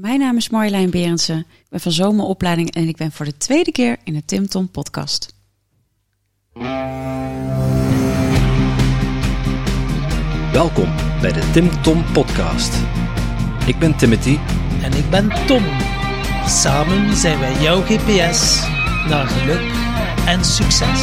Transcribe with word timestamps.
Mijn 0.00 0.18
naam 0.18 0.36
is 0.36 0.48
Marjolein 0.48 0.90
Berendsen. 0.90 1.38
Ik 1.38 1.66
ben 1.68 1.80
van 1.80 1.92
zomeropleiding 1.92 2.70
en 2.70 2.88
ik 2.88 2.96
ben 2.96 3.12
voor 3.12 3.24
de 3.24 3.36
tweede 3.36 3.72
keer 3.72 3.96
in 4.04 4.12
de 4.12 4.24
Tim 4.24 4.46
Tom 4.46 4.70
podcast. 4.70 5.34
Welkom 10.52 10.88
bij 11.20 11.32
de 11.32 11.50
Tim 11.52 11.82
Tom 11.82 12.04
Podcast. 12.12 12.74
Ik 13.66 13.78
ben 13.78 13.96
Timothy. 13.96 14.38
En 14.82 14.92
ik 14.92 15.10
ben 15.10 15.46
Tom. 15.46 15.64
Samen 16.46 17.16
zijn 17.16 17.38
wij 17.38 17.62
jouw 17.62 17.80
GPS 17.80 18.66
naar 19.08 19.26
geluk 19.26 19.72
en 20.26 20.44
succes. 20.44 21.02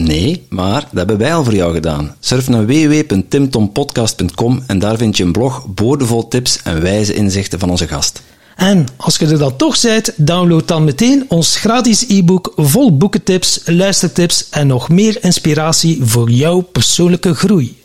Nee, 0.00 0.46
maar 0.48 0.80
dat 0.80 0.90
hebben 0.92 1.18
wij 1.18 1.34
al 1.34 1.44
voor 1.44 1.54
jou 1.54 1.74
gedaan. 1.74 2.14
Surf 2.20 2.48
naar 2.48 2.66
www.timtompodcast.com 2.66 4.62
en 4.66 4.78
daar 4.78 4.96
vind 4.96 5.16
je 5.16 5.24
een 5.24 5.32
blog 5.32 5.66
boordevol 5.66 6.28
tips 6.28 6.62
en 6.62 6.82
wijze 6.82 7.14
inzichten 7.14 7.58
van 7.58 7.70
onze 7.70 7.88
gast. 7.88 8.22
En 8.56 8.86
als 8.96 9.16
je 9.16 9.26
er 9.26 9.38
dan 9.38 9.56
toch 9.56 9.80
bent, 9.80 10.12
download 10.16 10.68
dan 10.68 10.84
meteen 10.84 11.24
ons 11.28 11.56
gratis 11.56 12.08
e-book 12.08 12.52
vol 12.56 12.96
boekentips, 12.96 13.60
luistertips 13.64 14.48
en 14.50 14.66
nog 14.66 14.88
meer 14.88 15.24
inspiratie 15.24 15.98
voor 16.02 16.30
jouw 16.30 16.60
persoonlijke 16.60 17.34
groei. 17.34 17.82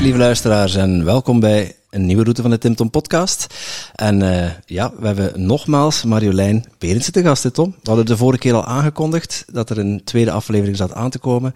Lieve 0.00 0.18
luisteraars 0.18 0.74
en 0.74 1.04
welkom 1.04 1.40
bij 1.40 1.74
een 1.96 2.06
nieuwe 2.06 2.22
route 2.22 2.42
van 2.42 2.50
de 2.50 2.58
Tim 2.58 2.74
Tom 2.74 2.90
podcast. 2.90 3.46
En 3.94 4.22
uh, 4.22 4.50
ja, 4.66 4.92
we 4.98 5.06
hebben 5.06 5.46
nogmaals 5.46 6.04
Marjolein 6.04 6.64
Berendsen 6.78 7.12
te 7.12 7.22
gast, 7.22 7.54
Tom. 7.54 7.70
We 7.70 7.88
hadden 7.88 8.06
de 8.06 8.16
vorige 8.16 8.38
keer 8.38 8.54
al 8.54 8.64
aangekondigd 8.64 9.44
dat 9.52 9.70
er 9.70 9.78
een 9.78 10.00
tweede 10.04 10.30
aflevering 10.30 10.76
zat 10.76 10.92
aan 10.92 11.10
te 11.10 11.18
komen. 11.18 11.54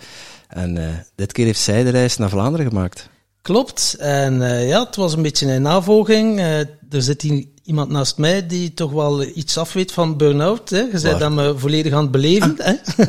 En 0.48 0.76
uh, 0.76 0.88
dit 1.14 1.32
keer 1.32 1.44
heeft 1.44 1.60
zij 1.60 1.84
de 1.84 1.90
reis 1.90 2.16
naar 2.16 2.28
Vlaanderen 2.28 2.66
gemaakt. 2.66 3.08
Klopt. 3.42 3.96
En 3.98 4.34
uh, 4.34 4.68
ja, 4.68 4.84
het 4.84 4.96
was 4.96 5.14
een 5.14 5.22
beetje 5.22 5.52
een 5.52 5.62
navolging. 5.62 6.40
er 6.40 7.02
zit 7.02 7.22
hier 7.22 7.44
iemand 7.64 7.90
naast 7.90 8.18
mij 8.18 8.46
die 8.46 8.74
toch 8.74 8.92
wel 8.92 9.22
iets 9.22 9.58
af 9.58 9.72
weet 9.72 9.92
van 9.92 10.16
burn-out. 10.16 10.70
Hè. 10.70 10.78
Je 10.78 11.00
bent 11.02 11.18
dat 11.18 11.30
me 11.30 11.58
volledig 11.58 11.92
aan 11.92 12.02
het 12.02 12.10
beleven. 12.10 12.56
Ah. 12.58 12.66
Hè. 12.66 13.04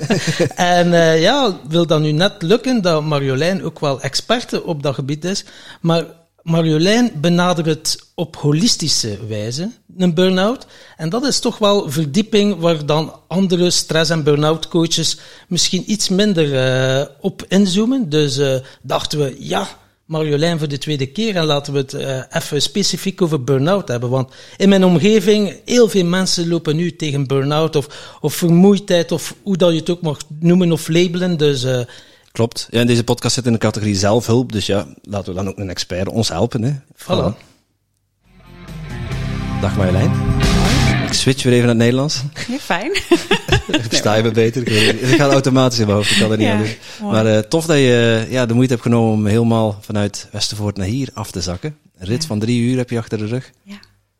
en 0.77 0.87
uh, 0.87 1.21
ja, 1.21 1.59
wil 1.67 1.87
dat 1.87 1.99
nu 2.01 2.11
net 2.11 2.41
lukken 2.41 2.81
dat 2.81 3.03
Marjolein 3.03 3.63
ook 3.63 3.79
wel 3.79 4.01
experte 4.01 4.63
op 4.63 4.83
dat 4.83 4.95
gebied 4.95 5.25
is. 5.25 5.45
Maar 5.81 6.05
Marjolein 6.43 7.11
benadert 7.15 7.97
op 8.15 8.35
holistische 8.35 9.17
wijze, 9.27 9.71
een 9.97 10.13
burn-out. 10.13 10.65
En 10.97 11.09
dat 11.09 11.25
is 11.25 11.39
toch 11.39 11.57
wel 11.57 11.91
verdieping 11.91 12.59
waar 12.59 12.85
dan 12.85 13.15
andere 13.27 13.69
stress- 13.69 14.09
en 14.09 14.23
burn-out 14.23 14.67
coaches 14.67 15.17
misschien 15.47 15.91
iets 15.91 16.09
minder 16.09 16.53
uh, 16.53 17.05
op 17.19 17.45
inzoomen. 17.47 18.09
Dus 18.09 18.37
uh, 18.37 18.55
dachten 18.81 19.19
we, 19.19 19.35
ja, 19.39 19.67
Marjolein 20.05 20.59
voor 20.59 20.67
de 20.67 20.77
tweede 20.77 21.05
keer 21.05 21.35
en 21.35 21.45
laten 21.45 21.73
we 21.73 21.79
het 21.79 21.93
uh, 21.93 22.21
even 22.29 22.61
specifiek 22.61 23.21
over 23.21 23.43
burn-out 23.43 23.87
hebben. 23.87 24.09
Want 24.09 24.31
in 24.57 24.69
mijn 24.69 24.85
omgeving, 24.85 25.55
heel 25.65 25.89
veel 25.89 26.05
mensen 26.05 26.47
lopen 26.47 26.75
nu 26.75 26.95
tegen 26.95 27.27
burn-out 27.27 27.75
of, 27.75 28.17
of 28.21 28.33
vermoeidheid 28.33 29.11
of 29.11 29.35
hoe 29.43 29.57
dat 29.57 29.71
je 29.71 29.79
het 29.79 29.89
ook 29.89 30.01
mag 30.01 30.17
noemen 30.39 30.71
of 30.71 30.87
labelen. 30.87 31.37
Dus 31.37 31.65
Klopt. 32.31 32.67
Ja, 32.69 32.79
in 32.81 32.87
deze 32.87 33.03
podcast 33.03 33.33
zit 33.33 33.45
in 33.45 33.51
de 33.51 33.57
categorie 33.57 33.95
zelfhulp. 33.95 34.51
Dus 34.51 34.65
ja, 34.65 34.87
laten 35.03 35.29
we 35.33 35.39
dan 35.43 35.47
ook 35.47 35.57
een 35.57 35.69
expert 35.69 36.07
ons 36.09 36.29
helpen. 36.29 36.63
Hè. 36.63 36.71
Voilà. 36.95 37.37
Dag 39.61 39.75
Marjolein. 39.77 40.11
Ik 41.05 41.13
switch 41.13 41.43
weer 41.43 41.53
even 41.53 41.65
naar 41.65 41.75
het 41.75 41.83
Nederlands. 41.83 42.21
Ja, 42.47 42.57
fijn. 42.57 42.91
Versta 43.89 44.15
je 44.15 44.23
me 44.23 44.31
beter? 44.31 44.63
Het 45.01 45.09
gaat 45.15 45.31
automatisch 45.31 45.79
in 45.79 45.85
mijn 45.85 45.97
hoofd, 45.97 46.11
ik 46.11 46.17
kan 46.19 46.31
er 46.31 46.37
niet 46.37 46.47
Ja, 46.47 46.53
aan 46.53 46.59
doen. 46.63 46.75
mooi. 47.01 47.13
Maar 47.13 47.25
uh, 47.33 47.37
tof 47.39 47.65
dat 47.65 47.77
je 47.77 48.25
ja, 48.29 48.45
de 48.45 48.53
moeite 48.53 48.71
hebt 48.73 48.85
genomen 48.85 49.11
om 49.13 49.25
helemaal 49.25 49.77
vanuit 49.81 50.27
Westervoort 50.31 50.77
naar 50.77 50.87
hier 50.87 51.09
af 51.13 51.31
te 51.31 51.41
zakken. 51.41 51.77
Een 51.97 52.07
rit 52.07 52.21
Ja. 52.21 52.27
van 52.27 52.39
drie 52.39 52.61
uur 52.61 52.77
heb 52.77 52.89
je 52.89 52.97
achter 52.97 53.17
de 53.17 53.25
rug. 53.25 53.51
Ja, 53.63 53.75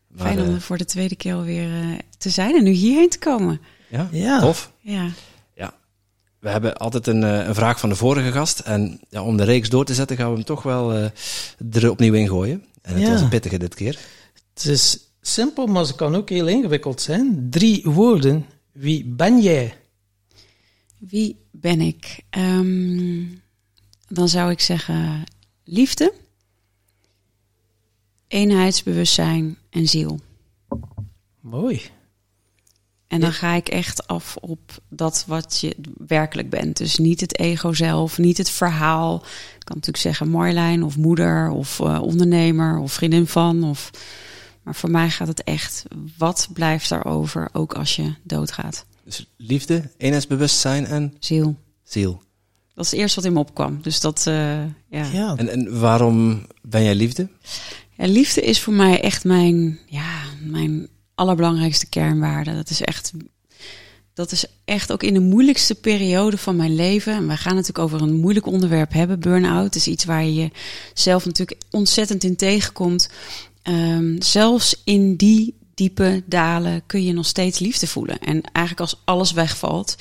Maar, 0.08 0.26
fijn 0.28 0.40
om 0.42 0.48
eh, 0.48 0.54
er 0.54 0.62
voor 0.62 0.78
de 0.78 0.86
tweede 0.86 1.16
keer 1.16 1.34
alweer 1.34 1.68
uh, 1.68 1.98
te 2.18 2.30
zijn 2.30 2.56
en 2.56 2.64
nu 2.64 2.72
hierheen 2.72 3.10
te 3.10 3.20
komen. 3.20 3.62
ja, 3.90 4.08
Ja. 4.12 4.40
tof. 4.40 4.72
Ja. 4.82 5.06
We 6.42 6.50
hebben 6.50 6.78
altijd 6.78 7.08
een, 7.08 7.24
eh, 7.24 7.48
een 7.48 7.56
vraag 7.56 7.80
van 7.80 7.90
de 7.90 7.96
vorige 7.96 8.32
gast. 8.32 8.60
En 8.60 9.00
ja, 9.10 9.24
om 9.24 9.38
de 9.38 9.44
reeks 9.44 9.70
door 9.70 9.86
te 9.86 9.94
zetten 9.94 10.18
gaan 10.18 10.30
we 10.30 10.36
hem 10.36 10.46
toch 10.46 10.64
wel 10.64 10.94
eh, 10.94 11.10
er 11.72 11.90
opnieuw 11.90 12.14
in 12.14 12.28
gooien. 12.28 12.66
En 12.82 12.94
het 12.94 13.04
Ja. 13.04 13.12
was 13.12 13.22
een 13.22 13.30
pittige 13.30 13.58
dit 13.58 13.76
keer. 13.76 14.00
het 14.54 14.66
is 14.66 15.00
simpel, 15.22 15.66
maar 15.68 15.86
ze 15.86 15.96
kan 15.96 16.16
ook 16.16 16.30
heel 16.30 16.48
ingewikkeld 16.48 17.02
zijn. 17.02 17.48
Drie 17.50 17.84
woorden. 17.84 18.46
Wie 18.72 19.06
ben 19.06 19.42
jij? 19.42 19.76
wie 20.98 21.46
ben 21.52 21.82
ik? 21.82 22.20
Ehm, 22.30 23.24
dan 24.08 24.30
zou 24.30 24.52
ik 24.52 24.60
zeggen 24.60 25.24
liefde, 25.64 26.14
eenheidsbewustzijn 28.28 29.58
en 29.70 29.88
ziel. 29.88 30.20
Mooi. 31.40 31.82
En 33.12 33.20
dan 33.20 33.34
ga 33.34 33.54
ik 33.54 33.70
echt 33.70 34.08
af 34.08 34.38
op 34.40 34.60
dat 34.90 35.24
wat 35.28 35.60
je 35.60 35.76
werkelijk 36.08 36.50
bent. 36.50 36.78
Dus 36.78 36.98
niet 36.98 37.22
het 37.22 37.40
ego 37.40 37.74
zelf, 37.74 38.18
niet 38.18 38.38
het 38.38 38.50
verhaal. 38.50 39.16
Ik 39.16 39.66
kan 39.66 39.76
natuurlijk 39.76 40.04
zeggen 40.04 40.30
Marjolein 40.30 40.84
of 40.84 40.98
moeder 40.98 41.50
of 41.50 41.80
eh, 41.80 42.02
ondernemer 42.02 42.78
of 42.78 42.94
vriendin 42.94 43.28
van. 43.28 43.64
Of... 43.64 43.90
Maar 44.64 44.76
voor 44.76 44.92
mij 44.92 45.10
gaat 45.10 45.28
het 45.28 45.44
echt, 45.44 45.84
wat 46.18 46.50
blijft 46.54 46.90
daarover 46.90 47.50
ook 47.54 47.74
als 47.74 47.96
je 47.96 48.14
doodgaat? 48.24 48.86
Dus 49.04 49.26
liefde, 49.38 49.90
eenheidsbewustzijn 49.98 50.86
en 50.86 51.14
Ziel. 51.20 51.56
ziel. 51.84 52.22
Dat 52.74 52.86
is 52.86 52.92
het 52.92 53.00
eerste 53.00 53.16
wat 53.16 53.26
in 53.26 53.34
me 53.34 53.40
opkwam. 53.40 53.80
Dus 53.82 54.00
dat, 54.00 54.28
eh, 54.28 54.64
ja. 54.90 55.06
Ja, 55.12 55.34
En, 55.38 55.50
en 55.50 55.80
waarom 55.80 56.46
ben 56.62 56.84
jij 56.84 56.96
liefde? 56.96 57.28
Ja, 57.98 58.08
liefde 58.08 58.42
is 58.42 58.62
voor 58.62 58.74
mij 58.74 59.02
echt 59.02 59.24
mijn, 59.24 59.80
ja, 59.86 60.22
mijn 60.44 60.90
allerbelangrijkste 61.22 61.90
kernwaarde. 61.90 62.56
Dat 62.56 62.70
is 62.70 62.82
echt, 62.82 63.12
dat 64.14 64.32
is 64.32 64.46
echt 64.66 64.92
ook 64.92 65.04
in 65.04 65.14
de 65.14 65.20
moeilijkste 65.20 65.76
periode 65.76 66.38
van 66.38 66.56
mijn 66.56 66.76
leven. 66.76 67.14
En 67.14 67.28
we 67.28 67.38
gaan 67.38 67.56
natuurlijk 67.56 67.86
over 67.86 68.02
een 68.02 68.20
moeilijk 68.20 68.46
onderwerp 68.46 68.94
hebben. 68.94 69.20
Burn-out 69.20 69.76
is 69.76 69.88
iets 69.88 70.06
waar 70.06 70.24
je 70.24 70.52
jezelf 70.94 71.26
natuurlijk 71.26 71.62
ontzettend 71.72 72.24
in 72.24 72.36
tegenkomt. 72.36 73.10
Ehm, 73.62 74.22
zelfs 74.22 74.82
in 74.84 75.16
die 75.16 75.58
diepe 75.74 76.24
dalen 76.26 76.84
kun 76.86 77.04
je 77.04 77.14
nog 77.14 77.26
steeds 77.26 77.60
liefde 77.60 77.88
voelen. 77.88 78.20
En 78.20 78.42
eigenlijk 78.42 78.80
als 78.80 79.02
alles 79.06 79.32
wegvalt, 79.32 79.96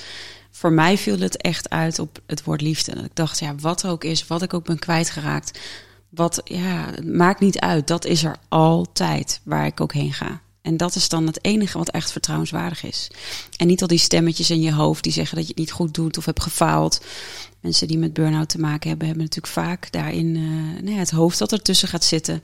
voor 0.50 0.72
mij 0.72 0.98
viel 0.98 1.18
het 1.18 1.36
echt 1.36 1.70
uit 1.70 1.98
op 1.98 2.20
het 2.26 2.44
woord 2.44 2.60
liefde. 2.60 2.94
Dat 2.94 3.04
ik 3.04 3.14
dacht, 3.14 3.38
ja, 3.38 3.54
wat 3.54 3.82
er 3.82 3.90
ook 3.90 4.04
is, 4.04 4.26
wat 4.26 4.42
ik 4.42 4.54
ook 4.54 4.64
ben 4.64 4.78
kwijtgeraakt. 4.78 5.58
Wat, 6.08 6.40
ja, 6.44 6.86
maakt 7.04 7.40
niet 7.40 7.58
uit. 7.58 7.86
Dat 7.86 8.04
is 8.04 8.24
er 8.24 8.36
altijd 8.48 9.40
waar 9.44 9.66
ik 9.66 9.80
ook 9.80 9.92
heen 9.92 10.12
ga. 10.12 10.40
En 10.62 10.76
dat 10.76 10.94
is 10.94 11.08
dan 11.08 11.26
het 11.26 11.44
enige 11.44 11.78
wat 11.78 11.90
echt 11.90 12.12
vertrouwenswaardig 12.12 12.82
is. 12.82 13.10
En 13.56 13.66
niet 13.66 13.82
al 13.82 13.88
die 13.88 13.98
stemmetjes 13.98 14.50
in 14.50 14.60
je 14.60 14.72
hoofd 14.72 15.02
die 15.02 15.12
zeggen 15.12 15.36
dat 15.36 15.44
je 15.44 15.50
het 15.50 15.60
niet 15.60 15.72
goed 15.72 15.94
doet 15.94 16.18
of 16.18 16.24
hebt 16.24 16.42
gefaald. 16.42 17.00
Mensen 17.60 17.88
die 17.88 17.98
met 17.98 18.12
burn-out 18.12 18.48
te 18.48 18.60
maken 18.60 18.88
hebben, 18.88 19.06
hebben 19.06 19.24
natuurlijk 19.24 19.52
vaak 19.52 19.92
daarin 19.92 20.32
nou 20.72 20.90
ja, 20.90 20.98
het 20.98 21.10
hoofd 21.10 21.38
dat 21.38 21.52
ertussen 21.52 21.88
gaat 21.88 22.04
zitten. 22.04 22.42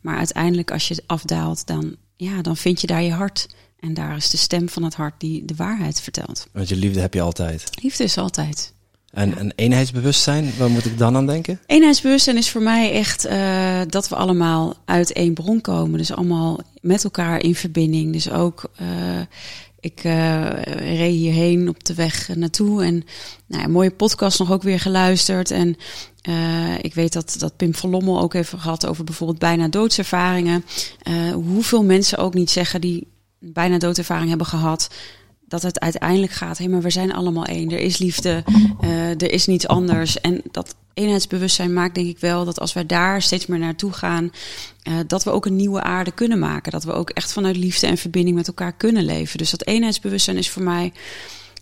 Maar 0.00 0.16
uiteindelijk, 0.16 0.70
als 0.70 0.88
je 0.88 1.02
afdaalt, 1.06 1.66
dan, 1.66 1.96
ja, 2.16 2.42
dan 2.42 2.56
vind 2.56 2.80
je 2.80 2.86
daar 2.86 3.02
je 3.02 3.12
hart. 3.12 3.48
En 3.80 3.94
daar 3.94 4.16
is 4.16 4.30
de 4.30 4.36
stem 4.36 4.68
van 4.68 4.82
het 4.82 4.94
hart 4.94 5.20
die 5.20 5.44
de 5.44 5.54
waarheid 5.54 6.00
vertelt. 6.00 6.46
Want 6.52 6.68
je 6.68 6.76
liefde 6.76 7.00
heb 7.00 7.14
je 7.14 7.20
altijd. 7.20 7.70
Liefde 7.82 8.04
is 8.04 8.18
altijd. 8.18 8.72
En 9.12 9.40
een 9.40 9.52
eenheidsbewustzijn, 9.56 10.52
waar 10.58 10.70
moet 10.70 10.84
ik 10.84 10.98
dan 10.98 11.16
aan 11.16 11.26
denken? 11.26 11.60
Eenheidsbewustzijn 11.66 12.36
is 12.36 12.50
voor 12.50 12.62
mij 12.62 12.92
echt 12.92 13.24
eh, 13.24 13.80
dat 13.88 14.08
we 14.08 14.16
allemaal 14.16 14.74
uit 14.84 15.12
één 15.12 15.34
bron 15.34 15.60
komen. 15.60 15.98
Dus 15.98 16.12
allemaal 16.12 16.60
met 16.80 17.04
elkaar 17.04 17.42
in 17.42 17.54
verbinding. 17.54 18.12
Dus 18.12 18.30
ook, 18.30 18.70
eh, 18.76 18.86
ik 19.80 20.00
eh, 20.04 20.62
reed 20.76 21.14
hierheen 21.14 21.68
op 21.68 21.84
de 21.84 21.94
weg 21.94 22.28
naartoe 22.34 22.84
en 22.84 23.04
nou, 23.46 23.64
een 23.64 23.70
mooie 23.70 23.90
podcast 23.90 24.38
nog 24.38 24.52
ook 24.52 24.62
weer 24.62 24.80
geluisterd. 24.80 25.50
En 25.50 25.76
ik 26.80 26.94
weet 26.94 27.12
dat, 27.12 27.36
dat 27.38 27.56
Pim 27.56 27.74
van 27.74 27.90
Lommel 27.90 28.20
ook 28.20 28.32
heeft 28.32 28.48
gehad 28.56 28.86
over 28.86 29.04
bijvoorbeeld 29.04 29.38
bijna 29.38 29.68
doodservaringen. 29.68 30.64
Hoeveel 31.32 31.84
mensen 31.84 32.18
ook 32.18 32.34
niet 32.34 32.50
zeggen 32.50 32.80
die 32.80 33.06
bijna 33.38 33.78
doodervaring 33.78 34.28
hebben 34.28 34.46
gehad 34.46 34.88
dat 35.48 35.62
het 35.62 35.80
uiteindelijk 35.80 36.32
gaat, 36.32 36.58
hé, 36.58 36.68
maar 36.68 36.82
we 36.82 36.90
zijn 36.90 37.12
allemaal 37.12 37.44
één. 37.44 37.70
Er 37.70 37.78
is 37.78 37.98
liefde, 37.98 38.44
eh, 38.80 39.10
er 39.10 39.30
is 39.30 39.46
niets 39.46 39.68
anders. 39.68 40.20
En 40.20 40.42
dat 40.50 40.74
eenheidsbewustzijn 40.94 41.72
maakt 41.72 41.94
denk 41.94 42.06
ik 42.06 42.18
wel 42.18 42.44
dat 42.44 42.60
als 42.60 42.72
wij 42.72 42.86
daar 42.86 43.22
steeds 43.22 43.46
meer 43.46 43.58
naartoe 43.58 43.92
gaan, 43.92 44.30
uh, 44.88 44.94
dat 45.06 45.24
we 45.24 45.30
ook 45.30 45.46
een 45.46 45.56
nieuwe 45.56 45.82
aarde 45.82 46.10
kunnen 46.10 46.38
maken. 46.38 46.72
Dat 46.72 46.84
we 46.84 46.92
ook 46.92 47.10
echt 47.10 47.32
vanuit 47.32 47.56
liefde 47.56 47.86
en 47.86 47.98
verbinding 47.98 48.36
met 48.36 48.46
elkaar 48.46 48.72
kunnen 48.72 49.04
leven. 49.04 49.38
Dus 49.38 49.50
dat 49.50 49.66
eenheidsbewustzijn 49.66 50.36
is 50.36 50.50
voor 50.50 50.62
mij 50.62 50.92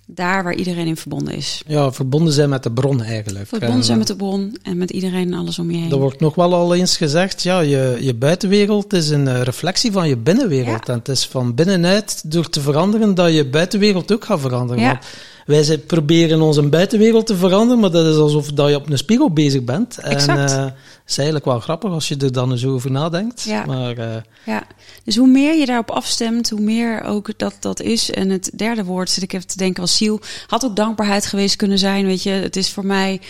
daar 0.06 0.44
waar 0.44 0.54
iedereen 0.54 0.86
in 0.86 0.96
verbonden 0.96 1.34
is. 1.34 1.62
Ja, 1.66 1.92
verbonden 1.92 2.32
zijn 2.32 2.48
met 2.48 2.62
de 2.62 2.72
bron 2.72 3.02
eigenlijk. 3.02 3.46
Verbonden 3.46 3.84
zijn 3.84 3.98
met 3.98 4.06
de 4.06 4.16
bron 4.16 4.58
en 4.62 4.76
met 4.76 4.90
iedereen 4.90 5.32
en 5.32 5.38
alles 5.38 5.58
om 5.58 5.70
je 5.70 5.76
heen. 5.76 5.90
Er 5.90 5.98
wordt 5.98 6.20
nog 6.20 6.34
wel 6.34 6.54
al 6.54 6.74
eens 6.74 6.96
gezegd, 6.96 7.42
ja, 7.42 7.60
je, 7.60 7.96
je 8.00 8.14
buitenwereld 8.14 8.92
is 8.92 9.08
een 9.08 9.28
eh, 9.28 9.42
reflectie 9.42 9.92
van 9.92 10.08
je 10.08 10.16
binnenwereld. 10.16 10.88
En 10.88 10.98
het 10.98 11.08
is 11.08 11.26
van 11.26 11.54
binnenuit 11.54 12.30
door 12.30 12.48
te 12.48 12.60
veranderen 12.60 13.14
dat 13.14 13.32
je 13.32 13.48
buitenwereld 13.48 14.12
ook 14.12 14.24
gaat 14.24 14.40
veranderen. 14.40 14.82
Ja. 14.82 15.00
Wij 15.44 15.78
proberen 15.78 16.40
onze 16.40 16.62
buitenwereld 16.62 17.26
te 17.26 17.36
veranderen, 17.36 17.80
maar 17.80 17.90
dat 17.90 18.06
is 18.06 18.16
alsof 18.16 18.52
dat 18.52 18.68
je 18.68 18.76
op 18.76 18.90
een 18.90 18.98
spiegel 18.98 19.30
bezig 19.30 19.64
bent. 19.64 19.98
Exact. 19.98 20.52
En, 20.52 20.60
uh, 20.60 20.66
is 21.06 21.16
eigenlijk 21.16 21.46
wel 21.46 21.60
grappig 21.60 21.90
als 21.90 22.08
je 22.08 22.16
er 22.16 22.32
dan 22.32 22.50
eens 22.50 22.66
over 22.66 22.90
nadenkt. 22.90 23.42
Ja. 23.42 23.64
Maar, 23.64 23.98
uh, 23.98 24.16
ja. 24.46 24.66
Dus 25.04 25.16
hoe 25.16 25.28
meer 25.28 25.58
je 25.58 25.66
daarop 25.66 25.90
afstemt, 25.90 26.50
hoe 26.50 26.60
meer 26.60 27.02
ook 27.02 27.38
dat 27.38 27.56
dat 27.60 27.80
is. 27.80 28.10
En 28.10 28.30
het 28.30 28.50
derde 28.56 28.84
woord 28.84 29.10
zit 29.10 29.22
ik 29.22 29.32
even 29.32 29.46
te 29.46 29.56
denken 29.56 29.82
als 29.82 29.96
ziel. 29.96 30.20
Had 30.46 30.64
ook 30.64 30.76
dankbaarheid 30.76 31.26
geweest 31.26 31.56
kunnen 31.56 31.78
zijn. 31.78 32.06
Weet 32.06 32.22
je, 32.22 32.30
het 32.30 32.56
is 32.56 32.70
voor 32.70 32.86
mij. 32.86 33.20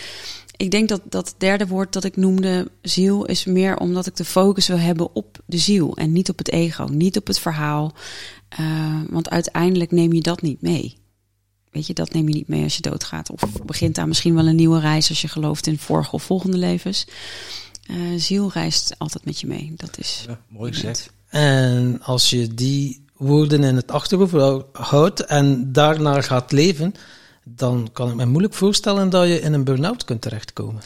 Ik 0.56 0.70
denk 0.70 0.88
dat 0.88 1.00
dat 1.04 1.34
derde 1.38 1.66
woord 1.66 1.92
dat 1.92 2.04
ik 2.04 2.16
noemde, 2.16 2.70
ziel, 2.82 3.24
is 3.24 3.44
meer 3.44 3.76
omdat 3.76 4.06
ik 4.06 4.16
de 4.16 4.24
focus 4.24 4.66
wil 4.66 4.78
hebben 4.78 5.14
op 5.14 5.38
de 5.46 5.58
ziel 5.58 5.96
en 5.96 6.12
niet 6.12 6.28
op 6.28 6.38
het 6.38 6.50
ego, 6.50 6.84
niet 6.84 7.16
op 7.16 7.26
het 7.26 7.38
verhaal. 7.38 7.92
Uh, 8.60 8.66
want 9.10 9.30
uiteindelijk 9.30 9.90
neem 9.90 10.12
je 10.12 10.20
dat 10.20 10.42
niet 10.42 10.62
mee. 10.62 10.96
Weet 11.74 11.86
je, 11.86 11.94
dat 11.94 12.12
neem 12.12 12.28
je 12.28 12.34
niet 12.34 12.48
mee 12.48 12.62
als 12.62 12.76
je 12.76 12.82
doodgaat. 12.82 13.30
Of 13.30 13.62
begint 13.64 13.94
daar 13.94 14.08
misschien 14.08 14.34
wel 14.34 14.46
een 14.46 14.56
nieuwe 14.56 14.80
reis 14.80 15.08
als 15.08 15.20
je 15.20 15.28
gelooft 15.28 15.66
in 15.66 15.78
vorige 15.78 16.12
of 16.12 16.22
volgende 16.22 16.56
levens. 16.56 17.06
Uh, 17.90 17.96
ziel 18.16 18.50
reist 18.52 18.94
altijd 18.98 19.24
met 19.24 19.40
je 19.40 19.46
mee. 19.46 19.72
Dat 19.76 19.98
is 19.98 20.24
ja, 20.28 20.40
mooi 20.48 20.72
gezegd. 20.72 21.10
En 21.28 22.02
als 22.02 22.30
je 22.30 22.54
die 22.54 23.04
woorden 23.16 23.64
in 23.64 23.76
het 23.76 23.90
achterhoofd 23.90 24.64
houdt 24.72 25.24
en 25.24 25.72
daarnaar 25.72 26.22
gaat 26.22 26.52
leven, 26.52 26.94
dan 27.44 27.88
kan 27.92 28.08
ik 28.08 28.14
me 28.14 28.26
moeilijk 28.26 28.54
voorstellen 28.54 29.10
dat 29.10 29.28
je 29.28 29.40
in 29.40 29.52
een 29.52 29.64
burn-out 29.64 30.04
kunt 30.04 30.20
terechtkomen. 30.20 30.82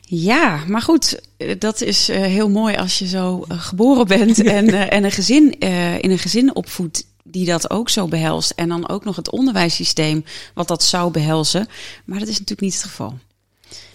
Ja, 0.00 0.64
maar 0.66 0.82
goed, 0.82 1.20
eh, 1.36 1.58
dat 1.58 1.80
is 1.80 2.10
uh, 2.10 2.16
heel 2.16 2.48
mooi 2.48 2.76
als 2.76 2.98
je 2.98 3.06
zo 3.06 3.44
geboren 3.48 4.06
bent 4.06 4.42
en, 4.58 4.90
en 4.90 5.04
een 5.04 5.10
gezin, 5.10 5.58
in 6.00 6.10
een 6.10 6.18
gezin 6.18 6.54
opvoedt 6.54 7.06
die 7.32 7.46
dat 7.46 7.70
ook 7.70 7.88
zo 7.88 8.08
behelst. 8.08 8.50
En 8.50 8.68
dan 8.68 8.88
ook 8.88 9.04
nog 9.04 9.16
het 9.16 9.30
onderwijssysteem 9.30 10.24
wat 10.54 10.68
dat 10.68 10.82
zou 10.82 11.10
behelzen. 11.10 11.66
Maar 12.04 12.18
dat 12.18 12.28
is 12.28 12.38
natuurlijk 12.38 12.60
niet 12.60 12.74
het 12.74 12.82
geval. 12.82 13.18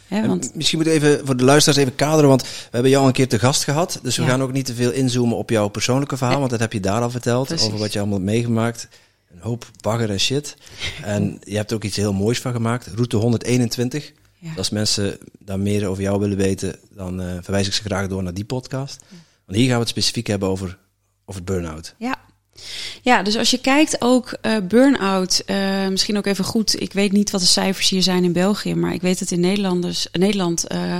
He, 0.07 0.27
want... 0.27 0.55
Misschien 0.55 0.77
moet 0.77 0.87
even 0.87 1.25
voor 1.25 1.37
de 1.37 1.43
luisteraars 1.43 1.81
even 1.81 1.95
kaderen, 1.95 2.29
want 2.29 2.41
we 2.41 2.47
hebben 2.71 2.91
jou 2.91 3.07
een 3.07 3.13
keer 3.13 3.27
te 3.27 3.39
gast 3.39 3.63
gehad. 3.63 3.99
Dus 4.01 4.17
we 4.17 4.23
ja. 4.23 4.29
gaan 4.29 4.41
ook 4.41 4.51
niet 4.51 4.65
te 4.65 4.73
veel 4.73 4.91
inzoomen 4.91 5.37
op 5.37 5.49
jouw 5.49 5.67
persoonlijke 5.67 6.17
verhaal, 6.17 6.39
want 6.39 6.51
dat 6.51 6.59
heb 6.59 6.73
je 6.73 6.79
daar 6.79 7.01
al 7.01 7.09
verteld. 7.09 7.47
Precies. 7.47 7.67
Over 7.67 7.79
wat 7.79 7.93
je 7.93 7.99
allemaal 7.99 8.17
hebt 8.17 8.29
meegemaakt. 8.29 8.87
Een 9.31 9.39
hoop 9.41 9.71
bagger 9.81 10.09
en 10.09 10.19
shit. 10.19 10.55
En 11.03 11.39
je 11.43 11.55
hebt 11.55 11.73
ook 11.73 11.83
iets 11.83 11.95
heel 11.95 12.13
moois 12.13 12.39
van 12.39 12.51
gemaakt. 12.51 12.87
Route 12.95 13.17
121. 13.17 14.13
Ja. 14.39 14.53
Als 14.57 14.69
mensen 14.69 15.17
daar 15.39 15.59
meer 15.59 15.87
over 15.87 16.03
jou 16.03 16.19
willen 16.19 16.37
weten, 16.37 16.75
dan 16.91 17.21
uh, 17.21 17.37
verwijs 17.41 17.67
ik 17.67 17.73
ze 17.73 17.81
graag 17.81 18.07
door 18.07 18.23
naar 18.23 18.33
die 18.33 18.45
podcast. 18.45 19.03
Want 19.45 19.57
hier 19.57 19.67
gaan 19.67 19.75
we 19.75 19.81
het 19.81 19.89
specifiek 19.89 20.27
hebben 20.27 20.49
over, 20.49 20.77
over 21.25 21.43
burn-out. 21.43 21.95
Ja, 21.97 22.15
ja, 23.01 23.23
dus 23.23 23.37
als 23.37 23.51
je 23.51 23.57
kijkt 23.57 24.01
ook 24.01 24.37
uh, 24.41 24.57
burn-out, 24.63 25.43
uh, 25.45 25.87
misschien 25.87 26.17
ook 26.17 26.25
even 26.25 26.45
goed. 26.45 26.81
Ik 26.81 26.93
weet 26.93 27.11
niet 27.11 27.31
wat 27.31 27.41
de 27.41 27.47
cijfers 27.47 27.89
hier 27.89 28.03
zijn 28.03 28.23
in 28.23 28.33
België, 28.33 28.75
maar 28.75 28.93
ik 28.93 29.01
weet 29.01 29.19
dat 29.19 29.31
in 29.31 29.39
Nederlanders, 29.39 30.07
Nederland 30.11 30.65
uh, 30.71 30.99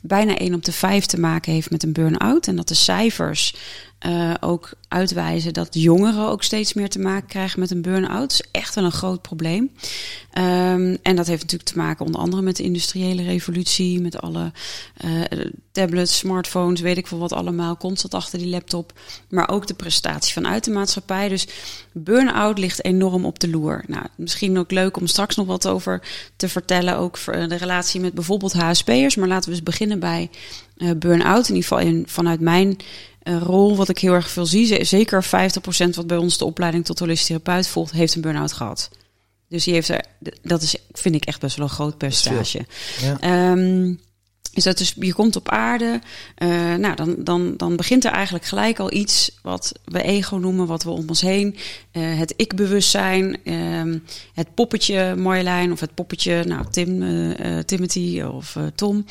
bijna 0.00 0.36
1 0.36 0.54
op 0.54 0.64
de 0.64 0.72
5 0.72 1.06
te 1.06 1.20
maken 1.20 1.52
heeft 1.52 1.70
met 1.70 1.82
een 1.82 1.92
burn-out. 1.92 2.46
En 2.46 2.56
dat 2.56 2.68
de 2.68 2.74
cijfers 2.74 3.54
uh, 4.06 4.34
ook 4.40 4.70
uitwijzen 4.88 5.52
dat 5.52 5.68
jongeren 5.70 6.28
ook 6.28 6.42
steeds 6.42 6.72
meer 6.72 6.88
te 6.88 6.98
maken 6.98 7.28
krijgen 7.28 7.60
met 7.60 7.70
een 7.70 7.82
burn-out. 7.82 8.20
Dat 8.20 8.32
is 8.32 8.48
echt 8.50 8.74
wel 8.74 8.84
een 8.84 8.92
groot 8.92 9.22
probleem. 9.22 9.70
Um, 10.38 10.98
en 11.02 11.16
dat 11.16 11.26
heeft 11.26 11.42
natuurlijk 11.42 11.70
te 11.70 11.78
maken 11.78 12.06
onder 12.06 12.20
andere 12.20 12.42
met 12.42 12.56
de 12.56 12.62
industriële 12.62 13.22
revolutie, 13.22 14.00
met 14.00 14.20
alle 14.20 14.52
uh, 15.04 15.20
tablets, 15.72 16.18
smartphones, 16.18 16.80
weet 16.80 16.96
ik 16.96 17.06
veel 17.06 17.18
wat 17.18 17.32
allemaal, 17.32 17.76
constant 17.76 18.14
achter 18.14 18.38
die 18.38 18.48
laptop. 18.48 18.92
Maar 19.28 19.48
ook 19.48 19.66
de 19.66 19.74
prestatie 19.74 20.32
vanuit 20.32 20.64
de 20.64 20.70
maatschappij. 20.70 21.28
Dus 21.28 21.48
burn-out 21.92 22.58
ligt 22.58 22.84
enorm 22.84 23.24
op 23.24 23.38
de 23.38 23.48
loer. 23.48 23.84
Nou, 23.86 24.06
misschien 24.16 24.58
ook 24.58 24.70
leuk 24.70 24.96
om 24.96 25.06
straks 25.06 25.36
nog 25.36 25.46
wat 25.46 25.66
over 25.66 26.02
te 26.36 26.48
vertellen, 26.48 26.96
ook 26.96 27.16
voor 27.16 27.32
de 27.48 27.56
relatie 27.56 28.00
met 28.00 28.14
bijvoorbeeld 28.14 28.52
HSP'ers. 28.52 29.16
Maar 29.16 29.28
laten 29.28 29.48
we 29.48 29.54
eens 29.54 29.64
beginnen 29.64 29.98
bij 29.98 30.30
uh, 30.76 30.90
burn-out. 30.96 31.48
In 31.48 31.54
ieder 31.54 31.68
geval 31.68 32.02
vanuit 32.06 32.40
mijn 32.40 32.76
uh, 33.24 33.42
rol, 33.42 33.76
wat 33.76 33.88
ik 33.88 33.98
heel 33.98 34.12
erg 34.12 34.30
veel 34.30 34.46
zie, 34.46 34.84
zeker 34.84 35.24
50% 35.24 35.28
wat 35.94 36.06
bij 36.06 36.16
ons 36.16 36.38
de 36.38 36.44
opleiding 36.44 36.84
tot 36.84 36.98
holistisch 36.98 37.26
therapeut 37.26 37.68
volgt, 37.68 37.92
heeft 37.92 38.14
een 38.14 38.20
burn-out 38.20 38.52
gehad. 38.52 38.90
Dus 39.48 39.64
die 39.64 39.74
heeft 39.74 39.88
er, 39.88 40.04
dat 40.42 40.62
is, 40.62 40.76
vind 40.92 41.14
ik 41.14 41.24
echt 41.24 41.40
best 41.40 41.56
wel 41.56 41.66
een 41.66 41.72
groot 41.72 41.98
percentage. 41.98 42.66
Ja. 43.00 43.50
Um, 43.50 44.00
is 44.52 44.64
dat 44.64 44.78
dus, 44.78 44.94
je 44.98 45.14
komt 45.14 45.36
op 45.36 45.48
aarde, 45.48 46.00
uh, 46.38 46.74
nou, 46.74 46.94
dan, 46.94 47.14
dan, 47.18 47.56
dan 47.56 47.76
begint 47.76 48.04
er 48.04 48.12
eigenlijk 48.12 48.44
gelijk 48.44 48.78
al 48.78 48.92
iets 48.92 49.38
wat 49.42 49.72
we 49.84 50.02
ego 50.02 50.36
noemen, 50.36 50.66
wat 50.66 50.82
we 50.82 50.90
om 50.90 51.08
ons 51.08 51.20
heen. 51.20 51.56
Uh, 51.92 52.18
het 52.18 52.34
ik-bewustzijn, 52.36 53.36
uh, 53.44 53.94
het 54.34 54.54
poppetje 54.54 55.14
Marjolein 55.16 55.72
of 55.72 55.80
het 55.80 55.94
poppetje, 55.94 56.44
nou, 56.44 56.64
Tim, 56.70 57.02
uh, 57.02 57.58
Timothy 57.58 58.22
of 58.22 58.56
Tom. 58.74 59.04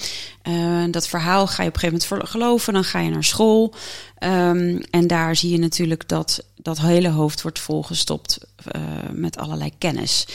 dat 0.92 1.08
verhaal 1.08 1.48
ga 1.48 1.64
je 1.64 1.70
op 1.70 1.76
een 1.76 1.80
gegeven 1.80 2.08
moment 2.10 2.30
geloven, 2.30 2.74
dan 2.74 2.84
ga 2.84 3.00
je 3.00 3.10
naar 3.10 3.24
school. 3.24 3.74
Um, 4.20 4.82
en 4.90 5.08
daar 5.08 5.36
zie 5.36 5.52
je 5.52 5.58
natuurlijk 5.58 6.08
dat 6.08 6.46
dat 6.56 6.80
hele 6.80 7.10
hoofd 7.10 7.42
wordt 7.42 7.60
volgestopt 7.60 8.40
met 9.12 9.38
allerlei 9.38 9.72
kennis. 9.78 10.28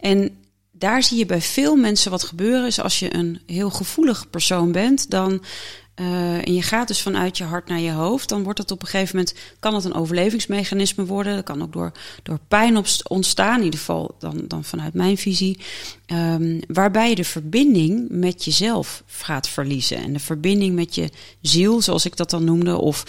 En 0.00 0.47
daar 0.78 1.02
zie 1.02 1.18
je 1.18 1.26
bij 1.26 1.40
veel 1.40 1.76
mensen 1.76 2.10
wat 2.10 2.24
gebeuren. 2.24 2.66
Is 2.66 2.80
als 2.80 2.98
je 2.98 3.14
een 3.14 3.40
heel 3.46 3.70
gevoelig 3.70 4.30
persoon 4.30 4.72
bent, 4.72 5.10
dan. 5.10 5.44
Uh, 6.00 6.46
en 6.46 6.54
je 6.54 6.62
gaat 6.62 6.88
dus 6.88 7.02
vanuit 7.02 7.38
je 7.38 7.44
hart 7.44 7.68
naar 7.68 7.80
je 7.80 7.90
hoofd, 7.90 8.28
dan 8.28 8.42
wordt 8.42 8.58
het 8.58 8.70
op 8.70 8.82
een 8.82 8.88
gegeven 8.88 9.16
moment, 9.16 9.34
kan 9.58 9.74
het 9.74 9.84
een 9.84 9.94
overlevingsmechanisme 9.94 11.04
worden. 11.04 11.34
Dat 11.34 11.44
kan 11.44 11.62
ook 11.62 11.72
door, 11.72 11.92
door 12.22 12.38
pijn 12.48 12.84
ontstaan, 13.02 13.58
in 13.58 13.64
ieder 13.64 13.78
geval 13.78 14.14
dan, 14.18 14.44
dan 14.48 14.64
vanuit 14.64 14.94
mijn 14.94 15.16
visie. 15.16 15.58
Um, 16.06 16.60
waarbij 16.68 17.08
je 17.08 17.14
de 17.14 17.24
verbinding 17.24 18.06
met 18.10 18.44
jezelf 18.44 19.02
gaat 19.06 19.48
verliezen. 19.48 19.96
En 19.96 20.12
de 20.12 20.18
verbinding 20.18 20.74
met 20.74 20.94
je 20.94 21.10
ziel, 21.40 21.82
zoals 21.82 22.04
ik 22.04 22.16
dat 22.16 22.30
dan 22.30 22.44
noemde, 22.44 22.76
of 22.76 23.04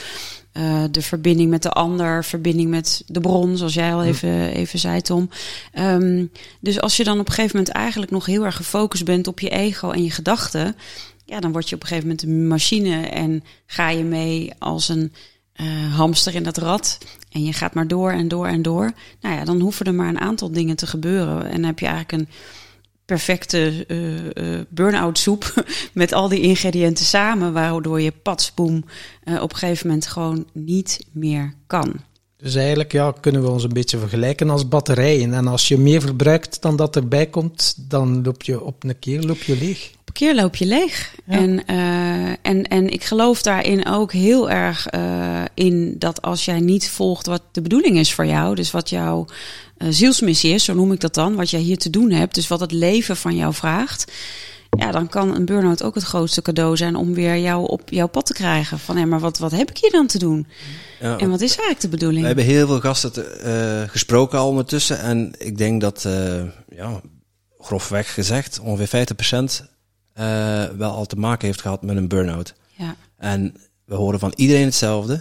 uh, 0.60 0.84
de 0.92 1.02
verbinding 1.02 1.50
met 1.50 1.64
de 1.64 1.70
ander, 1.70 2.26
verbinding 2.26 2.70
met 2.70 3.04
de 3.08 3.20
bron, 3.20 3.58
zoals 3.58 3.74
jij 3.74 3.94
al 3.94 4.04
even, 4.04 4.54
even 4.54 4.80
zei, 4.80 5.02
Tom. 5.02 5.30
Um, 5.80 6.32
dus 6.60 6.82
als 6.82 6.98
je 6.98 7.04
dan 7.04 7.20
op 7.20 7.28
een 7.28 7.34
gegeven 7.34 7.58
moment 7.58 7.76
eigenlijk 7.76 8.12
nog 8.12 8.26
heel 8.26 8.46
erg 8.46 8.56
gefocust 8.56 9.06
bent 9.06 9.28
op 9.28 9.40
je 9.40 9.50
ego 9.50 9.92
en 9.92 10.04
je 10.04 10.12
gedachten, 10.12 10.76
ja, 11.26 11.40
dan 11.40 11.52
word 11.52 11.70
je 11.70 11.76
op 11.76 11.82
een 11.82 11.88
gegeven 11.88 12.10
moment 12.10 12.28
een 12.28 12.48
machine 12.48 13.08
en 13.08 13.44
ga 13.66 13.90
je 13.90 14.04
mee 14.04 14.54
als 14.60 14.90
een 14.90 15.14
uh, 15.62 15.96
hamster 15.96 16.36
in 16.36 16.44
dat 16.44 16.58
rad. 16.58 16.98
En 17.32 17.44
je 17.44 17.54
gaat 17.54 17.74
maar 17.74 17.88
door 17.88 18.12
en 18.12 18.28
door 18.28 18.48
en 18.48 18.62
door. 18.62 18.92
Nou 19.22 19.36
ja, 19.36 19.46
dan 19.46 19.60
hoeven 19.60 19.86
er 19.86 19.94
maar 19.94 20.08
een 20.08 20.20
aantal 20.20 20.52
dingen 20.52 20.76
te 20.76 20.88
gebeuren. 20.88 21.46
En 21.46 21.52
dan 21.52 21.64
heb 21.64 21.80
je 21.80 21.86
eigenlijk 21.86 22.22
een 22.22 22.30
perfecte 23.10 23.86
uh, 23.88 24.60
burn-out 24.70 25.18
soep 25.18 25.66
met 25.94 26.14
al 26.14 26.30
die 26.30 26.42
ingrediënten 26.42 27.06
samen, 27.06 27.54
waardoor 27.54 28.02
je 28.02 28.12
patsboom 28.12 28.84
uh, 29.24 29.42
op 29.42 29.52
een 29.52 29.58
gegeven 29.58 29.88
moment 29.88 30.08
gewoon 30.08 30.48
niet 30.54 31.06
meer 31.12 31.54
kan. 31.68 31.94
Dus 32.38 32.56
eigenlijk 32.56 32.92
ja, 32.92 33.14
kunnen 33.20 33.42
we 33.42 33.50
ons 33.50 33.64
een 33.64 33.74
beetje 33.74 33.98
vergelijken 33.98 34.50
als 34.50 34.68
batterijen. 34.68 35.34
En 35.34 35.48
als 35.48 35.68
je 35.68 35.78
meer 35.78 36.02
verbruikt 36.02 36.62
dan 36.62 36.76
dat 36.76 36.96
erbij 36.96 37.26
komt, 37.26 37.76
dan 37.90 38.24
loop 38.24 38.44
je 38.44 38.62
op 38.62 38.84
een 38.84 39.00
keer 39.00 39.22
loop 39.22 39.42
je 39.42 39.58
leeg. 39.58 39.92
Op 40.10 40.16
een 40.16 40.28
keer 40.28 40.36
loop 40.36 40.56
je 40.56 40.66
leeg. 40.66 41.16
Ja. 41.26 41.38
En, 41.38 41.64
uh, 41.70 42.30
en, 42.42 42.64
en 42.68 42.90
ik 42.90 43.04
geloof 43.04 43.42
daarin 43.42 43.86
ook 43.88 44.12
heel 44.12 44.50
erg 44.50 44.94
uh, 44.94 45.42
in 45.54 45.96
dat 45.98 46.22
als 46.22 46.46
jij 46.46 46.60
niet 46.60 46.90
volgt 46.90 47.26
wat 47.26 47.42
de 47.52 47.62
bedoeling 47.62 47.98
is 47.98 48.14
voor 48.14 48.26
jou, 48.26 48.56
dus 48.56 48.72
wat 48.72 48.90
jouw 48.90 49.26
uh, 49.78 49.88
zielsmissie 49.92 50.54
is, 50.54 50.64
zo 50.64 50.74
noem 50.74 50.92
ik 50.92 51.00
dat 51.00 51.14
dan, 51.14 51.36
wat 51.36 51.50
jij 51.50 51.60
hier 51.60 51.78
te 51.78 51.90
doen 51.90 52.12
hebt, 52.12 52.36
dus 52.36 52.48
wat 52.48 52.60
het 52.60 52.72
leven 52.72 53.18
van 53.18 53.36
jou 53.36 53.54
vraagt. 53.54 54.12
Ja, 54.70 54.92
dan 54.92 55.10
kan 55.10 55.36
een 55.36 55.46
burn-out 55.46 55.84
ook 55.84 55.96
het 55.96 56.04
grootste 56.04 56.42
cadeau 56.42 56.78
zijn 56.78 56.96
om 56.96 57.14
weer 57.14 57.38
jou 57.38 57.68
op 57.68 57.82
jouw 57.90 58.08
pad 58.08 58.26
te 58.26 58.34
krijgen. 58.34 58.80
Van 58.80 58.98
hé, 58.98 59.06
maar 59.06 59.20
wat, 59.20 59.38
wat 59.38 59.52
heb 59.52 59.70
ik 59.70 59.78
hier 59.78 59.92
dan 59.92 60.08
te 60.08 60.18
doen? 60.18 60.48
Ja, 61.00 61.18
en 61.18 61.30
wat 61.30 61.42
is 61.42 61.50
eigenlijk 61.50 61.82
de 61.82 61.90
bedoeling? 61.90 62.22
We 62.22 62.28
hebben 62.28 62.46
heel 62.46 62.68
veel 62.68 62.80
gasten 62.80 63.12
te, 63.12 63.42
uh, 63.84 63.90
gesproken 63.92 64.40
al 64.40 64.48
ondertussen. 64.48 65.00
En 65.00 65.32
ik 65.38 65.58
denk 65.58 65.82
dat, 65.82 66.04
uh, 66.08 66.42
ja, 66.70 67.02
grofweg 67.60 68.14
gezegd, 68.14 68.60
ongeveer 68.60 69.08
50% 69.64 69.78
uh, 70.20 70.66
wel 70.78 70.92
al 70.92 71.06
te 71.06 71.16
maken 71.16 71.48
heeft 71.48 71.62
gehad 71.62 71.82
met 71.82 71.98
een 71.98 72.08
burn-out. 72.08 72.54
Ja. 72.76 72.96
En 73.18 73.56
we 73.86 73.96
horen 73.96 74.20
van 74.20 74.34
iedereen 74.36 74.66
hetzelfde. 74.66 75.14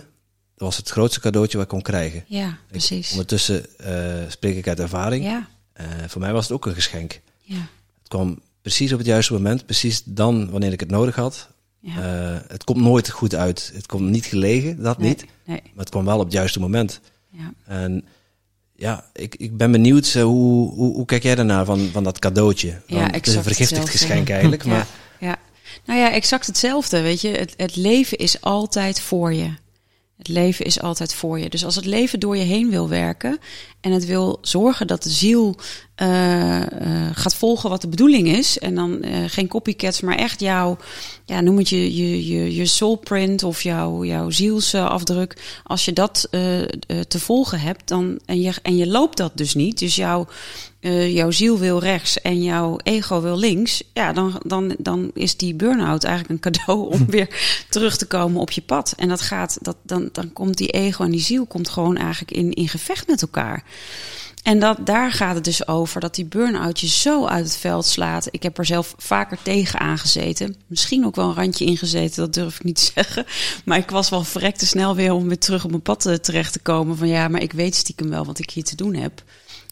Dat 0.55 0.67
was 0.67 0.77
het 0.77 0.89
grootste 0.89 1.21
cadeautje 1.21 1.57
wat 1.57 1.67
ik 1.67 1.73
kon 1.73 1.83
krijgen. 1.83 2.25
Ja, 2.27 2.59
precies. 2.69 3.07
Ik, 3.07 3.13
ondertussen 3.13 3.67
uh, 3.81 4.15
spreek 4.29 4.57
ik 4.57 4.69
uit 4.69 4.81
ervaring. 4.81 5.25
Ja. 5.25 5.49
Uh, 5.81 5.87
voor 6.07 6.21
mij 6.21 6.33
was 6.33 6.43
het 6.43 6.53
ook 6.53 6.67
een 6.67 6.75
geschenk. 6.75 7.21
Ja. 7.41 7.67
Het 7.99 8.09
kwam 8.09 8.41
precies 8.63 8.93
op 8.93 8.99
het 8.99 9.07
juiste 9.07 9.33
moment, 9.33 9.65
precies 9.65 10.03
dan 10.05 10.51
wanneer 10.51 10.73
ik 10.73 10.81
het 10.81 10.91
nodig 10.91 11.15
had. 11.15 11.49
Ja. 11.81 12.33
Eh, 12.33 12.41
het 12.49 12.65
komt 12.65 12.81
nooit 12.81 13.11
goed 13.11 13.35
uit. 13.35 13.71
Het 13.75 13.87
komt 13.87 14.11
niet 14.11 14.27
gelegen, 14.27 14.83
dat 14.83 14.99
Nee, 14.99 15.09
niet. 15.09 15.25
Nee. 15.45 15.61
Maar 15.65 15.85
het 15.85 15.91
kwam 15.91 16.05
wel 16.05 16.19
op 16.19 16.25
het 16.25 16.33
juiste 16.33 16.61
moment. 16.61 17.01
Ja. 17.31 17.53
En 17.65 18.05
ja, 18.79 19.05
ik, 19.13 19.35
ik 19.35 19.57
ben 19.57 19.71
benieuwd, 19.71 20.15
eh, 20.15 20.23
hoe, 20.23 20.71
hoe, 20.75 20.95
hoe 20.95 21.05
kijk 21.05 21.23
jij 21.23 21.35
daarnaar 21.35 21.65
van, 21.65 21.89
van 21.93 22.05
dat 22.05 22.19
cadeautje? 22.19 22.81
Ja, 22.87 23.09
het 23.11 23.27
is 23.27 23.35
een 23.35 23.43
vergiftigd 23.43 23.89
geschenk 23.89 24.29
eigenlijk, 24.29 24.65
maar 24.65 24.87
Ja, 25.21 25.29
ja. 25.29 25.37
Nou 25.85 26.01
ja, 26.01 26.13
exact 26.13 26.47
hetzelfde. 26.47 27.01
Weet 27.01 27.21
je, 27.21 27.29
het, 27.29 27.55
het 27.57 27.77
leven 27.77 28.19
is 28.19 28.41
altijd 28.41 29.01
voor 29.01 29.35
je. 29.35 29.51
Het 30.17 30.29
leven 30.29 30.65
is 30.65 30.81
altijd 30.81 31.15
voor 31.15 31.39
je. 31.39 31.49
Dus 31.49 31.65
als 31.65 31.75
het 31.75 31.85
leven 31.85 32.21
door 32.21 32.37
je 32.37 32.45
heen 32.45 32.71
wil 32.71 32.89
werken 32.89 33.39
en 33.81 33.93
het 33.93 34.07
wil 34.07 34.39
zorgen 34.41 34.87
dat 34.87 35.03
de 35.03 35.11
ziel 35.11 35.57
eh, 35.99 36.61
eh, 36.61 37.11
gaat 37.13 37.35
volgen 37.35 37.71
wat 37.71 37.81
de 37.81 37.89
bedoeling 37.89 38.29
is, 38.29 38.59
en 38.59 38.75
dan 38.75 39.03
eh, 39.03 39.25
geen 39.27 39.49
copycats, 39.49 40.01
maar 40.01 40.17
echt 40.17 40.41
jouw, 40.41 40.77
ja, 41.25 41.41
noem 41.41 41.59
het 41.59 41.69
je, 41.69 41.97
je, 41.97 42.27
je, 42.27 42.55
je 42.55 42.67
soulprint 42.67 43.43
of 43.43 43.63
jouw, 43.63 44.05
jouw 44.05 44.31
zielsafdruk. 44.31 45.61
Als 45.65 45.85
je 45.85 45.93
dat 45.93 46.27
eh, 46.31 46.63
eh, 46.63 46.69
te 47.09 47.21
volgen 47.21 47.61
hebt, 47.61 47.89
dan, 47.89 48.19
en, 48.25 48.41
je, 48.41 48.53
en 48.63 48.77
je 48.77 48.87
loopt 48.87 49.17
dat 49.17 49.33
dus 49.35 49.55
niet, 49.55 49.79
dus 49.79 49.97
jouw, 49.97 50.27
eh, 50.81 51.15
jouw 51.15 51.31
ziel 51.31 51.59
wil 51.59 51.79
rechts 51.79 52.21
en 52.21 52.43
jouw 52.43 52.79
ego 52.83 53.21
wil 53.21 53.39
links, 53.39 53.83
ja, 53.95 54.13
dan, 54.13 54.41
dan, 54.47 54.75
dan 54.79 55.11
is 55.15 55.37
die 55.37 55.55
burn-out 55.55 56.05
eigenlijk 56.05 56.35
een 56.45 56.53
cadeau 56.53 56.93
om 56.93 57.07
weer 57.17 57.29
terug 57.69 57.97
te 57.97 58.07
komen 58.07 58.41
op 58.41 58.51
je 58.51 58.63
pad. 58.63 58.95
En 58.97 59.09
dat 59.09 59.21
gaat, 59.21 59.59
dat, 59.61 59.77
dan, 59.83 60.09
dan 60.13 60.33
komt 60.33 60.57
die 60.57 60.71
ego 60.71 61.05
en 61.05 61.11
die 61.11 61.21
ziel 61.21 61.47
komt 61.47 61.69
gewoon 61.69 61.97
eigenlijk 61.97 62.33
in, 62.37 62.53
in 62.53 62.69
gevecht 62.69 63.07
met 63.07 63.23
elkaar. 63.23 63.65
En 64.49 64.59
dat, 64.59 64.87
daar 64.87 65.13
gaat 65.13 65.35
het 65.35 65.45
dus 65.45 65.67
over, 65.67 66.01
dat 66.01 66.15
die 66.15 66.25
burn-out 66.25 66.81
je 66.81 66.89
zo 66.89 67.27
uit 67.27 67.45
het 67.45 67.57
veld 67.57 67.87
slaat. 67.87 68.29
Ik 68.31 68.43
heb 68.43 68.59
er 68.59 68.65
zelf 68.65 68.95
vaker 68.99 69.39
tegen 69.43 69.81
aangezeten. 69.81 70.57
Misschien 70.67 71.07
ook 71.07 71.17
wel 71.17 71.29
een 71.29 71.35
randje 71.35 71.65
ingezeten, 71.65 72.23
dat 72.23 72.35
durf 72.35 72.57
ik 72.57 72.65
niet 72.65 72.77
te 72.77 72.91
zeggen. 72.95 73.27
Maar 73.65 73.79
ik 73.79 73.91
was 73.91 74.09
wel 74.09 74.25
verrekte 74.25 74.67
snel 74.67 74.95
weer 74.95 75.13
om 75.13 75.29
weer 75.29 75.39
terug 75.39 75.65
op 75.65 75.71
mijn 75.71 75.83
pad 75.83 76.07
eh, 76.07 76.15
terecht 76.15 76.53
te 76.53 76.59
komen. 76.59 76.97
Van 76.97 77.09
ja, 77.09 77.29
maar 77.29 77.43
ik 77.43 77.53
weet 77.53 77.75
stiekem 77.75 78.11
wel 78.11 78.25
wat 78.25 78.39
ik 78.39 78.51
hier 78.51 78.65
te 78.65 78.77
doen 78.77 78.95
heb. 78.95 79.23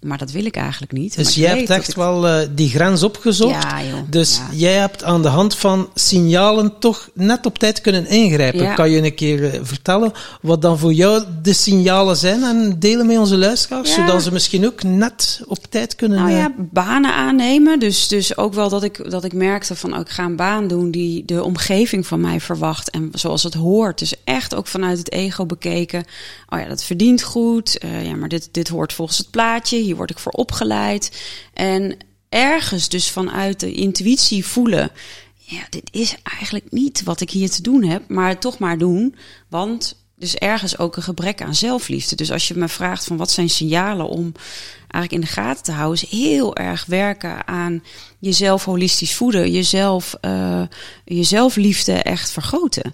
Maar 0.06 0.18
dat 0.18 0.30
wil 0.30 0.44
ik 0.44 0.56
eigenlijk 0.56 0.92
niet. 0.92 1.16
Dus 1.16 1.34
jij 1.34 1.56
hebt 1.56 1.70
echt 1.70 1.88
ik- 1.88 1.94
wel 1.96 2.26
eh, 2.28 2.46
die 2.54 2.68
grens 2.68 3.02
opgezocht. 3.02 3.62
Ja, 3.62 3.82
joh. 3.82 3.98
Dus 4.10 4.36
Ja. 4.36 4.56
jij 4.56 4.72
hebt 4.74 5.04
aan 5.04 5.22
de 5.22 5.28
hand 5.28 5.54
van 5.56 5.88
signalen 5.94 6.78
toch 6.78 7.08
net 7.14 7.46
op 7.46 7.58
tijd 7.58 7.80
kunnen 7.80 8.06
ingrijpen. 8.06 8.62
Ja. 8.62 8.74
Kan 8.74 8.90
je 8.90 9.02
een 9.02 9.14
keer 9.14 9.50
eh, 9.54 9.60
vertellen 9.62 10.12
wat 10.40 10.62
dan 10.62 10.78
voor 10.78 10.92
jou 10.92 11.24
de 11.42 11.52
signalen 11.52 12.16
zijn 12.16 12.42
en 12.42 12.76
delen 12.78 13.06
met 13.06 13.18
onze 13.18 13.36
luisteraars, 13.36 13.94
zodat 13.94 14.22
ze 14.22 14.32
misschien 14.32 14.66
ook 14.66 14.82
net 14.82 15.40
op 15.46 15.58
tijd 15.70 15.96
kunnen... 15.96 16.18
Nou 16.18 16.30
eh, 16.30 16.36
ja, 16.36 16.52
banen 16.58 17.12
aannemen. 17.14 17.78
Dus, 17.78 18.08
dus 18.08 18.36
ook 18.36 18.54
wel 18.54 18.68
dat 18.68 18.82
ik, 18.82 19.10
dat 19.10 19.24
ik 19.24 19.32
merkte 19.32 19.74
van 19.76 19.94
oh, 19.94 20.00
ik 20.00 20.08
ga 20.08 20.24
een 20.24 20.36
baan 20.36 20.68
doen 20.68 20.90
die 20.90 21.24
de 21.24 21.42
omgeving 21.44 22.06
van 22.06 22.20
mij 22.20 22.40
verwacht. 22.40 22.90
En 22.90 23.08
zoals 23.12 23.42
het 23.42 23.54
hoort. 23.54 23.98
Dus 23.98 24.14
echt 24.24 24.54
ook 24.54 24.66
vanuit 24.66 24.98
het 24.98 25.12
ego 25.12 25.46
bekeken. 25.46 26.04
Oh 26.48 26.58
ja, 26.60 26.68
dat 26.68 26.84
verdient 26.84 27.22
goed. 27.22 27.78
Eh, 27.78 28.06
ja, 28.06 28.16
maar 28.16 28.28
dit, 28.28 28.48
dit 28.52 28.68
hoort 28.68 28.92
volgens 28.92 29.18
het 29.18 29.30
plaatje. 29.30 29.76
Hier 29.78 29.95
word 29.96 30.10
ik 30.10 30.18
voor 30.18 30.32
opgeleid. 30.32 31.22
En 31.52 31.96
ergens 32.28 32.88
dus 32.88 33.10
vanuit 33.10 33.60
de 33.60 33.72
intuïtie 33.72 34.46
voelen. 34.46 34.90
Ja, 35.34 35.60
dit 35.70 35.88
is 35.90 36.16
eigenlijk 36.22 36.72
niet 36.72 37.02
wat 37.02 37.20
ik 37.20 37.30
hier 37.30 37.50
te 37.50 37.62
doen 37.62 37.82
heb. 37.82 38.08
Maar 38.08 38.38
toch 38.38 38.58
maar 38.58 38.78
doen. 38.78 39.14
Want 39.48 39.96
dus 40.18 40.34
ergens 40.34 40.78
ook 40.78 40.96
een 40.96 41.02
gebrek 41.02 41.42
aan 41.42 41.54
zelfliefde. 41.54 42.16
Dus 42.16 42.32
als 42.32 42.48
je 42.48 42.54
me 42.54 42.68
vraagt 42.68 43.04
van 43.04 43.16
wat 43.16 43.30
zijn 43.30 43.50
signalen 43.50 44.08
om 44.08 44.32
eigenlijk 44.80 45.12
in 45.12 45.20
de 45.20 45.40
gaten 45.40 45.64
te 45.64 45.72
houden, 45.72 46.02
is 46.02 46.10
heel 46.10 46.56
erg 46.56 46.84
werken 46.84 47.46
aan 47.46 47.82
jezelf 48.18 48.64
holistisch 48.64 49.14
voeden, 49.14 49.50
jezelf, 49.50 50.14
eh 50.20 50.62
jezelfliefde 51.04 51.92
echt 51.92 52.30
vergroten. 52.30 52.92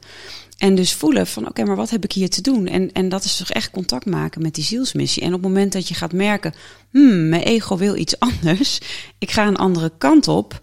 En 0.62 0.74
dus 0.74 0.92
voelen 0.92 1.26
van 1.26 1.48
oké, 1.48 1.64
maar 1.64 1.76
wat 1.76 1.90
heb 1.90 2.04
ik 2.04 2.12
hier 2.12 2.30
te 2.30 2.40
doen? 2.40 2.66
En, 2.66 2.92
en 2.92 3.08
dat 3.08 3.24
is 3.24 3.36
toch 3.36 3.50
echt 3.50 3.70
contact 3.70 4.06
maken 4.06 4.42
met 4.42 4.54
die 4.54 4.64
zielsmissie. 4.64 5.22
En 5.22 5.28
op 5.28 5.42
het 5.42 5.42
moment 5.42 5.72
dat 5.72 5.88
je 5.88 5.94
gaat 5.94 6.12
merken, 6.12 6.54
hmm, 6.90 7.28
mijn 7.28 7.42
ego 7.42 7.76
wil 7.76 7.96
iets 7.96 8.18
anders, 8.40 8.78
ik 9.18 9.30
ga 9.30 9.46
een 9.46 9.56
andere 9.56 9.92
kant 9.98 10.28
op, 10.28 10.62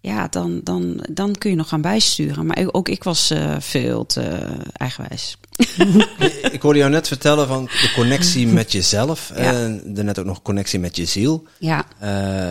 ja, 0.00 0.28
dan, 0.28 0.60
dan, 0.64 1.04
dan 1.10 1.34
kun 1.34 1.50
je 1.50 1.56
nog 1.56 1.68
gaan 1.68 1.80
bijsturen. 1.80 2.46
Maar 2.46 2.68
ook 2.72 2.88
ik 2.88 3.04
was 3.04 3.30
eh, 3.30 3.56
veel 3.58 4.06
te 4.06 4.38
eigenwijs. 4.72 5.38
ik 6.56 6.62
hoorde 6.62 6.78
jou 6.78 6.90
net 6.90 7.08
vertellen 7.08 7.46
van 7.48 7.64
de 7.64 7.92
connectie 7.94 8.46
met 8.60 8.72
jezelf. 8.72 9.32
Ja. 9.36 9.52
En 9.52 9.82
daarnet 9.84 10.18
ook 10.18 10.26
nog 10.26 10.42
connectie 10.42 10.78
met 10.78 10.96
je 10.96 11.04
ziel. 11.04 11.46
Ja, 11.58 11.86
Eh, 11.98 12.50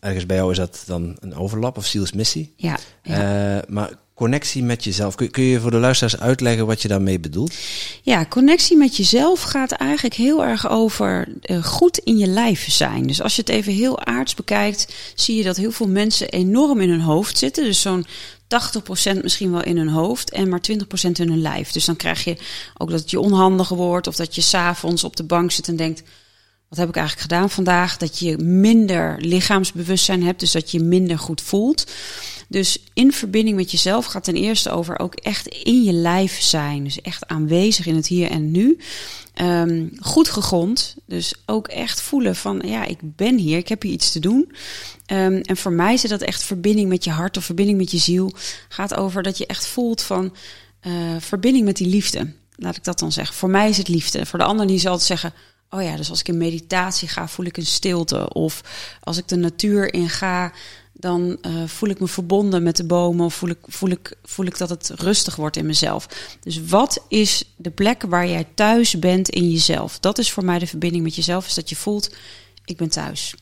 ergens 0.00 0.26
bij 0.26 0.36
jou 0.36 0.50
is 0.50 0.56
dat 0.56 0.82
dan 0.86 1.16
een 1.20 1.34
overlap 1.34 1.76
of 1.76 1.86
zielsmissie. 1.86 2.52
ja, 2.56 2.78
ja. 3.02 3.56
Eh, 3.56 3.68
maar 3.68 3.90
connectie 4.16 4.62
met 4.62 4.84
jezelf, 4.84 5.14
kun, 5.14 5.30
kun 5.30 5.42
je 5.42 5.60
voor 5.60 5.70
de 5.70 5.76
luisteraars 5.76 6.20
uitleggen 6.20 6.66
wat 6.66 6.82
je 6.82 6.88
daarmee 6.88 7.20
bedoelt? 7.20 7.54
Ja, 8.02 8.26
connectie 8.26 8.76
met 8.76 8.96
jezelf 8.96 9.42
gaat 9.42 9.72
eigenlijk 9.72 10.14
heel 10.14 10.44
erg 10.44 10.68
over 10.68 11.28
eh, 11.42 11.64
goed 11.64 11.98
in 11.98 12.18
je 12.18 12.26
lijf 12.26 12.70
zijn. 12.70 13.06
Dus 13.06 13.22
als 13.22 13.36
je 13.36 13.40
het 13.40 13.50
even 13.50 13.72
heel 13.72 14.04
aards 14.04 14.34
bekijkt, 14.34 14.94
zie 15.14 15.36
je 15.36 15.44
dat 15.44 15.56
heel 15.56 15.70
veel 15.70 15.88
mensen 15.88 16.28
enorm 16.28 16.80
in 16.80 16.90
hun 16.90 17.00
hoofd 17.00 17.38
zitten. 17.38 17.64
Dus 17.64 17.80
zo'n 17.80 18.06
80% 19.16 19.22
misschien 19.22 19.52
wel 19.52 19.62
in 19.62 19.76
hun 19.76 19.88
hoofd 19.88 20.30
en 20.30 20.48
maar 20.48 20.60
20% 20.72 20.74
in 21.12 21.28
hun 21.28 21.40
lijf. 21.40 21.70
Dus 21.70 21.84
dan 21.84 21.96
krijg 21.96 22.24
je 22.24 22.36
ook 22.76 22.90
dat 22.90 23.00
het 23.00 23.10
je 23.10 23.20
onhandig 23.20 23.68
wordt 23.68 24.06
of 24.06 24.16
dat 24.16 24.34
je 24.34 24.40
s'avonds 24.40 25.04
op 25.04 25.16
de 25.16 25.24
bank 25.24 25.50
zit 25.50 25.68
en 25.68 25.76
denkt... 25.76 26.02
Wat 26.68 26.78
heb 26.78 26.88
ik 26.88 26.96
eigenlijk 26.96 27.30
gedaan 27.30 27.50
vandaag? 27.50 27.96
Dat 27.96 28.18
je 28.18 28.36
minder 28.38 29.16
lichaamsbewustzijn 29.18 30.22
hebt, 30.22 30.40
dus 30.40 30.52
dat 30.52 30.70
je 30.70 30.80
minder 30.80 31.18
goed 31.18 31.40
voelt. 31.40 31.84
Dus 32.48 32.78
in 32.94 33.12
verbinding 33.12 33.56
met 33.56 33.70
jezelf 33.70 34.04
gaat 34.04 34.24
ten 34.24 34.34
eerste 34.34 34.70
over 34.70 34.98
ook 34.98 35.14
echt 35.14 35.46
in 35.46 35.82
je 35.82 35.92
lijf 35.92 36.40
zijn. 36.40 36.84
Dus 36.84 37.00
echt 37.00 37.26
aanwezig 37.26 37.86
in 37.86 37.96
het 37.96 38.06
hier 38.06 38.30
en 38.30 38.50
nu. 38.50 38.78
Ehm, 39.34 39.88
goed 39.98 40.28
gegrond. 40.28 40.96
Dus 41.06 41.34
ook 41.46 41.68
echt 41.68 42.00
voelen 42.00 42.36
van 42.36 42.62
ja, 42.64 42.84
ik 42.84 42.98
ben 43.02 43.38
hier, 43.38 43.58
ik 43.58 43.68
heb 43.68 43.82
hier 43.82 43.92
iets 43.92 44.12
te 44.12 44.20
doen. 44.20 44.52
Ehm, 45.06 45.40
en 45.42 45.56
voor 45.56 45.72
mij 45.72 45.96
zit 45.96 46.10
dat 46.10 46.22
echt 46.22 46.42
verbinding 46.42 46.88
met 46.88 47.04
je 47.04 47.10
hart 47.10 47.36
of 47.36 47.44
verbinding 47.44 47.78
met 47.78 47.90
je 47.90 47.98
ziel. 47.98 48.32
Gaat 48.68 48.94
over 48.94 49.22
dat 49.22 49.38
je 49.38 49.46
echt 49.46 49.66
voelt 49.66 50.02
van 50.02 50.34
eh, 50.80 50.92
verbinding 51.18 51.64
met 51.64 51.76
die 51.76 51.88
liefde. 51.88 52.32
Laat 52.56 52.76
ik 52.76 52.84
dat 52.84 52.98
dan 52.98 53.12
zeggen. 53.12 53.34
Voor 53.34 53.50
mij 53.50 53.68
is 53.68 53.76
het 53.76 53.88
liefde. 53.88 54.26
Voor 54.26 54.38
de 54.38 54.44
ander 54.44 54.66
die 54.66 54.78
zal 54.78 54.92
het 54.92 55.02
zeggen. 55.02 55.32
Oh 55.70 55.82
ja, 55.82 55.96
dus 55.96 56.10
als 56.10 56.20
ik 56.20 56.28
in 56.28 56.38
meditatie 56.38 57.08
ga, 57.08 57.28
voel 57.28 57.46
ik 57.46 57.56
een 57.56 57.66
stilte. 57.66 58.32
Of 58.32 58.60
als 59.00 59.16
ik 59.16 59.28
de 59.28 59.36
natuur 59.36 59.94
in 59.94 60.08
ga, 60.08 60.52
dan 60.92 61.38
eh, 61.40 61.64
voel 61.66 61.88
ik 61.88 62.00
me 62.00 62.08
verbonden 62.08 62.62
met 62.62 62.76
de 62.76 62.84
bomen. 62.84 63.24
Of 63.24 63.34
voel 63.34 63.48
ik, 63.48 63.58
voel, 63.66 63.90
ik, 63.90 64.16
voel 64.22 64.46
ik 64.46 64.58
dat 64.58 64.70
het 64.70 64.90
rustig 64.94 65.36
wordt 65.36 65.56
in 65.56 65.66
mezelf. 65.66 66.08
Dus 66.40 66.64
wat 66.64 67.04
is 67.08 67.44
de 67.56 67.70
plek 67.70 68.02
waar 68.02 68.28
jij 68.28 68.46
thuis 68.54 68.98
bent 68.98 69.28
in 69.28 69.50
jezelf? 69.50 69.98
Dat 69.98 70.18
is 70.18 70.32
voor 70.32 70.44
mij 70.44 70.58
de 70.58 70.66
verbinding 70.66 71.04
met 71.04 71.14
jezelf. 71.14 71.46
Is 71.46 71.54
dat 71.54 71.68
je 71.68 71.76
voelt, 71.76 72.14
ik 72.64 72.76
ben 72.76 72.88
thuis. 72.88 73.34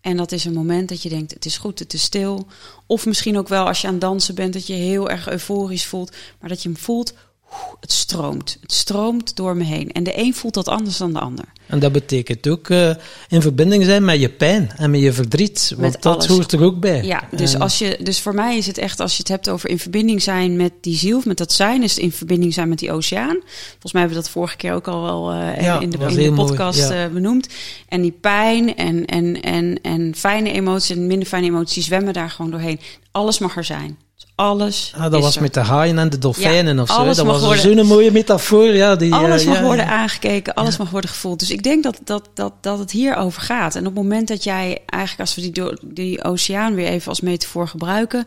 En 0.00 0.16
dat 0.16 0.32
is 0.32 0.44
een 0.44 0.52
moment 0.52 0.88
dat 0.88 1.02
je 1.02 1.08
denkt, 1.08 1.34
het 1.34 1.44
is 1.44 1.58
goed, 1.58 1.78
het 1.78 1.94
is 1.94 2.02
stil. 2.02 2.46
Of 2.86 3.06
misschien 3.06 3.38
ook 3.38 3.48
wel 3.48 3.66
als 3.66 3.80
je 3.80 3.86
aan 3.86 3.98
dansen 3.98 4.34
bent, 4.34 4.52
dat 4.52 4.66
je 4.66 4.72
heel 4.72 5.10
erg 5.10 5.28
euforisch 5.28 5.86
voelt. 5.86 6.16
Maar 6.40 6.48
dat 6.48 6.62
je 6.62 6.68
hem 6.68 6.78
voelt, 6.78 7.14
het 7.80 7.92
stroomt. 7.92 8.56
Het 8.60 8.72
stroomt 8.72 9.36
door 9.36 9.56
me 9.56 9.64
heen. 9.64 9.92
En 9.92 10.02
de 10.04 10.18
een 10.18 10.34
voelt 10.34 10.54
dat 10.54 10.68
anders 10.68 10.96
dan 10.96 11.12
de 11.12 11.18
ander. 11.20 11.44
En 11.66 11.78
dat 11.78 11.92
betekent 11.92 12.48
ook 12.48 12.70
eh, 12.70 12.90
in 13.28 13.42
verbinding 13.42 13.84
zijn 13.84 14.04
met 14.04 14.20
je 14.20 14.28
pijn 14.28 14.70
en 14.76 14.90
met 14.90 15.00
je 15.00 15.12
verdriet. 15.12 15.66
Want 15.68 15.80
Met 15.92 16.02
dat 16.02 16.14
alles. 16.14 16.26
hoort 16.26 16.52
er 16.52 16.62
ook 16.62 16.80
bij. 16.80 17.02
Ja, 17.04 17.28
dus, 17.36 17.54
En- 17.54 17.60
als 17.60 17.78
je, 17.78 17.98
dus 18.02 18.20
voor 18.20 18.34
mij 18.34 18.56
is 18.56 18.66
het 18.66 18.78
echt, 18.78 19.00
als 19.00 19.12
je 19.12 19.18
het 19.18 19.28
hebt 19.28 19.48
over 19.48 19.68
in 19.70 19.78
verbinding 19.78 20.22
zijn 20.22 20.56
met 20.56 20.72
die 20.80 20.96
ziel, 20.96 21.22
met 21.24 21.36
dat 21.38 21.52
zijn, 21.52 21.82
is 21.82 21.90
het 21.94 22.02
in 22.02 22.12
verbinding 22.12 22.54
zijn 22.54 22.68
met 22.68 22.78
die 22.78 22.92
oceaan. 22.92 23.36
Volgens 23.70 23.92
mij 23.92 24.02
hebben 24.02 24.18
we 24.18 24.24
dat 24.24 24.32
vorige 24.32 24.56
keer 24.56 24.72
ook 24.72 24.88
al 24.88 25.02
wel 25.02 25.32
eh, 25.32 25.62
Ja, 25.62 25.80
in 25.80 25.90
de, 25.90 25.96
was 25.98 26.10
in 26.10 26.16
de 26.16 26.22
heel 26.22 26.32
mooi, 26.32 26.48
podcast 26.48 26.78
ja. 26.88 27.04
eh, 27.04 27.10
benoemd. 27.12 27.48
En 27.88 28.02
die 28.02 28.18
pijn 28.20 28.76
en, 28.76 29.04
en, 29.04 29.40
en, 29.40 29.78
en 29.82 30.14
fijne 30.16 30.52
emoties 30.52 30.96
en 30.96 31.06
minder 31.06 31.28
fijne 31.28 31.46
emoties 31.46 31.84
zwemmen 31.84 32.12
daar 32.12 32.30
gewoon 32.30 32.50
doorheen. 32.50 32.80
Alles 33.10 33.38
mag 33.38 33.56
er 33.56 33.64
zijn. 33.64 33.98
Alles. 34.36 34.92
Ah, 34.96 35.02
dat 35.02 35.12
is 35.14 35.20
was 35.20 35.36
er. 35.36 35.42
met 35.42 35.54
de 35.54 35.60
haaien 35.60 35.98
en 35.98 36.08
de 36.10 36.18
dolfijnen 36.18 36.76
Ja, 36.76 36.82
of 36.82 36.88
zo. 36.88 36.94
alles 36.94 37.16
Dat 37.16 37.26
mag 37.26 37.34
was 37.40 37.44
worden- 37.44 37.76
zo'n 37.78 37.86
mooie 37.86 38.10
metafoor. 38.12 38.66
Ja, 38.74 38.96
die, 38.96 39.14
Alles 39.14 39.42
eh, 39.42 39.48
mag 39.48 39.56
ja, 39.56 39.62
worden 39.62 39.84
ja. 39.84 39.90
aangekeken, 39.90 40.54
alles 40.54 40.76
mag 40.76 40.90
worden 40.90 41.10
gevoeld. 41.10 41.38
Dus 41.38 41.50
ik 41.50 41.62
denk 41.62 41.82
dat, 41.82 41.98
dat, 42.04 42.28
dat, 42.34 42.52
dat 42.60 42.78
het 42.78 42.90
hierover 42.90 43.42
gaat. 43.42 43.74
En 43.74 43.80
op 43.80 43.86
het 43.86 43.94
moment 43.94 44.28
dat 44.28 44.44
jij 44.44 44.78
eigenlijk, 44.86 45.20
als 45.20 45.34
we 45.34 45.50
die, 45.50 45.72
die 45.84 46.24
oceaan 46.24 46.74
weer 46.74 46.86
even 46.88 47.08
als 47.08 47.20
metafoor 47.20 47.68
gebruiken, 47.68 48.26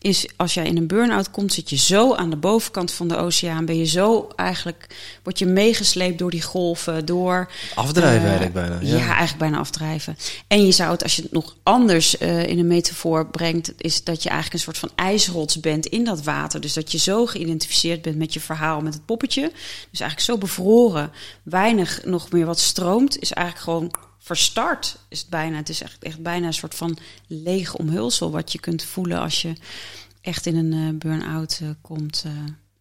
is 0.00 0.28
als 0.36 0.54
jij 0.54 0.64
in 0.64 0.76
een 0.76 0.86
burn-out 0.86 1.30
komt, 1.30 1.52
zit 1.52 1.70
je 1.70 1.76
zo 1.76 2.14
aan 2.14 2.30
de 2.30 2.36
bovenkant 2.36 2.92
van 2.92 3.08
de 3.08 3.16
oceaan. 3.16 3.64
Ben 3.64 3.78
je 3.78 3.86
zo 3.86 4.28
eigenlijk, 4.36 4.86
word 5.22 5.38
je 5.38 5.46
meegesleept 5.46 6.18
door 6.18 6.30
die 6.30 6.42
golven, 6.42 7.06
door. 7.06 7.50
Afdrijven 7.74 8.20
eh, 8.20 8.24
eigenlijk 8.38 8.54
bijna. 8.54 8.78
Ja. 8.80 9.06
eigenlijk 9.06 9.38
bijna 9.38 9.58
afdrijven. 9.58 10.16
En 10.48 10.66
je 10.66 10.72
zou 10.72 10.90
het, 10.90 11.02
als 11.02 11.16
je 11.16 11.22
het 11.22 11.32
nog 11.32 11.56
anders 11.62 12.18
eh, 12.18 12.46
in 12.46 12.58
een 12.58 12.66
metafoor 12.66 13.26
brengt, 13.26 13.72
is 13.76 14.04
dat 14.04 14.22
je 14.22 14.28
eigenlijk 14.28 14.58
een 14.66 14.72
soort 14.74 14.78
van 14.78 15.04
ijsrot 15.06 15.46
bent 15.60 15.86
in 15.86 16.04
dat 16.04 16.22
water. 16.22 16.60
Dus 16.60 16.72
dat 16.72 16.92
je 16.92 16.98
zo 16.98 17.26
geïdentificeerd 17.26 18.02
bent 18.02 18.16
met 18.16 18.32
je 18.32 18.40
verhaal, 18.40 18.80
met 18.80 18.94
het 18.94 19.04
poppetje. 19.04 19.50
Dus 19.90 20.00
eigenlijk 20.00 20.20
zo 20.20 20.38
bevroren, 20.38 21.10
weinig 21.42 22.04
nog 22.04 22.30
meer 22.32 22.46
wat 22.46 22.60
stroomt, 22.60 23.18
is 23.18 23.32
eigenlijk 23.32 23.64
gewoon 23.64 23.94
verstart. 24.18 24.98
Is 25.08 25.20
het 25.20 25.28
bijna. 25.28 25.56
Het 25.56 25.68
is 25.68 25.82
echt, 25.82 26.02
echt 26.02 26.22
bijna 26.22 26.46
een 26.46 26.54
soort 26.54 26.74
van 26.74 26.98
leeg 27.26 27.74
omhulsel 27.74 28.30
wat 28.30 28.52
je 28.52 28.60
kunt 28.60 28.82
voelen 28.82 29.18
als 29.20 29.42
je 29.42 29.52
echt 30.20 30.46
in 30.46 30.56
een 30.56 30.72
uh, 30.72 30.98
burn-out 30.98 31.60
uh, 31.62 31.68
komt. 31.80 32.24
Uh. 32.26 32.32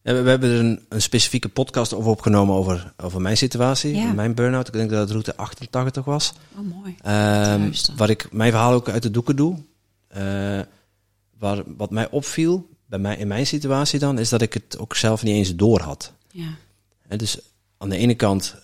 Ja, 0.02 0.24
we 0.24 0.30
hebben 0.30 0.50
er 0.50 0.60
een, 0.60 0.86
een, 0.90 1.02
specifieke 1.02 1.50
podcast 1.50 1.94
over 1.94 2.12
opgenomen 2.12 2.56
over, 2.56 2.94
over 2.98 3.22
mijn 3.22 3.38
situatie, 3.38 3.96
ja. 3.96 4.14
mijn 4.14 4.36
burn-out. 4.36 4.68
Ik 4.68 4.74
denk 4.74 4.90
dat 4.90 5.00
het 5.00 5.10
route 5.10 5.36
88 5.36 6.06
was. 6.06 6.34
Oh, 6.56 6.76
mooi. 6.76 6.96
Um, 7.64 7.72
waar 7.96 8.10
ik 8.10 8.32
mijn 8.32 8.52
verhaal 8.52 8.74
ook 8.74 8.90
uit 8.90 9.04
de 9.04 9.12
doeken 9.12 9.36
doe. 9.36 9.58
Waar, 11.40 11.64
wat 11.78 11.92
mij 11.92 12.10
opviel, 12.10 12.70
bij 12.86 13.00
mij, 13.00 13.18
in 13.18 13.28
mijn 13.28 13.48
situatie 13.48 14.00
dan, 14.00 14.20
is 14.20 14.30
dat 14.30 14.42
ik 14.42 14.54
het 14.54 14.78
ook 14.78 14.96
zelf 14.96 15.24
niet 15.24 15.36
eens 15.36 15.56
door 15.56 15.82
had. 15.82 16.14
Ja. 16.32 16.50
En 17.08 17.18
dus 17.18 17.40
aan 17.78 17.90
de 17.90 17.98
ene 17.98 18.16
kant, 18.16 18.56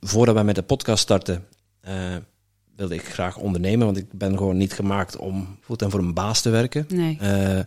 voordat 0.00 0.34
wij 0.34 0.44
met 0.44 0.54
de 0.54 0.62
podcast 0.62 1.02
starten, 1.02 1.46
uh, 1.88 2.16
wilde 2.76 2.94
ik 2.94 3.04
graag 3.04 3.36
ondernemen, 3.36 3.86
want 3.86 3.98
ik 3.98 4.12
ben 4.12 4.36
gewoon 4.36 4.56
niet 4.56 4.72
gemaakt 4.72 5.16
om 5.16 5.58
en 5.76 5.90
voor 5.90 6.00
een 6.00 6.14
baas 6.14 6.40
te 6.40 6.50
werken. 6.50 6.86
Nee. 6.88 7.18
Uh, 7.22 7.60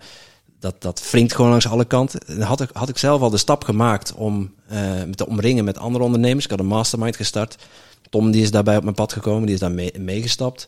dat, 0.60 0.82
dat 0.82 1.12
wringt 1.12 1.36
gewoon 1.36 1.50
langs 1.50 1.68
alle 1.68 1.86
kanten. 1.86 2.42
had 2.42 2.62
ik, 2.62 2.70
had 2.74 2.90
ik 2.90 2.98
zelf 2.98 3.22
al 3.22 3.30
de 3.30 3.38
stap 3.38 3.64
gemaakt 3.64 4.14
om 4.14 4.54
me 4.70 5.16
te 5.16 5.28
omringen 5.28 5.66
met 5.66 5.78
andere 5.78 6.04
ondernemers. 6.04 6.46
Ik 6.46 6.52
had 6.52 6.60
een 6.60 6.66
mastermind 6.66 7.16
gestart. 7.16 7.68
Tom 8.10 8.32
die 8.32 8.42
is 8.42 8.52
daarbij 8.52 8.78
op 8.78 8.84
mijn 8.84 8.96
pad 8.96 9.14
gekomen, 9.14 9.46
die 9.46 9.54
is 9.54 9.60
daar 9.60 9.72
mee, 9.72 10.00
meegestapt. 10.00 10.68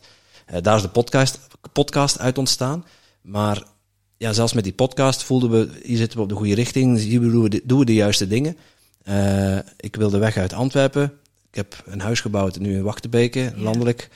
daar 0.62 0.76
is 0.76 0.82
de 0.82 0.88
podcast, 0.88 1.38
podcast 1.72 2.18
uit 2.18 2.38
ontstaan. 2.38 2.84
Maar 3.26 3.62
ja, 4.16 4.32
zelfs 4.32 4.52
met 4.52 4.64
die 4.64 4.72
podcast 4.72 5.22
voelden 5.22 5.50
we, 5.50 5.68
hier 5.82 5.96
zitten 5.96 6.16
we 6.16 6.22
op 6.22 6.28
de 6.28 6.34
goede 6.34 6.54
richting. 6.54 6.98
Hier 6.98 7.20
doen 7.20 7.42
we 7.42 7.48
de, 7.48 7.62
doen 7.64 7.78
we 7.78 7.84
de 7.84 7.94
juiste 7.94 8.26
dingen. 8.26 8.56
ik 9.76 9.96
wilde 9.96 10.18
weg 10.18 10.36
uit 10.36 10.52
Antwerpen. 10.52 11.12
Ik 11.48 11.54
heb 11.54 11.82
een 11.86 12.00
huis 12.00 12.20
gebouwd 12.20 12.58
nu 12.58 12.76
in 12.76 12.82
Wachtenbeke, 12.82 13.52
landelijk. 13.56 14.08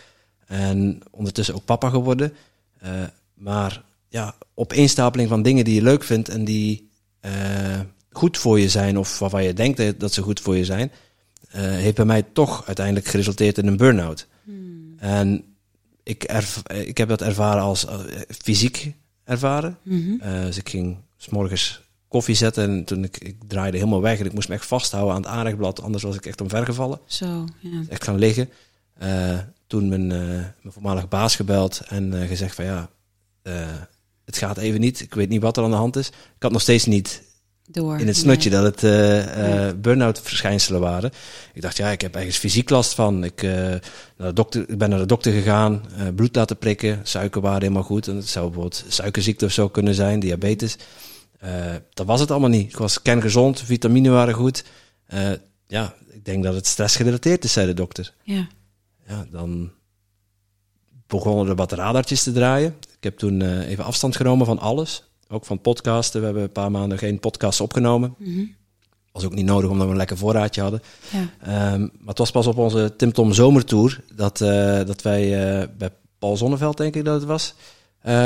En 0.46 1.00
ondertussen 1.10 1.54
ook 1.54 1.64
papa 1.64 1.88
geworden. 1.88 2.32
Uh, 2.84 2.90
maar 3.34 3.82
ja, 4.08 4.34
opeenstapeling 4.54 5.28
van 5.28 5.42
dingen 5.42 5.64
die 5.64 5.74
je 5.74 5.82
leuk 5.82 6.04
vindt 6.04 6.28
en 6.28 6.44
die 6.44 6.90
uh, 7.20 7.80
goed 8.10 8.38
voor 8.38 8.60
je 8.60 8.68
zijn, 8.68 8.98
of 8.98 9.18
waarvan 9.18 9.44
je 9.44 9.52
denkt 9.52 10.00
dat 10.00 10.12
ze 10.12 10.22
goed 10.22 10.40
voor 10.40 10.56
je 10.56 10.64
zijn, 10.64 10.90
uh, 11.54 11.60
heeft 11.60 11.96
bij 11.96 12.04
mij 12.04 12.22
toch 12.22 12.66
uiteindelijk 12.66 13.06
geresulteerd 13.06 13.58
in 13.58 13.66
een 13.66 13.76
burn-out. 13.76 14.26
Hmm. 14.44 14.94
En 14.98 15.44
ik, 16.02 16.22
erv 16.22 16.62
ik 16.66 16.98
heb 16.98 17.08
dat 17.08 17.22
ervaren 17.22 17.62
als 17.62 17.86
fysiek 18.28 18.94
ervaren. 19.24 19.78
Mm 19.82 20.20
-hmm. 20.20 20.44
dus 20.44 20.56
ik 20.56 20.68
ging 20.68 20.96
s 21.16 21.28
morgens 21.28 21.80
koffie 22.08 22.34
zetten. 22.34 22.70
En 22.70 22.84
toen 22.84 23.04
ik, 23.04 23.18
ik 23.18 23.36
draaide 23.46 23.76
helemaal 23.76 24.00
weg 24.00 24.18
en 24.18 24.26
ik 24.26 24.32
moest 24.32 24.48
me 24.48 24.54
echt 24.54 24.66
vasthouden 24.66 25.14
aan 25.14 25.22
het 25.22 25.30
aanrechtblad. 25.30 25.82
Anders 25.82 26.02
was 26.02 26.16
ik 26.16 26.26
echt 26.26 26.40
omvergevallen. 26.40 27.00
Zo, 27.04 27.44
ja. 27.58 27.82
Echt 27.88 28.04
gaan 28.04 28.18
liggen. 28.18 28.50
Uh, 29.02 29.38
toen 29.66 29.88
mijn, 29.88 30.06
mijn 30.06 30.52
voormalige 30.62 31.06
baas 31.06 31.36
gebeld 31.36 31.80
en 31.88 32.26
gezegd 32.28 32.54
van 32.54 32.64
ja, 32.64 32.90
het 34.24 34.38
gaat 34.38 34.56
even 34.58 34.80
niet. 34.80 35.00
Ik 35.00 35.14
weet 35.14 35.28
niet 35.28 35.42
wat 35.42 35.56
er 35.56 35.64
aan 35.64 35.70
de 35.70 35.76
hand 35.76 35.96
is. 35.96 36.08
Ik 36.08 36.42
had 36.42 36.52
nog 36.52 36.60
steeds 36.60 36.84
niet 36.84 37.22
Door, 37.72 37.98
in 37.98 38.06
het 38.06 38.16
snotje 38.16 38.50
dat 38.50 38.64
het 38.64 38.82
nee. 38.82 39.74
burn-out 39.74 40.20
verschijnselen 40.20 40.80
waren. 40.80 41.10
Ik 41.54 41.62
dacht 41.62 41.76
ja, 41.76 41.88
ik 41.88 42.00
heb 42.00 42.14
ergens 42.14 42.36
fysiek 42.36 42.70
last 42.70 42.94
van. 42.94 43.24
Ik, 43.24 43.42
naar 43.42 43.80
de 44.16 44.32
dokter, 44.32 44.68
ik 44.68 44.78
ben 44.78 44.90
naar 44.90 44.98
de 44.98 45.06
dokter 45.06 45.32
gegaan, 45.32 45.82
bloed 46.14 46.36
laten 46.36 46.58
prikken, 46.58 47.00
suikerwaarde 47.02 47.64
helemaal 47.64 47.82
goed. 47.82 48.08
En 48.08 48.16
het 48.16 48.28
zou 48.28 48.44
bijvoorbeeld 48.44 48.84
suikerziekte 48.88 49.44
of 49.44 49.52
zo 49.52 49.68
kunnen 49.68 49.94
zijn, 49.94 50.20
diabetes. 50.20 50.76
Uh, 51.44 51.74
dat 51.94 52.06
was 52.06 52.20
het 52.20 52.30
allemaal 52.30 52.48
niet. 52.48 52.70
Ik 52.70 52.76
was 52.76 53.02
kerngezond, 53.02 53.60
vitamine 53.60 54.10
waren 54.10 54.34
goed. 54.34 54.64
Uh, 55.14 55.30
ja, 55.66 55.94
ik 56.10 56.24
denk 56.24 56.44
dat 56.44 56.54
het 56.54 56.66
stressgerelateerd 56.66 57.44
is, 57.44 57.52
zei 57.52 57.66
de 57.66 57.74
dokter. 57.74 58.12
Ja. 58.22 58.48
Ja, 59.06 59.26
dan 59.30 59.70
begonnen 61.06 61.48
er 61.48 61.54
wat 61.54 61.72
radartjes 61.72 62.22
te 62.22 62.32
draaien. 62.32 62.76
Ik 62.96 63.04
heb 63.04 63.18
toen 63.18 63.40
uh, 63.40 63.68
even 63.68 63.84
afstand 63.84 64.16
genomen 64.16 64.46
van 64.46 64.58
alles. 64.58 65.09
Ook 65.32 65.44
van 65.44 65.60
podcasten. 65.60 66.20
We 66.20 66.26
hebben 66.26 66.44
een 66.44 66.52
paar 66.52 66.70
maanden 66.70 66.98
geen 66.98 67.20
podcasts 67.20 67.60
opgenomen. 67.60 68.14
Mm 68.18 68.34
-hmm. 68.34 68.54
Was 69.12 69.24
ook 69.24 69.34
niet 69.34 69.44
nodig 69.44 69.70
omdat 69.70 69.84
we 69.86 69.92
een 69.92 69.98
lekker 69.98 70.16
voorraadje 70.16 70.60
hadden. 70.60 70.82
Ja. 71.10 71.72
Um, 71.72 71.80
maar 71.80 72.08
het 72.08 72.18
was 72.18 72.30
pas 72.30 72.46
op 72.46 72.56
onze 72.56 72.92
Tim 72.96 73.12
Tom 73.12 73.32
zomertour 73.32 74.00
dat, 74.14 74.38
dat 74.86 75.02
wij 75.02 75.28
bij 75.78 75.90
Paul 76.18 76.36
Zonneveld, 76.36 76.76
denk 76.76 76.94
ik 76.96 77.04
dat 77.04 77.14
het 77.14 77.24
was, 77.24 77.54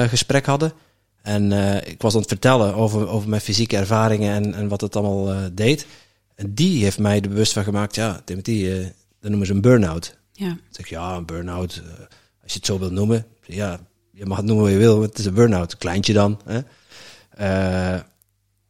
gesprek 0.09 0.47
hadden. 0.47 0.73
En 1.23 1.53
ik 1.87 2.03
was 2.03 2.15
aan 2.15 2.21
het 2.21 2.29
vertellen 2.29 2.75
over, 2.75 3.09
over 3.09 3.29
mijn 3.29 3.41
fysieke 3.41 3.77
ervaringen 3.77 4.33
en, 4.33 4.55
en 4.55 4.69
wat 4.69 4.81
het 4.81 4.97
allemaal 4.97 5.51
deed. 5.53 5.87
En 6.35 6.55
die 6.55 6.83
heeft 6.83 6.99
mij 6.99 7.21
er 7.21 7.29
bewust 7.29 7.53
van 7.53 7.65
gemaakt, 7.65 7.95
ja, 7.95 8.21
Timothy, 8.25 8.69
dat 9.21 9.31
noemen 9.31 9.47
ze 9.47 9.53
een 9.53 9.61
burn-out. 9.61 10.17
Ja. 10.33 10.51
Ik 10.51 10.59
zeg, 10.71 10.89
ja, 10.89 11.17
een 11.17 11.27
burn-out, 11.27 11.83
als 12.43 12.53
je 12.53 12.59
het 12.59 12.67
zo 12.67 12.79
wilt 12.79 12.93
noemen. 12.93 13.27
Ja, 13.47 13.81
je 14.11 14.27
mag 14.27 14.37
het 14.37 14.47
noemen 14.47 14.65
wat 14.65 14.73
je 14.73 14.79
wil, 14.79 15.03
het 15.03 15.19
is 15.19 15.25
een 15.25 15.35
burn-out. 15.35 15.77
Kleintje 15.77 16.13
dan. 16.13 16.41
Hè? 16.45 16.61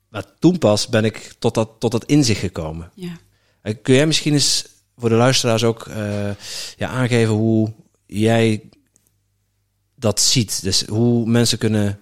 Maar 0.09 0.25
toen 0.39 0.59
pas 0.59 0.89
ben 0.89 1.05
ik 1.05 1.35
tot 1.39 1.55
dat, 1.55 1.71
tot 1.79 1.91
dat 1.91 2.05
inzicht 2.05 2.41
gekomen. 2.41 2.91
Ja. 2.95 3.17
kun 3.83 3.95
jij 3.95 4.07
misschien 4.07 4.33
eens 4.33 4.67
voor 4.97 5.09
de 5.09 5.15
luisteraars 5.15 5.65
ook 5.65 5.87
ja, 6.77 6.89
aangeven 6.89 7.35
hoe 7.35 7.73
jij 8.07 8.69
dat 9.95 10.21
ziet? 10.21 10.63
Dus 10.63 10.85
hoe 10.85 11.27
mensen 11.27 11.59
kunnen 11.59 11.99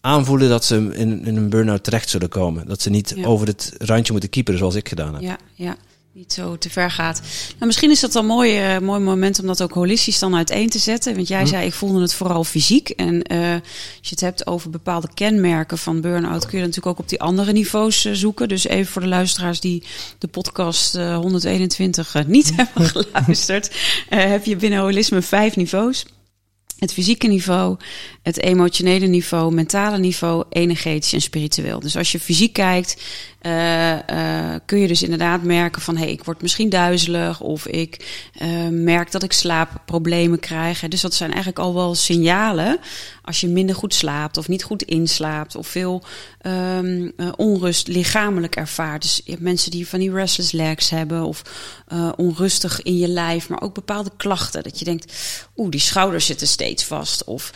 aanvoelen 0.00 0.48
dat 0.48 0.64
ze 0.64 0.76
in, 0.76 1.24
in 1.26 1.36
een 1.36 1.48
burn-out 1.48 1.84
terecht 1.84 2.08
zullen 2.08 2.28
komen. 2.28 2.66
Dat 2.66 2.82
ze 2.82 2.90
niet 2.90 3.12
Ja. 3.16 3.26
over 3.26 3.46
het 3.46 3.74
randje 3.78 4.12
moeten 4.12 4.30
kieperen 4.30 4.58
zoals 4.58 4.74
ik 4.74 4.88
gedaan 4.88 5.12
heb. 5.14 5.22
Ja, 5.22 5.38
ja, 5.54 5.76
niet 6.16 6.32
zo 6.32 6.58
te 6.58 6.70
ver 6.70 6.90
gaat. 6.90 7.20
Nou, 7.54 7.66
misschien 7.66 7.90
is 7.90 8.00
dat 8.00 8.14
een 8.14 8.26
mooi, 8.26 8.58
eh, 8.58 8.78
mooi 8.78 9.00
moment 9.00 9.40
om 9.40 9.46
dat 9.46 9.62
ook 9.62 9.72
holistisch 9.72 10.18
dan 10.18 10.36
uiteen 10.36 10.68
te 10.68 10.78
zetten. 10.78 11.14
Want 11.14 11.28
jij 11.28 11.40
Hm. 11.40 11.46
zei, 11.46 11.66
ik 11.66 11.72
voelde 11.72 12.00
het 12.00 12.14
vooral 12.14 12.44
fysiek. 12.44 12.88
En 12.90 13.22
eh, 13.22 13.52
als 13.52 13.60
je 14.00 14.10
het 14.10 14.20
hebt 14.20 14.46
over 14.46 14.70
bepaalde 14.70 15.08
kenmerken 15.14 15.78
van 15.78 16.00
burn-out... 16.00 16.46
kun 16.46 16.58
je 16.58 16.64
natuurlijk 16.64 16.86
ook 16.86 16.98
op 16.98 17.08
die 17.08 17.20
andere 17.20 17.52
niveaus 17.52 18.04
eh, 18.04 18.12
zoeken. 18.12 18.48
Dus 18.48 18.66
even 18.66 18.92
voor 18.92 19.02
de 19.02 19.08
luisteraars 19.08 19.60
die 19.60 19.82
de 20.18 20.28
podcast 20.28 20.94
eh, 20.94 21.16
121 21.16 22.14
eh, 22.14 22.24
niet 22.24 22.52
hebben 22.56 22.84
geluisterd... 22.84 23.76
heb 24.08 24.44
je 24.44 24.56
binnen 24.56 24.80
holisme 24.80 25.22
vijf 25.22 25.56
niveaus. 25.56 26.04
Het 26.78 26.92
fysieke 26.92 27.26
niveau, 27.26 27.76
het 28.22 28.42
emotionele 28.42 29.06
niveau, 29.06 29.54
mentale 29.54 29.98
niveau, 29.98 30.44
energetisch 30.50 31.12
en 31.12 31.20
spiritueel. 31.20 31.80
Dus 31.80 31.96
als 31.96 32.12
je 32.12 32.20
fysiek 32.20 32.52
kijkt, 32.52 33.02
uh, 33.42 33.92
uh, 33.92 33.98
kun 34.66 34.78
je 34.78 34.86
dus 34.86 35.02
inderdaad 35.02 35.42
merken 35.42 35.82
van... 35.82 35.96
hé, 35.96 36.02
hey, 36.02 36.12
ik 36.12 36.24
word 36.24 36.42
misschien 36.42 36.68
duizelig 36.68 37.40
of 37.40 37.66
ik 37.66 38.20
uh, 38.42 38.48
merk 38.70 39.10
dat 39.10 39.22
ik 39.22 39.32
slaapproblemen 39.32 40.38
krijg. 40.38 40.80
Dus 40.80 41.00
dat 41.00 41.14
zijn 41.14 41.30
eigenlijk 41.30 41.58
al 41.58 41.74
wel 41.74 41.94
signalen 41.94 42.78
als 43.26 43.40
je 43.40 43.48
minder 43.48 43.74
goed 43.74 43.94
slaapt 43.94 44.36
of 44.36 44.48
niet 44.48 44.62
goed 44.62 44.82
inslaapt... 44.82 45.56
of 45.56 45.66
veel 45.66 46.02
um, 46.42 47.12
onrust 47.36 47.88
lichamelijk 47.88 48.56
ervaart. 48.56 49.02
Dus 49.02 49.20
je 49.24 49.30
hebt 49.30 49.42
mensen 49.42 49.70
die 49.70 49.88
van 49.88 49.98
die 49.98 50.12
restless 50.12 50.52
legs 50.52 50.90
hebben 50.90 51.24
of 51.24 51.42
onrustig 52.16 52.82
in 52.82 52.96
je 52.96 53.08
lijf... 53.08 53.48
maar 53.48 53.62
ook 53.62 53.74
bepaalde 53.74 54.10
klachten, 54.16 54.62
dat 54.62 54.78
je 54.78 54.84
denkt, 54.84 55.12
oeh, 55.56 55.70
die 55.70 55.80
schouders 55.80 56.26
zitten 56.26 56.46
steeds 56.46 56.84
vast. 56.84 57.24
Of 57.24 57.52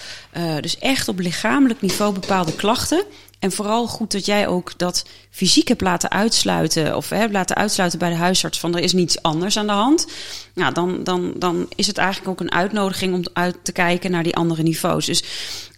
dus 0.61 0.79
echt 0.79 1.09
op 1.09 1.19
lichamelijk 1.19 1.81
niveau 1.81 2.13
bepaalde 2.13 2.55
klachten... 2.55 3.05
En 3.41 3.53
vooral 3.53 3.87
goed 3.87 4.13
dat 4.13 4.27
jij 4.27 4.47
ook 4.47 4.79
dat 4.79 5.05
fysiek 5.31 5.69
hebt 5.69 5.81
laten 5.81 6.11
uitsluiten. 6.11 6.97
Of 6.97 7.09
hebt 7.09 7.33
laten 7.33 7.57
uitsluiten 7.57 7.99
bij 7.99 8.11
de 8.11 8.17
huisarts 8.17 8.61
van 8.61 8.77
er 8.77 8.83
is 8.83 8.93
niets 8.93 9.23
anders 9.23 9.57
aan 9.57 9.67
de 9.67 9.73
hand. 9.73 10.07
Nou, 10.55 10.73
dan, 10.73 11.05
dan, 11.05 11.33
dan 11.37 11.69
is 11.75 11.87
het 11.87 11.99
eigenlijk 11.99 12.29
ook 12.31 12.41
een 12.41 12.53
uitnodiging 12.53 13.15
om 13.15 13.23
uit 13.33 13.57
te 13.63 13.73
kijken 13.73 14.11
naar 14.11 14.23
die 14.23 14.37
andere 14.37 14.63
niveaus. 14.63 15.07
Dus 15.07 15.25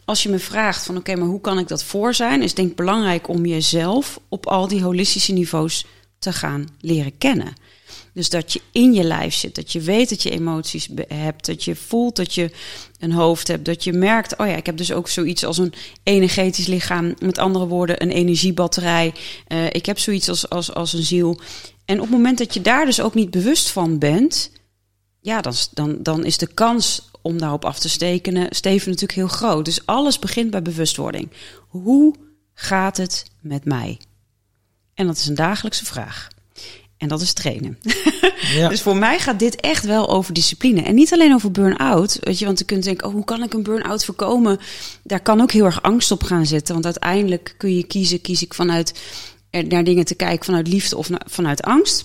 als 0.04 0.22
je 0.22 0.28
me 0.28 0.38
vraagt 0.38 0.84
van 0.84 0.96
oké, 0.96 1.16
maar 1.16 1.28
hoe 1.28 1.40
kan 1.40 1.58
ik 1.58 1.68
dat 1.68 1.84
voor 1.84 2.14
zijn? 2.14 2.42
Is 2.42 2.54
denk 2.54 2.70
ik 2.70 2.76
belangrijk 2.76 3.28
om 3.28 3.46
jezelf 3.46 4.20
op 4.28 4.46
al 4.46 4.68
die 4.68 4.82
holistische 4.82 5.32
niveaus 5.32 5.84
te 6.18 6.32
gaan 6.32 6.68
leren 6.80 7.18
kennen. 7.18 7.54
Dus 8.14 8.30
dat 8.30 8.52
je 8.52 8.60
in 8.72 8.92
je 8.92 9.04
lijf 9.04 9.34
zit, 9.34 9.54
dat 9.54 9.72
je 9.72 9.80
weet 9.80 10.08
dat 10.08 10.22
je 10.22 10.30
emoties 10.30 10.88
hebt, 11.08 11.46
dat 11.46 11.64
je 11.64 11.76
voelt 11.76 12.16
dat 12.16 12.34
je 12.34 12.50
een 12.98 13.12
hoofd 13.12 13.48
hebt, 13.48 13.64
dat 13.64 13.84
je 13.84 13.92
merkt, 13.92 14.36
oh 14.36 14.46
ja, 14.46 14.56
ik 14.56 14.66
heb 14.66 14.76
dus 14.76 14.92
ook 14.92 15.08
zoiets 15.08 15.44
als 15.44 15.58
een 15.58 15.72
energetisch 16.02 16.66
lichaam, 16.66 17.14
met 17.18 17.38
andere 17.38 17.66
woorden, 17.66 18.02
een 18.02 18.10
energiebatterij. 18.10 19.14
Uh, 19.48 19.66
ik 19.66 19.86
heb 19.86 19.98
zoiets 19.98 20.28
als, 20.28 20.48
als, 20.48 20.74
als 20.74 20.92
een 20.92 21.02
ziel. 21.02 21.40
En 21.84 21.96
op 21.96 22.02
het 22.02 22.10
moment 22.10 22.38
dat 22.38 22.54
je 22.54 22.60
daar 22.60 22.84
dus 22.84 23.00
ook 23.00 23.14
niet 23.14 23.30
bewust 23.30 23.70
van 23.70 23.98
bent, 23.98 24.50
ja, 25.20 25.40
dan, 25.40 25.54
dan, 25.72 25.96
dan 26.02 26.24
is 26.24 26.38
de 26.38 26.46
kans 26.54 27.10
om 27.22 27.38
daarop 27.38 27.64
af 27.64 27.78
te 27.78 27.88
steken, 27.88 28.46
steven 28.50 28.88
natuurlijk 28.88 29.18
heel 29.18 29.28
groot. 29.28 29.64
Dus 29.64 29.86
alles 29.86 30.18
begint 30.18 30.50
bij 30.50 30.62
bewustwording. 30.62 31.30
Hoe 31.68 32.14
gaat 32.54 32.96
het 32.96 33.24
met 33.40 33.64
mij? 33.64 33.98
En 34.94 35.06
dat 35.06 35.16
is 35.16 35.26
een 35.26 35.34
dagelijkse 35.34 35.84
vraag. 35.84 36.28
En 37.02 37.08
dat 37.08 37.20
is 37.20 37.32
trainen. 37.32 37.78
Ja. 38.42 38.68
dus 38.68 38.82
voor 38.82 38.96
mij 38.96 39.18
gaat 39.18 39.38
dit 39.38 39.60
echt 39.60 39.84
wel 39.84 40.08
over 40.08 40.34
discipline. 40.34 40.82
En 40.82 40.94
niet 40.94 41.12
alleen 41.12 41.34
over 41.34 41.50
burn-out. 41.50 42.18
Weet 42.20 42.38
je, 42.38 42.44
want 42.44 42.58
je 42.58 42.64
kunt 42.64 42.84
denken, 42.84 43.06
oh, 43.06 43.12
hoe 43.12 43.24
kan 43.24 43.42
ik 43.42 43.52
een 43.52 43.62
burn-out 43.62 44.04
voorkomen? 44.04 44.58
Daar 45.02 45.20
kan 45.20 45.40
ook 45.40 45.52
heel 45.52 45.64
erg 45.64 45.82
angst 45.82 46.10
op 46.10 46.22
gaan 46.22 46.46
zitten. 46.46 46.72
Want 46.72 46.84
uiteindelijk 46.84 47.54
kun 47.56 47.76
je 47.76 47.84
kiezen, 47.84 48.20
kies 48.20 48.42
ik 48.42 48.54
vanuit 48.54 49.00
naar 49.50 49.84
dingen 49.84 50.04
te 50.04 50.14
kijken 50.14 50.44
vanuit 50.44 50.68
liefde 50.68 50.96
of 50.96 51.08
vanuit 51.26 51.62
angst. 51.62 52.04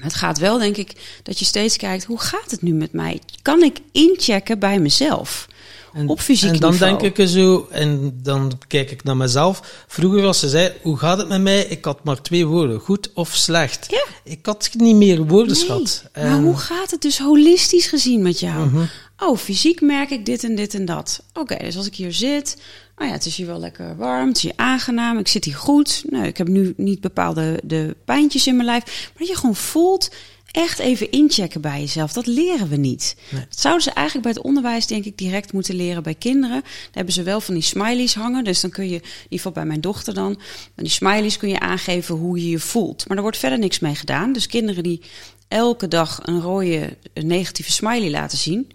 Het 0.00 0.14
gaat 0.14 0.38
wel, 0.38 0.58
denk 0.58 0.76
ik, 0.76 0.92
dat 1.22 1.38
je 1.38 1.44
steeds 1.44 1.76
kijkt, 1.76 2.04
hoe 2.04 2.20
gaat 2.20 2.50
het 2.50 2.62
nu 2.62 2.72
met 2.72 2.92
mij? 2.92 3.20
Kan 3.42 3.62
ik 3.62 3.78
inchecken 3.92 4.58
bij 4.58 4.78
mezelf? 4.78 5.48
En, 5.92 6.08
op 6.08 6.20
fysiek 6.20 6.50
En 6.50 6.56
dan 6.60 6.70
niveau. 6.70 6.98
denk 6.98 7.18
ik 7.18 7.28
zo, 7.28 7.66
en 7.70 8.18
dan 8.22 8.52
kijk 8.68 8.90
ik 8.90 9.04
naar 9.04 9.16
mezelf. 9.16 9.84
Vroeger 9.88 10.22
was 10.22 10.38
ze 10.38 10.48
zei, 10.48 10.72
hoe 10.82 10.96
gaat 10.96 11.18
het 11.18 11.28
met 11.28 11.40
mij? 11.42 11.64
Ik 11.64 11.84
had 11.84 12.04
maar 12.04 12.22
twee 12.22 12.46
woorden, 12.46 12.80
goed 12.80 13.10
of 13.14 13.34
slecht. 13.34 13.86
Ja. 13.90 14.04
Ik 14.24 14.46
had 14.46 14.70
niet 14.76 14.96
meer 14.96 15.26
woordenschat. 15.26 16.04
Nee. 16.14 16.24
En- 16.24 16.30
Maar 16.30 16.40
hoe 16.40 16.56
gaat 16.56 16.90
het 16.90 17.00
dus 17.02 17.18
holistisch 17.18 17.86
gezien 17.86 18.22
met 18.22 18.40
jou? 18.40 18.66
Mhm. 18.68 18.84
Oh, 19.18 19.36
fysiek 19.38 19.80
merk 19.80 20.10
ik 20.10 20.26
dit 20.26 20.44
en 20.44 20.54
dit 20.54 20.74
en 20.74 20.84
dat. 20.84 21.22
Oké, 21.34 21.56
dus 21.56 21.76
als 21.76 21.86
ik 21.86 21.94
hier 21.94 22.12
zit, 22.12 22.56
oh 22.98 23.06
ja, 23.06 23.12
het 23.12 23.26
is 23.26 23.36
hier 23.36 23.46
wel 23.46 23.58
lekker 23.58 23.96
warm, 23.96 24.26
het 24.28 24.36
is 24.36 24.42
hier 24.42 24.52
aangenaam, 24.56 25.18
ik 25.18 25.28
zit 25.28 25.44
hier 25.44 25.54
goed. 25.54 26.02
Nou, 26.10 26.26
ik 26.26 26.36
heb 26.38 26.48
nu 26.48 26.74
niet 26.76 27.00
bepaalde 27.00 27.60
de 27.64 27.96
pijntjes 28.04 28.46
in 28.46 28.54
mijn 28.56 28.66
lijf, 28.68 28.82
maar 28.84 29.18
dat 29.18 29.28
je 29.28 29.36
gewoon 29.36 29.56
voelt, 29.56 30.10
echt 30.52 30.78
even 30.78 31.10
inchecken 31.10 31.60
bij 31.60 31.80
jezelf. 31.80 32.12
Dat 32.12 32.26
leren 32.26 32.68
we 32.68 32.76
niet. 32.76 33.16
Nee. 33.30 33.44
Dat 33.48 33.60
zouden 33.60 33.82
ze 33.82 33.90
eigenlijk 33.90 34.26
bij 34.26 34.34
het 34.36 34.44
onderwijs, 34.44 34.86
denk 34.86 35.04
ik, 35.04 35.18
direct 35.18 35.52
moeten 35.52 35.74
leren 35.74 36.02
bij 36.02 36.14
kinderen. 36.14 36.60
Daar 36.60 36.90
hebben 36.90 37.14
ze 37.14 37.22
wel 37.22 37.40
van 37.40 37.54
die 37.54 37.62
smileys 37.62 38.14
hangen. 38.14 38.44
Dus 38.44 38.60
dan 38.60 38.70
kun 38.70 38.84
je, 38.84 38.94
in 38.94 39.02
ieder 39.22 39.28
geval 39.28 39.52
bij 39.52 39.64
mijn 39.64 39.80
dochter 39.80 40.14
dan, 40.14 40.40
die 40.74 40.88
smileys 40.88 41.36
kun 41.36 41.48
je 41.48 41.60
aangeven 41.60 42.14
hoe 42.14 42.38
je 42.42 42.48
je 42.48 42.58
voelt. 42.58 43.08
Maar 43.08 43.16
er 43.16 43.22
wordt 43.22 43.38
verder 43.38 43.58
niks 43.58 43.78
mee 43.78 43.94
gedaan. 43.94 44.32
Dus 44.32 44.46
kinderen 44.46 44.82
die 44.82 45.00
elke 45.48 45.88
dag 45.88 46.20
een 46.22 46.40
rode, 46.40 46.96
een 47.12 47.26
negatieve 47.26 47.72
smiley 47.72 48.10
laten 48.10 48.38
zien. 48.38 48.72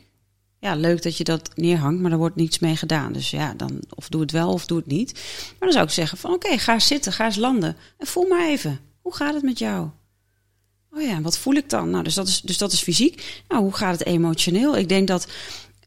Ja, 0.59 0.75
leuk 0.75 1.03
dat 1.03 1.17
je 1.17 1.23
dat 1.23 1.49
neerhangt, 1.55 2.01
maar 2.01 2.11
er 2.11 2.17
wordt 2.17 2.35
niets 2.35 2.59
mee 2.59 2.75
gedaan. 2.75 3.13
Dus 3.13 3.29
ja, 3.29 3.53
dan 3.53 3.79
of 3.89 4.09
doe 4.09 4.21
het 4.21 4.31
wel 4.31 4.53
of 4.53 4.65
doe 4.65 4.77
het 4.77 4.87
niet. 4.87 5.13
Maar 5.49 5.55
dan 5.59 5.71
zou 5.71 5.85
ik 5.85 5.91
zeggen 5.91 6.17
van 6.17 6.33
oké, 6.33 6.57
ga 6.57 6.79
zitten, 6.79 7.13
ga 7.13 7.25
eens 7.25 7.35
landen. 7.35 7.75
En 7.97 8.07
voel 8.07 8.27
maar 8.27 8.47
even, 8.47 8.79
hoe 9.01 9.15
gaat 9.15 9.33
het 9.33 9.43
met 9.43 9.59
jou? 9.59 9.89
Oh 10.97 11.03
ja, 11.03 11.21
wat 11.21 11.37
voel 11.37 11.53
ik 11.53 11.69
dan? 11.69 11.89
Nou, 11.89 12.03
dus 12.03 12.13
dat 12.13 12.27
is, 12.27 12.41
dus 12.41 12.57
dat 12.57 12.71
is 12.71 12.81
fysiek. 12.81 13.41
Nou, 13.47 13.61
hoe 13.63 13.73
gaat 13.73 13.99
het 13.99 14.07
emotioneel? 14.07 14.77
Ik 14.77 14.89
denk 14.89 15.07
dat 15.07 15.27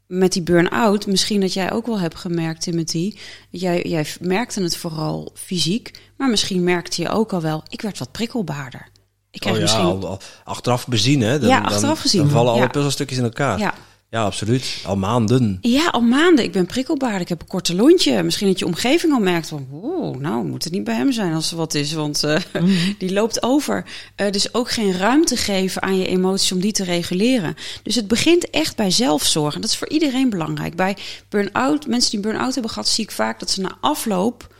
met 0.07 0.31
die 0.33 0.41
burn-out, 0.41 1.07
misschien 1.07 1.41
dat 1.41 1.53
jij 1.53 1.71
ook 1.71 1.85
wel 1.85 1.99
hebt 1.99 2.15
gemerkt, 2.17 2.61
Timothy. 2.61 3.13
Jij, 3.49 3.81
jij 3.81 4.05
merkte 4.19 4.61
het 4.63 4.77
vooral 4.77 5.31
fysiek, 5.35 5.91
maar 6.17 6.29
misschien 6.29 6.63
merkte 6.63 7.01
je 7.01 7.09
ook 7.09 7.33
al 7.33 7.41
wel, 7.41 7.63
ik 7.69 7.81
werd 7.81 7.99
wat 7.99 8.11
prikkelbaarder. 8.11 8.87
Ik 9.31 9.39
kreeg 9.39 9.51
Oh 9.53 9.57
ja, 9.59 9.63
misschien. 9.63 9.85
al, 9.85 10.07
al- 10.07 10.19
achteraf 10.43 10.87
bezien, 10.87 11.21
hè? 11.21 11.39
Dan, 11.39 11.49
Ja, 11.49 11.59
achteraf 11.59 11.99
gezien, 11.99 12.21
Dan 12.21 12.29
vallen 12.29 12.51
alle 12.51 12.61
ja. 12.61 12.67
puzzelstukjes 12.67 13.17
in 13.17 13.23
elkaar. 13.23 13.59
Ja. 13.59 13.73
Ja, 14.11 14.23
absoluut. 14.23 14.81
Al 14.85 14.95
maanden. 14.95 15.57
Ja, 15.61 15.87
al 15.87 16.01
maanden. 16.01 16.45
Ik 16.45 16.51
ben 16.51 16.65
prikkelbaar. 16.65 17.21
Ik 17.21 17.29
heb 17.29 17.41
een 17.41 17.47
korte 17.47 17.75
lontje. 17.75 18.23
Misschien 18.23 18.47
dat 18.47 18.59
je 18.59 18.65
omgeving 18.65 19.13
al 19.13 19.19
merkt 19.19 19.47
van... 19.47 19.67
Oeh, 19.71 20.17
nou 20.17 20.45
moet 20.45 20.63
het 20.63 20.73
niet 20.73 20.83
bij 20.83 20.95
hem 20.95 21.11
zijn 21.11 21.33
als 21.33 21.51
er 21.51 21.57
wat 21.57 21.73
is. 21.73 21.93
Want 21.93 22.23
eh, 22.23 22.37
die 22.97 23.13
loopt 23.13 23.43
over. 23.43 23.85
Eh, 24.15 24.31
dus 24.31 24.53
ook 24.53 24.71
geen 24.71 24.97
ruimte 24.97 25.35
geven 25.35 25.81
aan 25.81 25.97
je 25.97 26.07
emoties 26.07 26.51
om 26.51 26.59
die 26.59 26.71
te 26.71 26.83
reguleren. 26.83 27.55
Dus 27.83 27.95
het 27.95 28.07
begint 28.07 28.49
echt 28.49 28.75
bij 28.75 28.91
zelfzorg. 28.91 29.55
En 29.55 29.61
dat 29.61 29.69
is 29.69 29.77
voor 29.77 29.89
iedereen 29.89 30.29
belangrijk. 30.29 30.75
Bij 30.75 30.97
burn-out, 31.29 31.87
mensen 31.87 32.11
die 32.11 32.19
burn-out 32.19 32.53
hebben 32.53 32.71
gehad... 32.71 32.87
zie 32.87 33.03
ik 33.03 33.11
vaak 33.11 33.39
dat 33.39 33.49
ze 33.49 33.61
na 33.61 33.77
afloop 33.81 34.50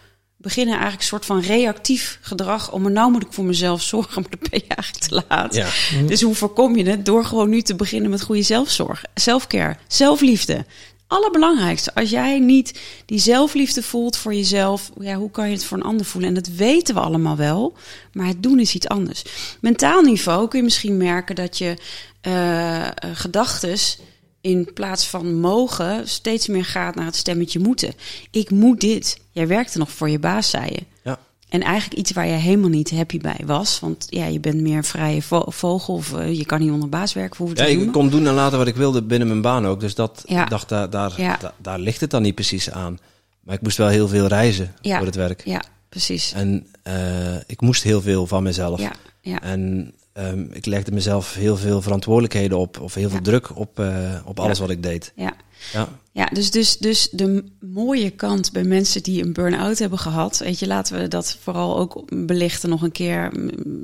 beginnen 0.41 0.73
eigenlijk 0.73 1.01
een 1.01 1.08
soort 1.08 1.25
van 1.25 1.39
reactief 1.39 2.19
gedrag. 2.21 2.71
Oh, 2.71 2.82
maar 2.82 2.91
nou 2.91 3.12
moet 3.12 3.25
ik 3.25 3.34
voor 3.34 3.43
mezelf 3.43 3.82
zorgen, 3.82 4.21
maar 4.21 4.32
dan 4.39 4.49
ben 4.49 4.62
je 4.67 4.75
eigenlijk 4.75 5.08
te 5.08 5.23
laat. 5.27 5.56
Ja. 5.56 5.67
Dus 6.08 6.21
hoe 6.21 6.36
voorkom 6.36 6.75
je 6.75 6.89
het? 6.89 7.06
Door 7.06 7.25
gewoon 7.25 7.49
nu 7.49 7.62
te 7.62 7.75
beginnen 7.75 8.10
met 8.10 8.21
goede 8.21 8.41
zelfzorg, 8.41 9.04
zelfcare, 9.13 9.77
zelfliefde. 9.88 10.65
Allerbelangrijkste, 11.08 11.95
als 11.95 12.10
jij 12.10 12.39
niet 12.39 12.80
die 13.06 13.19
zelfliefde 13.19 13.84
voelt 13.84 14.17
voor 14.17 14.34
jezelf, 14.34 14.91
ja, 14.99 15.15
hoe 15.15 15.32
kan 15.32 15.47
je 15.47 15.54
het 15.54 15.65
voor 15.65 15.77
een 15.77 15.84
ander 15.84 16.06
voelen? 16.06 16.30
En 16.30 16.36
dat 16.36 16.47
weten 16.47 16.95
we 16.95 17.01
allemaal 17.01 17.36
wel, 17.36 17.73
maar 18.13 18.27
het 18.27 18.43
doen 18.43 18.60
is 18.60 18.75
iets 18.75 18.88
anders. 18.88 19.23
Mentaal 19.62 20.01
niveau 20.01 20.47
kun 20.47 20.60
je 20.60 20.65
misschien 20.65 20.97
merken 20.97 21.36
dat 21.36 21.58
je 21.58 21.77
eh 22.21 22.88
gedachtes 23.13 23.97
in 24.41 24.69
plaats 24.73 25.08
van 25.08 25.39
mogen 25.39 26.08
steeds 26.10 26.47
meer 26.47 26.65
gaat 26.65 26.95
naar 26.95 27.06
het 27.06 27.15
stemmetje 27.15 27.60
moeten. 27.60 27.93
Ik 28.32 28.49
moet 28.49 28.80
dit. 28.82 29.19
Jij 29.32 29.47
werkte 29.47 29.77
nog 29.77 29.91
voor 29.91 30.10
je 30.10 30.19
baas, 30.19 30.49
zei 30.49 30.65
je. 30.65 30.80
Ja. 31.04 31.19
En 31.49 31.62
eigenlijk 31.62 31.99
iets 31.99 32.12
waar 32.12 32.27
je 32.27 32.34
helemaal 32.34 32.69
niet 32.69 32.91
happy 32.91 33.17
bij 33.19 33.39
was. 33.45 33.80
Want 33.80 34.06
ja, 34.10 34.25
je 34.25 34.39
bent 34.39 34.62
meer 34.62 34.77
een 34.77 34.84
vrije 34.84 35.21
vo- 35.21 35.45
vogel 35.51 35.93
of 35.93 36.13
eh, 36.17 36.38
je 36.38 36.45
kan 36.45 36.60
niet 36.60 36.71
onder 36.71 36.89
baas 36.89 37.13
werken, 37.13 37.38
hoe 37.38 37.45
we 37.54 37.62
het 37.62 37.71
Ja, 37.71 37.80
ik 37.82 37.91
kon 37.91 38.10
doen 38.10 38.27
en 38.27 38.34
laten 38.34 38.58
wat 38.58 38.67
ik 38.67 38.75
wilde 38.75 39.01
binnen 39.04 39.27
mijn 39.27 39.41
baan 39.41 39.67
ook. 39.67 39.80
Dus 39.80 39.95
dat, 39.95 40.23
Ja. 40.25 40.45
dacht, 40.45 40.69
daar, 40.69 40.89
daar, 40.89 41.13
Ja. 41.21 41.38
da- 41.38 41.54
daar 41.58 41.80
ligt 41.80 42.01
het 42.01 42.10
dan 42.10 42.21
niet 42.21 42.36
precies 42.36 42.71
aan. 42.71 42.99
Maar 43.41 43.56
ik 43.56 43.62
moest 43.62 43.77
wel 43.77 43.88
heel 43.88 44.08
veel 44.08 44.27
reizen 44.27 44.73
Ja. 44.82 44.97
voor 44.97 45.06
het 45.06 45.15
werk. 45.15 45.41
Ja, 45.45 45.62
precies. 45.89 46.34
En 46.34 46.67
eh, 46.84 47.36
ik 47.47 47.62
moest 47.62 47.84
heel 47.84 48.01
veel 48.01 48.27
van 48.27 48.43
mezelf. 48.43 48.80
Ja, 48.80 48.91
ja. 49.21 49.41
En 49.41 49.93
ehm, 50.25 50.45
ik 50.51 50.65
legde 50.65 50.91
mezelf 50.91 51.34
heel 51.34 51.57
veel 51.57 51.81
verantwoordelijkheden 51.81 52.57
op. 52.57 52.79
Of 52.79 52.93
heel 52.93 53.10
veel 53.10 53.21
druk 53.21 53.57
op, 53.57 53.79
eh, 53.79 54.15
op 54.25 54.39
alles 54.39 54.60
wat 54.60 54.69
ik 54.69 54.84
deed. 54.84 55.12
ja. 55.15 55.34
Ja. 55.73 55.88
Ja, 56.13 56.25
dus, 56.25 56.51
dus, 56.51 56.77
dus 56.77 57.10
de 57.12 57.43
mooie 57.60 58.10
kant 58.10 58.51
bij 58.51 58.63
mensen 58.63 59.03
die 59.03 59.23
een 59.23 59.34
burn-out 59.34 59.79
hebben 59.79 59.99
gehad. 59.99 60.38
Weet 60.38 60.60
je, 60.60 60.67
laten 60.67 60.99
we 60.99 61.07
dat 61.07 61.38
vooral 61.41 61.77
ook 61.77 62.03
belichten 62.25 62.69
nog 62.69 62.81
een 62.81 62.91
keer. 62.91 63.31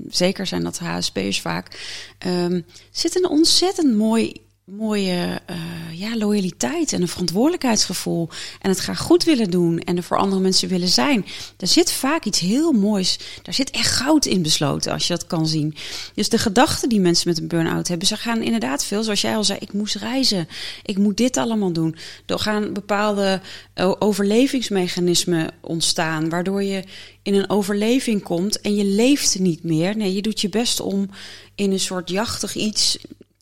Zeker 0.09 0.47
zijn 0.47 0.63
dat 0.63 0.79
HSP'ers 0.79 1.41
vaak. 1.41 1.79
Ehm 2.17 2.61
zit 2.91 3.15
een 3.15 3.29
ontzettend 3.29 3.95
mooi, 3.95 4.33
mooie 4.75 5.41
eh, 5.45 5.57
ja, 5.93 6.17
loyaliteit 6.17 6.93
en 6.93 7.01
een 7.01 7.07
verantwoordelijkheidsgevoel. 7.07 8.29
En 8.61 8.69
het 8.69 8.79
graag 8.79 8.99
goed 8.99 9.23
willen 9.23 9.49
doen 9.49 9.79
en 9.79 9.97
er 9.97 10.03
voor 10.03 10.17
andere 10.17 10.41
mensen 10.41 10.69
willen 10.69 10.87
zijn. 10.87 11.25
Daar 11.57 11.69
zit 11.69 11.91
vaak 11.91 12.25
iets 12.25 12.39
heel 12.39 12.71
moois. 12.71 13.19
Daar 13.41 13.53
zit 13.53 13.69
echt 13.69 13.91
goud 13.91 14.25
in 14.25 14.41
besloten, 14.41 14.91
als 14.91 15.07
je 15.07 15.13
dat 15.13 15.27
kan 15.27 15.47
zien. 15.47 15.75
Dus 16.13 16.29
de 16.29 16.37
gedachten 16.37 16.89
die 16.89 16.99
mensen 16.99 17.29
met 17.29 17.37
een 17.37 17.47
burn-out 17.47 17.87
hebben, 17.87 18.07
ze 18.07 18.17
gaan 18.17 18.41
inderdaad 18.41 18.85
veel, 18.85 19.03
zoals 19.03 19.21
jij 19.21 19.35
al 19.35 19.43
zei, 19.43 19.59
ik 19.59 19.73
moest 19.73 19.95
reizen. 19.95 20.47
Ik 20.83 20.97
moet 20.97 21.17
dit 21.17 21.37
allemaal 21.37 21.71
doen. 21.71 21.95
Er 22.25 22.39
gaan 22.39 22.73
bepaalde 22.73 23.41
eh, 23.73 23.93
overlevingsmechanismen 23.99 25.49
ontstaan, 25.61 26.29
waardoor 26.29 26.63
je 26.63 26.83
in 27.21 27.33
een 27.33 27.49
overleving 27.49 28.23
komt 28.23 28.61
en 28.61 28.75
je 28.75 28.85
leeft 28.85 29.39
niet 29.39 29.63
meer. 29.63 29.97
Nee, 29.97 30.13
je 30.13 30.21
doet 30.21 30.41
je 30.41 30.49
best 30.49 30.79
om 30.79 31.09
in 31.55 31.71
een 31.71 31.79
soort 31.79 32.09
jachtig 32.09 32.55
iets 32.55 32.97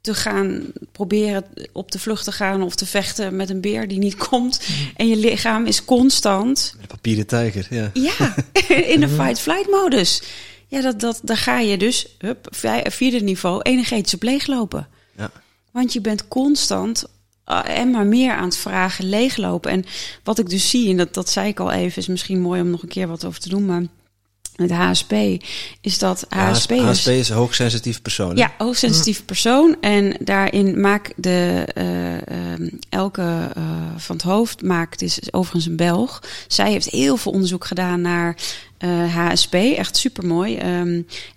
te 0.05 0.13
gaan 0.13 0.63
proberen 0.91 1.45
op 1.71 1.91
de 1.91 1.99
vlucht 1.99 2.23
te 2.23 2.31
gaan 2.31 2.63
of 2.63 2.75
te 2.75 2.85
vechten 2.85 3.35
met 3.35 3.49
een 3.49 3.61
beer 3.61 3.87
die 3.87 3.97
niet 3.97 4.15
komt. 4.15 4.61
En 4.95 5.07
je 5.07 5.15
lichaam 5.15 5.65
is 5.65 5.85
constant 5.85 6.75
De 6.81 6.87
papieren 6.87 7.27
tijger, 7.27 7.67
ja. 7.69 7.91
ja, 7.93 8.35
in 8.93 8.99
de 8.99 9.09
fight-flight 9.09 9.69
modus. 9.69 10.21
Ja, 10.67 10.81
dat, 10.81 10.99
dat, 10.99 11.19
daar 11.23 11.37
ga 11.37 11.59
je 11.59 11.77
dus, 11.77 12.15
hup, 12.17 12.47
vierde 12.83 13.19
niveau, 13.19 13.61
energetisch 13.61 14.13
op 14.13 14.23
leeglopen. 14.23 14.87
ja. 15.17 15.31
Want 15.71 15.93
je 15.93 16.01
bent 16.01 16.27
constant 16.27 17.05
ah, 17.43 17.69
en 17.69 17.91
maar 17.91 18.05
meer 18.05 18.31
aan 18.31 18.45
het 18.45 18.57
vragen, 18.57 19.09
leeglopen. 19.09 19.71
En 19.71 19.85
wat 20.23 20.39
ik 20.39 20.49
dus 20.49 20.69
zie, 20.69 20.89
en 20.89 20.97
dat, 20.97 21.13
dat 21.13 21.29
zei 21.29 21.47
ik 21.47 21.59
al 21.59 21.71
even, 21.71 22.01
is 22.01 22.07
misschien 22.07 22.41
mooi 22.41 22.61
om 22.61 22.69
nog 22.69 22.81
een 22.81 22.89
keer 22.89 23.07
wat 23.07 23.25
over 23.25 23.39
te 23.39 23.49
doen, 23.49 23.65
maar 23.65 23.83
met 24.55 24.71
HSP 24.71 25.13
is 25.81 25.99
dat 25.99 26.25
HSP, 26.29 26.71
is- 26.71 26.81
HSP 26.81 27.07
is 27.07 27.29
een 27.29 27.35
hoogsensitief 27.35 28.01
persoon. 28.01 28.29
hè? 28.29 28.35
ja, 28.35 28.51
hoogsensitief 28.57 29.25
persoon. 29.25 29.75
En 29.81 30.17
daarin 30.19 30.81
maakt 30.81 31.13
de 31.15 31.65
eh, 31.73 32.27
ehm, 32.27 32.69
elke 32.89 33.49
eh, 33.55 33.63
van 33.97 34.15
het 34.15 34.25
hoofd 34.25 34.61
maakt 34.61 35.01
is 35.01 35.19
overigens 35.31 35.65
een 35.65 35.75
Belg. 35.75 36.23
Zij 36.47 36.71
heeft 36.71 36.89
heel 36.89 37.17
veel 37.17 37.31
onderzoek 37.31 37.65
gedaan 37.65 38.01
naar 38.01 38.35
eh, 38.77 39.15
HSP, 39.15 39.53
echt 39.53 39.97
super 39.97 40.25
mooi. 40.25 40.55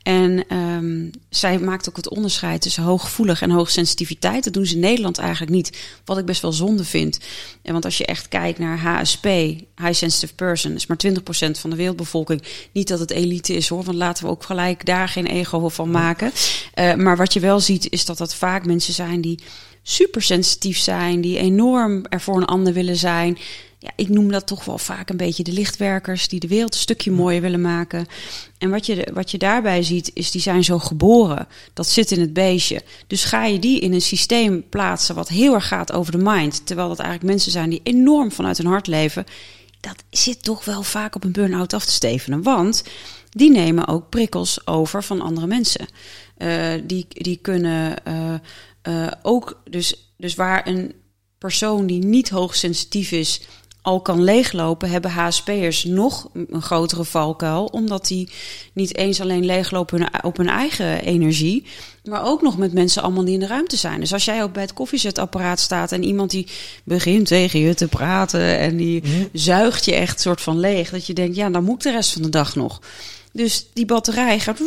en 0.02 0.44
ehm, 0.48 1.08
zij 1.30 1.58
maakt 1.58 1.88
ook 1.88 1.96
het 1.96 2.08
onderscheid 2.08 2.60
tussen 2.60 2.82
hooggevoelig 2.82 3.42
en 3.42 3.50
hoogsensitiviteit. 3.50 4.44
Dat 4.44 4.52
doen 4.52 4.66
ze 4.66 4.74
in 4.74 4.80
Nederland 4.80 5.18
eigenlijk 5.18 5.52
niet, 5.52 5.78
wat 6.04 6.18
ik 6.18 6.24
best 6.24 6.42
wel 6.42 6.52
zonde 6.52 6.84
vind. 6.84 7.18
En 7.62 7.72
want 7.72 7.84
als 7.84 7.98
je 7.98 8.06
echt 8.06 8.28
kijkt 8.28 8.58
naar 8.58 8.78
HSP, 8.78 9.24
high 9.24 9.92
sensitive 9.92 10.34
person, 10.34 10.74
is 10.74 10.86
maar 10.86 10.96
20% 10.96 11.10
van 11.50 11.70
de 11.70 11.76
wereldbevolking. 11.76 12.42
Niet 12.72 12.88
dat 12.88 12.98
het 12.98 13.10
elite 13.10 13.54
is 13.54 13.68
hoor, 13.68 13.82
want 13.82 13.96
laten 13.96 14.24
we 14.24 14.30
ook 14.30 14.44
gelijk 14.44 14.84
daar 14.84 15.08
geen 15.08 15.26
ego 15.26 15.68
van 15.68 15.90
maken. 15.90 16.32
Eh, 16.74 16.94
maar 16.94 17.16
wat 17.16 17.32
je 17.32 17.40
wel 17.40 17.60
ziet, 17.60 17.90
is 17.90 18.04
dat 18.04 18.18
dat 18.18 18.34
vaak 18.34 18.66
mensen 18.66 18.94
zijn 18.94 19.20
die 19.20 19.38
super 19.82 20.22
sensitief 20.22 20.78
zijn, 20.78 21.20
die 21.20 21.38
enorm 21.38 22.04
er 22.08 22.20
voor 22.20 22.36
een 22.36 22.44
ander 22.44 22.72
willen 22.72 22.96
zijn. 22.96 23.38
Ja, 23.80 23.90
ik 23.96 24.08
noem 24.08 24.30
dat 24.30 24.46
toch 24.46 24.64
wel 24.64 24.78
vaak 24.78 25.10
een 25.10 25.16
beetje 25.16 25.42
de 25.42 25.52
lichtwerkers 25.52 26.28
die 26.28 26.40
de 26.40 26.48
wereld 26.48 26.74
een 26.74 26.80
stukje 26.80 27.10
mooier 27.10 27.40
willen 27.40 27.60
maken. 27.60 28.06
En 28.58 28.70
wat 28.70 28.86
je, 28.86 29.08
wat 29.12 29.30
je 29.30 29.38
daarbij 29.38 29.82
ziet, 29.82 30.10
is 30.14 30.30
die 30.30 30.40
zijn 30.40 30.64
zo 30.64 30.78
geboren. 30.78 31.48
Dat 31.72 31.86
zit 31.86 32.10
in 32.10 32.20
het 32.20 32.32
beestje. 32.32 32.82
Dus 33.06 33.24
ga 33.24 33.44
je 33.44 33.58
die 33.58 33.80
in 33.80 33.92
een 33.92 34.02
systeem 34.02 34.68
plaatsen 34.68 35.14
wat 35.14 35.28
heel 35.28 35.54
erg 35.54 35.68
gaat 35.68 35.92
over 35.92 36.12
de 36.12 36.18
mind. 36.18 36.66
Terwijl 36.66 36.88
dat 36.88 36.98
eigenlijk 36.98 37.30
mensen 37.30 37.52
zijn 37.52 37.70
die 37.70 37.80
enorm 37.82 38.32
vanuit 38.32 38.58
hun 38.58 38.66
hart 38.66 38.86
leven. 38.86 39.24
Dat 39.80 40.04
zit 40.10 40.42
toch 40.42 40.64
wel 40.64 40.82
vaak 40.82 41.14
op 41.14 41.24
een 41.24 41.32
burn-out 41.32 41.72
af 41.72 41.84
te 41.84 41.92
stevenen. 41.92 42.42
Want 42.42 42.84
die 43.30 43.50
nemen 43.50 43.88
ook 43.88 44.08
prikkels 44.08 44.66
over 44.66 45.04
van 45.04 45.20
andere 45.20 45.46
mensen. 45.46 45.86
Uh, 46.38 46.72
die, 46.84 47.06
die 47.08 47.36
kunnen 47.36 47.94
uh, 48.88 49.06
ook, 49.22 49.62
dus, 49.70 50.12
dus 50.16 50.34
waar 50.34 50.66
een 50.66 50.92
persoon 51.38 51.86
die 51.86 52.04
niet 52.04 52.28
hoogsensitief 52.28 53.12
is 53.12 53.40
al 53.88 54.00
kan 54.00 54.24
leeglopen, 54.24 54.90
hebben 54.90 55.10
HSP'ers 55.10 55.84
nog 55.84 56.28
een 56.32 56.62
grotere 56.62 57.04
valkuil. 57.04 57.64
Omdat 57.64 58.06
die 58.06 58.28
niet 58.72 58.96
eens 58.96 59.20
alleen 59.20 59.44
leeglopen 59.44 60.24
op 60.24 60.36
hun 60.36 60.48
eigen 60.48 61.00
energie, 61.00 61.64
maar 62.04 62.24
ook 62.24 62.42
nog 62.42 62.58
met 62.58 62.72
mensen 62.72 63.02
allemaal 63.02 63.24
die 63.24 63.34
in 63.34 63.40
de 63.40 63.46
ruimte 63.46 63.76
zijn. 63.76 64.00
Dus 64.00 64.12
als 64.12 64.24
jij 64.24 64.42
ook 64.42 64.52
bij 64.52 64.62
het 64.62 64.72
koffiezetapparaat 64.72 65.60
staat 65.60 65.92
en 65.92 66.04
iemand 66.04 66.30
die 66.30 66.46
begint 66.84 67.26
tegen 67.26 67.60
je 67.60 67.74
te 67.74 67.88
praten 67.88 68.58
en 68.58 68.76
die 68.76 69.02
zuigt 69.32 69.84
je 69.84 69.94
echt 69.94 70.20
soort 70.20 70.40
van 70.40 70.60
leeg, 70.60 70.90
dat 70.90 71.06
je 71.06 71.14
denkt, 71.14 71.36
ja, 71.36 71.50
dan 71.50 71.64
moet 71.64 71.74
ik 71.74 71.82
de 71.82 71.90
rest 71.90 72.12
van 72.12 72.22
de 72.22 72.28
dag 72.28 72.54
nog. 72.54 72.80
Dus 73.32 73.66
die 73.72 73.86
batterij 73.86 74.40
gaat 74.40 74.60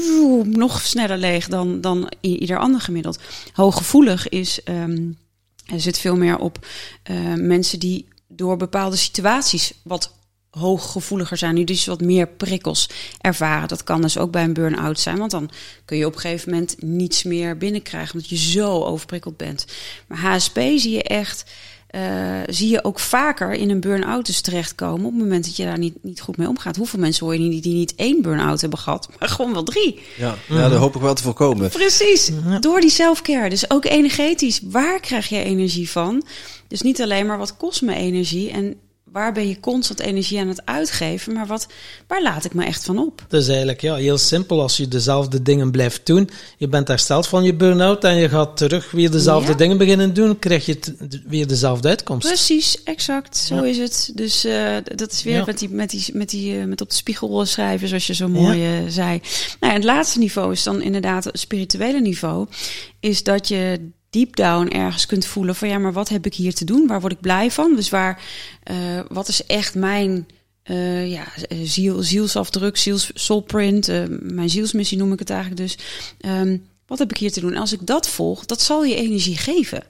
nog 0.44 0.82
sneller 0.82 1.18
leeg 1.18 1.48
dan, 1.48 1.82
dan 1.82 2.12
ieder 2.22 2.60
ander 2.60 2.82
gemiddeld. 2.82 3.20
Hooggevoelig 3.54 4.30
is, 4.30 4.60
um, 4.66 5.18
er 5.66 5.82
zit 5.82 6.00
veel 6.00 6.16
meer 6.16 6.38
op 6.38 6.68
uh, 7.12 7.18
mensen 7.36 7.80
die 7.80 8.06
door 8.36 8.58
bepaalde 8.58 8.96
situaties 8.96 9.74
wat 9.84 10.12
hooggevoeliger 10.52 11.38
zijn, 11.38 11.56
nu 11.56 11.63
dus 11.63 11.86
wat 11.86 12.02
meer 12.02 12.28
prikkels 12.28 12.89
ervaren. 13.22 13.67
Dat 13.67 13.84
kan 13.84 14.02
dus 14.02 14.17
ook 14.17 14.32
bij 14.32 14.44
een 14.44 14.54
burn-out 14.54 15.00
zijn, 15.00 15.17
want 15.17 15.32
dan 15.32 15.50
kun 15.86 15.98
je 15.98 16.06
op 16.06 16.13
een 16.13 16.20
gegeven 16.20 16.52
moment 16.52 16.76
niets 16.80 17.24
meer 17.24 17.58
binnenkrijgen, 17.58 18.13
omdat 18.13 18.30
je 18.30 18.38
zo 18.38 18.84
overprikkeld 18.84 19.38
bent. 19.38 19.65
Maar 20.08 20.17
HSP 20.17 20.56
zie 20.56 20.91
je 20.91 21.04
echt, 21.04 21.52
uh, 21.91 22.02
zie 22.46 22.70
je 22.70 22.84
ook 22.84 23.00
vaker 23.00 23.52
in 23.52 23.70
een 23.70 23.80
burn-out 23.80 24.26
dus 24.26 24.41
terechtkomen 24.41 25.06
op 25.06 25.12
het 25.12 25.22
moment 25.22 25.46
dat 25.46 25.56
je 25.56 25.65
daar 25.65 25.78
niet, 25.78 25.96
niet 26.02 26.22
goed 26.22 26.38
mee 26.38 26.48
omgaat. 26.48 26.76
Hoeveel 26.76 27.00
mensen 27.00 27.26
hoor 27.26 27.36
je 27.36 27.39
niet 27.39 27.63
die 27.63 27.74
niet 27.74 27.96
één 27.96 28.22
burn-out 28.22 28.62
hebben 28.62 28.80
gehad, 28.80 29.10
maar 29.20 29.30
gewoon 29.30 29.54
wel 29.54 29.63
drie? 29.63 30.00
Ja, 30.17 30.36
ja 30.48 30.70
dat 30.70 30.80
hoop 30.80 30.96
ik 30.96 31.02
wel 31.02 31.13
te 31.13 31.24
voorkomen. 31.24 31.70
Precies, 31.70 32.32
door 32.60 32.82
die 32.82 32.89
self-care. 32.89 33.50
Dus 33.50 33.70
ook 33.70 33.86
energetisch. 33.86 34.62
Waar 34.63 35.00
krijg 35.00 35.30
je 35.30 35.44
energie 35.44 35.89
van? 35.89 36.24
Dus 36.72 36.82
niet 36.82 37.02
alleen 37.02 37.26
maar 37.26 37.38
wat 37.38 37.58
kost 37.58 37.82
me 37.82 37.94
energie 37.94 38.50
en 38.50 38.76
waar 39.04 39.34
ben 39.34 39.48
je 39.48 39.60
constant 39.60 40.00
energie 40.00 40.40
aan 40.40 40.48
het 40.48 40.66
uitgeven, 40.66 41.34
maar 41.34 41.48
wat, 41.48 41.68
waar 42.08 42.22
laat 42.22 42.46
ik 42.46 42.54
me 42.54 42.66
echt 42.66 42.84
van 42.86 43.00
op? 43.00 43.26
Dat 43.28 43.42
is 43.42 43.48
eigenlijk 43.48 43.82
ja, 43.82 43.96
heel 43.96 44.18
simpel. 44.18 44.62
Als 44.62 44.78
je 44.78 44.88
dezelfde 44.88 45.42
dingen 45.42 45.72
blijft 45.72 46.06
doen, 46.06 46.30
je 46.58 46.68
bent 46.68 46.88
hersteld 46.88 47.28
van 47.28 47.44
je 47.44 47.56
burn-out 47.56 48.04
en 48.04 48.16
je 48.16 48.30
gaat 48.30 48.58
terug 48.58 48.92
weer 48.92 49.12
dezelfde 49.12 49.56
dingen 49.56 49.78
beginnen 49.78 50.14
doen, 50.14 50.40
krijg 50.40 50.66
je 50.66 50.80
weer 51.28 51.48
dezelfde 51.48 51.88
uitkomst. 51.88 52.28
Precies, 52.28 52.84
exact. 52.84 53.38
Zo 53.38 53.62
is 53.64 53.78
het. 53.78 54.12
Dus 54.16 54.46
uh, 54.46 54.76
dat 54.96 55.12
is 55.12 55.24
weer 55.24 55.36
ja. 55.36 55.44
met, 55.46 55.60
die, 55.60 55.70
met, 55.70 55.90
die, 55.90 56.06
met, 56.14 56.30
die, 56.30 56.56
uh, 56.56 56.66
met 56.66 56.82
op 56.82 56.90
de 56.90 56.96
spiegel 56.96 57.46
schrijven, 57.46 57.88
zoals 57.88 58.08
je 58.08 58.14
zo 58.14 58.28
mooi 58.28 58.82
uh, 58.82 58.90
zei. 58.90 59.22
Nou, 59.60 59.74
het 59.74 59.84
laatste 59.84 60.20
niveau 60.20 60.52
is 60.52 60.64
dan 60.64 60.82
inderdaad 60.82 61.24
het 61.24 61.40
spirituele 61.40 62.02
niveau. 62.02 62.48
Is 63.00 63.24
dat 63.24 63.48
je 63.48 63.92
deep 64.12 64.36
down 64.36 64.67
ergens 64.67 65.06
kunt 65.06 65.26
voelen 65.26 65.56
van 65.56 65.67
ja, 65.67 65.78
maar 65.78 65.93
wat 65.93 66.10
heb 66.10 66.26
ik 66.26 66.34
hier 66.34 66.54
te 66.54 66.65
doen? 66.65 66.88
Waar 66.88 67.02
word 67.02 67.13
ik 67.13 67.21
blij 67.21 67.52
van? 67.52 67.76
Dus 67.76 67.89
waar, 67.89 68.24
uh, 68.71 69.00
wat 69.08 69.28
is 69.28 69.45
echt 69.45 69.76
mijn 69.76 70.28
uh, 70.65 71.12
ja, 71.12 71.28
ziel, 71.63 72.02
zielsafdruk, 72.02 72.78
ziels, 72.78 73.12
soulprint, 73.13 73.88
mijn 74.21 74.50
zielsmissie 74.50 74.97
noem 74.97 75.13
ik 75.13 75.19
het 75.19 75.30
eigenlijk 75.30 75.62
dus. 75.62 75.78
Um, 76.26 76.69
wat 76.91 77.00
heb 77.00 77.12
ik 77.12 77.17
hier 77.17 77.32
te 77.32 77.39
doen? 77.39 77.54
En 77.54 77.60
als 77.60 77.74
ik 77.74 77.88
dat 77.88 78.08
volg, 78.08 78.45
dat 78.45 78.62
zal 78.62 78.84
je 78.84 78.95
energie 78.95 79.38
geven. 79.38 79.84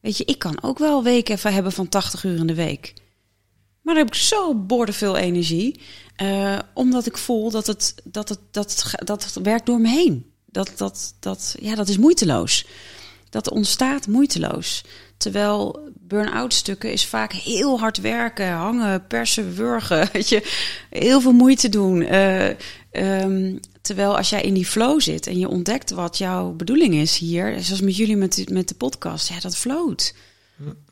Weet 0.00 0.16
je, 0.16 0.24
ik 0.24 0.38
kan 0.38 0.62
ook 0.62 0.78
wel 0.78 1.02
weken 1.02 1.34
even 1.34 1.52
hebben 1.52 1.72
van 1.72 1.88
80 1.88 2.24
uur 2.24 2.36
in 2.36 2.46
de 2.46 2.54
week. 2.54 2.94
Maar 3.82 3.94
dan 3.94 4.04
heb 4.04 4.14
ik 4.14 4.20
zo 4.20 4.54
boordeveel 4.54 5.16
energie. 5.16 5.80
Uh, 6.22 6.58
omdat 6.74 7.06
ik 7.06 7.16
voel 7.16 7.50
dat 7.50 7.66
het, 7.66 7.94
dat, 8.04 8.28
het, 8.28 8.38
dat, 8.50 8.94
dat 9.04 9.24
het 9.24 9.34
werkt 9.42 9.66
door 9.66 9.80
me 9.80 9.88
heen. 9.88 10.30
Dat, 10.46 10.72
dat, 10.76 11.14
dat, 11.20 11.56
ja, 11.60 11.74
dat 11.74 11.88
is 11.88 11.98
moeiteloos 11.98 12.66
dat 13.34 13.50
ontstaat 13.50 14.06
moeiteloos. 14.06 14.84
Terwijl 15.16 15.88
burn-out 16.00 16.54
stukken 16.54 16.92
is 16.92 17.06
vaak 17.06 17.32
heel 17.32 17.78
hard 17.78 18.00
werken, 18.00 18.52
hangen, 18.52 19.06
persen, 19.06 19.54
wurgen, 19.54 20.08
weet 20.12 20.28
je, 20.28 20.42
heel 20.90 21.20
veel 21.20 21.32
moeite 21.32 21.68
doen. 21.68 22.00
Uh, 22.00 22.48
um, 22.92 23.60
terwijl 23.82 24.16
als 24.16 24.30
jij 24.30 24.42
in 24.42 24.54
die 24.54 24.66
flow 24.66 25.00
zit 25.00 25.26
en 25.26 25.38
je 25.38 25.48
ontdekt 25.48 25.90
wat 25.90 26.18
jouw 26.18 26.52
bedoeling 26.52 26.94
is 26.94 27.18
hier, 27.18 27.56
zoals 27.60 27.80
met 27.80 27.96
jullie 27.96 28.16
met, 28.16 28.50
met 28.50 28.68
de 28.68 28.74
podcast, 28.74 29.28
ja, 29.28 29.40
dat 29.40 29.56
float. 29.56 30.14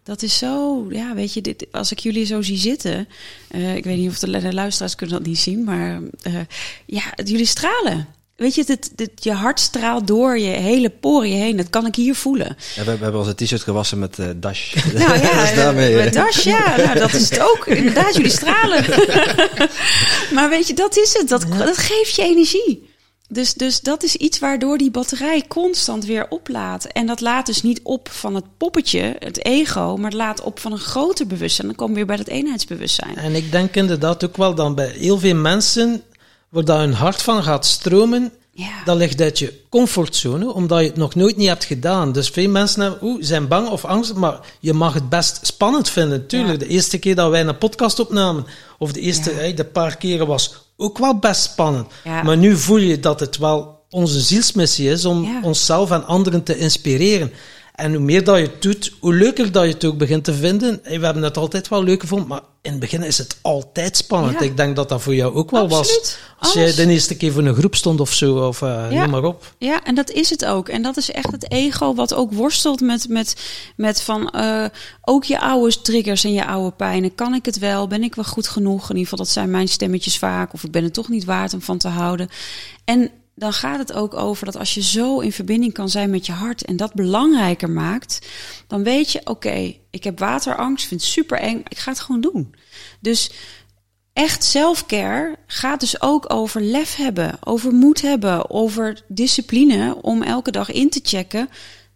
Dat 0.03 0.23
is 0.23 0.39
zo, 0.39 0.87
ja, 0.91 1.15
weet 1.15 1.35
je, 1.35 1.41
dit, 1.41 1.67
als 1.71 1.93
ik 1.93 1.99
jullie 1.99 2.25
zo 2.25 2.43
zie 2.43 2.59
zitten, 2.59 3.09
uh, 3.51 3.77
ik 3.77 3.85
weet 3.85 3.99
niet 3.99 4.11
of 4.11 4.19
de, 4.19 4.41
de 4.41 4.55
luisteraars 4.55 4.95
kunnen 4.95 5.17
dat 5.17 5.27
niet 5.27 5.39
zien, 5.39 5.65
maar 5.65 6.01
uh, 6.27 6.41
ja, 6.87 7.03
jullie 7.25 7.47
stralen. 7.47 8.09
Weet 8.43 8.55
je, 8.55 8.65
dit, 8.65 8.91
dit, 8.97 9.11
je 9.15 9.33
hart 9.33 9.61
straalt 9.61 10.07
door 10.07 10.39
je 10.39 10.51
hele 10.51 10.91
poriën 10.91 11.39
heen. 11.39 11.57
Dat 11.57 11.71
kan 11.71 11.87
ik 11.87 11.95
hier 11.95 12.15
voelen. 12.15 12.57
Ja, 12.75 12.85
we, 12.85 12.97
we 12.97 13.03
hebben 13.03 13.21
onze 13.21 13.35
t-shirt 13.35 13.63
gewassen 13.63 13.99
met 13.99 14.19
uh, 14.19 14.27
Dash. 14.37 14.75
Nou 14.95 15.19
ja, 15.19 15.55
daarmee, 15.55 15.95
met 15.95 16.13
Dash, 16.13 16.45
ja. 16.45 16.77
Nou, 16.77 16.99
dat 16.99 17.13
is 17.13 17.31
het 17.31 17.41
ook. 17.41 17.67
Inderdaad, 17.67 18.15
jullie 18.15 18.31
stralen. 18.31 18.85
maar 20.35 20.49
weet 20.49 20.67
je, 20.67 20.75
dat 20.75 20.97
is 20.97 21.13
het. 21.19 21.29
Dat, 21.29 21.47
dat 21.59 21.79
geeft 21.79 22.15
je 22.17 22.23
energie. 22.23 22.91
Dus, 23.29 23.55
dus 23.55 23.81
dat 23.81 24.03
is 24.03 24.17
iets 24.17 24.39
waardoor 24.39 24.79
die 24.79 24.91
batterij 24.91 25.45
constant 25.49 26.05
weer 26.05 26.27
oplaat. 26.29 26.85
En 26.85 27.07
dat 27.07 27.21
laat 27.21 27.47
dus 27.47 27.63
niet 27.63 27.81
op 27.83 28.09
van 28.11 28.35
het 28.35 28.45
poppetje, 28.57 29.17
het 29.19 29.45
ego, 29.45 29.97
maar 29.97 30.11
het 30.11 30.19
laat 30.19 30.41
op 30.41 30.59
van 30.59 30.73
een 30.73 30.79
groter 30.79 31.27
bewustzijn. 31.27 31.67
Dan 31.67 31.77
komen 31.77 31.93
we 31.93 31.99
weer 31.99 32.17
bij 32.17 32.25
dat 32.25 32.35
eenheidsbewustzijn. 32.35 33.17
En 33.17 33.35
ik 33.35 33.53
denk 33.53 33.75
inderdaad 33.75 34.25
ook 34.25 34.37
wel 34.37 34.55
dan 34.55 34.75
bij 34.75 34.89
heel 34.89 35.19
veel 35.19 35.35
mensen 35.35 36.03
waar 36.53 36.65
dat 36.65 36.79
hun 36.79 36.93
hart 36.93 37.23
van 37.23 37.43
gaat 37.43 37.67
stromen, 37.67 38.33
ja. 38.55 38.85
dat 38.85 38.97
ligt 38.97 39.21
uit 39.21 39.39
je 39.39 39.61
comfortzone, 39.69 40.53
omdat 40.53 40.81
je 40.81 40.87
het 40.87 40.97
nog 40.97 41.15
nooit 41.15 41.37
niet 41.37 41.49
hebt 41.49 41.65
gedaan. 41.65 42.13
Dus 42.13 42.29
veel 42.29 42.49
mensen 42.49 42.81
hebben, 42.81 43.03
oe, 43.03 43.25
zijn 43.25 43.49
bang 43.49 43.69
of 43.69 43.85
angst, 43.85 44.15
maar 44.15 44.39
je 44.61 44.73
mag 44.73 44.95
het 44.95 45.09
best 45.09 45.39
spannend 45.43 45.91
vinden. 45.91 46.27
Tuurlijk, 46.27 46.59
de 46.59 46.67
eerste 46.67 46.99
keer 46.99 47.15
dat 47.15 47.31
wij 47.31 47.47
een 47.47 47.59
podcast 47.59 47.99
opnamen, 48.01 48.47
of 48.79 48.93
de 48.93 49.01
eerste 49.01 49.47
ja. 49.47 49.55
de 49.55 49.65
paar 49.65 49.97
keren 49.97 50.27
was 50.27 50.55
ook 50.77 50.99
wel 50.99 51.19
best 51.19 51.43
spannend. 51.43 51.87
Maar 52.05 52.37
nu 52.37 52.57
voel 52.57 52.77
je 52.77 53.01
dat 53.01 53.21
het 53.21 53.39
wel 53.39 53.81
onze 53.91 54.21
zielsmissie 54.21 54.91
is 54.91 55.05
om 55.05 55.39
onszelf 55.43 55.91
en 55.91 56.07
anderen 56.07 56.43
te 56.43 56.59
inspireren. 56.59 57.33
En 57.75 57.95
hoe 57.95 58.03
meer 58.03 58.25
dat 58.25 58.37
je 58.37 58.43
het 58.43 58.63
doet, 58.63 58.93
hoe 59.01 59.15
leuker 59.15 59.53
dat 59.53 59.65
je 59.65 59.73
het 59.73 59.85
ook 59.85 59.99
begint 59.99 60.25
te 60.25 60.35
vinden. 60.35 60.81
We 60.83 61.05
hebben 61.05 61.23
het 61.23 61.37
altijd 61.37 61.69
wel 61.69 61.85
leuk 61.85 62.01
gevonden, 62.01 62.29
maar 62.29 62.43
in 62.63 62.71
het 62.71 62.81
begin 62.81 63.03
is 63.03 63.19
het 63.19 63.39
altijd 63.41 63.97
spannend. 63.97 64.41
Ik 64.41 64.57
denk 64.57 64.77
dat 64.77 64.89
dat 64.89 65.03
voor 65.03 65.15
jou 65.15 65.35
ook 65.35 65.51
wel 65.51 65.63
Absoluut. 65.63 66.01
was. 66.01 66.17
Als 66.39 66.57
Alles. 66.57 66.77
je 66.77 66.87
de 66.87 66.93
eerste 66.93 67.17
keer 67.17 67.33
voor 67.33 67.45
een 67.45 67.55
groep 67.55 67.75
stond 67.75 68.01
of 68.01 68.13
zo, 68.13 68.47
of 68.47 68.61
uh, 68.61 68.87
ja. 68.91 69.01
noem 69.01 69.11
maar 69.11 69.25
op. 69.25 69.55
Ja, 69.59 69.85
en 69.85 69.95
dat 69.95 70.11
is 70.11 70.31
het 70.31 70.45
ook. 70.45 70.69
En 70.69 70.83
dat 70.83 70.97
is 70.97 71.11
echt 71.11 71.33
het 71.33 71.51
ego 71.51 71.95
wat 71.95 72.15
ook 72.15 72.33
worstelt 72.33 72.81
met, 72.81 73.09
met, 73.09 73.37
met 73.77 74.03
van 74.03 74.33
uh, 74.37 74.65
ook 75.01 75.25
je 75.25 75.41
oude 75.41 75.81
triggers 75.81 76.25
en 76.25 76.33
je 76.33 76.47
oude 76.47 76.77
pijnen. 76.77 77.15
Kan 77.15 77.35
ik 77.35 77.45
het 77.45 77.59
wel? 77.59 77.87
Ben 77.87 78.03
ik 78.03 78.15
wel 78.15 78.25
goed 78.25 78.49
genoeg? 78.49 78.83
In 78.83 78.97
ieder 78.97 79.03
geval, 79.03 79.25
dat 79.25 79.29
zijn 79.29 79.51
mijn 79.51 79.69
stemmetjes 79.69 80.19
vaak. 80.19 80.53
Of 80.53 80.65
ik 80.65 80.71
ben 80.71 80.85
het 80.85 80.95
toch 80.95 81.09
niet 81.09 81.25
waard 81.25 81.55
om 81.55 81.63
van 81.63 81.79
te 81.79 81.89
houden. 81.89 82.29
En 82.85 83.11
dan 83.35 83.53
gaat 83.53 83.79
het 83.79 83.93
ook 83.93 84.15
over 84.15 84.45
dat 84.45 84.57
als 84.57 84.75
je 84.75 84.83
zo 84.83 85.21
in 85.21 85.33
verbinding 85.33 85.73
kan 85.73 85.89
zijn 85.89 86.11
met 86.11 86.27
je 86.27 86.33
hart 86.33 86.65
en 86.65 86.77
dat 86.77 86.95
belangrijker 86.95 87.71
maakt, 87.71 88.27
dan 88.67 88.83
weet 88.83 89.13
je, 89.13 89.21
oké, 89.25 89.75
ik 89.91 90.05
heb 90.05 90.19
waterangst, 90.19 90.87
vind 90.87 91.01
het 91.01 91.11
super 91.11 91.39
eng, 91.39 91.63
ik 91.69 91.79
ga 91.79 91.91
het 91.91 92.01
gewoon 92.01 92.21
doen. 92.21 92.55
Dus 93.01 93.31
echt 94.13 94.45
selfcare 94.45 95.37
gaat 95.47 95.81
dus 95.81 96.01
ook 96.01 96.33
over 96.33 96.61
lef 96.61 96.97
hebben, 96.97 97.39
over 97.41 97.73
moed 97.73 98.03
hebben, 98.03 98.51
over 98.51 99.05
discipline 99.09 100.03
om 100.03 100.23
elke 100.23 100.51
dag 100.51 100.71
in 100.71 100.91
te 100.91 101.01
checken. 101.03 101.49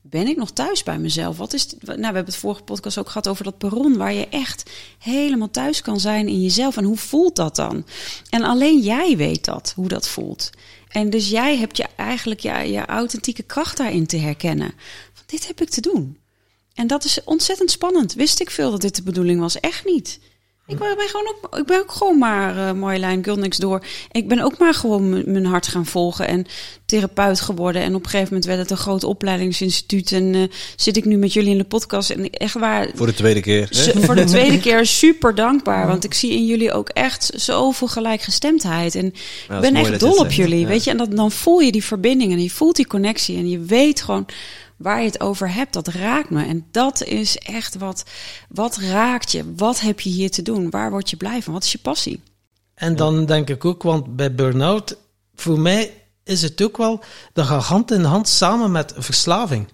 Ben 0.03 0.27
ik 0.27 0.37
nog 0.37 0.51
thuis 0.51 0.83
bij 0.83 0.99
mezelf? 0.99 1.37
Wat 1.37 1.53
is. 1.53 1.66
Nou, 1.81 1.96
we 1.96 2.05
hebben 2.05 2.25
het 2.25 2.37
vorige 2.37 2.62
podcast 2.62 2.99
ook 2.99 3.09
gehad 3.09 3.29
over 3.29 3.44
dat 3.44 3.59
perron, 3.59 3.96
waar 3.96 4.12
je 4.12 4.29
echt 4.29 4.70
helemaal 4.99 5.51
thuis 5.51 5.83
kan 5.83 6.01
zijn 6.01 6.29
in 6.29 6.42
jezelf. 6.42 6.77
En 6.77 6.85
hoe 6.85 6.96
voelt 6.96 7.37
dat 7.37 7.57
dan? 7.57 7.85
En 8.31 8.42
alleen 8.42 8.81
jij 8.81 9.16
weet 9.16 9.44
dat, 9.44 9.72
hoe 9.77 9.88
dat 9.88 10.09
voelt. 10.09 10.51
En 10.88 11.11
dus 11.11 11.29
jij 11.29 11.57
hebt 11.57 11.77
je 11.77 11.87
eigenlijk 11.96 12.40
je, 12.40 12.53
je 12.53 12.87
authentieke 12.87 13.42
kracht 13.42 13.77
daarin 13.77 14.07
te 14.07 14.16
herkennen. 14.16 14.72
Van, 15.12 15.25
dit 15.27 15.46
heb 15.46 15.61
ik 15.61 15.68
te 15.68 15.81
doen. 15.81 16.18
En 16.75 16.87
dat 16.87 17.05
is 17.05 17.25
ontzettend 17.25 17.70
spannend. 17.70 18.14
Wist 18.14 18.40
ik 18.40 18.51
veel 18.51 18.70
dat 18.70 18.81
dit 18.81 18.96
de 18.96 19.03
bedoeling 19.03 19.40
was? 19.40 19.61
Echt 19.61 19.85
niet. 19.85 20.18
Ik 20.68 20.79
ben, 20.79 20.96
gewoon 20.96 21.29
ook, 21.29 21.59
ik 21.59 21.66
ben 21.66 21.79
ook 21.79 21.92
gewoon 21.92 22.18
maar 22.18 22.57
uh, 22.57 22.72
Marjolein 22.72 23.24
niks 23.35 23.57
door. 23.57 23.85
Ik 24.11 24.29
ben 24.29 24.40
ook 24.40 24.59
maar 24.59 24.74
gewoon 24.74 25.22
mijn 25.33 25.44
hart 25.44 25.66
gaan 25.66 25.87
volgen 25.87 26.29
en 26.29 26.46
therapeut 26.85 27.40
geworden. 27.40 27.83
En 27.83 27.94
op 27.94 28.05
een 28.05 28.11
gegeven 28.11 28.29
moment 28.29 28.44
werd 28.44 28.59
het 28.59 28.70
een 28.70 28.76
groot 28.76 29.05
opleidingsinstituut. 29.05 30.12
En 30.12 30.35
uh, 30.35 30.42
zit 30.76 30.96
ik 30.96 31.05
nu 31.05 31.16
met 31.16 31.33
jullie 31.33 31.50
in 31.50 31.59
de 31.59 31.64
podcast. 31.64 32.11
En 32.11 32.31
echt 32.31 32.55
waar. 32.55 32.88
Voor 32.94 33.07
de 33.07 33.14
tweede 33.14 33.40
keer. 33.40 33.68
Voor 33.94 34.14
de 34.14 34.24
tweede 34.35 34.61
keer 34.61 34.87
super 34.87 35.35
dankbaar. 35.35 35.87
Want 35.87 36.05
ik 36.05 36.14
zie 36.14 36.33
in 36.33 36.46
jullie 36.46 36.72
ook 36.72 36.88
echt 36.88 37.31
zoveel 37.35 37.88
gelijkgestemdheid. 37.88 38.94
En 38.94 39.07
ik 39.07 39.61
ben 39.61 39.76
echt 39.76 40.00
dol 40.00 40.16
op 40.16 40.33
jullie. 40.33 40.61
Ja. 40.61 40.66
Weet 40.66 40.85
je, 40.85 40.90
en 40.90 40.96
dat, 40.96 41.16
dan 41.16 41.31
voel 41.31 41.59
je 41.59 41.72
die 41.72 41.85
verbinding 41.85 42.33
en 42.33 42.42
je 42.42 42.50
voelt 42.50 42.76
die 42.76 42.87
connectie. 42.87 43.37
En 43.37 43.48
je 43.48 43.59
weet 43.59 44.02
gewoon 44.02 44.26
waar 44.77 45.01
je 45.01 45.07
het 45.07 45.21
over 45.21 45.53
hebt, 45.53 45.73
dat 45.73 45.89
raakt 45.89 46.31
me. 46.31 46.45
En 46.45 46.67
dat 46.71 47.03
is 47.03 47.39
echt 47.39 47.77
wat, 47.77 48.05
wat 48.49 48.77
raakt 48.77 49.33
je? 49.33 49.55
Wat 49.55 49.81
heb 49.81 50.01
je 50.01 50.11
hier 50.11 50.31
te 50.31 50.43
doen? 50.43 50.71
Waar 50.71 50.91
word 50.91 51.11
je 51.11 51.17
blij 51.17 51.43
van? 51.43 51.53
Wat 51.53 51.65
is 51.65 51.73
je 51.73 51.79
passie? 51.79 52.23
En 52.75 52.97
dan 52.97 53.27
denk 53.27 53.49
ik 53.49 53.65
ook, 53.65 53.83
want 53.83 54.17
bij 54.17 54.35
burn-out, 54.35 54.97
voor 55.35 55.59
mij 55.59 55.93
is 56.25 56.43
het 56.43 56.62
ook 56.62 56.77
wel, 56.77 57.01
dat 57.33 57.47
gaat 57.47 57.62
hand 57.62 57.91
in 57.91 58.05
hand 58.05 58.29
samen 58.29 58.71
met 58.71 58.95
verslaving. 58.97 59.69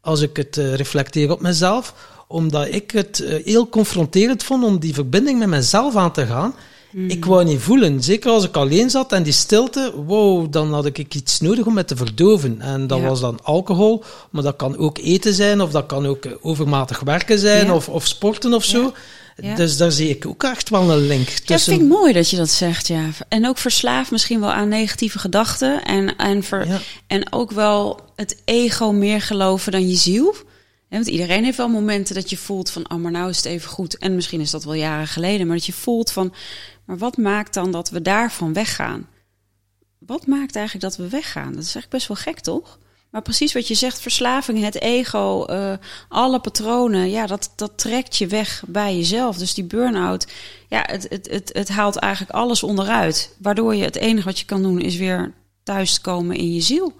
Als 0.00 0.20
ik 0.20 0.36
het 0.36 0.56
uh, 0.56 0.74
reflecteer 0.74 1.30
op 1.30 1.40
mezelf, 1.40 1.94
omdat 2.28 2.66
ik 2.66 2.90
het 2.90 3.18
uh, 3.18 3.44
heel 3.44 3.68
confronterend 3.68 4.42
vond 4.42 4.64
om 4.64 4.78
die 4.78 4.94
verbinding 4.94 5.38
met 5.38 5.48
mezelf 5.48 5.96
aan 5.96 6.12
te 6.12 6.26
gaan. 6.26 6.54
Mm. 6.90 7.10
Ik 7.10 7.24
wou 7.24 7.44
niet 7.44 7.60
voelen. 7.60 8.02
Zeker 8.02 8.30
als 8.30 8.44
ik 8.44 8.56
alleen 8.56 8.90
zat 8.90 9.12
en 9.12 9.22
die 9.22 9.32
stilte, 9.32 9.92
wow, 10.06 10.52
dan 10.52 10.72
had 10.72 10.86
ik 10.86 11.14
iets 11.14 11.40
nodig 11.40 11.66
om 11.66 11.76
het 11.76 11.88
te 11.88 11.96
verdoven. 11.96 12.60
En 12.60 12.86
dat 12.86 12.98
ja. 12.98 13.08
was 13.08 13.20
dan 13.20 13.38
alcohol, 13.42 14.02
maar 14.30 14.42
dat 14.42 14.56
kan 14.56 14.76
ook 14.76 14.98
eten 14.98 15.34
zijn, 15.34 15.60
of 15.60 15.70
dat 15.70 15.86
kan 15.86 16.06
ook 16.06 16.26
overmatig 16.40 17.00
werken 17.00 17.38
zijn, 17.38 17.66
ja. 17.66 17.74
of, 17.74 17.88
of 17.88 18.06
sporten 18.06 18.54
of 18.54 18.64
zo. 18.64 18.92
Ja. 19.42 19.54
Dus 19.54 19.76
daar 19.76 19.92
zie 19.92 20.08
ik 20.08 20.26
ook 20.26 20.42
echt 20.42 20.68
wel 20.68 20.90
een 20.90 21.06
link 21.06 21.26
tussen. 21.26 21.46
Dat 21.46 21.62
vind 21.62 21.80
ik 21.80 21.86
mooi 21.86 22.12
dat 22.12 22.30
je 22.30 22.36
dat 22.36 22.48
zegt, 22.48 22.88
ja. 22.88 23.08
En 23.28 23.46
ook 23.46 23.58
verslaafd 23.58 24.10
misschien 24.10 24.40
wel 24.40 24.52
aan 24.52 24.68
negatieve 24.68 25.18
gedachten. 25.18 25.84
En, 25.84 26.16
en, 26.16 26.42
ver, 26.42 26.82
en 27.06 27.32
ook 27.32 27.50
wel 27.50 28.00
het 28.16 28.42
ego 28.44 28.92
meer 28.92 29.20
geloven 29.20 29.72
dan 29.72 29.88
je 29.88 29.96
ziel. 29.96 30.34
Ja, 30.88 30.96
want 30.96 31.06
iedereen 31.06 31.44
heeft 31.44 31.56
wel 31.56 31.68
momenten 31.68 32.14
dat 32.14 32.30
je 32.30 32.36
voelt 32.36 32.70
van... 32.70 32.90
oh, 32.90 32.98
maar 32.98 33.10
nou 33.10 33.28
is 33.30 33.36
het 33.36 33.46
even 33.46 33.70
goed. 33.70 33.98
En 33.98 34.14
misschien 34.14 34.40
is 34.40 34.50
dat 34.50 34.64
wel 34.64 34.74
jaren 34.74 35.06
geleden. 35.06 35.46
Maar 35.46 35.56
dat 35.56 35.66
je 35.66 35.72
voelt 35.72 36.10
van... 36.10 36.32
maar 36.88 36.98
wat 36.98 37.16
maakt 37.16 37.54
dan 37.54 37.70
dat 37.70 37.90
we 37.90 38.02
daarvan 38.02 38.52
weggaan? 38.52 39.08
Wat 39.98 40.26
maakt 40.26 40.56
eigenlijk 40.56 40.84
dat 40.84 40.96
we 40.96 41.08
weggaan? 41.08 41.52
Dat 41.52 41.62
is 41.62 41.74
eigenlijk 41.74 41.90
best 41.90 42.08
wel 42.08 42.16
gek, 42.16 42.40
toch? 42.40 42.78
Maar 43.10 43.22
precies 43.22 43.52
wat 43.52 43.68
je 43.68 43.74
zegt, 43.74 44.00
verslaving, 44.00 44.62
het 44.62 44.80
ego, 44.80 45.46
uh, 45.50 45.72
alle 46.08 46.40
patronen, 46.40 47.10
ja, 47.10 47.26
dat, 47.26 47.52
dat 47.56 47.78
trekt 47.78 48.16
je 48.16 48.26
weg 48.26 48.62
bij 48.66 48.96
jezelf. 48.96 49.36
Dus 49.36 49.54
die 49.54 49.64
burn-out, 49.64 50.26
ja, 50.68 50.84
het, 50.90 51.06
het, 51.08 51.30
het, 51.30 51.50
het 51.52 51.68
haalt 51.68 51.96
eigenlijk 51.96 52.32
alles 52.32 52.62
onderuit. 52.62 53.36
Waardoor 53.38 53.74
je 53.74 53.84
het 53.84 53.96
enige 53.96 54.26
wat 54.26 54.38
je 54.38 54.44
kan 54.44 54.62
doen 54.62 54.80
is 54.80 54.96
weer 54.96 55.34
thuis 55.62 56.00
komen 56.00 56.36
in 56.36 56.54
je 56.54 56.60
ziel. 56.60 56.92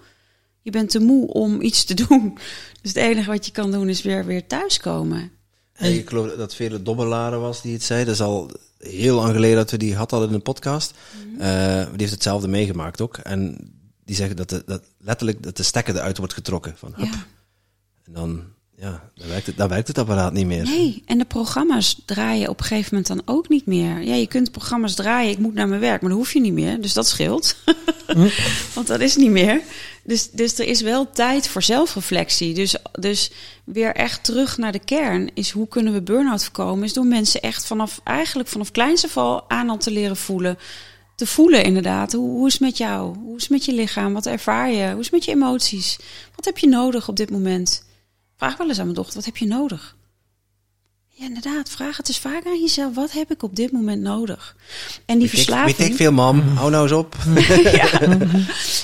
Je 0.61 0.71
bent 0.71 0.89
te 0.89 0.99
moe 0.99 1.27
om 1.27 1.61
iets 1.61 1.83
te 1.83 1.93
doen. 2.07 2.37
Dus 2.81 2.93
het 2.93 3.03
enige 3.03 3.29
wat 3.29 3.45
je 3.45 3.51
kan 3.51 3.71
doen 3.71 3.89
is 3.89 4.01
weer, 4.01 4.25
weer 4.25 4.47
thuiskomen. 4.47 5.31
En 5.73 5.93
ik 5.93 6.09
geloof 6.09 6.35
dat 6.35 6.55
vele 6.55 6.83
dobbelaren 6.83 7.41
was 7.41 7.61
die 7.61 7.73
het 7.73 7.83
zei. 7.83 8.05
Dat 8.05 8.13
is 8.13 8.21
al 8.21 8.51
heel 8.79 9.15
lang 9.15 9.33
geleden 9.33 9.57
dat 9.57 9.71
we 9.71 9.77
die 9.77 9.95
had 9.95 10.11
hadden 10.11 10.29
in 10.29 10.35
een 10.35 10.41
podcast. 10.41 10.93
Mm 11.15 11.21
-hmm. 11.21 11.41
uh, 11.41 11.85
die 11.85 11.97
heeft 11.97 12.11
hetzelfde 12.11 12.47
meegemaakt 12.47 13.01
ook. 13.01 13.17
En 13.17 13.57
die 14.05 14.15
zeggen 14.15 14.35
dat, 14.35 14.49
de, 14.49 14.63
dat 14.65 14.83
letterlijk 14.97 15.43
dat 15.43 15.57
de 15.57 15.63
stekker 15.63 15.95
eruit 15.95 16.17
wordt 16.17 16.33
getrokken. 16.33 16.77
Van, 16.77 16.93
hup. 16.95 17.05
Ja. 17.05 17.25
En 18.03 18.13
dan, 18.13 18.43
ja, 18.81 19.09
dan 19.15 19.27
werkt, 19.27 19.45
het, 19.45 19.57
dan 19.57 19.69
werkt 19.69 19.87
het 19.87 19.97
apparaat 19.97 20.33
niet 20.33 20.45
meer. 20.45 20.63
Nee, 20.63 21.03
en 21.05 21.17
de 21.17 21.25
programma's 21.25 22.01
draaien 22.05 22.49
op 22.49 22.59
een 22.59 22.65
gegeven 22.65 22.89
moment 22.89 23.07
dan 23.07 23.35
ook 23.35 23.49
niet 23.49 23.65
meer. 23.65 24.01
Ja, 24.01 24.15
je 24.15 24.27
kunt 24.27 24.51
programma's 24.51 24.95
draaien, 24.95 25.31
ik 25.31 25.37
moet 25.37 25.53
naar 25.53 25.67
mijn 25.67 25.81
werk, 25.81 26.01
maar 26.01 26.09
dat 26.09 26.19
hoef 26.19 26.33
je 26.33 26.39
niet 26.39 26.53
meer. 26.53 26.81
Dus 26.81 26.93
dat 26.93 27.07
scheelt. 27.07 27.55
Want 28.75 28.87
dat 28.87 28.99
is 28.99 29.15
niet 29.15 29.29
meer. 29.29 29.61
Dus, 30.03 30.31
dus 30.31 30.59
er 30.59 30.65
is 30.65 30.81
wel 30.81 31.11
tijd 31.11 31.47
voor 31.47 31.61
zelfreflectie. 31.61 32.53
Dus, 32.53 32.75
dus 32.91 33.31
weer 33.63 33.95
echt 33.95 34.23
terug 34.23 34.57
naar 34.57 34.71
de 34.71 34.83
kern 34.85 35.29
is 35.33 35.51
hoe 35.51 35.67
kunnen 35.67 35.93
we 35.93 36.01
burn-out 36.01 36.43
voorkomen? 36.43 36.83
Is 36.83 36.93
door 36.93 37.05
mensen 37.05 37.41
echt 37.41 37.65
vanaf 37.65 38.01
eigenlijk 38.03 38.49
vanaf 38.49 38.71
kleinste 38.71 39.07
val 39.07 39.49
aan 39.49 39.69
al 39.69 39.77
te 39.77 39.91
leren 39.91 40.17
voelen 40.17 40.57
te 41.15 41.25
voelen 41.25 41.63
inderdaad. 41.63 42.11
Hoe, 42.11 42.29
hoe 42.29 42.47
is 42.47 42.53
het 42.53 42.61
met 42.61 42.77
jou? 42.77 43.17
Hoe 43.17 43.35
is 43.35 43.41
het 43.41 43.51
met 43.51 43.65
je 43.65 43.73
lichaam? 43.73 44.13
Wat 44.13 44.25
ervaar 44.25 44.71
je? 44.71 44.89
Hoe 44.89 44.99
is 44.99 45.05
het 45.05 45.11
met 45.11 45.25
je 45.25 45.31
emoties? 45.31 45.97
Wat 46.35 46.45
heb 46.45 46.57
je 46.57 46.67
nodig 46.67 47.07
op 47.07 47.15
dit 47.15 47.29
moment? 47.29 47.87
Vraag 48.39 48.57
wel 48.57 48.67
eens 48.67 48.77
aan 48.77 48.83
mijn 48.83 48.95
dochter, 48.95 49.15
wat 49.15 49.25
heb 49.25 49.37
je 49.37 49.45
nodig? 49.45 49.95
Ja, 51.07 51.25
inderdaad. 51.25 51.69
Vraag 51.69 51.97
het 51.97 52.07
eens 52.07 52.19
vaak 52.19 52.45
aan 52.45 52.59
jezelf. 52.59 52.95
Wat 52.95 53.11
heb 53.11 53.31
ik 53.31 53.43
op 53.43 53.55
dit 53.55 53.71
moment 53.71 54.01
nodig? 54.01 54.55
En 55.05 55.19
die 55.19 55.27
weet 55.27 55.35
verslaving... 55.35 55.69
Ik, 55.69 55.77
weet 55.77 55.89
ik 55.89 55.95
veel, 55.95 56.11
mam. 56.11 56.41
Hou 56.41 56.71
nou 56.71 56.83
eens 56.83 56.91
op. 56.91 57.15
ja. 57.81 57.89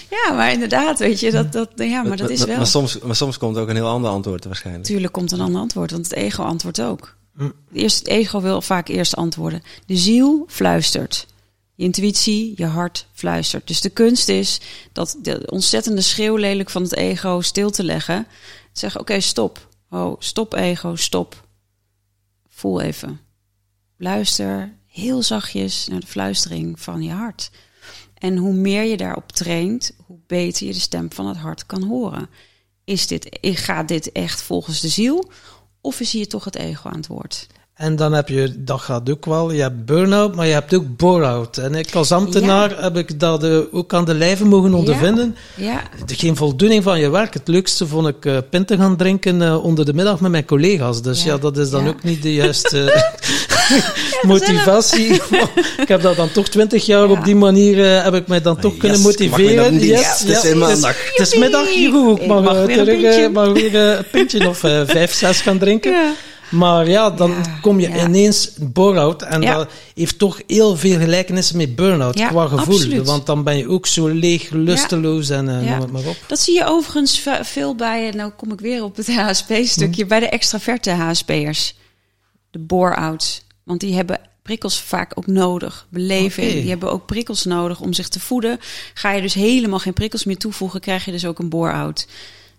ja, 0.10 0.34
maar 0.34 0.52
inderdaad, 0.52 1.00
weet 1.00 1.20
je, 1.20 1.32
dat, 1.32 1.52
dat, 1.52 1.70
ja, 1.76 2.04
maar 2.04 2.18
dat 2.18 2.30
is 2.30 2.44
wel... 2.44 2.58
Maar 2.58 2.68
soms, 2.68 3.00
maar 3.00 3.16
soms 3.16 3.38
komt 3.38 3.58
ook 3.58 3.70
een 3.70 3.76
heel 3.76 3.88
ander 3.88 4.12
antwoord 4.12 4.46
waarschijnlijk. 4.46 4.86
Tuurlijk 4.86 5.14
komt 5.14 5.32
een 5.32 5.42
ander 5.42 5.62
antwoord, 5.62 5.92
want 5.92 6.04
het 6.04 6.16
ego 6.16 6.44
antwoordt 6.44 6.82
ook. 6.82 7.16
Eerst, 7.74 8.00
het 8.00 8.08
ego 8.08 8.42
wil 8.42 8.62
vaak 8.62 8.88
eerst 8.88 9.16
antwoorden. 9.16 9.64
De 9.86 9.98
ziel 9.98 10.46
fluistert. 10.48 11.26
Je 11.76 11.84
intuïtie, 11.84 12.54
je 12.56 12.66
hart 12.66 13.08
fluistert. 13.14 13.68
Dus 13.68 13.82
de 13.82 13.90
kunst 13.90 14.28
is 14.28 14.60
dat 14.92 15.18
de 15.22 15.44
ontzettende 15.46 16.02
schreeuw 16.02 16.36
lelijk 16.36 16.70
van 16.70 16.82
het 16.82 16.96
ego 16.96 17.42
stil 17.42 17.70
te 17.70 17.84
leggen. 17.84 18.28
Zeg, 18.78 19.00
oké, 19.00 19.20
stop. 19.20 19.68
Oh, 19.90 20.16
stop 20.20 20.54
ego, 20.54 20.96
stop. 20.96 21.48
Voel 22.48 22.82
even. 22.82 23.20
Luister 23.98 24.78
heel 24.88 25.24
zachtjes 25.24 25.88
naar 25.88 26.00
de 26.00 26.08
fluistering 26.08 26.80
van 26.80 27.04
je 27.04 27.12
hart. 27.12 27.52
En 28.14 28.38
hoe 28.38 28.54
meer 28.54 28.84
je 28.84 28.98
daarop 28.98 29.32
traint, 29.32 29.96
hoe 30.06 30.20
beter 30.28 30.68
je 30.68 30.74
de 30.74 30.80
stem 30.80 31.12
van 31.12 31.28
het 31.28 31.38
hart 31.38 31.66
kan 31.66 31.84
horen. 31.84 32.30
Is 32.84 33.08
dit, 33.08 33.38
gaat 33.42 33.88
dit 33.88 34.12
echt 34.12 34.42
volgens 34.42 34.82
de 34.82 34.90
ziel? 34.90 35.32
Of 35.82 36.00
is 36.00 36.12
hier 36.12 36.28
toch 36.28 36.44
het 36.44 36.56
ego 36.56 36.90
aan 36.90 36.96
het 36.96 37.08
woord? 37.08 37.48
En 37.76 37.96
dan 37.96 38.14
heb 38.14 38.30
je, 38.30 38.54
dat 38.58 38.82
gaat 38.82 39.10
ook 39.10 39.26
wel, 39.26 39.52
je 39.52 39.62
hebt 39.62 39.86
burn-out, 39.86 40.36
maar 40.36 40.46
je 40.46 40.54
hebt 40.54 40.74
ook 40.74 40.98
bore-out. 40.98 41.58
En 41.58 41.76
ik 41.76 41.96
als 41.96 42.12
ambtenaar 42.12 42.70
ja. 42.70 42.82
heb 42.82 42.98
ik 42.98 43.20
dat 43.20 43.44
uh, 43.44 43.60
ook 43.72 43.94
aan 43.94 44.06
de 44.06 44.14
lijve 44.14 44.46
mogen 44.46 44.74
ondervinden. 44.74 45.36
Ja. 45.56 45.66
ja. 45.66 45.82
Geen 46.06 46.36
voldoening 46.36 46.84
van 46.84 47.00
je 47.00 47.10
werk. 47.10 47.34
Het 47.34 47.48
leukste 47.48 47.88
vond 47.88 48.08
ik 48.08 48.26
uh, 48.26 48.38
pinten 48.50 48.78
gaan 48.78 48.98
drinken 48.98 49.42
uh, 49.42 49.64
onder 49.64 49.86
de 49.86 49.94
middag 49.94 50.20
met 50.20 50.32
mijn 50.32 50.46
collega's. 50.46 51.02
Dus 51.02 51.24
ja, 51.24 51.34
ja 51.34 51.38
dat 51.38 51.58
is 51.58 51.70
dan 51.70 51.88
ook 51.88 52.04
niet 52.04 52.22
de 52.22 52.34
juiste 52.34 53.04
motivatie. 54.22 55.14
ik 55.84 55.88
heb 55.88 56.02
dat 56.02 56.16
dan 56.16 56.32
toch 56.32 56.48
twintig 56.50 56.86
jaar 56.86 57.10
op 57.10 57.24
die 57.26 57.36
manier, 57.36 58.04
heb 58.04 58.14
ik 58.14 58.28
mij 58.28 58.42
dan 58.42 58.60
toch 58.60 58.72
yes, 58.72 58.80
kunnen 58.80 59.02
motiveren. 59.02 59.74
Mag 59.74 59.84
yes, 59.84 60.20
het 60.20 60.44
is 60.44 60.54
maandag. 60.54 60.96
Het 61.12 61.28
is 61.28 61.38
middag, 61.38 61.70
joe, 61.74 62.20
ik 62.20 62.28
mag, 62.28 62.44
mag, 62.44 62.66
weer, 62.66 62.78
terug, 62.78 63.18
een 63.18 63.32
mag 63.32 63.52
weer 63.52 63.76
een 63.76 64.06
pintje 64.12 64.50
of 64.50 64.58
vijf, 64.58 65.14
zes 65.14 65.42
gaan 65.42 65.58
drinken. 65.58 66.16
Maar 66.52 66.90
ja, 66.90 67.10
dan 67.10 67.30
ja, 67.30 67.60
kom 67.62 67.80
je 67.80 67.90
ja. 67.90 68.06
ineens 68.06 68.52
bore-out. 68.60 69.22
En 69.22 69.42
ja. 69.42 69.56
dat 69.56 69.72
heeft 69.94 70.18
toch 70.20 70.42
heel 70.48 70.76
veel 70.76 71.00
gelijkenissen 71.00 71.58
met 71.58 71.76
burn-out 71.76 72.16
qua 72.16 72.48
gevoel. 72.48 72.76
Absoluut. 72.76 73.08
Want 73.08 73.26
dan 73.26 73.44
ben 73.44 73.58
je 73.58 73.70
ook 73.70 73.88
zo 73.88 74.08
leeg, 74.08 74.50
lusteloos 74.50 75.30
en 75.30 75.48
uh, 75.48 75.58
noem 75.58 75.82
het 75.82 75.92
maar 75.92 76.06
op. 76.06 76.18
Dat 76.28 76.40
zie 76.40 76.54
je 76.54 76.66
overigens 76.66 77.24
veel 77.42 77.76
bij, 77.76 78.12
nou 78.12 78.32
kom 78.32 78.52
ik 78.52 78.60
weer 78.60 78.84
op 78.84 78.96
het 78.96 79.16
HSP-stukje, 79.16 80.04
hm. 80.04 80.10
bij 80.10 80.20
de 80.20 80.30
extraverte 80.30 80.92
HSP'ers. 80.92 81.76
De 82.52 82.60
bore-outs. 82.60 83.44
Want 83.64 83.80
die 83.80 83.96
hebben 83.96 84.20
prikkels 84.46 84.82
vaak 84.82 85.12
ook 85.16 85.28
nodig. 85.28 85.88
Beleving. 85.90 86.48
Okay. 86.48 86.62
Die 86.62 86.70
hebben 86.70 86.92
ook 86.92 87.06
prikkels 87.06 87.46
nodig 87.46 87.80
om 87.80 87.94
zich 87.94 88.10
te 88.10 88.20
voeden. 88.20 88.60
Ga 88.94 89.12
je 89.12 89.22
dus 89.22 89.34
helemaal 89.34 89.80
geen 89.80 89.94
prikkels 89.94 90.26
meer 90.26 90.38
toevoegen, 90.38 90.80
krijg 90.80 91.06
je 91.06 91.12
dus 91.12 91.26
ook 91.26 91.40
een 91.40 91.50
bore-out. 91.50 92.08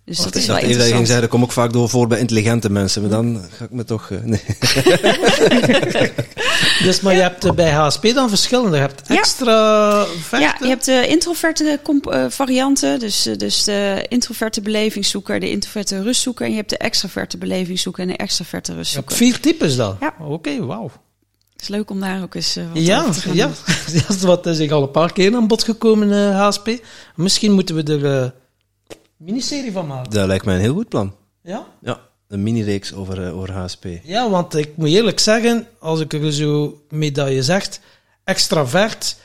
Dus 0.06 0.16
dat 0.16 0.26
ik 0.26 0.34
is 0.34 0.46
wel 0.46 0.56
even 0.56 0.78
dat 0.78 0.86
je 0.86 0.92
ging 0.92 1.06
zeggen, 1.06 1.20
dat 1.20 1.30
kom 1.30 1.42
ik 1.42 1.52
vaak 1.52 1.72
door 1.72 1.88
voor 1.88 2.06
bij 2.06 2.18
intelligente 2.18 2.70
mensen, 2.70 3.02
maar 3.02 3.10
dan 3.10 3.44
ga 3.50 3.64
ik 3.64 3.70
me 3.70 3.84
toch... 3.84 4.10
Uh, 4.10 4.18
nee. 4.22 4.40
dus, 6.86 7.00
maar 7.00 7.14
je 7.14 7.20
hebt 7.20 7.54
bij 7.54 7.70
HSP 7.70 8.02
dan 8.02 8.28
verschillende. 8.28 8.76
Je 8.76 8.82
hebt 8.82 9.08
extra 9.08 10.04
verten. 10.04 10.40
Ja, 10.40 10.56
je 10.60 10.66
hebt 10.66 10.84
de 10.84 11.06
introverte 11.06 11.80
uh, 12.10 12.24
varianten, 12.28 12.98
dus, 12.98 13.28
dus 13.36 13.64
de 13.64 14.06
introverte 14.08 14.60
belevingszoeker, 14.60 15.40
de 15.40 15.50
introverte 15.50 16.02
rustzoeker, 16.02 16.44
en 16.44 16.50
je 16.50 16.56
hebt 16.56 16.70
de 16.70 16.78
extraverte 16.78 17.38
belevingszoeker 17.38 18.02
en 18.02 18.08
de 18.08 18.16
extraverte 18.16 18.74
rustzoeker. 18.74 19.16
Je 19.16 19.24
hebt 19.24 19.42
vier 19.42 19.52
types 19.52 19.76
dan? 19.76 19.96
Ja. 20.00 20.14
Oké, 20.20 20.32
okay, 20.32 20.60
wauw. 20.60 20.90
Het 21.52 21.62
is 21.62 21.68
leuk 21.68 21.90
om 21.90 22.00
daar 22.00 22.22
ook 22.22 22.34
eens 22.34 22.56
uh, 22.56 22.64
wat 22.72 22.86
ja, 22.86 23.00
over 23.00 23.14
te 23.14 23.20
gaan 23.20 23.34
ja. 23.34 23.50
dat 24.06 24.16
is 24.16 24.22
wat 24.22 24.46
is 24.46 24.70
al 24.70 24.82
een 24.82 24.90
paar 24.90 25.12
keer 25.12 25.34
aan 25.34 25.46
bod 25.46 25.64
gekomen, 25.64 26.08
uh, 26.08 26.46
HSP. 26.46 26.70
Misschien 27.14 27.52
moeten 27.52 27.74
we 27.74 27.82
er... 27.82 28.34
Miniserie 29.16 29.72
van 29.72 29.86
maken. 29.86 30.10
Dat 30.10 30.26
lijkt 30.26 30.44
mij 30.44 30.54
een 30.54 30.60
heel 30.60 30.74
goed 30.74 30.88
plan. 30.88 31.14
Ja? 31.42 31.66
Ja, 31.80 32.00
een 32.28 32.42
mini-reeks 32.42 32.94
over, 32.94 33.20
uh, 33.26 33.36
over 33.36 33.52
HSP. 33.52 33.86
Ja, 34.02 34.30
want 34.30 34.54
ik 34.54 34.76
moet 34.76 34.88
eerlijk 34.88 35.18
zeggen, 35.18 35.66
als 35.78 36.00
ik 36.00 36.12
er 36.12 36.32
zo 36.32 36.82
mee 36.88 37.12
dat 37.12 37.28
je 37.28 37.42
zegt, 37.42 37.80
extravert, 38.24 39.16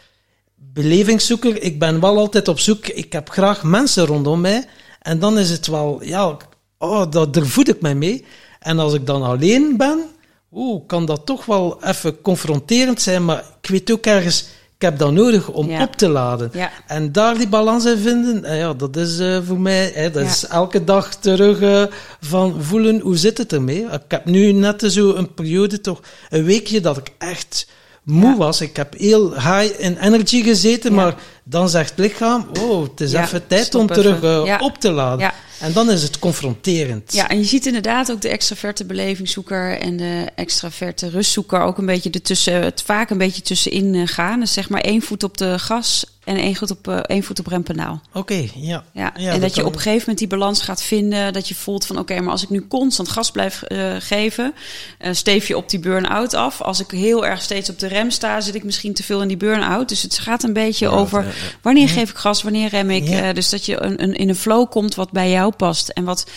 belevingszoeker, 0.55 1.61
ik 1.61 1.79
ben 1.79 1.99
wel 1.99 2.17
altijd 2.17 2.47
op 2.47 2.59
zoek, 2.59 2.87
ik 2.87 3.13
heb 3.13 3.29
graag 3.29 3.63
mensen 3.63 4.05
rondom 4.05 4.41
mij. 4.41 4.65
En 5.01 5.19
dan 5.19 5.37
is 5.37 5.49
het 5.49 5.67
wel, 5.67 6.03
ja, 6.03 6.37
oh, 6.77 7.11
dat, 7.11 7.33
daar 7.33 7.45
voed 7.45 7.69
ik 7.69 7.81
mij 7.81 7.95
mee. 7.95 8.25
En 8.59 8.79
als 8.79 8.93
ik 8.93 9.05
dan 9.05 9.23
alleen 9.23 9.77
ben, 9.77 10.05
oh, 10.49 10.87
kan 10.87 11.05
dat 11.05 11.25
toch 11.25 11.45
wel 11.45 11.83
even 11.83 12.21
confronterend 12.21 13.01
zijn, 13.01 13.25
maar 13.25 13.43
ik 13.61 13.69
weet 13.69 13.91
ook 13.91 14.05
ergens 14.05 14.45
ik 14.81 14.87
heb 14.87 14.97
dat 14.97 15.11
nodig 15.11 15.49
om 15.49 15.69
Ja. 15.69 15.83
op 15.83 15.95
te 15.95 16.07
laden. 16.09 16.49
Ja. 16.53 16.71
En 16.87 17.11
daar 17.11 17.37
die 17.37 17.47
balans 17.47 17.85
in 17.85 17.97
vinden, 17.97 18.43
eh, 18.45 18.57
ja, 18.57 18.73
dat 18.73 18.95
is 18.95 19.19
eh, 19.19 19.37
voor 19.45 19.59
mij, 19.59 19.91
hè, 19.93 20.11
dat 20.11 20.23
is 20.25 20.45
elke 20.47 20.83
dag 20.83 21.15
terug 21.15 21.61
eh, 21.61 21.83
van 22.21 22.63
voelen, 22.63 22.99
hoe 22.99 23.17
zit 23.17 23.37
het 23.37 23.53
ermee? 23.53 23.81
Ik 23.91 24.01
heb 24.07 24.25
nu 24.25 24.51
net 24.51 24.83
zo 24.87 25.13
een 25.13 25.33
periode, 25.33 25.81
toch 25.81 25.99
een 26.29 26.43
weekje, 26.43 26.81
dat 26.81 26.97
ik 26.97 27.11
echt 27.17 27.67
moe 28.03 28.37
was. 28.37 28.61
Ik 28.61 28.75
heb 28.75 28.93
heel 28.97 29.33
high 29.33 29.79
in 29.79 29.97
energy 29.97 30.43
gezeten, 30.43 30.93
maar 30.93 31.15
dan 31.43 31.69
zegt 31.69 31.89
het 31.89 31.99
lichaam, 31.99 32.47
oh, 32.59 32.83
het 32.83 33.01
is 33.01 33.13
even 33.13 33.47
tijd 33.47 33.75
om 33.75 33.87
terug 33.87 34.23
eh, 34.23 34.57
op 34.61 34.77
te 34.77 34.91
laden. 34.91 35.31
En 35.59 35.73
dan 35.73 35.91
is 35.91 36.03
het 36.03 36.19
confronterend. 36.19 37.13
Ja, 37.13 37.29
en 37.29 37.37
je 37.37 37.43
ziet 37.43 37.65
inderdaad 37.65 38.11
ook 38.11 38.21
de 38.21 38.29
extraverte 38.29 38.85
belevingszoeker 38.85 39.79
en 39.79 39.97
de 39.97 40.27
extraverte 40.35 41.09
rustzoeker 41.09 41.61
ook 41.61 41.77
een 41.77 41.85
beetje 41.85 42.09
ertussen, 42.09 42.53
het 42.53 42.81
vaak 42.81 43.09
een 43.09 43.17
beetje 43.17 43.41
tussenin 43.41 43.95
eh, 43.95 44.07
gaan. 44.07 44.39
Dus 44.39 44.53
zeg 44.53 44.69
maar 44.69 44.81
één 44.81 45.01
voet 45.01 45.23
op 45.23 45.37
de 45.37 45.59
gas, 45.59 46.05
en 46.23 46.37
één 46.37 46.55
voet 46.55 46.71
op, 46.71 46.87
uh, 46.87 46.97
één 46.97 47.23
voet 47.23 47.39
op 47.39 47.47
rempenaal. 47.47 48.01
Oké, 48.13 48.47
ja. 48.55 48.83
ja. 48.93 49.15
En 49.15 49.41
dat, 49.41 49.55
je 49.55 49.65
op 49.65 49.73
een 49.73 49.79
gegeven 49.79 49.99
moment 49.99 50.17
die 50.17 50.27
balans 50.27 50.61
gaat 50.61 50.83
vinden. 50.83 51.33
Dat 51.33 51.47
je 51.47 51.55
voelt 51.55 51.85
van 51.85 51.97
oké, 51.99 52.19
maar 52.19 52.31
als 52.31 52.43
ik 52.43 52.49
nu 52.49 52.67
constant 52.67 53.09
gas 53.09 53.31
blijf 53.31 53.63
uh, 53.67 53.95
geven, 53.99 54.53
uh, 55.01 55.13
steef 55.13 55.47
je 55.47 55.57
op 55.57 55.69
die 55.69 55.79
burn-out 55.79 56.33
af. 56.33 56.61
Als 56.61 56.79
ik 56.79 56.91
heel 56.91 57.25
erg 57.25 57.41
steeds 57.41 57.69
op 57.69 57.79
de 57.79 57.87
rem 57.87 58.11
sta, 58.11 58.41
zit 58.41 58.55
ik 58.55 58.63
misschien 58.63 58.93
te 58.93 59.03
veel 59.03 59.21
in 59.21 59.27
die 59.27 59.37
burn-out. 59.37 59.89
Dus 59.89 60.01
het 60.01 60.19
gaat 60.19 60.43
een 60.43 60.53
beetje 60.53 60.85
ja, 60.85 60.91
over 60.91 61.35
wanneer 61.61 61.89
geef 61.89 62.09
ik 62.09 62.17
gas, 62.17 62.43
wanneer 62.43 62.69
rem 62.69 62.89
ik. 62.89 63.35
dus 63.35 63.49
dat 63.49 63.65
je 63.65 63.81
een, 63.81 64.03
een, 64.03 64.13
in 64.13 64.29
een 64.29 64.35
flow 64.35 64.69
komt 64.69 64.95
wat 64.95 65.11
bij 65.11 65.29
jou 65.29 65.53
past. 65.53 65.89
En 65.89 66.03
wat 66.03 66.29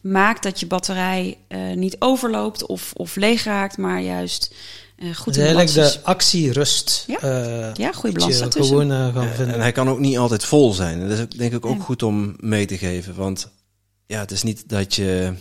maakt 0.00 0.42
dat 0.42 0.60
je 0.60 0.66
batterij 0.66 1.38
niet 1.74 1.96
overloopt 1.98 2.66
of, 2.66 2.92
of 2.92 3.16
leeg 3.16 3.44
raakt, 3.44 3.78
maar 3.78 4.00
juist 4.00 4.54
uh, 5.02 5.14
goed 5.14 5.34
dus 5.34 5.44
eigenlijk 5.44 5.92
de 5.92 6.02
actie-rust. 6.02 7.04
Ja, 7.06 7.22
uh, 7.22 7.74
ja 7.74 7.92
goede 7.92 8.18
balans 8.18 8.42
gewoon 8.50 8.90
uh, 8.90 9.14
gaan 9.14 9.28
vinden. 9.28 9.54
En 9.54 9.60
hij 9.60 9.72
kan 9.72 9.88
ook 9.88 9.98
niet 9.98 10.18
altijd 10.18 10.44
vol 10.44 10.72
zijn. 10.72 11.08
Dat 11.08 11.18
is 11.18 11.36
denk 11.36 11.52
ik 11.52 11.66
ook 11.66 11.82
goed 11.82 12.02
om 12.02 12.36
mee 12.38 12.66
te 12.66 12.78
geven. 12.78 13.14
Want 13.14 13.48
ja, 14.06 14.20
het 14.20 14.30
is 14.30 14.42
niet 14.42 14.68
dat 14.68 14.94
je 14.94 15.32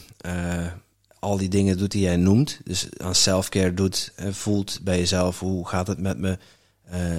al 1.20 1.38
die 1.38 1.50
dingen 1.50 1.78
doet 1.78 1.92
die 1.92 2.02
jij 2.02 2.16
noemt. 2.16 2.60
Dus 2.64 2.88
aan 2.98 3.16
self-care 3.16 3.74
doet, 3.74 4.14
voelt 4.32 4.80
bij 4.84 4.98
jezelf 4.98 5.40
hoe 5.40 5.68
gaat 5.68 5.88
het 5.88 6.00
met 6.00 6.18
me. 6.18 6.38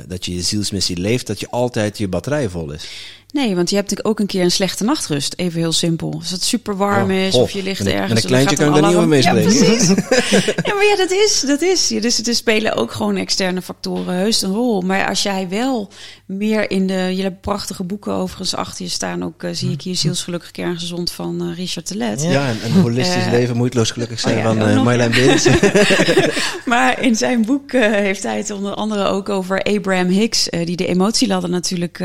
dat 0.07 0.24
je 0.24 0.34
je 0.34 0.43
zielsmissie 0.43 0.97
leeft, 0.97 1.26
dat 1.26 1.40
je 1.40 1.51
altijd 1.51 1.99
je 1.99 2.09
batterij 2.09 2.49
vol 2.49 2.72
is. 2.72 2.88
Nee, 3.33 3.55
want 3.55 3.70
je 3.70 3.76
hebt 3.76 3.91
natuurlijk 3.91 4.09
ook 4.09 4.20
een 4.20 4.26
keer 4.26 4.43
een 4.43 4.51
slechte 4.51 4.85
nachtrust. 4.85 5.35
Even 5.37 5.61
heel 5.61 5.72
simpel. 5.72 6.12
Als 6.18 6.30
het 6.30 6.43
super 6.43 6.76
warm 6.76 7.11
oh, 7.11 7.16
is, 7.16 7.35
of 7.35 7.51
je 7.51 7.62
ligt 7.62 7.87
ergens. 7.87 8.12
Met 8.12 8.22
een 8.22 8.28
kleintje 8.28 8.57
kan 8.57 8.66
ik 8.66 8.74
daar 8.74 8.89
niet 8.89 8.97
over 8.97 9.09
meespreken. 9.09 9.53
Ja, 9.53 9.59
precies. 9.59 9.89
ja, 10.66 10.74
maar 10.74 10.85
ja, 10.85 10.97
dat 10.97 11.11
is, 11.11 11.41
dat 11.47 11.62
is. 11.62 11.87
Dus 11.87 12.16
het 12.16 12.37
spelen 12.37 12.74
ook 12.74 12.93
gewoon 12.93 13.16
externe 13.16 13.62
factoren 13.62 14.14
heus 14.14 14.43
een 14.43 14.53
rol. 14.53 14.80
Maar 14.80 15.09
als 15.09 15.22
jij 15.22 15.49
wel 15.49 15.89
meer 16.26 16.70
in 16.70 16.87
de... 16.87 16.95
Je 16.95 17.22
hebt 17.22 17.41
prachtige 17.41 17.85
boeken 17.85 18.12
overigens 18.12 18.55
achter 18.55 18.85
je 18.85 18.91
staan. 18.91 19.24
Ook 19.24 19.43
uh, 19.43 19.51
zie 19.53 19.70
ik 19.70 19.83
hier 19.83 19.97
Zielsgelukkig 19.97 20.51
Kerngezond 20.51 21.12
van 21.12 21.49
uh, 21.49 21.57
Richard 21.57 21.87
Telet. 21.87 22.22
Ja, 22.22 22.49
en, 22.49 22.59
en 22.62 22.72
holistisch 22.72 23.26
uh, 23.26 23.30
leven, 23.30 23.57
moeiteloos 23.57 23.91
gelukkig 23.91 24.20
zijn 24.20 24.37
oh, 24.37 24.43
ja, 24.43 24.49
van 24.49 24.68
uh, 24.68 24.83
Marjolein 24.83 25.12
maar 26.64 27.03
in 27.03 27.16
zijn 27.16 27.45
boek 27.45 27.72
heeft 27.72 28.22
hij 28.22 28.37
het 28.37 28.51
onder 28.51 28.74
andere 28.74 29.05
ook 29.05 29.28
over 29.28 29.62
Abraham 29.62 30.09
Hicks... 30.09 30.49
die 30.64 30.76
de 30.76 30.87
emotieladder 30.87 31.51
natuurlijk 31.51 32.01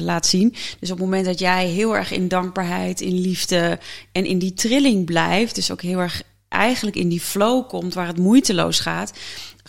laat 0.00 0.26
zien... 0.26 0.54
Dus 0.80 0.90
op 0.90 0.96
het 0.96 1.06
moment 1.06 1.24
dat 1.24 1.38
jij 1.38 1.66
heel 1.66 1.96
erg 1.96 2.10
in 2.10 2.28
dankbaarheid, 2.28 3.00
in 3.00 3.20
liefde 3.20 3.78
en 4.12 4.24
in 4.24 4.38
die 4.38 4.54
trilling 4.54 5.04
blijft, 5.04 5.54
dus 5.54 5.70
ook 5.70 5.82
heel 5.82 5.98
erg 5.98 6.22
eigenlijk 6.48 6.96
in 6.96 7.08
die 7.08 7.20
flow 7.20 7.68
komt 7.68 7.94
waar 7.94 8.06
het 8.06 8.18
moeiteloos 8.18 8.80
gaat, 8.80 9.12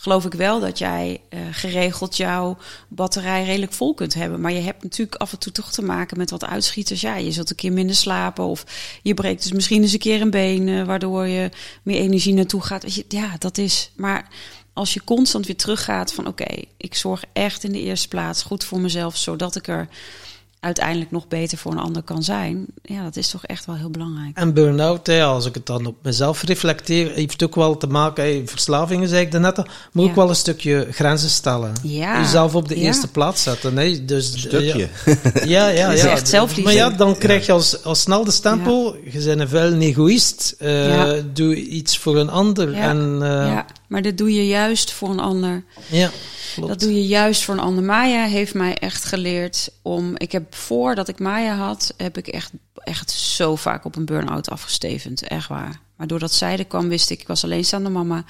geloof 0.01 0.25
ik 0.25 0.33
wel 0.33 0.59
dat 0.59 0.77
jij 0.77 1.21
uh, 1.29 1.39
geregeld 1.51 2.17
jouw 2.17 2.57
batterij 2.87 3.43
redelijk 3.43 3.73
vol 3.73 3.93
kunt 3.93 4.13
hebben. 4.13 4.41
Maar 4.41 4.51
je 4.51 4.59
hebt 4.59 4.83
natuurlijk 4.83 5.15
af 5.15 5.31
en 5.31 5.39
toe 5.39 5.51
toch 5.51 5.71
te 5.71 5.81
maken 5.81 6.17
met 6.17 6.29
wat 6.29 6.45
uitschieters. 6.45 7.01
Ja, 7.01 7.15
je 7.15 7.31
zult 7.31 7.49
een 7.49 7.55
keer 7.55 7.73
minder 7.73 7.95
slapen 7.95 8.43
of 8.43 8.65
je 9.01 9.13
breekt 9.13 9.43
dus 9.43 9.51
misschien 9.51 9.81
eens 9.81 9.93
een 9.93 9.99
keer 9.99 10.21
een 10.21 10.29
been, 10.29 10.67
uh, 10.67 10.85
waardoor 10.85 11.27
je 11.27 11.49
meer 11.83 11.99
energie 11.99 12.33
naartoe 12.33 12.61
gaat. 12.61 13.03
Ja, 13.07 13.35
dat 13.37 13.57
is. 13.57 13.91
Maar 13.95 14.27
als 14.73 14.93
je 14.93 15.03
constant 15.03 15.45
weer 15.45 15.55
teruggaat 15.55 16.13
van 16.13 16.27
oké, 16.27 16.63
ik 16.77 16.95
zorg 16.95 17.23
echt 17.33 17.63
in 17.63 17.71
de 17.71 17.81
eerste 17.81 18.07
plaats 18.07 18.43
goed 18.43 18.63
voor 18.63 18.79
mezelf, 18.79 19.17
zodat 19.17 19.55
ik 19.55 19.67
er 19.67 19.87
uiteindelijk 20.61 21.11
nog 21.11 21.27
beter 21.27 21.57
voor 21.57 21.71
een 21.71 21.77
ander 21.77 22.01
kan 22.01 22.23
zijn. 22.23 22.65
Ja, 22.83 23.03
dat 23.03 23.15
is 23.15 23.29
toch 23.29 23.45
echt 23.45 23.65
wel 23.65 23.75
heel 23.75 23.89
belangrijk. 23.89 24.37
En 24.37 24.53
burn-out, 24.53 25.09
als 25.09 25.45
ik 25.45 25.53
het 25.53 25.65
dan 25.65 25.85
op 25.85 25.95
mezelf 26.01 26.43
reflecteer, 26.43 27.11
heeft 27.11 27.43
ook 27.43 27.55
wel 27.55 27.77
te 27.77 27.87
maken, 27.87 28.47
verslavingen 28.47 29.07
zei 29.07 29.25
ik 29.25 29.39
net, 29.39 29.61
moet 29.91 30.09
ook 30.09 30.15
wel 30.15 30.29
een 30.29 30.35
stukje 30.35 30.87
grenzen 30.91 31.29
stellen. 31.29 31.73
Ja. 31.83 32.21
Jezelf 32.21 32.55
op 32.55 32.67
de 32.67 32.75
eerste 32.75 33.07
plaats 33.07 33.43
zetten. 33.43 33.73
Nee, 33.73 34.05
dus, 34.05 34.33
een 34.33 34.39
stukje. 34.39 34.89
Ja, 35.45 35.67
ja, 35.67 35.67
ja. 35.67 35.91
ja. 35.91 36.09
echt 36.09 36.27
zelfliefde. 36.27 36.63
Maar 36.63 36.73
ja, 36.73 36.89
dan 36.89 37.17
krijg 37.17 37.45
je 37.45 37.51
als, 37.51 37.83
als 37.83 38.01
snel 38.01 38.23
de 38.23 38.31
stempel, 38.31 38.95
je 39.11 39.23
bent 39.23 39.39
een 39.39 39.49
vuil 39.49 39.79
egoïst, 39.79 40.55
uh, 40.59 41.11
doe 41.33 41.55
iets 41.55 41.97
voor 41.97 42.17
een 42.17 42.29
ander. 42.29 42.73
En, 42.73 43.19
uh, 43.21 43.27
ja, 43.27 43.65
maar 43.91 44.01
dat 44.01 44.17
doe 44.17 44.33
je 44.33 44.47
juist 44.47 44.91
voor 44.91 45.09
een 45.09 45.19
ander. 45.19 45.63
Ja. 45.89 46.11
Dat 46.55 46.79
doe 46.79 46.93
je 46.93 47.07
juist 47.07 47.43
voor 47.43 47.53
een 47.53 47.59
ander. 47.59 47.83
Maya 47.83 48.25
heeft 48.25 48.53
mij 48.53 48.77
echt 48.77 49.03
geleerd 49.03 49.69
om. 49.81 50.13
Ik 50.17 50.31
heb 50.31 50.55
voordat 50.55 51.07
ik 51.07 51.19
Maya 51.19 51.55
had, 51.55 51.93
heb 51.97 52.17
ik 52.17 52.27
echt, 52.27 52.51
echt 52.73 53.11
zo 53.11 53.55
vaak 53.55 53.85
op 53.85 53.95
een 53.95 54.05
burn-out 54.05 54.49
afgestevend. 54.49 55.21
Echt 55.21 55.47
waar. 55.47 55.79
Maar 55.95 56.07
doordat 56.07 56.31
zij 56.31 56.57
er 56.57 56.65
kwam, 56.65 56.89
wist 56.89 57.09
ik, 57.09 57.21
ik 57.21 57.27
was 57.27 57.43
alleenstaande 57.43 57.89
mama. 57.89 58.25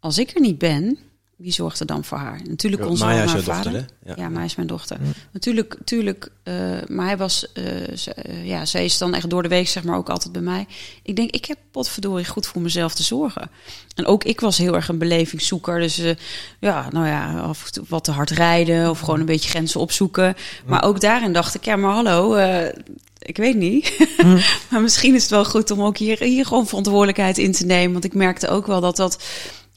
Als 0.00 0.18
ik 0.18 0.30
er 0.34 0.40
niet 0.40 0.58
ben, 0.58 0.98
wie 1.40 1.52
zorgt 1.52 1.80
er 1.80 1.86
dan 1.86 2.04
voor 2.04 2.18
haar? 2.18 2.40
Natuurlijk 2.44 2.86
onze 2.86 3.04
Maya 3.04 3.22
is 3.22 3.32
jouw 3.32 3.40
vader. 3.40 3.72
dochter, 3.72 3.88
hè? 4.04 4.10
Ja, 4.10 4.22
ja 4.22 4.28
Maya 4.28 4.44
is 4.44 4.54
mijn 4.54 4.68
dochter. 4.68 4.98
Natuurlijk, 5.32 5.74
natuurlijk 5.78 6.30
uh, 6.44 6.54
maar 6.88 7.06
hij 7.06 7.16
was, 7.16 7.46
uh, 7.54 7.96
ze, 7.96 8.14
uh, 8.28 8.46
ja, 8.46 8.64
zij 8.64 8.84
is 8.84 8.98
dan 8.98 9.14
echt 9.14 9.30
door 9.30 9.42
de 9.42 9.48
week 9.48 9.68
zeg 9.68 9.84
maar 9.84 9.96
ook 9.96 10.08
altijd 10.08 10.32
bij 10.32 10.42
mij. 10.42 10.66
Ik 11.02 11.16
denk, 11.16 11.30
ik 11.30 11.44
heb 11.44 11.58
potverdorie 11.70 12.24
goed 12.24 12.46
voor 12.46 12.62
mezelf 12.62 12.94
te 12.94 13.02
zorgen. 13.02 13.50
En 13.94 14.06
ook 14.06 14.24
ik 14.24 14.40
was 14.40 14.58
heel 14.58 14.74
erg 14.74 14.88
een 14.88 14.98
belevingszoeker. 14.98 15.80
Dus 15.80 16.02
ja, 16.58 16.88
nou 16.90 17.06
ja, 17.06 17.40
af 17.40 17.64
en 17.64 17.72
toe 17.72 17.84
wat 17.88 18.04
te 18.04 18.10
hard 18.10 18.30
rijden 18.30 18.90
of 18.90 19.00
gewoon 19.00 19.20
een 19.20 19.26
beetje 19.26 19.50
grenzen 19.50 19.80
opzoeken. 19.80 20.36
Maar 20.66 20.84
ook 20.84 21.00
daarin 21.00 21.32
dacht 21.32 21.54
ik, 21.54 21.64
ja, 21.64 21.76
maar 21.76 21.92
hallo, 21.92 22.36
ik 23.18 23.36
weet 23.36 23.56
niet. 23.56 24.08
maar 24.70 24.80
misschien 24.80 25.14
is 25.14 25.22
het 25.22 25.30
wel 25.30 25.44
goed 25.44 25.70
om 25.70 25.82
ook 25.82 25.96
hier, 25.96 26.18
hier 26.18 26.46
gewoon 26.46 26.66
verantwoordelijkheid 26.66 27.38
in 27.38 27.52
te 27.52 27.66
nemen. 27.66 27.92
Want 27.92 28.04
ik 28.04 28.14
merkte 28.14 28.48
ook 28.48 28.66
wel 28.66 28.80
dat 28.80 28.96
dat 28.96 29.22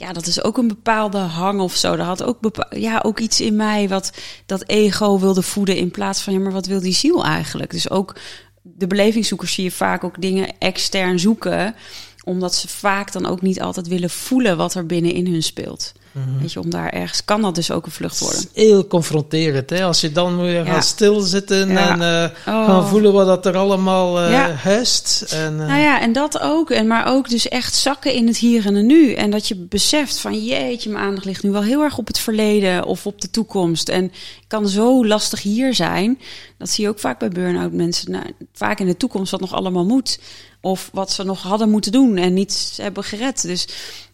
ja, 0.04 0.14
dat 0.14 0.28
is 0.28 0.44
ook 0.44 0.58
een 0.58 0.68
bepaalde 0.68 1.18
hang 1.18 1.60
of 1.60 1.76
zo. 1.76 1.94
Er 1.94 2.02
had 2.02 2.24
ook, 2.24 2.66
ja, 2.70 3.00
ook 3.06 3.20
iets 3.20 3.42
in 3.42 3.56
mij 3.56 3.90
wat 3.90 4.12
dat 4.46 4.68
ego 4.68 5.20
wilde 5.20 5.42
voeden 5.42 5.76
in 5.76 5.92
plaats 5.92 6.22
van, 6.22 6.34
ja, 6.34 6.40
maar 6.40 6.52
wat 6.52 6.66
wil 6.66 6.80
die 6.80 6.94
ziel 6.94 7.26
eigenlijk? 7.26 7.72
Dus 7.72 7.90
ook 7.90 8.16
de 8.62 8.88
belevingszoekers 8.88 9.54
zie 9.54 9.64
je 9.64 9.72
vaak 9.72 10.04
ook 10.04 10.22
dingen 10.22 10.58
extern 10.60 11.20
zoeken, 11.20 11.76
omdat 12.24 12.56
ze 12.56 12.68
vaak 12.68 13.12
dan 13.12 13.26
ook 13.26 13.42
niet 13.42 13.62
altijd 13.62 13.88
willen 13.88 14.10
voelen 14.10 14.58
wat 14.58 14.74
er 14.74 14.86
binnenin 14.86 15.28
hun 15.28 15.44
speelt. 15.44 15.94
Mm 16.14 16.40
Weet 16.40 16.54
je, 16.54 16.60
om 16.60 16.70
daar 16.70 16.90
ergens 16.90 17.26
kan 17.26 17.42
dat 17.42 17.56
dus 17.56 17.72
ook 17.72 17.86
een 17.86 17.92
vlucht 17.92 18.20
worden. 18.20 18.42
Heel 18.54 18.88
confronterend, 18.88 19.70
hè? 19.70 19.84
Als 19.84 20.02
je 20.02 20.12
dan 20.12 20.42
weer 20.42 20.66
ja. 20.66 20.74
gaat 20.74 20.86
stilzitten 20.86 21.78
en 21.78 22.02
uh, 22.02 22.54
oh. 22.54 22.66
gaan 22.66 22.88
voelen 22.88 23.14
wat 23.14 23.26
dat 23.26 23.46
er 23.46 23.58
allemaal 23.58 24.24
uh, 24.24 24.32
ja. 24.32 24.52
huist. 24.52 25.26
En, 25.30 25.54
uh... 25.54 25.68
Nou 25.68 25.80
ja, 25.80 26.02
en 26.02 26.14
dat 26.14 26.40
ook. 26.40 26.70
En 26.70 26.88
maar 26.88 27.08
ook 27.08 27.30
dus 27.30 27.48
echt 27.48 27.76
zakken 27.76 28.14
in 28.14 28.28
het 28.28 28.38
hier 28.38 28.66
en 28.66 28.86
nu. 28.86 29.14
En 29.14 29.32
dat 29.32 29.48
je 29.48 29.56
beseft 29.56 30.20
van 30.20 30.44
jeetje, 30.44 30.90
mijn 30.90 31.04
aandacht 31.04 31.26
ligt 31.26 31.44
nu 31.44 31.52
wel 31.52 31.64
heel 31.64 31.82
erg 31.82 31.98
op 31.98 32.08
het 32.08 32.20
verleden 32.20 32.86
of 32.86 33.06
op 33.06 33.22
de 33.22 33.30
toekomst. 33.30 33.90
En 33.90 34.12
kan 34.48 34.68
zo 34.68 35.06
lastig 35.06 35.42
hier 35.42 35.74
zijn. 35.74 36.20
Dat 36.58 36.70
zie 36.70 36.84
je 36.84 36.90
ook 36.90 37.00
vaak 37.00 37.20
bij 37.20 37.30
burn-out 37.30 37.72
mensen. 37.72 38.12
Nou, 38.12 38.26
vaak 38.54 38.80
in 38.80 38.86
de 38.86 38.98
toekomst 38.98 39.32
wat 39.32 39.40
nog 39.40 39.54
allemaal 39.54 39.86
moet. 39.86 40.20
Of 40.62 40.90
wat 40.94 41.12
ze 41.12 41.24
nog 41.24 41.42
hadden 41.42 41.70
moeten 41.70 41.92
doen 41.92 42.18
en 42.18 42.34
niet 42.34 42.74
hebben 42.82 43.04
gered. 43.04 43.42
Dus 43.42 43.68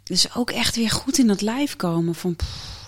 dus 0.10 0.36
ook 0.36 0.50
echt 0.50 0.76
weer 0.76 0.90
goed 0.90 1.18
in 1.18 1.28
dat 1.28 1.42
lijf 1.42 1.76
komen. 1.76 2.16
Van, 2.16 2.36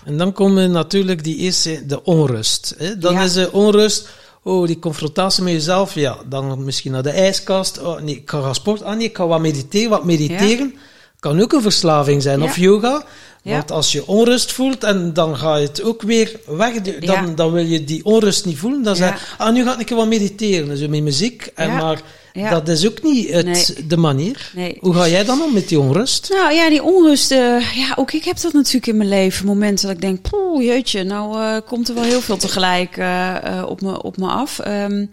en 0.04 0.16
dan 0.16 0.32
komt 0.32 0.70
natuurlijk 0.70 1.24
die 1.24 1.36
eerste, 1.36 1.86
de 1.86 2.04
onrust. 2.04 2.74
Hè? 2.78 2.98
Dan 2.98 3.18
is 3.18 3.32
de 3.32 3.52
onrust, 3.52 4.08
oh, 4.42 4.66
die 4.66 4.78
confrontatie 4.78 5.42
met 5.42 5.52
jezelf. 5.52 5.94
Ja, 5.94 6.16
dan 6.26 6.64
misschien 6.64 6.92
naar 6.92 7.02
de 7.02 7.10
ijskast. 7.10 7.78
Oh, 7.78 8.00
nee, 8.00 8.16
ik 8.16 8.30
ga 8.30 8.40
gaan 8.40 8.54
sporten. 8.54 8.86
Ah 8.86 8.96
nee, 8.96 9.06
ik 9.06 9.16
ga 9.16 9.26
wat 9.26 9.40
mediteren. 9.40 9.90
Wat 9.90 10.04
mediteren 10.04 10.74
kan 11.20 11.40
ook 11.40 11.52
een 11.52 11.62
verslaving 11.62 12.22
zijn. 12.22 12.42
Of 12.42 12.56
yoga. 12.56 13.04
Want 13.42 13.70
als 13.70 13.92
je 13.92 14.06
onrust 14.06 14.52
voelt 14.52 14.84
en 14.84 15.12
dan 15.12 15.36
ga 15.36 15.56
je 15.56 15.66
het 15.66 15.82
ook 15.82 16.02
weer 16.02 16.40
weg, 16.46 16.80
dan, 16.80 17.34
dan 17.34 17.52
wil 17.52 17.64
je 17.64 17.84
die 17.84 18.04
onrust 18.04 18.44
niet 18.44 18.58
voelen. 18.58 18.82
Dan 18.82 18.96
zeg 18.96 19.20
je, 19.20 19.44
ah, 19.44 19.52
nu 19.52 19.64
ga 19.64 19.78
ik 19.78 19.88
wat 19.88 20.08
mediteren. 20.08 20.68
Dus 20.68 20.86
met 20.86 21.02
muziek. 21.02 21.50
En 21.54 21.76
maar 21.76 22.02
ja. 22.32 22.50
Dat 22.50 22.68
is 22.68 22.86
ook 22.86 23.02
niet 23.02 23.30
het, 23.30 23.82
de 23.88 23.96
manier. 23.96 24.50
Nee. 24.54 24.76
Hoe 24.80 24.94
ga 24.94 25.08
jij 25.08 25.24
dan 25.24 25.42
om 25.42 25.52
met 25.52 25.68
die 25.68 25.80
onrust? 25.80 26.28
Nou 26.30 26.52
ja, 26.52 26.68
die 26.68 26.82
onrust. 26.82 27.30
Uh, 27.30 27.74
ja, 27.74 27.92
ook 27.96 28.12
ik 28.12 28.24
heb 28.24 28.40
dat 28.40 28.52
natuurlijk 28.52 28.86
in 28.86 28.96
mijn 28.96 29.08
leven. 29.08 29.46
Momenten 29.46 29.86
dat 29.86 29.96
ik 29.96 30.02
denk, 30.02 30.30
poeh, 30.30 30.64
jeetje, 30.64 31.04
nou 31.04 31.38
uh, 31.38 31.56
komt 31.66 31.88
er 31.88 31.94
wel 31.94 32.04
heel 32.04 32.20
veel 32.20 32.36
tegelijk 32.36 32.96
uh, 32.96 33.64
op, 33.66 33.80
me, 33.80 34.02
op 34.02 34.16
me 34.16 34.26
af. 34.26 34.60
Um, 34.66 35.10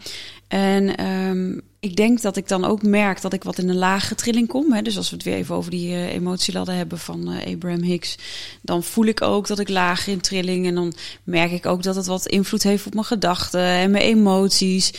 en 0.47 1.05
um, 1.05 1.61
ik 1.79 1.95
denk 1.95 2.21
dat 2.21 2.35
ik 2.35 2.47
dan 2.47 2.65
ook 2.65 2.83
merk 2.83 3.21
dat 3.21 3.33
ik 3.33 3.43
wat 3.43 3.57
in 3.57 3.69
een 3.69 3.77
lage 3.77 4.15
trilling 4.15 4.47
kom. 4.47 4.73
Hè. 4.73 4.81
Dus 4.81 4.97
als 4.97 5.09
we 5.09 5.15
het 5.15 5.25
weer 5.25 5.35
even 5.35 5.55
over 5.55 5.71
die 5.71 5.89
uh, 5.89 6.13
emotieladder 6.13 6.75
hebben 6.75 6.99
van 6.99 7.31
uh, 7.31 7.53
Abraham 7.53 7.81
Hicks, 7.81 8.17
dan 8.61 8.83
voel 8.83 9.05
ik 9.05 9.21
ook 9.21 9.47
dat 9.47 9.59
ik 9.59 9.69
laag 9.69 10.07
in 10.07 10.21
trilling. 10.21 10.65
En 10.67 10.75
dan 10.75 10.93
merk 11.23 11.51
ik 11.51 11.65
ook 11.65 11.83
dat 11.83 11.95
het 11.95 12.05
wat 12.05 12.27
invloed 12.27 12.63
heeft 12.63 12.85
op 12.85 12.93
mijn 12.93 13.05
gedachten 13.05 13.61
en 13.61 13.91
mijn 13.91 14.03
emoties. 14.03 14.93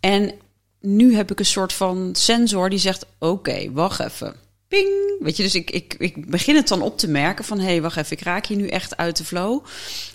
En 0.00 0.32
nu 0.80 1.14
heb 1.14 1.30
ik 1.30 1.38
een 1.38 1.44
soort 1.44 1.72
van 1.72 2.10
sensor 2.12 2.70
die 2.70 2.78
zegt: 2.78 3.06
Oké, 3.18 3.72
wacht 3.72 4.00
even. 4.00 4.43
Ping. 4.74 5.16
Weet 5.20 5.36
je, 5.36 5.42
dus 5.42 5.54
ik, 5.54 5.70
ik, 5.70 5.94
ik 5.98 6.30
begin 6.30 6.56
het 6.56 6.68
dan 6.68 6.82
op 6.82 6.98
te 6.98 7.08
merken 7.08 7.44
van: 7.44 7.58
hé, 7.58 7.64
hey, 7.64 7.82
wacht 7.82 7.96
even, 7.96 8.16
ik 8.16 8.22
raak 8.22 8.46
hier 8.46 8.56
nu 8.56 8.66
echt 8.66 8.96
uit 8.96 9.16
de 9.16 9.24
flow. 9.24 9.64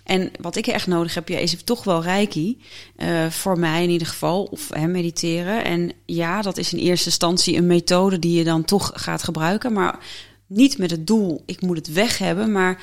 En 0.03 0.32
wat 0.41 0.55
ik 0.55 0.68
echt 0.68 0.88
nodig 0.88 1.14
heb, 1.14 1.28
ja, 1.28 1.38
is 1.38 1.64
toch 1.64 1.84
wel 1.84 2.03
reiki. 2.03 2.62
Uh, 2.97 3.30
voor 3.30 3.60
mij 3.60 3.84
in 3.84 3.89
ieder 3.89 4.07
geval. 4.07 4.43
Of 4.43 4.70
hè, 4.70 4.88
mediteren. 4.88 5.64
En 5.64 5.91
ja, 6.05 6.41
dat 6.41 6.57
is 6.57 6.74
in 6.74 6.80
eerste 6.80 7.05
instantie 7.05 7.57
een 7.57 7.68
methode 7.68 8.20
die 8.20 8.38
je 8.38 8.43
dan 8.43 8.66
toch 8.66 8.91
gaat 8.93 9.24
gebruiken. 9.24 9.74
Maar 9.74 9.99
niet 10.47 10.78
met 10.78 10.91
het 10.91 11.07
doel, 11.07 11.43
ik 11.45 11.62
moet 11.62 11.78
het 11.78 11.93
weg 11.93 12.18
hebben. 12.18 12.51
Maar 12.51 12.82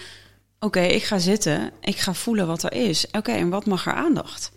oké, 0.61 0.81
ik 0.81 1.05
ga 1.05 1.19
zitten, 1.19 1.71
ik 1.81 1.97
ga 1.97 2.15
voelen 2.15 2.47
wat 2.47 2.63
er 2.63 2.73
is. 2.73 3.07
Oké, 3.13 3.33
en 3.33 3.49
wat 3.49 3.67
mag 3.67 3.87
er 3.87 3.95
aandacht? 3.95 4.51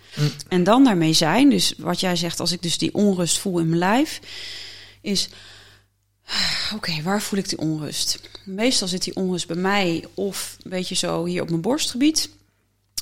En 0.48 0.64
dan 0.64 0.84
daarmee 0.84 1.14
zijn, 1.14 1.50
dus 1.50 1.74
wat 1.78 2.00
jij 2.00 2.16
zegt, 2.16 2.40
als 2.40 2.52
ik 2.52 2.62
dus 2.62 2.78
die 2.78 2.94
onrust 2.94 3.38
voel 3.38 3.60
in 3.60 3.68
mijn 3.68 3.80
lijf, 3.80 4.20
is, 5.02 5.30
oké, 6.76 7.02
waar 7.02 7.22
voel 7.22 7.40
ik 7.40 7.50
die 7.50 7.58
onrust? 7.58 8.20
Meestal 8.46 8.88
zit 8.88 9.04
die 9.04 9.16
onrust 9.16 9.48
bij 9.48 9.56
mij 9.56 10.06
of 10.14 10.58
een 10.64 10.70
beetje 10.70 10.96
zo 10.96 11.26
hier 11.26 11.42
op 11.42 11.50
mijn 11.50 11.62
borstgebied 11.62 12.30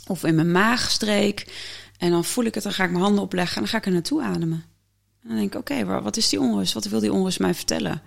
of 0.07 0.23
in 0.23 0.35
mijn 0.35 0.51
maagstreek. 0.51 1.53
En 1.97 2.11
dan 2.11 2.25
voel 2.25 2.45
ik 2.45 2.53
het, 2.53 2.63
dan 2.63 2.73
ga 2.73 2.83
ik 2.83 2.91
mijn 2.91 3.03
handen 3.03 3.23
opleggen 3.23 3.55
en 3.55 3.61
dan 3.61 3.71
ga 3.71 3.77
ik 3.77 3.85
er 3.85 3.91
naartoe 3.91 4.23
ademen. 4.23 4.65
En 5.21 5.27
dan 5.29 5.37
denk 5.37 5.53
ik, 5.53 5.59
oké, 5.59 6.01
wat 6.01 6.17
is 6.17 6.29
die 6.29 6.39
onrust? 6.39 6.73
Wat 6.73 6.85
wil 6.85 6.99
die 6.99 7.13
onrust 7.13 7.39
mij 7.39 7.53
vertellen? 7.53 8.01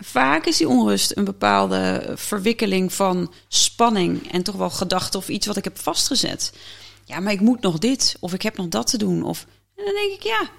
Vaak 0.00 0.46
is 0.46 0.56
die 0.56 0.68
onrust 0.68 1.16
een 1.16 1.24
bepaalde 1.24 2.12
verwikkeling 2.14 2.92
van 2.92 3.32
spanning 3.48 4.32
en 4.32 4.42
toch 4.42 4.56
wel 4.56 4.70
gedachten 4.70 5.18
of 5.18 5.28
iets 5.28 5.46
wat 5.46 5.56
ik 5.56 5.64
heb 5.64 5.78
vastgezet. 5.78 6.52
Ja, 7.04 7.20
maar 7.20 7.32
ik 7.32 7.40
moet 7.40 7.60
nog 7.60 7.78
dit 7.78 8.16
of 8.20 8.32
ik 8.32 8.42
heb 8.42 8.56
nog 8.56 8.68
dat 8.68 8.86
te 8.86 8.98
doen. 8.98 9.22
Of, 9.22 9.46
en 9.76 9.84
dan 9.84 9.94
denk 9.94 10.12
ik, 10.12 10.22
ja, 10.22 10.50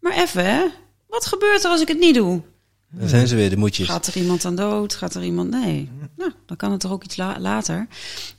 maar 0.00 0.12
even, 0.12 0.44
hè? 0.44 0.66
Wat 1.08 1.26
gebeurt 1.26 1.64
er 1.64 1.70
als 1.70 1.80
ik 1.80 1.88
het 1.88 1.98
niet 1.98 2.14
doe? 2.14 2.42
Dan 2.90 3.08
zijn 3.08 3.26
ze 3.26 3.34
weer, 3.34 3.50
de 3.50 3.56
moedjes. 3.56 3.88
Gaat 3.88 4.06
er 4.06 4.16
iemand 4.16 4.44
aan 4.44 4.56
dood? 4.56 4.94
Gaat 4.94 5.14
er 5.14 5.22
iemand... 5.22 5.50
Nee. 5.50 5.90
Nou, 6.16 6.32
dan 6.46 6.56
kan 6.56 6.70
het 6.70 6.80
toch 6.80 6.92
ook 6.92 7.04
iets 7.04 7.16
later. 7.16 7.86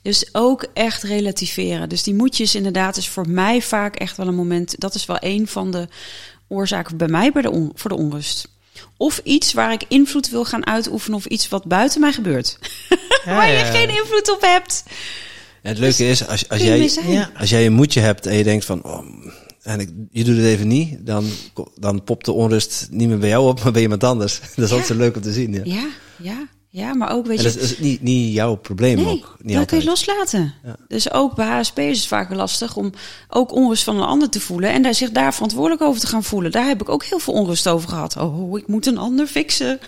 Dus 0.01 0.29
ook 0.31 0.65
echt 0.73 1.03
relativeren. 1.03 1.89
Dus 1.89 2.03
die 2.03 2.13
moedjes 2.13 2.55
inderdaad 2.55 2.97
is 2.97 3.09
voor 3.09 3.29
mij 3.29 3.61
vaak 3.61 3.95
echt 3.95 4.17
wel 4.17 4.27
een 4.27 4.35
moment... 4.35 4.79
Dat 4.79 4.95
is 4.95 5.05
wel 5.05 5.17
een 5.19 5.47
van 5.47 5.71
de 5.71 5.87
oorzaken 6.47 6.97
bij 6.97 7.07
mij 7.07 7.31
bij 7.31 7.41
de 7.41 7.51
on, 7.51 7.71
voor 7.75 7.89
de 7.89 7.95
onrust. 7.95 8.47
Of 8.97 9.21
iets 9.23 9.53
waar 9.53 9.71
ik 9.71 9.83
invloed 9.87 10.29
wil 10.29 10.45
gaan 10.45 10.65
uitoefenen... 10.65 11.17
of 11.17 11.25
iets 11.25 11.47
wat 11.47 11.65
buiten 11.65 12.01
mij 12.01 12.13
gebeurt. 12.13 12.57
Ja, 13.25 13.35
waar 13.35 13.49
je 13.49 13.65
geen 13.65 13.89
invloed 13.89 14.31
op 14.31 14.41
hebt. 14.41 14.83
En 15.61 15.69
het 15.69 15.77
leuke 15.77 15.97
dus 15.97 16.21
is, 16.21 16.27
als, 16.27 16.49
als, 16.49 16.61
jij, 16.61 17.27
als 17.37 17.49
jij 17.49 17.65
een 17.65 17.73
moedje 17.73 17.99
hebt 17.99 18.25
en 18.25 18.35
je 18.37 18.43
denkt 18.43 18.65
van... 18.65 18.83
Oh, 18.83 19.05
en 19.61 19.79
ik, 19.79 19.89
je 20.11 20.23
doet 20.23 20.35
het 20.35 20.45
even 20.45 20.67
niet, 20.67 21.05
dan, 21.05 21.25
dan 21.75 22.03
popt 22.03 22.25
de 22.25 22.31
onrust 22.31 22.87
niet 22.91 23.07
meer 23.07 23.17
bij 23.17 23.29
jou 23.29 23.47
op, 23.47 23.59
maar 23.63 23.71
bij 23.71 23.81
iemand 23.81 24.03
anders. 24.03 24.39
Dat 24.55 24.65
is 24.65 24.71
altijd 24.71 24.87
zo 24.87 24.95
leuk 24.95 25.15
om 25.15 25.21
te 25.21 25.33
zien. 25.33 25.53
Ja, 25.53 25.61
ja, 25.63 25.87
ja. 26.17 26.47
ja 26.69 26.93
maar 26.93 27.11
ook 27.11 27.27
weet 27.27 27.37
en 27.37 27.43
je. 27.43 27.53
Dat 27.53 27.61
is 27.61 27.79
niet, 27.79 28.01
niet 28.01 28.33
jouw 28.33 28.55
probleem 28.55 28.95
nee, 28.95 29.05
ook. 29.05 29.37
Niet 29.41 29.55
dat 29.55 29.65
kun 29.65 29.77
je 29.77 29.83
loslaten. 29.83 30.53
Ja. 30.63 30.75
Dus 30.87 31.11
ook 31.11 31.35
bij 31.35 31.47
HSP 31.47 31.79
is 31.79 31.97
het 31.97 32.07
vaak 32.07 32.33
lastig 32.33 32.75
om 32.75 32.91
ook 33.29 33.51
onrust 33.51 33.83
van 33.83 33.95
een 33.95 34.07
ander 34.07 34.29
te 34.29 34.39
voelen 34.39 34.71
en 34.71 34.81
daar 34.81 34.95
zich 34.95 35.11
daar 35.11 35.33
verantwoordelijk 35.33 35.81
over 35.81 36.01
te 36.01 36.07
gaan 36.07 36.23
voelen. 36.23 36.51
Daar 36.51 36.67
heb 36.67 36.81
ik 36.81 36.89
ook 36.89 37.03
heel 37.03 37.19
veel 37.19 37.33
onrust 37.33 37.67
over 37.67 37.89
gehad. 37.89 38.17
Oh, 38.17 38.57
ik 38.57 38.67
moet 38.67 38.85
een 38.85 38.97
ander 38.97 39.27
fixen. 39.27 39.79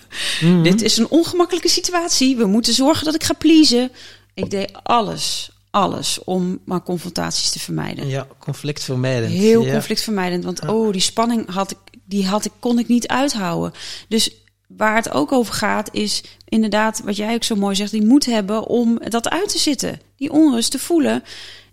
Mm 0.41 0.63
Dit 0.63 0.82
is 0.82 0.97
een 0.97 1.09
ongemakkelijke 1.09 1.69
situatie. 1.69 2.38
We 2.38 2.45
moeten 2.45 2.74
zorgen 2.74 3.05
dat 3.05 3.15
ik 3.15 3.24
ga 3.24 3.34
pleasen. 3.34 3.91
Ik 4.34 4.49
deed 4.49 4.72
alles, 4.84 5.51
alles 5.72 6.24
om 6.24 6.59
maar 6.65 6.84
confrontaties 6.84 7.49
te 7.49 7.59
vermijden. 7.59 8.07
Ja, 8.07 8.28
conflictvermijdend. 8.39 9.32
Heel 9.32 9.65
ja. 9.65 9.72
conflictvermijdend, 9.72 10.43
want 10.43 10.67
oh, 10.67 10.91
die 10.91 11.01
spanning 11.01 11.49
had 11.49 11.72
ik, 11.72 11.78
die 12.05 12.28
had 12.28 12.45
ik, 12.45 12.51
kon 12.59 12.80
ik 12.80 12.88
niet 12.88 13.07
uithouden. 13.07 13.74
Dus 14.07 14.36
waar 14.67 14.95
het 14.95 15.11
ook 15.11 15.32
over 15.32 15.53
gaat, 15.53 15.89
is 15.93 16.24
inderdaad, 16.45 17.01
wat 17.03 17.15
jij 17.15 17.34
ook 17.34 17.43
zo 17.43 17.55
mooi 17.55 17.76
zegt, 17.76 17.91
die 17.91 18.05
moed 18.05 18.26
hebben 18.26 18.67
om 18.67 18.99
dat 19.09 19.30
uit 19.30 19.49
te 19.49 19.59
zitten. 19.59 20.01
Die 20.15 20.32
onrust 20.32 20.72
te 20.72 20.80
voelen. 20.80 21.24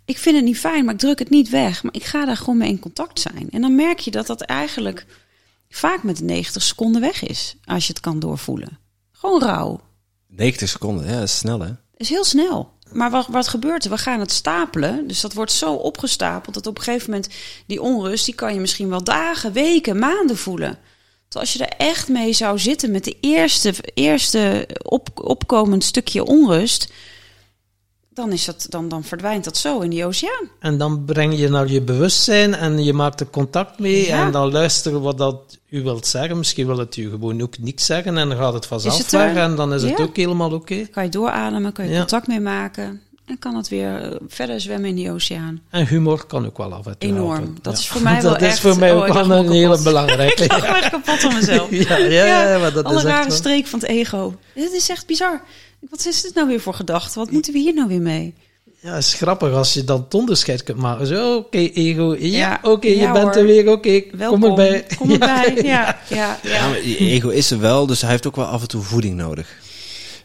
Ik 0.05 0.19
vind 0.19 0.37
het 0.37 0.45
niet 0.45 0.59
fijn, 0.59 0.85
maar 0.85 0.95
ik 0.95 1.01
druk 1.01 1.19
het 1.19 1.31
niet 1.31 1.49
weg. 1.49 1.83
Maar 1.83 1.95
ik 1.95 2.05
ga 2.05 2.25
daar 2.25 2.37
gewoon 2.37 2.59
mee 2.59 2.69
in 2.69 2.79
contact 2.79 3.21
zijn. 3.21 3.49
En 3.51 3.61
dan 3.61 3.75
merk 3.75 3.99
je 3.99 4.11
dat 4.11 4.27
dat 4.27 4.41
eigenlijk 4.41 5.07
vaak 5.69 6.03
met 6.03 6.21
90 6.21 6.63
seconden 6.63 7.01
weg 7.01 7.23
is, 7.23 7.57
als 7.65 7.87
je 7.87 7.93
het 7.93 8.03
kan 8.03 8.19
doorvoelen. 8.19 8.79
Gewoon 9.13 9.43
rauw. 9.43 9.81
90 10.27 10.69
seconden, 10.69 11.07
ja, 11.07 11.13
dat 11.13 11.23
is 11.23 11.39
snel 11.39 11.61
hè? 11.61 11.73
is 11.99 12.09
heel 12.09 12.25
snel. 12.25 12.73
Maar 12.93 13.11
wat, 13.11 13.27
wat 13.27 13.49
gebeurt 13.49 13.85
er? 13.85 13.91
We 13.91 13.99
gaan 13.99 14.21
het 14.21 14.33
stapelen. 14.33 15.07
Dus 15.07 15.21
dat 15.21 15.33
wordt 15.33 15.53
zo 15.53 15.73
opgestapeld 15.73 16.55
dat 16.55 16.67
op 16.67 16.79
een 16.79 16.83
gegeven 16.83 17.11
moment 17.11 17.29
die 17.67 17.83
onrust, 17.83 18.25
die 18.25 18.35
kan 18.35 18.55
je 18.55 18.61
misschien 18.61 18.89
wel 18.89 19.05
dagen, 19.05 19.53
weken, 19.53 19.99
maanden 19.99 20.37
voelen. 20.37 20.79
Dus 21.29 21.41
als 21.41 21.53
je 21.53 21.67
er 21.67 21.87
echt 21.87 22.09
mee 22.09 22.33
zou 22.33 22.59
zitten 22.59 22.91
met 22.91 23.05
de 23.05 23.17
eerste, 23.21 23.75
eerste 23.95 24.69
op, 24.83 25.09
opkomend 25.15 25.85
stukje 25.85 26.25
onrust, 26.25 26.93
dan, 28.19 28.33
is 28.33 28.45
dat, 28.45 28.67
dan, 28.69 28.89
dan 28.89 29.05
verdwijnt 29.05 29.45
dat 29.45 29.57
zo 29.57 29.81
in 29.81 29.91
die 29.91 30.07
oceaan. 30.07 30.49
En 30.59 30.79
dan 30.79 31.05
breng 31.05 31.39
je 31.39 31.49
naar 31.49 31.69
je 31.69 31.83
bewustzijn 31.83 32.55
en 32.55 32.85
je 32.85 32.93
maakt 32.93 33.21
er 33.21 33.31
contact 33.31 33.79
mee 33.79 34.07
ja. 34.07 34.25
en 34.27 34.33
dan 34.33 34.53
luisteren 34.53 35.01
wat 35.01 35.19
dat 35.19 35.59
u 35.69 35.83
wilt 35.83 36.07
zeggen. 36.07 36.39
Misschien 36.39 36.67
wil 36.67 36.79
het 36.79 36.97
u 36.97 37.11
gewoon 37.11 37.43
ook 37.43 37.59
niks 37.59 37.87
zeggen 37.87 38.19
en 38.19 38.29
dan 38.29 38.39
gaat 38.39 38.53
het 38.53 38.67
vanzelf 38.67 39.11
weg 39.11 39.37
en 39.37 39.55
dan 39.55 39.75
is 39.75 39.83
het 39.83 40.01
ook 40.01 40.17
helemaal 40.17 40.53
oké. 40.53 40.73
Okay. 40.73 40.89
Kan 40.93 41.05
je 41.05 41.11
doorademen, 41.11 41.73
kan 41.73 41.89
je 41.89 41.99
contact 41.99 42.27
mee 42.27 42.41
maken 42.41 43.01
en 43.27 43.39
kan 43.39 43.57
het 43.57 43.69
weer 43.69 44.19
verder 44.29 44.61
zwemmen 44.61 44.89
in 44.89 44.95
die 44.95 45.11
oceaan. 45.11 45.61
En 45.71 45.87
humor 45.87 46.27
kan 46.27 46.47
ook 46.47 46.57
wel 46.57 46.73
af 46.73 46.87
en 46.87 46.99
toe 46.99 47.11
Enorm. 47.11 47.31
Helpen. 47.31 47.59
Dat 47.63 47.79
is 47.79 47.89
voor 47.89 48.03
mij 48.03 48.21
wel 48.23 48.33
dat 48.33 48.43
echt... 48.43 48.55
is 48.55 48.61
voor 48.61 48.79
mij 48.79 48.95
ook 48.95 49.09
oh, 49.09 49.27
wel 49.27 49.39
een 49.39 49.51
hele 49.51 49.83
belangrijke. 49.83 50.45
ik 50.45 50.53
lag 50.53 50.65
echt 50.65 50.91
kapot 50.91 51.21
van 51.21 51.35
mezelf. 51.35 51.71
ja, 51.89 51.97
ja, 51.97 52.51
ja, 52.53 52.59
maar 52.59 52.73
dat 52.73 52.85
Alle 52.85 52.97
is 52.97 53.03
rare 53.03 53.27
echt 53.27 53.37
streek 53.37 53.67
van 53.67 53.79
het 53.79 53.89
ego. 53.89 54.35
Dit 54.55 54.73
is 54.73 54.89
echt 54.89 55.07
bizar. 55.07 55.43
Wat 55.91 56.07
is 56.07 56.23
dit 56.23 56.35
nou 56.35 56.49
weer 56.49 56.61
voor 56.61 56.75
gedachte? 56.75 57.19
Wat 57.19 57.31
moeten 57.31 57.53
we 57.53 57.59
hier 57.59 57.75
nou 57.75 57.89
weer 57.89 58.01
mee? 58.01 58.35
Ja, 58.81 58.95
het 58.95 59.05
is 59.05 59.15
grappig 59.15 59.53
als 59.53 59.75
je 59.75 59.85
dan 59.85 60.01
het 60.01 60.15
onderscheid 60.15 60.63
kunt 60.63 60.79
maken. 60.79 61.07
Zo, 61.07 61.37
oké, 61.37 61.47
okay, 61.47 61.71
ego. 61.75 62.17
Ja, 62.19 62.39
Ja, 62.39 62.59
oké, 62.63 62.89
je 62.89 62.97
ja, 62.97 63.13
bent 63.13 63.25
hoor. 63.25 63.35
er 63.37 63.45
weer. 63.45 63.69
Oké, 63.69 64.03
Welkom. 64.13 64.41
kom 64.41 64.49
erbij. 64.51 64.87
Kom 64.99 65.11
erbij. 65.11 65.55
Ja, 65.63 65.63
ja, 65.63 65.99
ja. 66.09 66.39
Ja, 66.43 66.69
maar 66.69 66.87
je 66.87 66.97
ego 66.99 67.29
is 67.29 67.51
er 67.51 67.61
wel, 67.61 67.87
dus 67.87 68.01
hij 68.01 68.11
heeft 68.11 68.27
ook 68.27 68.37
wel 68.37 68.45
af 68.45 68.63
en 68.63 68.69
toe 68.69 68.83
voeding 68.83 69.17
nodig. 69.17 69.57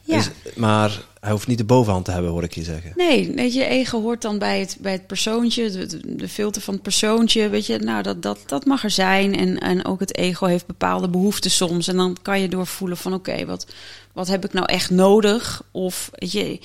Ja. 0.03 0.17
Dus, 0.17 0.29
maar 0.55 1.01
hij 1.23 1.31
hoeft 1.31 1.47
niet 1.47 1.57
de 1.57 1.63
bovenhand 1.63 2.05
te 2.05 2.11
hebben, 2.11 2.31
hoor 2.31 2.43
ik 2.43 2.55
je 2.55 2.63
zeggen. 2.63 2.91
Nee, 2.95 3.31
weet 3.35 3.53
je, 3.53 3.65
ego 3.65 4.01
hoort 4.01 4.21
dan 4.21 4.37
bij 4.37 4.59
het, 4.59 4.77
bij 4.79 4.91
het 4.91 5.07
persoontje, 5.07 5.87
de, 6.05 6.29
filter 6.29 6.61
van 6.61 6.73
het 6.73 6.83
persoontje. 6.83 7.49
Weet 7.49 7.65
je, 7.65 7.79
nou, 7.79 8.03
dat, 8.03 8.21
dat, 8.21 8.39
dat 8.45 8.65
mag 8.65 8.83
er 8.83 8.91
zijn. 8.91 9.35
En, 9.35 9.59
en 9.59 9.85
ook 9.85 9.99
het 9.99 10.17
ego 10.17 10.45
heeft 10.45 10.65
bepaalde 10.65 11.09
behoeften 11.09 11.51
soms. 11.51 11.87
En 11.87 11.95
dan 11.95 12.17
kan 12.21 12.41
je 12.41 12.47
doorvoelen 12.47 12.97
van, 12.97 13.13
oké, 13.13 13.45
wat, 13.45 13.65
wat 14.13 14.27
heb 14.27 14.45
ik 14.45 14.53
nou 14.53 14.65
echt 14.65 14.89
nodig? 14.89 15.63
Of, 15.71 16.09
weet 16.13 16.31
je, 16.31 16.59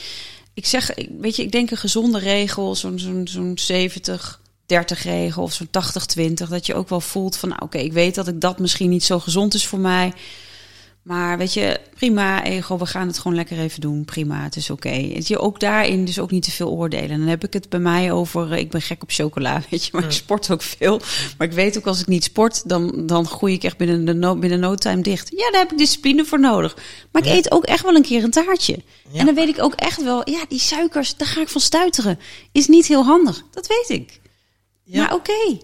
ik 0.54 0.66
zeg, 0.66 0.90
weet 1.18 1.36
je, 1.36 1.42
ik 1.42 1.52
denk 1.52 1.70
een 1.70 1.76
gezonde 1.76 2.18
regel, 2.18 2.74
zo'n 2.74 2.98
zo'n 2.98 3.28
zo'n 3.28 3.59
70... 3.59 4.40
30 4.66 5.02
regel 5.02 5.42
of 5.42 5.52
zo'n 5.52 5.68
80-20, 6.40 6.48
dat 6.48 6.66
je 6.66 6.74
ook 6.74 6.88
wel 6.88 7.00
voelt 7.00 7.36
van, 7.36 7.48
nou, 7.48 7.62
oké, 7.62 7.78
ik 7.78 7.92
weet 7.92 8.14
dat 8.14 8.28
ik 8.28 8.40
dat 8.40 8.59
misschien 8.59 8.90
niet 8.90 9.04
zo 9.04 9.18
gezond 9.18 9.54
is 9.54 9.66
voor 9.66 9.78
mij. 9.78 10.12
Maar 11.09 11.38
weet 11.38 11.52
je, 11.52 11.80
prima, 11.94 12.44
ego, 12.44 12.78
we 12.78 12.86
gaan 12.86 13.06
het 13.06 13.18
gewoon 13.18 13.36
lekker 13.36 13.59
even 13.59 13.80
doen. 13.80 14.04
Prima, 14.04 14.42
het 14.42 14.56
is 14.56 14.70
oké. 14.70 14.90
Weet 14.90 15.28
je, 15.28 15.38
Ook 15.38 15.61
daarin 15.61 16.04
dus 16.04 16.18
ook 16.18 16.30
niet 16.30 16.42
te 16.42 16.50
veel 16.50 16.70
oordelen. 16.70 17.18
Dan 17.18 17.28
heb 17.28 17.44
ik 17.44 17.52
het 17.52 17.68
bij 17.68 17.80
mij 17.80 18.12
over, 18.12 18.52
eh, 18.52 18.59
ik 18.59 18.70
ben 18.70 18.82
gek 18.82 19.02
op 19.02 19.11
chocola, 19.11 19.62
weet 19.70 19.84
je, 19.84 19.90
maar 19.92 20.04
ik 20.04 20.11
sport 20.11 20.50
ook 20.50 20.62
veel. 20.62 21.00
Maar 21.38 21.46
ik 21.46 21.52
weet 21.52 21.78
ook 21.78 21.86
als 21.86 22.00
ik 22.00 22.06
niet 22.06 22.24
sport, 22.24 22.68
dan, 22.68 23.06
dan 23.06 23.26
groei 23.26 23.54
ik 23.54 23.64
echt 23.64 23.76
binnen, 23.76 24.04
de 24.04 24.14
no, 24.14 24.36
binnen 24.36 24.61
no 24.61 24.74
time 24.74 25.02
dicht. 25.02 25.30
Ja, 25.30 25.50
daar 25.50 25.61
heb 25.61 25.72
ik 25.72 25.78
discipline 25.78 26.24
voor 26.24 26.40
nodig. 26.40 26.76
Maar 27.12 27.26
ik 27.26 27.32
eet 27.32 27.50
ook 27.50 27.64
echt 27.64 27.82
wel 27.82 27.94
een 27.94 28.02
keer 28.02 28.24
een 28.24 28.30
taartje. 28.30 28.82
Ja. 29.11 29.18
En 29.18 29.26
dan 29.26 29.34
weet 29.34 29.48
ik 29.48 29.62
ook 29.62 29.74
echt 29.74 30.02
wel, 30.02 30.30
ja, 30.30 30.44
die 30.48 30.61
suikers, 30.61 31.16
daar 31.16 31.28
ga 31.28 31.40
ik 31.40 31.48
van 31.48 31.61
stuiteren. 31.61 32.18
Is 32.52 32.66
niet 32.66 32.86
heel 32.86 33.04
handig, 33.04 33.42
dat 33.50 33.66
weet 33.66 34.00
ik. 34.00 34.20
Ja. 34.84 35.02
Maar 35.02 35.14
oké, 35.14 35.59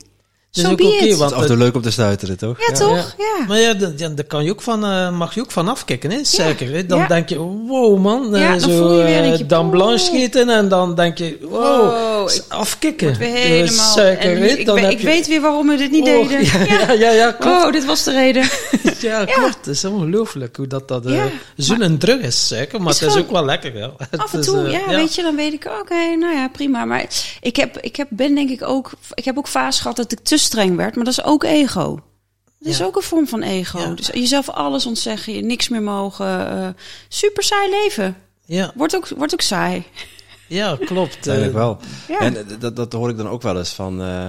zo 0.63 0.71
ook 0.71 0.81
oké, 0.81 0.83
it. 0.93 1.01
Het 1.09 1.19
want 1.19 1.31
is 1.31 1.37
af 1.37 1.47
toe 1.47 1.57
leuk 1.57 1.75
om 1.75 1.83
te 1.83 1.91
stuiteren, 1.91 2.37
toch? 2.39 2.57
Ja, 2.69 2.75
toch? 2.75 3.15
Ja. 3.19 3.45
Maar 3.47 3.59
ja, 3.59 3.75
ja, 3.97 4.09
daar 4.09 4.25
kan 4.25 4.45
je 4.45 4.51
ook 4.51 4.63
van, 4.63 4.85
eh, 4.85 5.11
mag 5.17 5.35
je 5.35 5.41
ook 5.41 5.51
van 5.51 5.69
afkicken, 5.69 6.11
hè? 6.11 6.25
Suiker. 6.25 6.73
Hè? 6.73 6.87
Dan 6.87 6.99
Ja. 6.99 7.07
denk 7.07 7.29
je, 7.29 7.39
wow 7.39 7.99
man, 8.01 8.35
eh, 8.35 8.41
Ja, 8.41 8.51
dan 8.51 8.61
zo 8.61 8.69
voel 8.69 8.99
je 8.99 9.05
weer, 9.05 9.33
eh, 9.33 9.49
dan 9.49 9.71
blanche 9.71 10.11
eten 10.17 10.49
en 10.49 10.69
dan 10.69 10.95
denk 10.95 11.19
je, 11.19 11.39
wow, 11.43 11.61
Wow, 11.61 12.31
afkicken. 12.49 13.09
Dus 13.19 13.29
helemaal. 13.29 13.93
suiker, 13.95 14.37
ik, 14.59 14.67
Dan 14.67 14.79
ik 14.79 14.99
je- 14.99 15.05
weet 15.07 15.27
weer 15.27 15.41
waarom 15.41 15.67
we 15.69 15.77
dit 15.77 15.91
niet 15.91 16.09
Oh, 16.09 16.29
deden. 16.29 16.45
Ja, 16.69 16.77
ja, 16.87 16.93
ja, 16.93 17.11
ja, 17.11 17.33
klopt. 17.33 17.65
Oh, 17.65 17.73
dit 17.73 17.85
was 17.85 18.05
de 18.05 18.11
reden. 18.13 18.49
Ja, 19.01 19.25
klopt. 19.25 19.57
Het 19.57 19.67
is 19.67 19.85
ongelooflijk 19.85 20.57
hoe 20.57 20.67
dat, 20.67 20.89
dat 20.89 21.03
Ja, 21.07 21.27
zo'n 21.57 21.99
drug 21.99 22.21
is, 22.21 22.47
suiker. 22.47 22.83
Maar 22.83 22.93
Is 22.93 23.01
het 23.01 23.11
is 23.15 23.17
ook 23.21 23.31
wel 23.31 23.45
lekker, 23.45 23.77
ja. 23.77 23.91
Het 24.11 24.21
Af 24.21 24.35
en 24.35 24.41
toe, 24.41 24.71
ja, 24.71 24.87
weet 24.89 25.15
je, 25.15 25.23
dan 25.23 25.37
weet 25.37 25.53
ik, 25.53 25.65
oké, 25.81 26.17
nou 26.19 26.35
ja, 26.35 26.49
prima. 26.49 26.85
Maar 26.85 27.07
ik 27.41 27.57
heb, 27.57 27.79
ik 27.81 27.97
heb, 27.97 28.07
ben 28.11 28.35
denk 28.35 28.51
ik 28.51 28.63
ook, 28.63 28.91
ik 29.15 29.25
heb 29.25 29.39
ook 29.39 29.49
fase 29.49 29.81
gehad 29.83 29.97
dat 29.97 30.13
ik 30.13 30.19
te 30.23 30.37
streng 30.45 30.77
werd, 30.77 30.95
maar 30.95 31.05
dat 31.05 31.13
is 31.19 31.25
ook 31.25 31.45
ego. 31.45 31.95
Dat 32.59 32.73
is 32.73 32.79
Ja. 32.79 32.85
ook 32.85 32.97
een 32.97 33.03
vorm 33.03 33.29
van 33.29 33.43
ego. 33.43 33.79
Ja. 33.79 33.87
Dus 33.95 34.07
jezelf 34.07 34.49
alles 34.51 34.87
ontzeggen, 34.87 35.33
je 35.35 35.43
niks 35.43 35.69
meer 35.69 35.83
mogen. 35.83 36.49
eh, 36.51 36.69
super 37.09 37.43
saai 37.43 37.71
leven. 37.71 38.17
Ja, 38.45 38.73
Wordt 38.75 38.97
ook, 38.97 39.09
wordt 39.09 39.33
ook 39.33 39.41
saai. 39.41 39.85
ja, 40.49 40.79
klopt. 40.85 41.27
Eh, 41.27 41.47
wel. 41.47 41.79
Ja. 42.09 42.19
En 42.19 42.47
dat, 42.59 42.77
dat 42.77 42.93
hoor 42.93 43.11
ik 43.11 43.17
dan 43.17 43.29
ook 43.29 43.43
wel 43.43 43.59
eens 43.59 43.71
van 43.73 44.03
eh, 44.03 44.29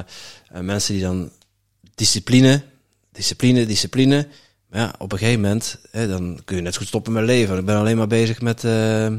mensen 0.62 0.94
die 0.94 1.04
dan 1.04 1.30
discipline, 1.96 2.64
discipline, 3.12 3.66
discipline. 3.66 4.28
Maar 4.70 4.82
ja, 4.82 4.94
op 4.98 5.12
een 5.12 5.18
gegeven 5.18 5.42
moment, 5.42 5.78
hè, 5.92 6.08
dan 6.08 6.40
kun 6.46 6.56
je 6.56 6.62
net 6.62 6.78
goed 6.78 6.88
stoppen 6.88 7.14
met 7.14 7.24
leven. 7.24 7.58
Ik 7.58 7.66
ben 7.66 7.78
alleen 7.78 7.98
maar 7.98 8.08
bezig 8.08 8.42
met, 8.42 8.64
eh, 8.64 9.06
eh, 9.06 9.14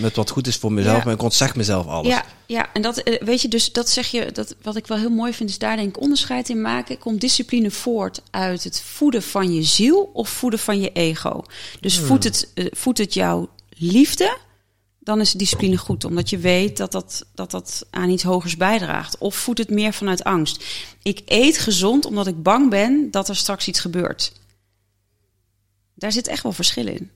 met 0.00 0.16
wat 0.16 0.30
goed 0.30 0.46
is 0.46 0.56
voor 0.56 0.72
mezelf, 0.72 0.96
Ja. 0.96 1.04
maar 1.04 1.14
ik 1.14 1.22
ontzeg 1.22 1.56
mezelf 1.56 1.86
alles. 1.86 2.12
Ja, 2.12 2.24
ja, 2.46 2.72
en 2.72 2.82
dat 2.82 2.98
eh, 2.98 3.22
weet 3.22 3.42
je, 3.42 3.48
dus 3.48 3.72
dat 3.72 3.88
zeg 3.88 4.06
je, 4.06 4.32
dat, 4.32 4.54
wat 4.62 4.76
ik 4.76 4.86
wel 4.86 4.98
heel 4.98 5.10
mooi 5.10 5.32
vind, 5.32 5.50
is 5.50 5.58
daar 5.58 5.76
denk 5.76 5.88
ik 5.88 6.00
onderscheid 6.00 6.48
in 6.48 6.60
maken. 6.60 6.98
Komt 6.98 7.20
discipline 7.20 7.70
voort 7.70 8.22
uit 8.30 8.64
het 8.64 8.82
voeden 8.82 9.22
van 9.22 9.54
je 9.54 9.62
ziel 9.62 10.10
of 10.12 10.28
voeden 10.28 10.58
van 10.60 10.80
je 10.80 10.92
ego? 10.92 11.42
Dus 11.80 11.98
voedt, 11.98 12.24
het, 12.24 12.50
voedt 12.54 12.98
het 12.98 13.14
jouw 13.14 13.48
liefde? 13.76 14.38
dan 15.06 15.20
is 15.20 15.32
discipline 15.32 15.76
goed. 15.76 16.04
Omdat 16.04 16.30
je 16.30 16.38
weet 16.38 16.76
dat 16.76 16.92
dat, 16.92 17.26
dat 17.34 17.50
dat 17.50 17.86
aan 17.90 18.10
iets 18.10 18.22
hogers 18.22 18.56
bijdraagt. 18.56 19.18
Of 19.18 19.34
voedt 19.34 19.58
het 19.58 19.70
meer 19.70 19.92
vanuit 19.92 20.24
angst. 20.24 20.64
Ik 21.02 21.22
eet 21.26 21.58
gezond 21.58 22.06
omdat 22.06 22.26
ik 22.26 22.42
bang 22.42 22.70
ben 22.70 23.10
dat 23.10 23.28
er 23.28 23.36
straks 23.36 23.68
iets 23.68 23.80
gebeurt. 23.80 24.32
Daar 25.98 26.12
zit 26.12 26.26
echt 26.26 26.42
wel 26.42 26.52
verschil 26.52 26.86
in. 26.86 27.10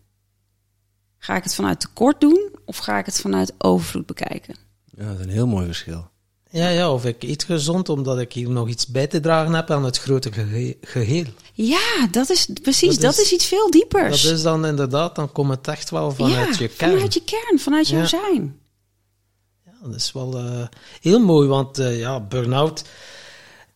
Ga 1.19 1.37
ik 1.37 1.43
het 1.43 1.55
vanuit 1.55 1.81
tekort 1.81 2.21
doen 2.21 2.51
of 2.65 2.77
ga 2.77 2.99
ik 2.99 3.07
het 3.07 3.21
vanuit 3.21 3.53
overvloed 3.59 4.07
bekijken? 4.07 4.55
Ja, 4.85 5.07
dat 5.07 5.19
is 5.19 5.25
een 5.25 5.31
heel 5.31 5.47
mooi 5.47 5.67
verschil. 5.67 6.09
Ja, 6.51 6.69
ja, 6.69 6.93
of 6.93 7.05
ik 7.05 7.23
eet 7.23 7.45
gezond 7.45 7.89
omdat 7.89 8.19
ik 8.19 8.33
hier 8.33 8.51
nog 8.51 8.69
iets 8.69 8.87
bij 8.87 9.07
te 9.07 9.21
dragen 9.21 9.53
heb 9.55 9.71
aan 9.71 9.85
het 9.85 9.99
grote 9.99 10.33
gehe- 10.33 10.77
geheel. 10.81 11.25
Ja, 11.53 12.07
dat 12.11 12.31
is 12.31 12.49
precies. 12.63 12.93
Dat 12.95 13.01
Dat 13.03 13.13
is, 13.13 13.21
is- 13.21 13.33
iets 13.33 13.47
veel 13.47 13.71
diepers. 13.71 14.23
Dat 14.23 14.33
is 14.33 14.43
dan 14.43 14.67
inderdaad, 14.67 15.15
dan 15.15 15.33
komt 15.33 15.51
het 15.51 15.69
echt 15.69 15.91
wel 15.91 16.13
vanuit 16.13 16.57
ja, 16.59 16.63
je 16.65 16.69
kern. 16.69 16.91
Vanuit 16.93 17.15
je 17.15 17.25
kern, 17.25 17.59
vanuit 17.59 17.89
jouw 17.89 18.07
zijn. 18.07 18.61
Ja, 19.65 19.73
dat 19.83 19.95
is 19.95 20.13
wel 20.13 20.37
eh, 20.39 20.67
heel 21.01 21.21
mooi, 21.21 21.49
want 21.49 21.79
eh, 21.79 21.99
ja, 21.99 22.21
burn-out. 22.21 22.85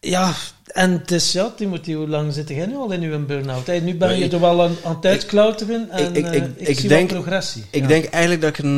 Ja, 0.05 0.35
en 0.67 0.91
het 0.91 1.11
is, 1.11 1.33
ja, 1.33 1.51
Timothy, 1.57 1.93
hoe 1.93 2.09
lang 2.09 2.33
zit 2.33 2.49
jij 2.49 2.67
nu 2.67 2.77
al 2.77 2.91
in 2.93 3.03
uw 3.03 3.25
burn-out? 3.27 3.67
Hey, 3.67 3.81
nu 3.81 3.95
ben 3.97 4.09
Ja, 4.11 4.15
je 4.17 4.25
ik- 4.25 4.33
er 4.33 4.41
wel 4.41 4.63
aan, 4.63 4.75
aan 4.85 4.95
het 4.97 5.05
uitklauteren 5.07 5.91
en 5.91 6.15
ik- 6.15 6.27
ik, 6.27 6.35
ik- 6.35 6.59
ik, 6.59 6.69
ik 6.69 6.79
zie 6.79 6.89
denk- 6.89 7.11
wel 7.11 7.21
progressie. 7.21 7.65
Ik 7.71 7.81
Ja. 7.83 7.87
denk 7.89 8.05
eigenlijk 8.05 8.43
dat 8.43 8.51
ik 8.51 8.59
er 8.59 8.71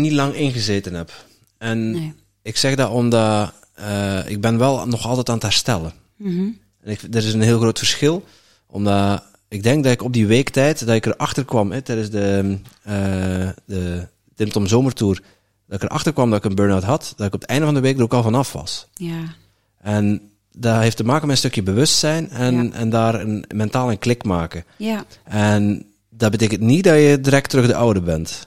niet 0.00 0.12
lang 0.12 0.34
ingezeten 0.34 0.94
heb. 0.94 1.12
En 1.58 1.90
Nee. 1.90 2.12
ik 2.42 2.56
zeg 2.56 2.74
dat 2.74 2.90
omdat 2.90 3.52
eh, 3.74 4.18
ik 4.26 4.40
ben 4.40 4.58
wel 4.58 4.86
nog 4.86 5.06
altijd 5.06 5.28
aan 5.28 5.34
het 5.34 5.42
herstellen. 5.42 5.92
Mhm. 6.16 6.40
En 6.82 6.90
ik, 6.90 7.00
er 7.02 7.16
is 7.26 7.32
een 7.32 7.40
heel 7.42 7.58
groot 7.58 7.78
verschil, 7.78 8.24
omdat 8.66 9.22
ik 9.48 9.62
denk 9.62 9.84
dat 9.84 9.92
ik 9.92 10.02
op 10.02 10.12
die 10.12 10.26
weektijd, 10.26 10.86
dat 10.86 10.94
ik 10.94 11.06
erachter 11.06 11.44
kwam 11.44 11.72
hè, 11.72 11.82
tijdens 11.82 12.10
de, 12.10 12.58
eh 12.82 13.48
de 13.66 14.06
Tim 14.34 14.50
Tom 14.50 14.66
Zomertour, 14.66 15.20
dat 15.68 15.82
ik 15.82 15.88
erachter 15.88 16.12
kwam 16.12 16.30
dat 16.30 16.38
ik 16.38 16.50
een 16.50 16.54
burn-out 16.56 16.82
had, 16.82 17.12
dat 17.16 17.26
ik 17.26 17.34
op 17.34 17.40
het 17.40 17.50
einde 17.50 17.64
van 17.64 17.74
de 17.74 17.80
week 17.80 17.96
er 17.96 18.02
ook 18.02 18.14
al 18.14 18.22
vanaf 18.22 18.52
was. 18.52 18.86
Ja, 18.94 19.34
En 19.80 20.20
dat 20.56 20.80
heeft 20.80 20.96
te 20.96 21.04
maken 21.04 21.22
met 21.26 21.30
een 21.30 21.42
stukje 21.42 21.62
bewustzijn 21.62 22.30
en, 22.30 22.64
Ja. 22.64 22.72
en 22.72 22.90
daar 22.90 23.14
een 23.20 23.44
mentaal 23.54 23.90
een 23.90 23.98
klik 23.98 24.24
maken. 24.24 24.64
ja, 24.76 25.04
En 25.24 25.86
dat 26.08 26.30
betekent 26.30 26.60
niet 26.60 26.84
dat 26.84 26.94
je 26.94 27.18
direct 27.20 27.50
terug 27.50 27.66
de 27.66 27.74
oude 27.74 28.00
bent. 28.00 28.46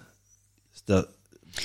Dat, 0.86 1.08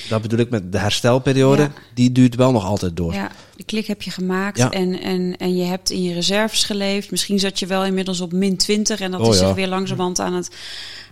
dat 0.08 0.22
bedoel 0.22 0.38
ik 0.38 0.50
met 0.50 0.72
de 0.72 0.78
herstelperiode, 0.78 1.62
Ja. 1.62 1.72
die 1.94 2.12
duurt 2.12 2.34
wel 2.34 2.52
nog 2.52 2.64
altijd 2.64 2.96
door. 2.96 3.12
ja. 3.14 3.30
De 3.56 3.64
klik 3.64 3.86
heb 3.86 4.02
je 4.02 4.10
gemaakt 4.10 4.58
Ja. 4.58 4.70
en, 4.70 5.00
en, 5.00 5.36
en 5.36 5.56
je 5.56 5.64
hebt 5.64 5.90
in 5.90 6.02
je 6.02 6.14
reserves 6.14 6.64
geleefd. 6.64 7.10
Misschien 7.10 7.38
zat 7.38 7.58
je 7.58 7.66
wel 7.66 7.84
inmiddels 7.84 8.20
op 8.20 8.32
min 8.32 8.56
20 8.56 9.00
en 9.00 9.10
dat 9.10 9.20
Oh, 9.20 9.28
is 9.32 9.38
zich 9.38 9.54
weer 9.54 9.68
langzamerhand 9.68 10.18
aan 10.20 10.34
het, 10.34 10.50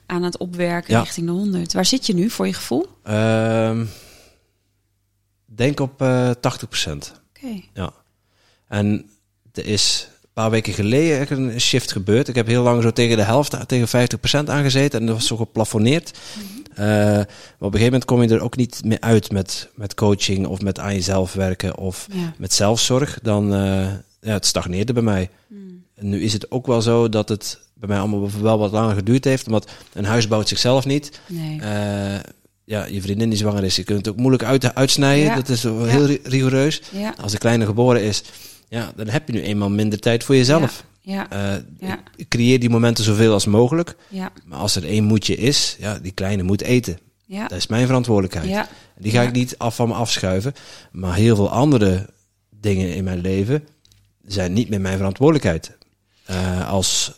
aan 0.07 0.23
het 0.23 0.37
opwerken 0.39 1.01
richting 1.01 1.27
de 1.27 1.33
100. 1.33 1.73
Waar 1.73 1.85
zit 1.87 2.07
je 2.07 2.15
nu 2.15 2.31
voor 2.31 2.47
je 2.47 2.53
gevoel? 2.55 2.87
Oké. 3.01 3.11
Ehm, 3.13 3.85
denk 5.45 5.81
op 5.81 6.03
eh 6.03 6.31
80%. 6.31 7.13
Ja. 7.75 7.93
En 8.69 9.11
er 9.61 9.67
is 9.67 10.09
een 10.23 10.29
paar 10.33 10.51
weken 10.51 10.73
geleden 10.73 11.39
een 11.53 11.61
shift 11.61 11.93
gebeurd. 11.93 12.29
Ik 12.29 12.35
heb 12.35 12.47
heel 12.47 12.63
lang 12.63 12.83
zo 12.83 12.91
tegen 12.91 13.17
de 13.17 13.23
helft, 13.23 13.57
tegen 13.67 14.09
50% 14.45 14.49
aangezeten. 14.49 15.01
En 15.01 15.07
dat 15.07 15.15
was 15.17 15.27
zo 15.27 15.37
geplafonneerd. 15.37 16.19
Eh, 16.75 16.87
maar 16.87 17.19
op 17.59 17.75
een 17.75 17.79
gegeven 17.79 17.85
moment 17.85 18.05
kom 18.05 18.23
je 18.23 18.29
er 18.29 18.41
ook 18.43 18.57
niet 18.57 18.81
meer 18.85 19.01
uit 19.01 19.33
met, 19.33 19.69
met 19.75 19.95
coaching 19.95 20.47
of 20.47 20.61
met 20.61 20.79
aan 20.79 20.95
jezelf 20.95 21.33
werken 21.33 21.77
of 21.77 22.07
Ja. 22.13 22.33
met 22.39 22.53
zelfzorg. 22.53 23.19
Dan, 23.23 23.55
eh, 23.55 23.61
ja, 24.21 24.33
het 24.33 24.47
stagneerde 24.47 24.93
bij 24.93 25.03
mij. 25.03 25.29
En 25.95 26.09
nu 26.09 26.21
is 26.23 26.33
het 26.33 26.51
ook 26.51 26.67
wel 26.67 26.83
zo 26.83 27.09
dat 27.09 27.29
het 27.29 27.59
bij 27.75 27.89
mij 27.89 27.99
allemaal 27.99 28.31
wel 28.43 28.59
wat 28.59 28.73
langer 28.73 28.95
geduurd 28.95 29.25
heeft. 29.25 29.47
Omdat 29.47 29.71
een 29.93 30.05
huis 30.05 30.29
bouwt 30.29 30.49
zichzelf 30.49 30.85
niet. 30.85 31.21
Nee. 31.27 31.61
Eh, 31.61 32.21
ja, 32.65 32.85
je 32.85 33.03
vriendin 33.03 33.29
die 33.29 33.39
zwanger 33.39 33.65
is, 33.65 33.77
je 33.77 33.85
kunt 33.85 33.99
het 33.99 34.09
ook 34.09 34.17
moeilijk 34.21 34.45
uit, 34.45 34.75
uitsnijden. 34.75 35.25
Ja. 35.25 35.35
Dat 35.35 35.49
is 35.49 35.63
heel 35.63 36.07
ri- 36.07 36.21
rigoureus. 36.23 36.83
Als 37.23 37.33
de 37.33 37.39
kleine 37.39 37.65
geboren 37.67 38.03
is, 38.03 38.23
ja, 38.71 38.93
dan 38.97 39.09
heb 39.09 39.27
je 39.27 39.33
nu 39.33 39.43
eenmaal 39.43 39.71
minder 39.71 39.99
tijd 40.01 40.25
voor 40.25 40.37
jezelf. 40.37 40.85
ja, 41.01 41.31
Eh, 41.31 41.63
Ja. 41.79 41.99
ik 42.17 42.29
Creëer 42.29 42.61
die 42.61 42.71
momenten 42.71 43.05
zoveel 43.05 43.33
als 43.33 43.47
mogelijk. 43.47 43.97
ja, 44.09 44.33
Maar 44.45 44.59
als 44.59 44.77
er 44.77 44.85
één 44.85 45.05
moedje 45.05 45.37
is, 45.37 45.77
ja, 45.79 45.99
die 45.99 46.13
kleine 46.13 46.43
moet 46.43 46.63
eten. 46.63 46.99
ja, 47.27 47.49
Dat 47.49 47.59
is 47.59 47.67
mijn 47.67 47.87
verantwoordelijkheid. 47.87 48.49
ja, 48.49 48.69
Die 48.99 49.13
ga 49.13 49.23
ik 49.23 49.33
niet 49.33 49.59
af 49.59 49.75
van 49.75 49.89
me 49.89 49.95
afschuiven. 49.95 50.53
Maar 50.93 51.15
heel 51.15 51.37
veel 51.37 51.51
andere 51.51 52.07
dingen 52.51 52.95
in 52.95 53.05
mijn 53.05 53.21
leven 53.21 53.69
zijn 54.27 54.53
niet 54.53 54.69
meer 54.69 54.81
mijn 54.81 54.97
verantwoordelijkheid. 54.97 55.77
Eh, 56.25 56.69
als, 56.71 57.13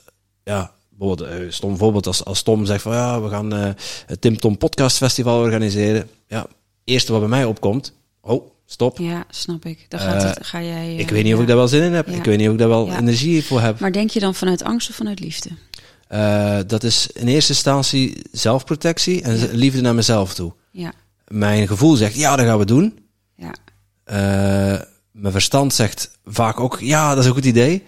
ja, 0.45 0.73
bijvoorbeeld, 0.89 1.29
eh, 1.31 1.39
stom 1.51 1.77
voorbeeld, 1.77 2.07
als, 2.07 2.25
als 2.25 2.43
Tom 2.43 2.67
zegt 2.67 2.83
van 2.83 2.93
ja, 2.93 3.21
we 3.23 3.29
gaan 3.29 3.55
eh, 3.55 3.71
het 4.07 4.21
Tim 4.21 4.37
Tom 4.39 4.59
Podcast 4.59 4.97
Festival 4.97 5.41
organiseren. 5.41 6.09
Ja, 6.27 6.47
eerste 6.85 7.13
wat 7.13 7.21
bij 7.21 7.31
mij 7.31 7.45
opkomt, 7.45 7.95
oh, 8.21 8.51
stop. 8.73 8.99
ja, 8.99 9.25
snap 9.31 9.65
ik. 9.65 9.87
Dan 9.89 10.01
gaat 10.01 10.23
Eh, 10.23 10.29
het, 10.29 10.47
ga 10.47 10.63
jij... 10.63 10.95
Ik 10.97 11.07
eh, 11.07 11.13
weet 11.13 11.23
niet 11.25 11.33
of 11.33 11.37
ja. 11.39 11.43
ik 11.43 11.49
daar 11.49 11.57
wel 11.57 11.69
zin 11.69 11.83
in 11.83 11.93
heb. 11.93 12.07
Ja. 12.09 12.13
Ik 12.15 12.25
weet 12.25 12.39
niet 12.39 12.47
of 12.47 12.53
ik 12.53 12.59
daar 12.59 12.69
wel 12.69 12.87
Ja. 12.87 12.99
energie 12.99 13.45
voor 13.45 13.61
heb. 13.61 13.81
Maar 13.81 13.93
denk 13.93 14.11
je 14.11 14.21
dan 14.21 14.35
vanuit 14.35 14.63
angst 14.63 14.89
of 14.91 14.95
vanuit 14.97 15.21
liefde? 15.21 15.51
Eh, 16.09 16.59
dat 16.67 16.83
is 16.85 17.07
in 17.13 17.27
eerste 17.27 17.53
instantie 17.53 18.23
zelfprotectie 18.33 19.23
en 19.23 19.51
liefde 19.53 19.81
naar 19.81 19.95
mezelf 19.95 20.35
toe. 20.35 20.53
Ja, 20.71 20.93
Mijn 21.27 21.67
gevoel 21.69 21.95
zegt 21.97 22.15
ja, 22.15 22.37
dat 22.37 22.47
gaan 22.47 22.59
we 22.59 22.65
doen. 22.65 22.99
ja, 23.37 23.55
Eh, 24.05 24.81
mijn 25.13 25.33
verstand 25.33 25.75
zegt 25.75 26.19
vaak 26.25 26.61
ook 26.61 26.81
ja, 26.81 27.09
dat 27.09 27.19
is 27.19 27.27
een 27.27 27.35
goed 27.35 27.45
idee. 27.45 27.83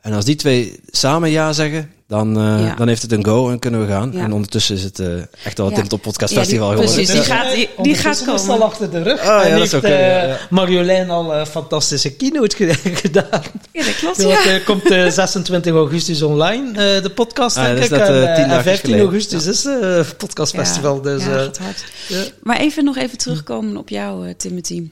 En 0.00 0.12
als 0.12 0.24
die 0.24 0.34
twee 0.36 0.80
samen 0.86 1.30
ja 1.30 1.52
zeggen, 1.52 1.90
dan, 2.10 2.36
eh, 2.40 2.64
Ja. 2.66 2.74
dan 2.74 2.88
heeft 2.88 3.02
het 3.02 3.12
een 3.12 3.24
go 3.24 3.50
en 3.50 3.58
kunnen 3.58 3.80
we 3.80 3.86
gaan. 3.92 4.10
Ja. 4.12 4.20
En 4.24 4.32
ondertussen 4.32 4.74
is 4.76 4.82
het 4.82 4.98
eh, 4.98 5.06
echt 5.44 5.58
wel 5.58 5.66
het 5.66 5.76
Ja. 5.76 5.82
Top 5.82 6.02
Podcast 6.02 6.34
Ja, 6.34 6.36
die- 6.40 6.44
Festival 6.46 6.68
geworden. 6.70 6.94
precies, 6.94 7.12
die 7.14 7.22
gaat- 7.24 7.54
die- 7.82 7.94
gaat 7.94 8.18
is 8.20 8.24
komen. 8.24 8.48
al 8.50 8.62
achter 8.64 8.90
de 8.90 9.02
rug. 9.02 9.20
Ah, 9.20 9.26
ja, 9.26 9.42
en 9.42 9.58
dat 9.58 9.70
heeft 9.70 9.84
eh. 9.84 10.34
Marjolein 10.50 11.10
al 11.10 11.34
een 11.34 11.46
fantastische 11.46 12.10
keynote 12.12 12.56
ge- 12.56 12.74
gedaan. 13.04 13.42
ja 13.72 13.84
dat 13.84 13.96
klopt. 13.96 14.18
Eh, 14.18 14.64
komt 14.64 14.90
eh, 14.90 15.08
26 15.10 15.72
augustus 15.74 16.22
online, 16.22 16.68
eh, 16.68 17.02
de 17.02 17.10
podcast, 17.14 17.56
Ah, 17.56 17.64
denk 17.64 17.76
dat 17.78 17.84
ik. 17.84 17.98
net, 17.98 18.08
en, 18.08 18.34
tien 18.34 18.42
en 18.42 18.48
dagjes 18.48 18.62
15 18.64 18.76
geleden. 18.80 19.00
augustus 19.06 19.46
is 19.46 19.64
het 19.64 20.16
podcastfestival. 20.16 21.00
Dus, 21.02 21.22
ja, 21.24 21.28
eh, 21.30 21.34
gaat 21.42 21.58
hard. 21.58 21.84
ja. 22.08 22.22
Maar 22.42 22.58
even 22.58 22.84
nog 22.84 22.96
even 22.96 23.18
terugkomen 23.18 23.76
op 23.76 23.88
jou, 23.88 24.34
Timothy. 24.34 24.90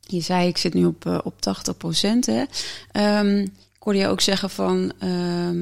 Je 0.00 0.20
zei, 0.20 0.48
ik 0.48 0.58
zit 0.58 0.74
nu 0.74 0.84
op, 0.84 1.20
op 1.24 1.40
80 1.40 1.76
procent. 1.76 2.26
Hè? 2.26 2.42
Ehm, 2.92 3.38
ik 3.38 3.50
hoorde 3.78 3.98
je 3.98 4.08
ook 4.08 4.20
zeggen 4.20 4.50
van... 4.50 4.92
ehm, 5.00 5.56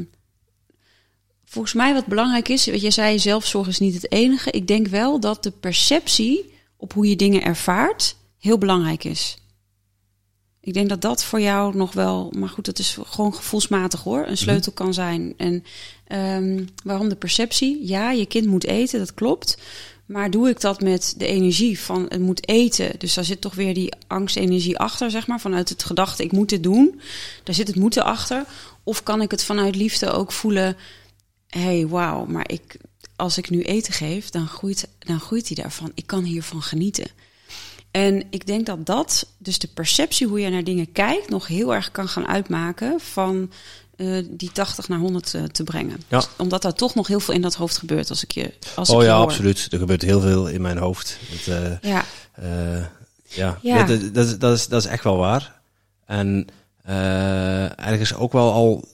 volgens 1.47 1.74
mij 1.74 1.94
wat 1.94 2.07
belangrijk 2.07 2.49
is... 2.49 2.66
Wat 2.66 2.80
je 2.80 2.90
zei, 2.90 3.18
zelfzorg 3.18 3.68
is 3.68 3.78
niet 3.78 3.94
het 3.94 4.12
enige. 4.12 4.51
Ik 4.51 4.66
denk 4.66 4.86
wel 4.86 5.20
dat 5.20 5.42
de 5.42 5.51
perceptie 5.51 6.53
op 6.76 6.92
hoe 6.92 7.09
je 7.09 7.16
dingen 7.16 7.42
ervaart... 7.42 8.16
heel 8.38 8.59
belangrijk 8.59 9.05
is. 9.05 9.38
Ik 10.61 10.74
denk 10.74 10.88
dat 10.88 11.01
dat 11.01 11.24
voor 11.24 11.40
jou 11.40 11.76
nog 11.76 11.92
wel... 11.92 12.32
Maar 12.38 12.49
goed, 12.49 12.64
dat 12.64 12.78
is 12.78 12.99
gewoon 13.03 13.34
gevoelsmatig 13.34 14.03
hoor. 14.03 14.26
Een 14.26 14.36
sleutel 14.36 14.72
kan 14.72 14.94
zijn. 14.94 15.34
En 15.36 15.64
ehm, 16.07 16.64
waarom 16.84 17.09
de 17.09 17.16
perceptie? 17.16 17.86
Ja, 17.86 18.11
je 18.11 18.26
kind 18.26 18.47
moet 18.47 18.64
eten, 18.64 18.99
dat 18.99 19.14
klopt. 19.14 19.59
Maar 20.07 20.30
doe 20.30 20.49
ik 20.49 20.61
dat 20.61 20.80
met 20.80 21.14
de 21.16 21.26
energie 21.26 21.80
van 21.80 22.07
het 22.09 22.20
moet 22.20 22.49
eten? 22.49 22.92
Dus 22.99 23.14
daar 23.14 23.24
zit 23.24 23.40
toch 23.40 23.55
weer 23.55 23.74
die 23.74 23.92
angstenergie 24.07 24.78
achter, 24.78 25.11
zeg 25.11 25.26
maar. 25.26 25.40
Vanuit 25.40 25.68
het 25.68 25.84
gedachte, 25.84 26.22
ik 26.22 26.32
moet 26.32 26.49
dit 26.49 26.62
doen. 26.62 27.01
Daar 27.44 27.55
zit 27.55 27.66
het 27.66 27.76
moeten 27.76 28.05
achter. 28.05 28.44
Of 28.82 29.03
kan 29.03 29.22
ik 29.22 29.30
het 29.30 29.44
vanuit 29.44 29.76
liefde 29.76 30.11
ook 30.11 30.32
voelen... 30.32 30.76
hey, 31.59 31.86
wauw, 31.86 32.24
maar 32.24 32.50
ik, 32.50 32.76
als 33.16 33.38
ik 33.38 33.50
nu 33.50 33.62
eten 33.62 33.92
geef, 33.92 34.30
dan 34.30 34.46
groeit, 34.48 34.88
dan 34.98 35.20
groeit 35.20 35.46
hij 35.46 35.57
daarvan. 35.62 35.92
Ik 35.94 36.07
kan 36.07 36.24
hiervan 36.24 36.62
genieten. 36.62 37.07
En 37.90 38.24
ik 38.30 38.46
denk 38.46 38.66
dat 38.66 38.86
dat, 38.86 39.26
dus 39.38 39.59
de 39.59 39.68
perceptie 39.68 40.26
hoe 40.26 40.40
je 40.40 40.48
naar 40.50 40.64
dingen 40.64 40.92
kijkt, 40.92 41.28
nog 41.30 41.46
heel 41.46 41.74
erg 41.74 41.90
kan 41.90 42.09
gaan 42.09 42.26
uitmaken 42.26 43.00
van 43.00 43.50
eh, 43.96 44.24
die 44.30 44.52
80 44.52 44.88
naar 44.88 44.98
100 44.98 45.30
te, 45.30 45.48
te 45.50 45.64
brengen. 45.64 46.00
Ja. 46.09 46.16
Dus 46.18 46.28
omdat 46.36 46.64
er 46.64 46.74
toch 46.74 46.94
nog 46.94 47.07
heel 47.07 47.20
veel 47.20 47.34
in 47.34 47.40
dat 47.42 47.54
hoofd 47.54 47.78
gebeurt 47.78 48.11
als 48.11 48.22
ik 48.22 48.32
je. 48.32 48.52
Als 48.74 48.90
Oh 48.90 49.00
ik 49.02 49.09
ja, 49.09 49.14
hoor. 49.16 49.24
absoluut. 49.24 49.68
Er 49.70 49.78
gebeurt 49.78 50.02
heel 50.02 50.20
veel 50.20 50.46
in 50.48 50.61
mijn 50.61 50.78
hoofd. 50.78 51.18
Het, 51.30 51.48
eh, 51.48 51.90
Ja, 51.90 52.04
eh, 52.32 52.84
ja, 53.22 53.59
Ja. 53.62 53.84
Dat, 53.84 54.00
dat, 54.00 54.14
dat, 54.14 54.26
is- 54.26 54.38
dat, 54.38 54.57
is, 54.57 54.66
dat 54.68 54.84
is 54.84 54.90
echt 54.90 55.04
wel 55.04 55.16
waar. 55.16 55.61
En 56.07 56.46
eh 56.82 57.86
ergens 57.88 58.14
ook 58.14 58.32
wel 58.32 58.52
al 58.52 58.84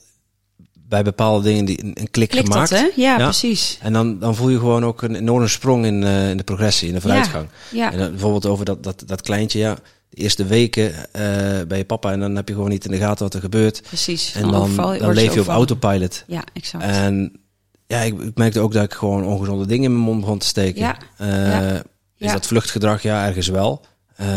bij 0.93 1.03
bepaalde 1.03 1.43
dingen 1.43 1.65
die 1.65 1.83
een, 1.83 1.91
een 1.99 2.11
klik 2.11 2.29
klikt 2.29 2.47
gemaakt. 2.51 2.69
dat, 2.69 2.79
hè? 2.79 2.85
Ja, 2.95 3.17
Ja. 3.17 3.23
precies. 3.23 3.77
En 3.81 3.93
dan, 3.93 4.19
dan 4.19 4.35
voel 4.35 4.49
je 4.49 4.57
gewoon 4.59 4.85
ook 4.85 5.01
een 5.01 5.15
enorme 5.15 5.47
sprong 5.47 5.85
in, 5.85 6.03
eh, 6.03 6.29
in 6.29 6.37
de 6.37 6.43
progressie, 6.43 6.87
in 6.87 6.93
de 6.93 7.01
vooruitgang. 7.01 7.47
Ja, 7.71 7.91
En 7.91 7.97
dan 7.97 8.09
bijvoorbeeld 8.11 8.45
over 8.45 8.65
dat, 8.65 8.83
dat, 8.83 9.03
dat 9.05 9.21
kleintje, 9.21 9.59
ja, 9.59 9.73
de 10.09 10.17
eerste 10.21 10.45
weken 10.45 10.93
eh, 11.13 11.23
bij 11.67 11.77
je 11.77 11.85
papa 11.85 12.11
en 12.11 12.19
dan 12.19 12.35
heb 12.35 12.47
je 12.47 12.53
gewoon 12.53 12.69
niet 12.69 12.85
in 12.85 12.91
de 12.91 12.97
gaten 12.97 13.23
wat 13.23 13.33
er 13.33 13.39
gebeurt. 13.39 13.81
precies. 13.81 14.33
En 14.35 14.41
dan, 14.41 14.55
overval- 14.55 14.97
dan 14.97 15.13
leef 15.13 15.33
je 15.33 15.39
op 15.39 15.47
autopilot. 15.47 16.23
Ja, 16.27 16.43
exact. 16.53 16.83
En 16.83 17.39
ja, 17.87 17.99
ik, 18.01 18.21
ik 18.21 18.37
merkte 18.37 18.59
ook 18.59 18.73
dat 18.73 18.83
ik 18.83 18.93
gewoon 18.93 19.23
ongezonde 19.25 19.65
dingen 19.65 19.83
in 19.83 19.91
mijn 19.91 20.03
mond 20.05 20.19
begon 20.19 20.37
te 20.37 20.45
steken. 20.47 20.81
Ja. 20.81 20.97
Eh. 21.17 21.73
Is 22.17 22.29
Ja. 22.29 22.33
dat 22.33 22.45
vluchtgedrag? 22.47 23.01
Ja, 23.01 23.25
ergens 23.25 23.47
wel. 23.47 23.85
Eh, 24.15 24.27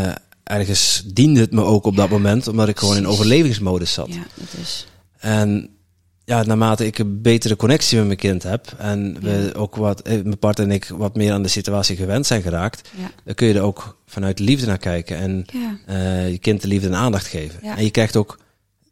ergens 0.43 1.03
diende 1.05 1.39
het 1.39 1.51
me 1.51 1.61
ook 1.61 1.85
op 1.85 1.95
dat 1.95 2.09
moment, 2.09 2.47
omdat 2.47 2.67
ik 2.67 2.79
gewoon 2.79 2.97
in 2.97 3.07
overlevingsmodus 3.07 3.93
zat. 3.93 4.07
ja, 4.13 4.23
dat 4.35 4.47
is. 4.61 4.87
En 5.19 5.69
ja, 6.27 6.43
naarmate 6.43 6.85
ik 6.85 6.97
een 6.99 7.21
betere 7.21 7.55
connectie 7.55 7.97
met 7.97 8.05
mijn 8.05 8.17
kind 8.17 8.43
heb 8.43 8.73
en 8.77 9.17
we 9.21 9.51
ook 9.55 9.75
wat, 9.75 10.01
eh, 10.01 10.13
mijn 10.23 10.37
partner 10.37 10.67
en 10.67 10.71
ik 10.73 10.85
wat 10.87 11.15
meer 11.15 11.31
aan 11.33 11.41
de 11.43 11.47
situatie 11.49 11.95
gewend 11.95 12.25
zijn 12.25 12.41
geraakt, 12.41 12.89
Ja. 12.97 13.11
dan 13.23 13.33
kun 13.35 13.47
je 13.47 13.53
er 13.53 13.61
ook 13.61 13.97
vanuit 14.05 14.39
liefde 14.39 14.65
naar 14.67 14.77
kijken 14.77 15.17
en 15.17 15.45
Ja. 15.53 15.77
eh, 15.85 16.31
je 16.31 16.37
kind 16.37 16.61
de 16.61 16.67
liefde 16.67 16.87
en 16.87 16.95
aandacht 16.95 17.27
geven. 17.27 17.61
En 17.61 17.83
je 17.83 17.91
krijgt 17.91 18.15
ook, 18.15 18.39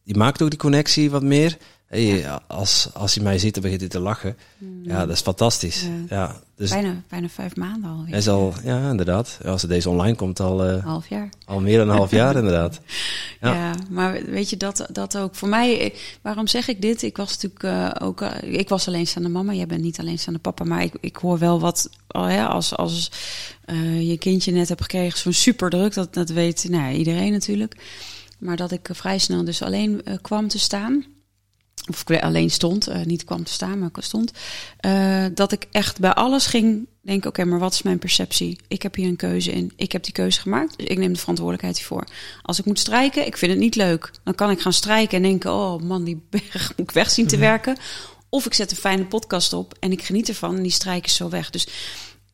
je 0.03 0.15
maakt 0.15 0.41
ook 0.41 0.49
die 0.49 0.59
connectie 0.59 1.09
wat 1.11 1.23
meer. 1.23 1.57
Je- 1.89 2.39
als, 2.47 2.89
als 2.93 3.15
hij 3.15 3.23
mij 3.23 3.37
ziet, 3.39 3.53
dan 3.53 3.63
begint 3.63 3.81
hij 3.81 3.89
te 3.89 3.99
lachen. 3.99 4.37
Ja, 4.83 4.99
dat 5.05 5.15
is 5.15 5.21
fantastisch. 5.21 5.83
Mm. 5.83 6.05
Ja. 6.09 6.15
Ja, 6.15 6.35
dus 6.55 6.69
Bijna, 6.69 7.01
bijna 7.09 7.29
vijf 7.29 7.55
maanden 7.55 7.89
alweer. 7.89 8.09
hij 8.09 8.17
is 8.17 8.27
al, 8.27 8.53
ja, 8.63 8.89
inderdaad. 8.89 9.37
Als 9.45 9.61
het 9.61 9.71
deze 9.71 9.89
online 9.89 10.15
komt, 10.15 10.39
al, 10.39 10.63
Een 10.65 10.81
half 10.81 11.09
jaar. 11.09 11.29
al 11.45 11.59
meer 11.59 11.77
dan 11.77 11.89
een 11.89 11.95
half 11.95 12.11
jaar, 12.11 12.35
inderdaad. 12.43 12.79
Ja. 13.41 13.53
Ja. 13.53 13.73
maar 13.89 14.23
weet 14.25 14.49
je 14.49 14.57
dat, 14.57 14.87
dat 14.91 15.17
ook 15.17 15.35
voor 15.35 15.47
mij? 15.49 15.79
eh, 15.91 15.97
Waarom 16.21 16.47
zeg 16.47 16.67
ik 16.67 16.81
dit? 16.81 17.01
Ik 17.01 17.17
was 17.17 17.31
natuurlijk 17.41 17.63
eh, 17.63 18.07
ook, 18.07 18.21
ik 18.41 18.69
was 18.69 18.87
alleenstaande 18.87 19.29
mama. 19.29 19.53
Jij 19.53 19.67
bent 19.67 19.81
niet 19.81 19.99
alleenstaande 19.99 20.39
papa, 20.39 20.63
maar 20.63 20.83
ik, 20.83 20.93
ik 20.99 21.15
hoor 21.15 21.37
wel 21.39 21.59
wat 21.59 21.89
oh 22.07 22.31
ja, 22.31 22.45
als 22.45 22.75
als 22.75 23.11
je 23.99 24.15
kindje 24.19 24.51
net 24.51 24.69
hebt 24.69 24.81
gekregen, 24.81 25.19
zo'n 25.19 25.33
super 25.33 25.69
druk. 25.69 25.93
Dat 25.93 26.13
dat 26.13 26.29
weet 26.29 26.65
nou, 26.69 26.93
iedereen 26.93 27.31
natuurlijk. 27.31 27.75
Maar 28.39 28.55
dat 28.55 28.71
ik 28.71 28.89
vrij 28.91 29.17
snel 29.17 29.43
dus 29.43 29.61
alleen 29.61 30.03
kwam 30.21 30.47
te 30.47 30.59
staan. 30.59 31.05
Of 31.89 32.09
ik 32.09 32.21
alleen 32.21 32.51
stond, 32.51 32.87
eh, 32.87 33.01
niet 33.03 33.23
kwam 33.23 33.43
te 33.43 33.51
staan, 33.51 33.79
maar 33.79 33.89
ik 33.93 34.03
stond. 34.03 34.31
eh, 34.79 35.25
dat 35.33 35.51
ik 35.51 35.67
echt 35.71 35.99
bij 35.99 36.13
alles 36.13 36.45
ging 36.45 36.87
denken: 37.01 37.29
oké, 37.29 37.45
maar 37.45 37.59
wat 37.59 37.73
is 37.73 37.81
mijn 37.81 37.99
perceptie? 37.99 38.59
Ik 38.67 38.81
heb 38.81 38.95
hier 38.95 39.07
een 39.07 39.15
keuze 39.15 39.51
in. 39.51 39.71
Ik 39.75 39.91
heb 39.91 40.03
die 40.03 40.13
keuze 40.13 40.39
gemaakt, 40.41 40.77
dus 40.77 40.87
ik 40.87 40.97
neem 40.97 41.13
de 41.13 41.19
verantwoordelijkheid 41.19 41.77
hiervoor. 41.77 42.03
Als 42.41 42.59
ik 42.59 42.65
moet 42.65 42.79
strijken, 42.79 43.25
ik 43.25 43.37
vind 43.37 43.51
het 43.51 43.61
niet 43.61 43.75
leuk. 43.75 44.11
Dan 44.23 44.35
kan 44.35 44.49
ik 44.49 44.61
gaan 44.61 44.73
strijken 44.73 45.17
en 45.17 45.23
denken: 45.23 45.51
oh 45.51 45.81
man, 45.81 46.03
die 46.03 46.21
berg 46.29 46.73
moet 46.77 46.87
ik 46.89 46.91
weg 46.91 47.11
zien 47.11 47.27
te 47.27 47.37
werken. 47.37 47.77
Of 48.29 48.45
ik 48.45 48.53
zet 48.53 48.71
een 48.71 48.77
fijne 48.77 49.05
podcast 49.05 49.53
op 49.53 49.73
en 49.79 49.91
ik 49.91 50.01
geniet 50.03 50.27
ervan 50.29 50.55
en 50.55 50.63
die 50.63 50.71
strijk 50.71 51.05
is 51.05 51.15
zo 51.15 51.29
weg. 51.29 51.49
Dus 51.49 51.67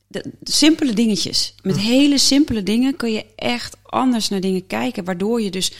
de, 0.07 0.31
de 0.39 0.51
simpele 0.51 0.93
dingetjes. 0.93 1.55
Met 1.61 1.77
hele 1.79 2.17
simpele 2.17 2.63
dingen 2.63 2.95
kun 2.95 3.11
je 3.11 3.25
echt 3.35 3.75
anders 3.83 4.29
naar 4.29 4.41
dingen 4.41 4.67
kijken. 4.67 5.03
Waardoor 5.03 5.41
je 5.41 5.51
dus 5.51 5.71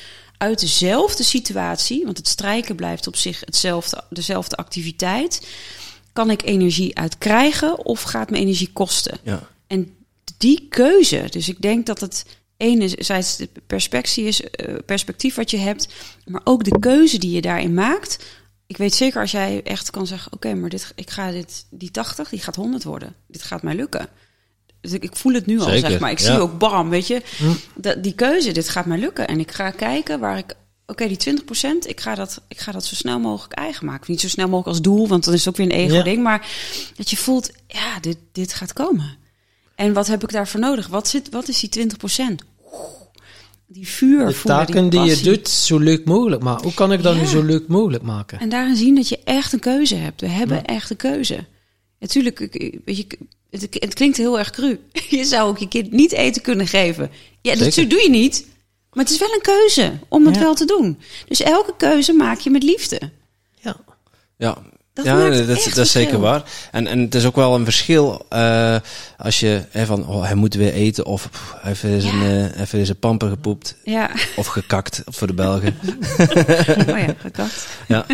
uit 0.42 0.60
dezelfde 0.60 1.24
situatie, 1.24 2.06
want 2.06 2.18
het 2.18 2.28
strijken 2.28 2.76
blijft 2.76 3.08
op 3.08 3.16
zich 3.16 3.40
hetzelfde, 3.40 4.04
dezelfde 4.10 4.56
activiteit, 4.56 5.48
kan 6.14 6.30
ik 6.30 6.44
energie 6.44 6.98
uit 6.98 7.18
krijgen 7.18 7.86
of 7.86 8.02
gaat 8.02 8.30
me 8.30 8.38
energie 8.38 8.70
kosten? 8.74 9.18
Ja. 9.24 9.48
En 9.68 9.96
die 10.38 10.68
keuze, 10.70 11.28
dus 11.30 11.50
ik 11.50 11.62
denk 11.62 11.86
dat 11.86 12.00
het 12.00 12.26
enerzijds 12.58 13.38
de 13.38 13.50
perspectie 13.68 14.26
is, 14.26 14.42
eh, 14.42 14.76
perspectief 14.86 15.36
wat 15.36 15.52
je 15.52 15.58
hebt, 15.58 15.88
maar 16.26 16.42
ook 16.44 16.64
de 16.64 16.80
keuze 16.80 17.18
die 17.18 17.32
je 17.32 17.42
daarin 17.42 17.74
maakt. 17.74 18.26
Ik 18.68 18.78
weet 18.78 18.94
zeker 18.94 19.22
als 19.22 19.32
jij 19.32 19.62
echt 19.64 19.90
kan 19.90 20.08
zeggen, 20.08 20.34
oké, 20.34 20.54
maar 20.54 20.70
dit, 20.70 20.92
ik 20.96 21.10
ga 21.10 21.32
dit, 21.32 21.66
die 21.70 21.92
80, 21.92 22.30
die 22.30 22.40
gaat 22.40 22.56
100 22.56 22.84
worden. 22.84 23.16
Dit 23.28 23.44
gaat 23.44 23.64
mij 23.64 23.76
lukken. 23.76 24.10
Dus 24.82 24.92
ik, 24.92 25.04
ik 25.04 25.16
voel 25.16 25.34
het 25.34 25.46
nu 25.46 25.60
al, 25.60 25.66
Zeker, 25.70 25.90
zeg 25.90 26.00
maar. 26.00 26.12
Ik 26.12 26.20
ja. 26.20 26.26
zie 26.26 26.40
ook, 26.40 26.58
bam, 26.58 26.90
weet 26.90 27.08
je, 27.08 27.22
dat, 27.76 28.04
die 28.04 28.14
keuze, 28.14 28.52
dit 28.52 28.70
gaat 28.70 28.86
mij 28.86 28.98
lukken. 28.98 29.28
En 29.28 29.40
ik 29.40 29.52
ga 29.52 29.70
kijken 29.72 30.20
waar 30.20 30.38
ik, 30.38 30.54
oké, 30.86 31.08
die 31.08 31.18
20% 31.84 31.88
ik 31.88 32.00
ga 32.00 32.16
dat, 32.16 32.42
ik 32.48 32.60
ga 32.60 32.72
dat 32.72 32.86
zo 32.86 32.96
snel 32.96 33.20
mogelijk 33.20 33.54
eigen 33.54 33.86
maken. 33.86 34.12
Niet 34.12 34.22
zo 34.22 34.28
snel 34.28 34.46
mogelijk 34.48 34.68
als 34.68 34.82
doel, 34.82 35.08
want 35.08 35.24
dan 35.26 35.34
is 35.34 35.40
het 35.46 35.50
ook 35.50 35.56
weer 35.58 35.66
een 35.78 35.90
ego-ding. 35.90 36.24
Maar 36.24 36.48
dat 36.96 37.10
je 37.10 37.18
voelt, 37.18 37.52
ja, 37.68 38.00
dit, 38.00 38.18
dit 38.32 38.54
gaat 38.54 38.74
komen. 38.74 39.18
En 39.76 39.94
wat 39.94 40.08
heb 40.08 40.24
ik 40.24 40.32
daarvoor 40.32 40.60
nodig? 40.60 40.88
Wat, 40.88 41.08
zit, 41.08 41.30
wat 41.30 41.48
is 41.48 41.60
die 41.60 41.88
20% 41.90 42.36
Die 43.68 43.88
vuur 43.88 44.26
De 44.26 44.34
voelen, 44.34 44.66
taken 44.66 44.90
die 44.90 45.00
je 45.00 45.08
passie. 45.08 45.26
doet 45.26 45.48
zo 45.50 45.78
leuk 45.78 46.06
mogelijk 46.06 46.44
maken. 46.44 46.64
Hoe 46.64 46.74
kan 46.74 46.92
ik 46.92 47.04
dat 47.04 47.16
Ja. 47.16 47.22
nu 47.22 47.28
zo 47.28 47.42
leuk 47.44 47.68
mogelijk 47.68 48.04
maken? 48.04 48.40
En 48.40 48.50
daarin 48.50 48.76
zien 48.76 48.96
dat 48.96 49.10
je 49.10 49.20
echt 49.24 49.54
een 49.54 49.60
keuze 49.60 49.96
hebt. 49.96 50.22
We 50.22 50.28
hebben 50.28 50.66
echt 50.66 50.90
een 50.90 50.96
keuze. 50.98 51.46
Natuurlijk, 52.00 52.40
ik- 52.40 52.80
weet 52.86 52.98
je, 52.98 53.08
het, 53.52 53.68
het 53.72 53.94
klinkt 53.94 54.18
heel 54.18 54.40
erg 54.40 54.50
cru. 54.50 54.80
Je 55.10 55.26
zou 55.26 55.50
ook 55.50 55.58
je 55.58 55.68
kind 55.68 55.92
niet 55.92 56.12
eten 56.12 56.42
kunnen 56.42 56.68
geven. 56.68 57.12
Ja, 57.42 57.56
dat 57.56 57.74
Zeker. 57.74 57.90
doe 57.90 58.02
je 58.02 58.10
niet. 58.10 58.46
Maar 58.94 59.04
het 59.04 59.14
is 59.14 59.20
wel 59.20 59.34
een 59.34 59.42
keuze 59.42 59.92
om 60.08 60.26
het 60.26 60.36
Ja. 60.36 60.42
wel 60.42 60.54
te 60.56 60.66
doen. 60.66 61.00
Dus 61.28 61.42
elke 61.42 61.74
keuze 61.78 62.14
maak 62.14 62.40
je 62.40 62.50
met 62.50 62.64
liefde. 62.64 63.00
Ja. 63.60 63.76
Ja, 64.38 64.58
Dat 64.94 65.06
ja 65.06 65.16
maakt 65.16 65.36
dat, 65.38 65.48
dat, 65.48 65.58
echt 65.58 65.68
is- 65.68 65.74
dat 65.74 65.86
is 65.86 65.92
zeker 65.92 66.20
waar. 66.20 66.44
En, 66.72 66.88
en 66.88 67.00
het 67.00 67.16
is 67.16 67.26
ook 67.26 67.36
wel 67.36 67.56
een 67.56 67.64
verschil 67.64 68.26
eh, 68.30 68.76
als 69.18 69.40
je 69.40 69.64
hè, 69.70 69.86
van, 69.86 70.08
oh, 70.08 70.24
hij 70.24 70.36
moet 70.36 70.54
weer 70.54 70.74
eten 70.74 71.06
of 71.06 71.30
pff, 71.32 71.52
hij 71.52 71.60
heeft 71.64 71.82
weer 71.82 72.02
zijn, 72.02 72.16
Ja. 72.24 72.50
eh, 72.52 72.66
weer 72.68 72.86
zijn 72.86 73.00
pamper 73.00 73.30
gepoept 73.30 73.76
Ja, 73.84 74.12
of 74.36 74.48
gekakt 74.48 75.02
voor 75.06 75.28
de 75.28 75.34
Belgen. 75.34 75.78
oh 76.90 76.98
ja, 77.00 77.16
gekakt. 77.18 77.68
ja. 77.88 78.06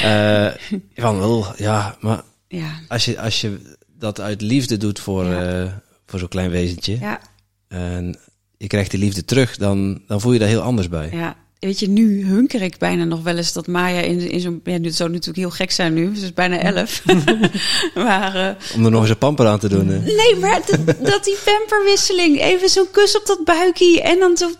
Eh, 0.00 0.54
van, 0.94 1.18
wel, 1.18 1.46
ja, 1.56 1.96
maar 2.00 2.22
Ja, 2.48 2.80
als 2.88 3.04
je, 3.04 3.20
als 3.20 3.40
je 3.40 3.76
dat 4.02 4.20
uit 4.20 4.40
liefde 4.40 4.76
doet 4.76 5.00
voor, 5.00 5.24
Ja. 5.24 5.62
eh, 5.62 5.72
voor 6.06 6.18
zo'n 6.18 6.28
klein 6.28 6.50
wezentje 6.50 6.98
ja, 7.00 7.20
en 7.68 8.16
je 8.56 8.66
krijgt 8.66 8.90
die 8.90 9.00
liefde 9.00 9.24
terug, 9.24 9.56
dan, 9.56 10.02
dan 10.06 10.20
voel 10.20 10.32
je 10.32 10.38
daar 10.38 10.48
heel 10.48 10.60
anders 10.60 10.88
bij. 10.88 11.08
ja. 11.12 11.36
Weet 11.58 11.78
je, 11.80 11.88
nu 11.88 12.26
hunker 12.26 12.62
ik 12.62 12.78
bijna 12.78 13.04
nog 13.04 13.22
wel 13.22 13.36
eens 13.36 13.52
dat 13.52 13.66
Maya 13.66 14.00
in, 14.00 14.20
in 14.30 14.40
zo'n... 14.40 14.60
Ja, 14.64 14.78
dit 14.78 14.94
zou 14.94 15.10
natuurlijk 15.10 15.38
heel 15.38 15.50
gek 15.50 15.70
zijn 15.70 15.94
nu. 15.94 16.16
Ze 16.16 16.24
is 16.24 16.32
bijna 16.34 16.58
elf. 16.58 17.02
maar... 17.94 18.34
eh, 18.34 18.74
Om 18.76 18.84
er 18.84 18.90
nog 18.90 19.00
eens 19.00 19.10
een 19.10 19.18
pamper 19.18 19.46
aan 19.46 19.58
te 19.58 19.68
doen. 19.68 19.86
hè. 19.88 19.98
Nee, 19.98 20.36
maar 20.36 20.60
dat, 20.66 20.96
dat 21.00 21.24
die 21.24 21.36
pamperwisseling. 21.44 22.40
Even 22.40 22.68
zo'n 22.68 22.90
kus 22.90 23.16
op 23.16 23.26
dat 23.26 23.44
buikje. 23.44 24.02
En 24.02 24.18
dan 24.18 24.36
zo 24.36 24.50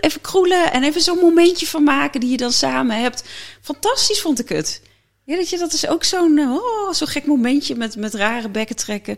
even 0.00 0.20
kroelen. 0.20 0.72
En 0.72 0.82
even 0.84 1.00
zo'n 1.00 1.18
momentje 1.18 1.66
van 1.66 1.82
maken 1.82 2.20
die 2.20 2.30
je 2.30 2.36
dan 2.36 2.52
samen 2.52 3.00
hebt. 3.02 3.24
Fantastisch 3.60 4.20
vond 4.20 4.40
ik 4.40 4.48
het. 4.48 4.82
Ja, 5.30 5.36
dat, 5.36 5.50
je, 5.50 5.58
dat 5.58 5.72
is 5.72 5.88
ook 5.88 6.04
zo'n 6.04 6.38
eh, 6.38 6.50
oh, 6.50 6.92
zo'n 6.92 7.06
gek 7.08 7.26
momentje 7.26 7.74
met, 7.74 7.96
met 7.96 8.14
rare 8.14 8.48
bekken 8.48 8.76
trekken. 8.76 9.16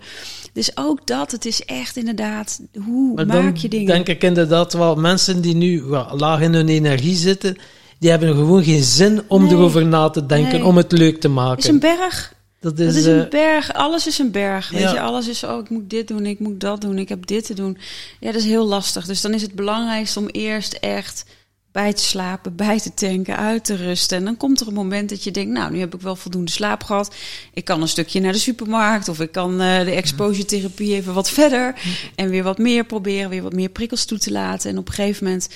Dus 0.52 0.76
ook 0.76 1.06
dat, 1.06 1.30
het 1.30 1.44
is 1.44 1.64
echt 1.64 1.96
inderdaad, 1.96 2.60
hoe 2.84 3.14
Maar 3.14 3.26
maak 3.26 3.56
je 3.56 3.68
dingen? 3.68 3.86
denk 3.86 4.08
ik 4.08 4.22
inderdaad 4.22 4.72
wel, 4.72 4.94
mensen 4.94 5.40
die 5.40 5.54
nu 5.54 5.82
wel 5.82 6.06
laag 6.16 6.40
in 6.40 6.54
hun 6.54 6.68
energie 6.68 7.14
zitten, 7.16 7.56
die 7.98 8.10
hebben 8.10 8.34
gewoon 8.34 8.64
geen 8.64 8.82
zin 8.82 9.22
om 9.28 9.42
Nee. 9.42 9.52
erover 9.52 9.86
na 9.86 10.08
te 10.10 10.26
denken, 10.26 10.52
Nee. 10.52 10.64
om 10.64 10.76
het 10.76 10.92
leuk 10.92 11.20
te 11.20 11.26
Het 11.26 11.36
maken. 11.36 11.58
is 11.62 11.66
een 11.68 11.78
berg. 11.78 12.34
dat 12.60 12.78
Het 12.78 12.88
is, 12.88 12.96
is 12.96 13.06
eh, 13.06 13.16
een 13.16 13.26
berg, 13.30 13.72
alles 13.72 14.06
is 14.06 14.18
een 14.18 14.30
berg. 14.30 14.70
Weet 14.70 14.80
ja. 14.80 14.92
je, 14.92 15.00
alles 15.00 15.28
is, 15.28 15.44
oh, 15.44 15.58
ik 15.60 15.70
moet 15.70 15.90
dit 15.90 16.08
doen, 16.08 16.26
ik 16.26 16.38
moet 16.38 16.60
dat 16.60 16.80
doen, 16.80 16.98
ik 16.98 17.08
heb 17.08 17.26
dit 17.26 17.46
te 17.46 17.54
doen. 17.54 17.78
Ja, 18.20 18.32
dat 18.32 18.40
is 18.40 18.46
heel 18.46 18.66
lastig. 18.66 19.06
Dus 19.06 19.20
dan 19.20 19.34
is 19.34 19.42
het 19.42 19.52
belangrijkste 19.54 20.18
om 20.18 20.26
eerst 20.28 20.72
echt 20.72 21.24
bij 21.72 21.92
te 21.92 22.02
slapen, 22.02 22.56
bij 22.56 22.80
te 22.80 22.94
tanken, 22.94 23.36
uit 23.36 23.64
te 23.64 23.74
rusten. 23.74 24.18
En 24.18 24.24
dan 24.24 24.36
komt 24.36 24.60
er 24.60 24.66
een 24.66 24.74
moment 24.74 25.08
dat 25.08 25.24
je 25.24 25.30
denkt, 25.30 25.52
nou, 25.52 25.72
nu 25.72 25.78
heb 25.78 25.94
ik 25.94 26.00
wel 26.00 26.16
voldoende 26.16 26.50
slaap 26.50 26.82
gehad. 26.84 27.14
Ik 27.54 27.64
kan 27.64 27.82
een 27.82 27.88
stukje 27.88 28.20
naar 28.20 28.32
de 28.32 28.38
supermarkt 28.38 29.08
of 29.08 29.20
ik 29.20 29.32
kan 29.32 29.60
eh, 29.60 29.84
de 29.84 29.90
exposure 29.90 30.44
therapie 30.44 30.94
even 30.94 31.14
wat 31.14 31.30
verder. 31.30 31.80
En 32.14 32.28
weer 32.28 32.42
wat 32.42 32.58
meer 32.58 32.84
proberen, 32.84 33.30
weer 33.30 33.42
wat 33.42 33.52
meer 33.52 33.68
prikkels 33.68 34.04
toe 34.04 34.18
te 34.18 34.32
laten. 34.32 34.70
En 34.70 34.78
op 34.78 34.88
een 34.88 34.94
gegeven 34.94 35.24
moment 35.24 35.48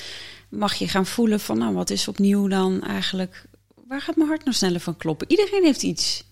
mag 0.49 0.75
je 0.75 0.89
gaan 0.89 1.07
voelen 1.07 1.41
van, 1.41 1.59
nou, 1.59 1.75
wat 1.75 1.91
is 1.91 2.09
opnieuw 2.09 2.49
dan 2.49 2.83
eigenlijk... 2.83 3.45
Waar 3.89 4.01
gaat 4.01 4.17
mijn 4.17 4.29
hart 4.29 4.45
nou 4.45 4.57
sneller 4.57 4.81
van 4.81 4.97
kloppen? 4.97 5.31
Iedereen 5.31 5.65
heeft 5.65 5.83
iets. 5.83 6.25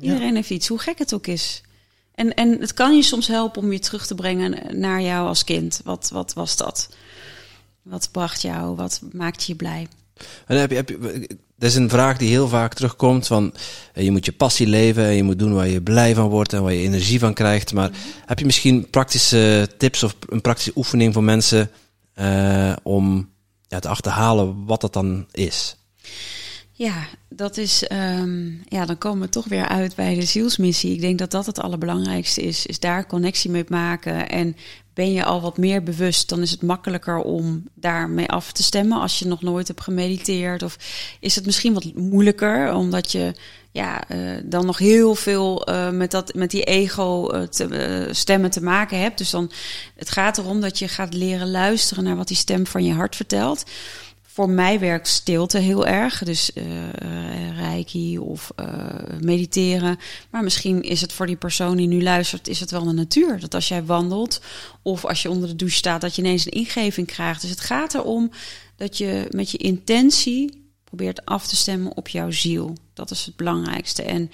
Iedereen 0.00 0.34
heeft 0.34 0.50
iets, 0.50 0.68
hoe 0.68 0.78
gek 0.78 0.98
het 0.98 1.14
ook 1.14 1.26
is. 1.26 1.62
En, 2.14 2.34
en 2.34 2.60
het 2.60 2.74
kan 2.74 2.96
je 2.96 3.02
soms 3.02 3.26
helpen 3.26 3.62
om 3.62 3.72
je 3.72 3.78
terug 3.78 4.06
te 4.06 4.14
brengen 4.14 4.80
naar 4.80 5.02
jou 5.02 5.26
als 5.26 5.44
kind. 5.44 5.80
Wat, 5.84 6.10
wat 6.12 6.32
was 6.32 6.56
dat? 6.56 6.88
Wat 7.82 8.08
bracht 8.12 8.42
jou? 8.42 8.76
Wat 8.76 9.00
maakte 9.12 9.44
je 9.46 9.54
blij? 9.54 9.88
En 10.46 10.56
heb 10.56 10.70
je, 10.70 10.76
heb 10.76 10.88
je, 10.88 11.28
dat 11.56 11.70
is 11.70 11.76
een 11.76 11.88
vraag 11.88 12.18
die 12.18 12.28
heel 12.28 12.48
vaak 12.48 12.74
terugkomt 12.74 13.26
van 13.26 13.54
eh, 13.92 14.04
je 14.04 14.10
moet 14.10 14.24
je 14.24 14.32
passie 14.32 14.66
leven 14.66 15.04
en 15.04 15.14
je 15.14 15.22
moet 15.22 15.38
doen 15.38 15.54
waar 15.54 15.68
je 15.68 15.82
blij 15.82 16.14
van 16.14 16.28
wordt 16.28 16.52
en 16.52 16.62
waar 16.62 16.72
je 16.72 16.82
energie 16.82 17.18
van 17.18 17.34
krijgt. 17.34 17.72
Maar 17.72 17.90
heb 18.26 18.38
je 18.38 18.44
misschien 18.44 18.90
praktische 18.90 19.68
tips 19.78 20.02
of 20.02 20.16
een 20.28 20.40
praktische 20.40 20.72
oefening 20.74 21.12
voor 21.12 21.24
mensen 21.24 21.70
eh, 22.14 22.72
om 22.82 23.30
ja, 23.68 23.78
te 23.78 23.88
achterhalen 23.88 24.64
wat 24.64 24.80
dat 24.80 24.92
dan 24.92 25.26
is? 25.30 25.76
Ja, 26.72 27.06
dat 27.28 27.56
is. 27.56 27.86
ehm, 27.86 28.50
ja, 28.68 28.86
dan 28.86 28.98
komen 28.98 29.22
we 29.22 29.28
toch 29.28 29.48
weer 29.48 29.68
uit 29.68 29.94
bij 29.94 30.14
de 30.14 30.24
zielsmissie. 30.24 30.92
Ik 30.92 31.00
denk 31.00 31.18
dat 31.18 31.30
dat 31.30 31.46
het 31.46 31.60
allerbelangrijkste 31.60 32.42
is. 32.42 32.66
Is 32.66 32.78
daar 32.78 33.06
connectie 33.06 33.50
mee 33.50 33.64
maken. 33.68 34.28
En 34.28 34.56
ben 34.94 35.12
je 35.12 35.24
al 35.24 35.40
wat 35.40 35.58
meer 35.58 35.82
bewust, 35.82 36.28
dan 36.28 36.42
is 36.42 36.50
het 36.50 36.62
makkelijker 36.62 37.16
om 37.16 37.68
daarmee 37.74 38.28
af 38.28 38.52
te 38.52 38.62
stemmen. 38.62 39.00
Als 39.00 39.18
je 39.18 39.26
nog 39.26 39.42
nooit 39.42 39.68
hebt 39.68 39.80
gemediteerd. 39.80 40.62
Of 40.62 40.76
is 41.20 41.34
het 41.34 41.46
misschien 41.46 41.74
wat 41.74 41.94
moeilijker, 41.94 42.74
omdat 42.74 43.12
je 43.12 43.34
ja, 43.70 44.08
eh, 44.08 44.18
dan 44.44 44.66
nog 44.66 44.78
heel 44.78 45.14
veel 45.14 45.66
eh, 45.66 45.90
met, 45.90 46.10
dat, 46.10 46.34
met 46.34 46.50
die 46.50 46.64
ego 46.64 47.28
eh, 47.28 47.42
te, 47.42 48.08
stemmen 48.10 48.50
te 48.50 48.62
maken 48.62 49.00
hebt. 49.00 49.18
Dus 49.18 49.30
dan, 49.30 49.50
het 49.96 50.10
gaat 50.10 50.38
erom 50.38 50.60
dat 50.60 50.78
je 50.78 50.88
gaat 50.88 51.14
leren 51.14 51.50
luisteren 51.50 52.04
naar 52.04 52.16
wat 52.16 52.28
die 52.28 52.36
stem 52.36 52.66
van 52.66 52.84
je 52.84 52.92
hart 52.92 53.16
vertelt. 53.16 53.64
Voor 54.32 54.50
mij 54.50 54.78
werkt 54.78 55.08
stilte 55.08 55.58
heel 55.58 55.86
erg. 55.86 56.22
Dus 56.22 56.52
eh, 56.52 57.56
reiki 57.56 58.18
of 58.18 58.52
eh, 58.56 58.66
mediteren. 59.20 59.98
Maar 60.30 60.42
misschien 60.42 60.82
is 60.82 61.00
het 61.00 61.12
voor 61.12 61.26
die 61.26 61.36
persoon 61.36 61.76
die 61.76 61.88
nu 61.88 62.02
luistert, 62.02 62.48
is 62.48 62.60
het 62.60 62.70
wel 62.70 62.84
de 62.84 62.92
natuur. 62.92 63.40
Dat 63.40 63.54
als 63.54 63.68
jij 63.68 63.84
wandelt 63.84 64.40
of 64.82 65.04
als 65.04 65.22
je 65.22 65.30
onder 65.30 65.48
de 65.48 65.56
douche 65.56 65.76
staat, 65.76 66.00
dat 66.00 66.16
je 66.16 66.22
ineens 66.22 66.44
een 66.44 66.52
ingeving 66.52 67.06
krijgt. 67.06 67.40
Dus 67.40 67.50
het 67.50 67.60
gaat 67.60 67.94
erom 67.94 68.30
dat 68.76 68.98
je 68.98 69.26
met 69.30 69.50
je 69.50 69.58
intentie 69.58 70.62
Probeer 70.92 71.10
het 71.10 71.24
af 71.24 71.46
te 71.46 71.56
stemmen 71.56 71.96
op 71.96 72.08
jouw 72.08 72.30
ziel. 72.30 72.76
Dat 72.94 73.10
is 73.10 73.24
het 73.24 73.36
belangrijkste. 73.36 74.02
En 74.02 74.30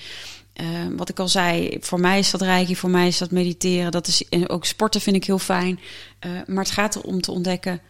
uh, 0.61 0.67
wat 0.97 1.09
ik 1.09 1.19
al 1.19 1.29
zei, 1.29 1.77
voor 1.81 2.01
mij 2.01 2.19
is 2.19 2.31
dat 2.31 2.41
reiki, 2.41 2.77
voor 2.77 2.91
mij 2.91 3.07
is 3.07 3.19
dat 3.19 3.31
mediteren. 3.31 3.91
Dat 3.91 4.07
is, 4.07 4.29
en 4.29 4.49
ook 4.49 4.65
sporten 4.65 5.01
vind 5.01 5.17
ik 5.17 5.25
heel 5.25 5.39
fijn. 5.39 5.81
Uh, 6.27 6.33
maar 6.47 6.65
het 6.65 6.73
gaat 6.73 6.97
erom 6.97 7.21
te 7.21 7.31
ontdekken, 7.31 7.81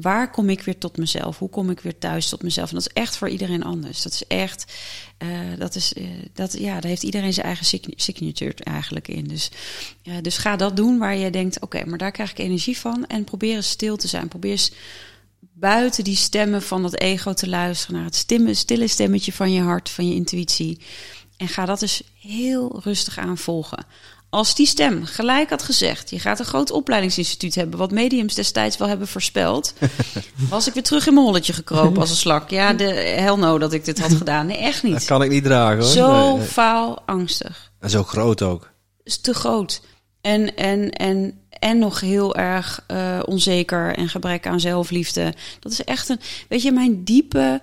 waar 0.00 0.30
kom 0.30 0.48
ik 0.48 0.62
weer 0.62 0.78
tot 0.78 0.96
mezelf? 0.96 1.38
Hoe 1.38 1.48
kom 1.48 1.70
ik 1.70 1.80
weer 1.80 1.98
thuis 1.98 2.28
tot 2.28 2.42
mezelf? 2.42 2.68
En 2.68 2.74
dat 2.74 2.86
is 2.86 3.02
echt 3.02 3.16
voor 3.16 3.28
iedereen 3.28 3.64
anders. 3.64 4.02
Dat 4.02 4.12
is 4.12 4.26
echt, 4.26 4.72
uh, 5.18 5.58
dat 5.58 5.74
is, 5.74 5.92
dat, 6.32 6.58
ja, 6.58 6.72
daar 6.72 6.90
heeft 6.90 7.02
iedereen 7.02 7.32
zijn 7.32 7.46
eigen 7.46 7.80
signature 7.96 8.54
eigenlijk 8.54 9.08
in. 9.08 9.24
Dus, 9.24 9.50
dus 10.20 10.38
ga 10.38 10.56
dat 10.56 10.76
doen 10.76 10.98
waar 10.98 11.16
je 11.16 11.30
denkt, 11.30 11.60
oké, 11.60 11.84
maar 11.84 11.98
daar 11.98 12.12
krijg 12.12 12.30
ik 12.30 12.38
energie 12.38 12.78
van. 12.78 13.06
En 13.06 13.24
probeer 13.24 13.54
eens 13.54 13.70
stil 13.70 13.96
te 13.96 14.08
zijn. 14.08 14.28
Probeer 14.28 14.50
eens 14.50 14.72
buiten 15.52 16.04
die 16.04 16.16
stemmen 16.16 16.62
van 16.62 16.82
dat 16.82 16.98
ego 16.98 17.32
te 17.32 17.48
luisteren 17.48 17.96
naar 17.96 18.04
het 18.04 18.14
stimmen, 18.14 18.56
stille 18.56 18.88
stemmetje 18.88 19.32
van 19.32 19.52
je 19.52 19.60
hart, 19.60 19.90
van 19.90 20.08
je 20.08 20.14
intuïtie. 20.14 20.80
En 21.36 21.48
ga 21.48 21.64
dat 21.64 21.80
dus 21.80 22.02
heel 22.20 22.80
rustig 22.82 23.18
aan 23.18 23.38
volgen. 23.38 23.86
Als 24.34 24.54
die 24.54 24.66
stem 24.66 25.04
gelijk 25.04 25.50
had 25.50 25.62
gezegd: 25.62 26.10
je 26.10 26.18
gaat 26.18 26.38
een 26.38 26.44
groot 26.44 26.70
opleidingsinstituut 26.70 27.54
hebben, 27.54 27.78
wat 27.78 27.90
mediums 27.90 28.34
destijds 28.34 28.76
wel 28.76 28.88
hebben 28.88 29.08
voorspeld, 29.08 29.74
was 30.50 30.66
ik 30.66 30.74
weer 30.74 30.82
terug 30.82 31.06
in 31.06 31.14
mijn 31.14 31.26
holletje 31.26 31.52
gekropen 31.52 32.00
als 32.00 32.10
een 32.10 32.16
slak. 32.16 32.50
Ja, 32.50 32.72
de 32.72 32.84
hell 32.94 33.36
no 33.36 33.58
dat 33.58 33.72
ik 33.72 33.84
dit 33.84 34.00
had 34.00 34.12
gedaan. 34.12 34.46
Nee, 34.46 34.56
echt 34.56 34.82
niet. 34.82 34.92
Dat 34.92 35.04
kan 35.04 35.22
ik 35.22 35.30
niet 35.30 35.44
dragen 35.44 35.78
hoor. 35.78 35.92
Zo 35.92 36.36
nee, 36.36 36.46
faal 36.46 37.02
angstig. 37.06 37.72
En 37.80 37.90
zo 37.90 38.02
groot 38.02 38.42
ook. 38.42 38.70
Is 39.02 39.18
te 39.18 39.34
groot. 39.34 39.82
En, 40.20 40.56
en, 40.56 40.90
en, 40.90 41.38
en 41.48 41.78
nog 41.78 42.00
heel 42.00 42.34
erg 42.34 42.84
uh, 42.88 43.20
onzeker 43.24 43.94
en 43.94 44.08
gebrek 44.08 44.46
aan 44.46 44.60
zelfliefde. 44.60 45.34
Dat 45.60 45.72
is 45.72 45.84
echt 45.84 46.08
een. 46.08 46.20
Weet 46.48 46.62
je, 46.62 46.72
mijn 46.72 47.04
diepe 47.04 47.60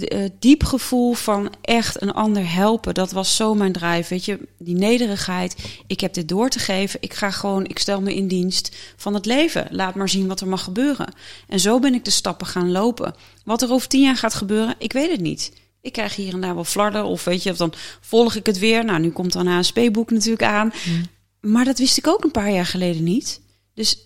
het, 0.00 0.30
diep 0.38 0.64
gevoel 0.64 1.12
van 1.12 1.52
echt 1.60 2.02
een 2.02 2.12
ander 2.12 2.52
helpen. 2.52 2.94
Dat 2.94 3.12
was 3.12 3.36
zo 3.36 3.54
mijn 3.54 3.72
drive. 3.72 4.08
Weet 4.08 4.24
je, 4.24 4.38
die 4.58 4.74
nederigheid. 4.74 5.56
Ik 5.86 6.00
heb 6.00 6.14
dit 6.14 6.28
door 6.28 6.48
te 6.48 6.58
geven. 6.58 7.00
Ik 7.02 7.14
ga 7.14 7.30
gewoon, 7.30 7.64
ik 7.66 7.78
stel 7.78 8.00
me 8.00 8.14
in 8.14 8.28
dienst 8.28 8.76
van 8.96 9.14
het 9.14 9.26
leven. 9.26 9.66
Laat 9.70 9.94
maar 9.94 10.08
zien 10.08 10.26
wat 10.26 10.40
er 10.40 10.48
mag 10.48 10.64
gebeuren. 10.64 11.14
En 11.48 11.60
zo 11.60 11.78
ben 11.78 11.94
ik 11.94 12.04
de 12.04 12.10
stappen 12.10 12.46
gaan 12.46 12.72
lopen. 12.72 13.14
Wat 13.44 13.62
er 13.62 13.72
over 13.72 13.88
tien 13.88 14.02
jaar 14.02 14.16
gaat 14.16 14.34
gebeuren, 14.34 14.74
ik 14.78 14.92
weet 14.92 15.10
het 15.10 15.20
niet. 15.20 15.52
Ik 15.80 15.92
krijg 15.92 16.16
hier 16.16 16.32
en 16.32 16.40
daar 16.40 16.54
wel 16.54 16.64
flarden. 16.64 17.04
Of 17.04 17.24
weet 17.24 17.42
je, 17.42 17.50
of 17.50 17.56
dan 17.56 17.72
volg 18.00 18.34
ik 18.34 18.46
het 18.46 18.58
weer. 18.58 18.84
Nou, 18.84 19.00
nu 19.00 19.10
komt 19.10 19.32
dan 19.32 19.46
een 19.46 19.58
ASP-boek 19.58 20.10
natuurlijk 20.10 20.42
aan. 20.42 20.72
Mm. 20.84 21.02
Maar 21.50 21.64
dat 21.64 21.78
wist 21.78 21.96
ik 21.96 22.06
ook 22.06 22.24
een 22.24 22.30
paar 22.30 22.50
jaar 22.50 22.66
geleden 22.66 23.02
niet. 23.02 23.40
Dus 23.74 23.98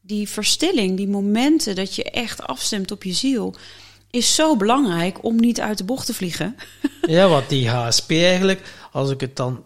die 0.00 0.28
verstilling, 0.28 0.96
die 0.96 1.08
momenten 1.08 1.74
dat 1.74 1.94
je 1.94 2.04
echt 2.04 2.42
afstemt 2.42 2.90
op 2.90 3.04
je 3.04 3.12
ziel 3.12 3.54
is 4.10 4.34
zo 4.34 4.56
belangrijk 4.56 5.24
om 5.24 5.36
niet 5.36 5.60
uit 5.60 5.78
de 5.78 5.84
bocht 5.84 6.06
te 6.06 6.14
vliegen. 6.14 6.56
ja, 7.06 7.28
wat 7.28 7.48
die 7.48 7.68
HSP 7.68 8.10
eigenlijk, 8.10 8.60
als 8.92 9.10
ik 9.10 9.20
het 9.20 9.36
dan 9.36 9.64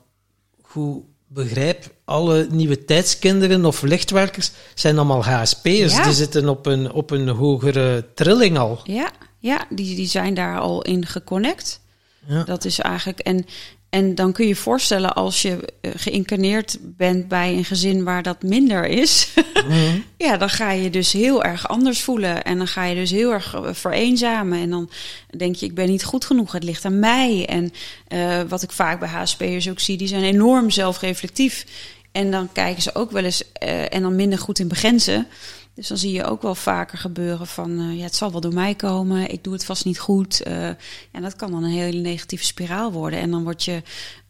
goed 0.62 1.02
begrijp, 1.26 1.94
alle 2.04 2.46
nieuwe 2.50 2.84
tijdskinderen 2.84 3.64
of 3.64 3.82
lichtwerkers 3.82 4.50
zijn 4.74 4.96
allemaal 4.96 5.24
HSP'ers. 5.24 6.02
Die 6.02 6.12
zitten 6.12 6.48
op 6.48 6.66
een, 6.66 6.92
op 6.92 7.10
een 7.10 7.28
hogere 7.28 8.06
trilling 8.14 8.58
al. 8.58 8.80
Ja, 8.84 9.10
ja 9.38 9.66
die, 9.70 9.96
die 9.96 10.06
zijn 10.06 10.34
daar 10.34 10.58
al 10.58 10.82
in 10.82 11.06
geconnect. 11.06 11.80
Ja. 12.26 12.42
Dat 12.42 12.64
is 12.64 12.78
eigenlijk. 12.78 13.18
En 13.18 13.46
en 13.94 14.14
dan 14.14 14.32
kun 14.32 14.44
je 14.44 14.50
je 14.50 14.56
voorstellen 14.56 15.14
als 15.14 15.42
je 15.42 15.58
eh, 15.80 15.90
geïncarneerd 15.96 16.78
bent 16.80 17.28
bij 17.28 17.52
een 17.52 17.64
gezin 17.64 18.04
waar 18.04 18.22
dat 18.22 18.42
minder 18.42 18.86
is. 18.86 19.28
Mhm. 19.68 19.98
ja, 20.26 20.36
dan 20.36 20.48
ga 20.48 20.70
je 20.70 20.90
dus 20.90 21.12
heel 21.12 21.44
erg 21.44 21.68
anders 21.68 22.02
voelen. 22.02 22.44
En 22.44 22.58
dan 22.58 22.66
ga 22.66 22.84
je 22.84 22.94
dus 22.94 23.10
heel 23.10 23.32
erg 23.32 23.54
eh, 23.54 23.68
vereenzamen. 23.72 24.58
En 24.58 24.70
dan 24.70 24.90
denk 25.36 25.54
je, 25.54 25.66
ik 25.66 25.74
ben 25.74 25.88
niet 25.88 26.04
goed 26.04 26.24
genoeg. 26.24 26.52
Het 26.52 26.64
ligt 26.64 26.84
aan 26.84 26.98
mij. 26.98 27.46
En 27.46 27.72
uh, 28.08 28.40
wat 28.48 28.62
ik 28.62 28.72
vaak 28.72 29.00
bij 29.00 29.08
HSP'ers 29.08 29.68
ook 29.70 29.80
zie, 29.80 29.96
die 29.96 30.08
zijn 30.08 30.24
enorm 30.24 30.70
zelfreflectief. 30.70 31.66
En 32.12 32.30
dan 32.30 32.52
kijken 32.52 32.82
ze 32.82 32.94
ook 32.94 33.10
wel 33.10 33.24
eens 33.24 33.42
uh, 33.62 33.94
en 33.94 34.02
dan 34.02 34.16
minder 34.16 34.38
goed 34.38 34.58
in 34.58 34.68
begrenzen. 34.68 35.26
Dus 35.74 35.88
dan 35.88 35.98
zie 35.98 36.12
je 36.12 36.24
ook 36.24 36.42
wel 36.42 36.54
vaker 36.54 36.98
gebeuren 36.98 37.46
van, 37.46 37.80
uh, 37.80 37.96
ja, 37.98 38.04
het 38.04 38.14
zal 38.14 38.32
wel 38.32 38.40
door 38.40 38.54
mij 38.54 38.74
komen, 38.74 39.30
ik 39.30 39.44
doe 39.44 39.52
het 39.52 39.64
vast 39.64 39.84
niet 39.84 39.98
goed. 39.98 40.46
Uh, 40.46 40.68
ja, 41.12 41.20
dat 41.20 41.36
kan 41.36 41.50
dan 41.50 41.64
een 41.64 41.70
hele 41.70 42.00
negatieve 42.00 42.44
spiraal 42.44 42.92
worden. 42.92 43.18
En 43.18 43.30
dan 43.30 43.42
wordt 43.42 43.64
je 43.64 43.82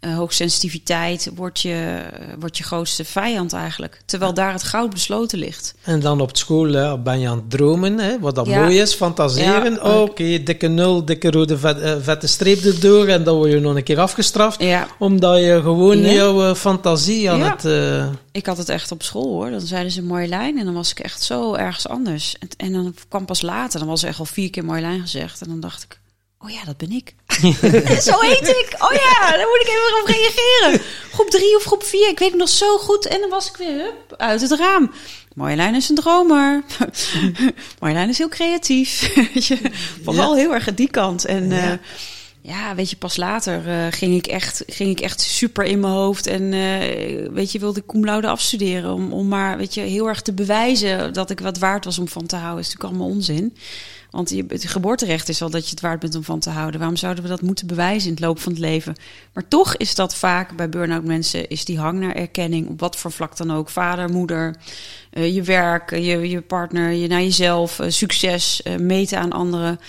uh, 0.06 0.16
hoogsensitiviteit 0.16 1.30
wordt 1.34 1.60
je, 1.60 2.02
wordt 2.38 2.58
je 2.58 2.64
grootste 2.64 3.04
vijand 3.04 3.52
eigenlijk. 3.52 4.02
Terwijl 4.04 4.34
daar 4.34 4.52
het 4.52 4.62
goud 4.62 4.90
besloten 4.90 5.38
ligt. 5.38 5.74
En 5.82 6.00
dan 6.00 6.20
op 6.20 6.36
school 6.36 6.72
hè, 6.72 6.98
ben 6.98 7.20
je 7.20 7.28
aan 7.28 7.36
het 7.36 7.50
dromen, 7.50 7.98
hè, 7.98 8.18
wat 8.20 8.34
dat 8.34 8.46
mooi 8.46 8.80
is, 8.80 8.94
fantaseren. 8.94 9.72
Ja, 9.72 9.78
Oké, 9.78 10.10
okay, 10.10 10.42
dikke 10.42 10.68
nul, 10.68 11.04
dikke 11.04 11.30
rode 11.30 11.58
vet, 11.58 12.02
vette 12.02 12.26
streep 12.26 12.60
erdoor 12.60 13.06
en 13.06 13.24
dan 13.24 13.36
word 13.36 13.50
je 13.50 13.60
nog 13.60 13.76
een 13.76 13.82
keer 13.82 14.00
afgestraft. 14.00 14.62
Ja. 14.62 14.86
Omdat 14.98 15.38
je 15.38 15.60
gewoon 15.62 16.00
jouw 16.00 16.54
fantasie 16.54 17.30
aan 17.30 17.40
het... 17.40 17.64
Ik 18.32 18.46
had 18.46 18.58
het 18.58 18.68
echt 18.68 18.92
op 18.92 19.02
school 19.02 19.32
hoor. 19.32 19.50
Dan 19.50 19.60
zeiden 19.60 19.92
ze 19.92 20.02
Marjolein 20.02 20.58
en 20.58 20.64
dan 20.64 20.74
was 20.74 20.90
ik 20.90 20.98
echt 20.98 21.22
zo 21.22 21.54
ergens 21.54 21.88
anders. 21.88 22.36
En, 22.38 22.48
en 22.56 22.72
dan 22.72 22.94
kwam 23.08 23.24
pas 23.24 23.42
later, 23.42 23.78
dan 23.78 23.88
was 23.88 24.02
er 24.02 24.08
echt 24.08 24.18
al 24.18 24.24
vier 24.24 24.50
keer 24.50 24.64
Marjolein 24.64 25.00
gezegd. 25.00 25.40
En 25.40 25.48
dan 25.48 25.60
dacht 25.60 25.82
ik, 25.82 26.00
oh 26.44 26.50
ja, 26.50 26.64
dat 26.64 26.76
ben 26.76 26.90
ik. 26.90 27.14
zo 28.08 28.20
heet 28.20 28.48
ik. 28.48 28.74
Oh 28.78 28.92
ja, 28.92 29.30
daar 29.30 29.46
moet 29.46 29.60
ik 29.60 29.68
even 29.68 30.00
op 30.00 30.06
reageren. 30.06 30.80
Groep 31.12 31.30
drie 31.30 31.56
of 31.56 31.64
groep 31.64 31.82
vier, 31.82 32.08
ik 32.08 32.18
weet 32.18 32.30
het 32.30 32.38
nog 32.38 32.48
zo 32.48 32.78
goed. 32.78 33.06
En 33.06 33.20
dan 33.20 33.30
was 33.30 33.48
ik 33.48 33.56
weer 33.56 33.72
hup, 33.72 34.14
uit 34.16 34.40
het 34.40 34.52
raam. 34.52 34.90
Marjolein 35.34 35.74
is 35.74 35.88
een 35.88 35.94
dromer. 35.94 36.62
Marjolein 37.80 38.08
is 38.08 38.18
heel 38.18 38.28
creatief. 38.28 39.12
Vooral 40.04 40.34
heel 40.34 40.54
erg 40.54 40.68
aan 40.68 40.74
die 40.74 40.90
kant. 40.90 41.24
En 41.24 41.50
ja. 41.50 41.72
Uh, 41.72 41.78
ja, 42.40 42.74
weet 42.74 42.90
je, 42.90 42.96
pas 42.96 43.16
later 43.16 43.66
uh, 43.66 43.86
ging, 43.90 44.14
ik 44.14 44.26
echt, 44.26 44.62
ging 44.66 44.90
ik 44.90 45.00
echt 45.00 45.20
super 45.20 45.64
in 45.64 45.80
mijn 45.80 45.92
hoofd. 45.92 46.26
En 46.26 46.42
uh, 46.42 47.32
weet 47.32 47.52
je, 47.52 47.58
wilde 47.58 47.80
ik 47.80 47.86
cum 47.86 48.04
laude 48.04 48.28
afstuderen. 48.28 48.92
Om, 48.92 49.12
om 49.12 49.28
maar, 49.28 49.56
weet 49.56 49.74
je, 49.74 49.80
heel 49.80 50.08
erg 50.08 50.22
te 50.22 50.32
bewijzen 50.32 51.12
dat 51.12 51.30
ik 51.30 51.40
wat 51.40 51.58
waard 51.58 51.84
was 51.84 51.98
om 51.98 52.08
van 52.08 52.26
te 52.26 52.36
houden. 52.36 52.60
is 52.60 52.66
natuurlijk 52.66 52.94
allemaal 52.94 53.16
onzin. 53.16 53.56
Want 54.14 54.30
je, 54.30 54.44
het 54.48 54.66
geboorterecht 54.66 55.28
is 55.28 55.42
al 55.42 55.50
dat 55.50 55.64
je 55.64 55.70
het 55.70 55.80
waard 55.80 56.00
bent 56.00 56.14
om 56.14 56.24
van 56.24 56.38
te 56.38 56.50
houden. 56.50 56.78
Waarom 56.78 56.96
zouden 56.96 57.22
we 57.22 57.28
dat 57.30 57.42
moeten 57.42 57.66
bewijzen 57.66 58.08
in 58.08 58.14
het 58.14 58.24
loop 58.24 58.40
van 58.40 58.52
het 58.52 58.60
leven? 58.60 58.94
Maar 59.32 59.48
toch 59.48 59.76
is 59.76 59.94
dat 59.94 60.14
vaak 60.14 60.56
bij 60.56 60.68
burn-out 60.68 61.04
mensen, 61.04 61.48
is 61.48 61.64
die 61.64 61.78
hang 61.78 62.00
naar 62.00 62.14
erkenning, 62.14 62.68
op 62.68 62.80
wat 62.80 62.96
voor 62.96 63.12
vlak 63.12 63.36
dan 63.36 63.52
ook. 63.52 63.68
Vader, 63.68 64.08
moeder, 64.08 64.56
uh, 65.12 65.34
je 65.34 65.42
werk, 65.42 65.90
je, 65.90 66.28
je 66.28 66.40
partner, 66.40 66.90
je, 66.90 67.08
naar 67.08 67.22
jezelf, 67.22 67.80
succes, 67.88 68.62
meten 68.78 69.18
aan 69.18 69.32
anderen. 69.32 69.80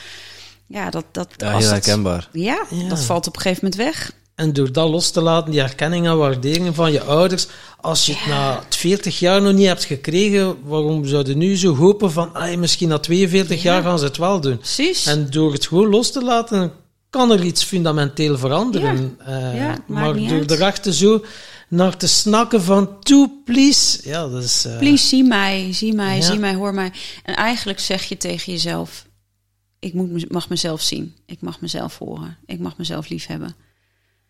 Ja, 0.67 0.89
dat, 0.89 1.05
dat, 1.11 1.29
ja, 1.37 1.57
heel 1.57 1.69
herkenbaar. 1.69 2.29
ja, 2.31 2.65
ja, 2.69 2.89
dat 2.89 3.03
valt 3.03 3.27
op 3.27 3.35
een 3.35 3.41
gegeven 3.41 3.63
moment 3.63 3.81
weg. 3.81 4.11
En 4.35 4.53
door 4.53 4.71
dat 4.71 4.89
los 4.89 5.11
te 5.11 5.21
laten, 5.21 5.51
die 5.51 5.61
erkenning 5.61 6.05
en 6.05 6.17
waardering 6.17 6.75
van 6.75 6.91
je 6.91 7.01
ouders, 7.01 7.47
als 7.81 8.05
je 8.05 8.13
het 8.15 8.27
na 8.27 8.63
40 8.69 9.19
jaar 9.19 9.41
nog 9.41 9.53
niet 9.53 9.67
hebt 9.67 9.83
gekregen, 9.83 10.55
waarom 10.63 11.05
zouden 11.05 11.37
nu 11.37 11.57
zo 11.57 11.75
hopen 11.75 12.11
van, 12.11 12.33
ay, 12.33 12.57
misschien 12.57 12.89
na 12.89 12.99
42 12.99 13.61
jaar 13.61 13.83
gaan 13.83 13.99
ze 13.99 14.05
het 14.05 14.17
wel 14.17 14.41
doen? 14.41 14.57
Precies. 14.57 15.05
En 15.05 15.29
door 15.29 15.53
het 15.53 15.67
gewoon 15.67 15.89
los 15.89 16.11
te 16.11 16.23
laten, 16.23 16.71
kan 17.09 17.31
er 17.31 17.43
iets 17.43 17.63
fundamenteel 17.63 18.37
veranderen. 18.37 19.17
Uh, 19.29 19.73
maar 19.87 20.13
door 20.13 20.29
uit. 20.29 20.51
erachter 20.51 20.93
zo 20.93 21.23
naar 21.67 21.97
te 21.97 22.07
snakken 22.07 22.61
van, 22.61 22.99
toe, 22.99 23.31
please. 23.45 23.99
Ja, 24.03 24.27
dat 24.27 24.43
is... 24.43 24.65
Uh, 24.65 24.77
please, 24.77 25.07
zie 25.07 25.23
mij, 25.23 25.73
zie 25.73 25.93
mij, 25.93 26.21
zie 26.21 26.39
mij, 26.39 26.53
hoor 26.53 26.73
mij. 26.73 26.91
En 27.23 27.35
eigenlijk 27.35 27.79
zeg 27.79 28.03
je 28.03 28.17
tegen 28.17 28.53
jezelf, 28.53 29.05
ik 29.79 29.93
moet, 29.93 30.31
mag 30.31 30.49
mezelf 30.49 30.81
zien. 30.81 31.15
Ik 31.25 31.41
mag 31.41 31.61
mezelf 31.61 31.97
horen. 31.97 32.37
Ik 32.45 32.59
mag 32.59 32.77
mezelf 32.77 33.09
lief 33.09 33.25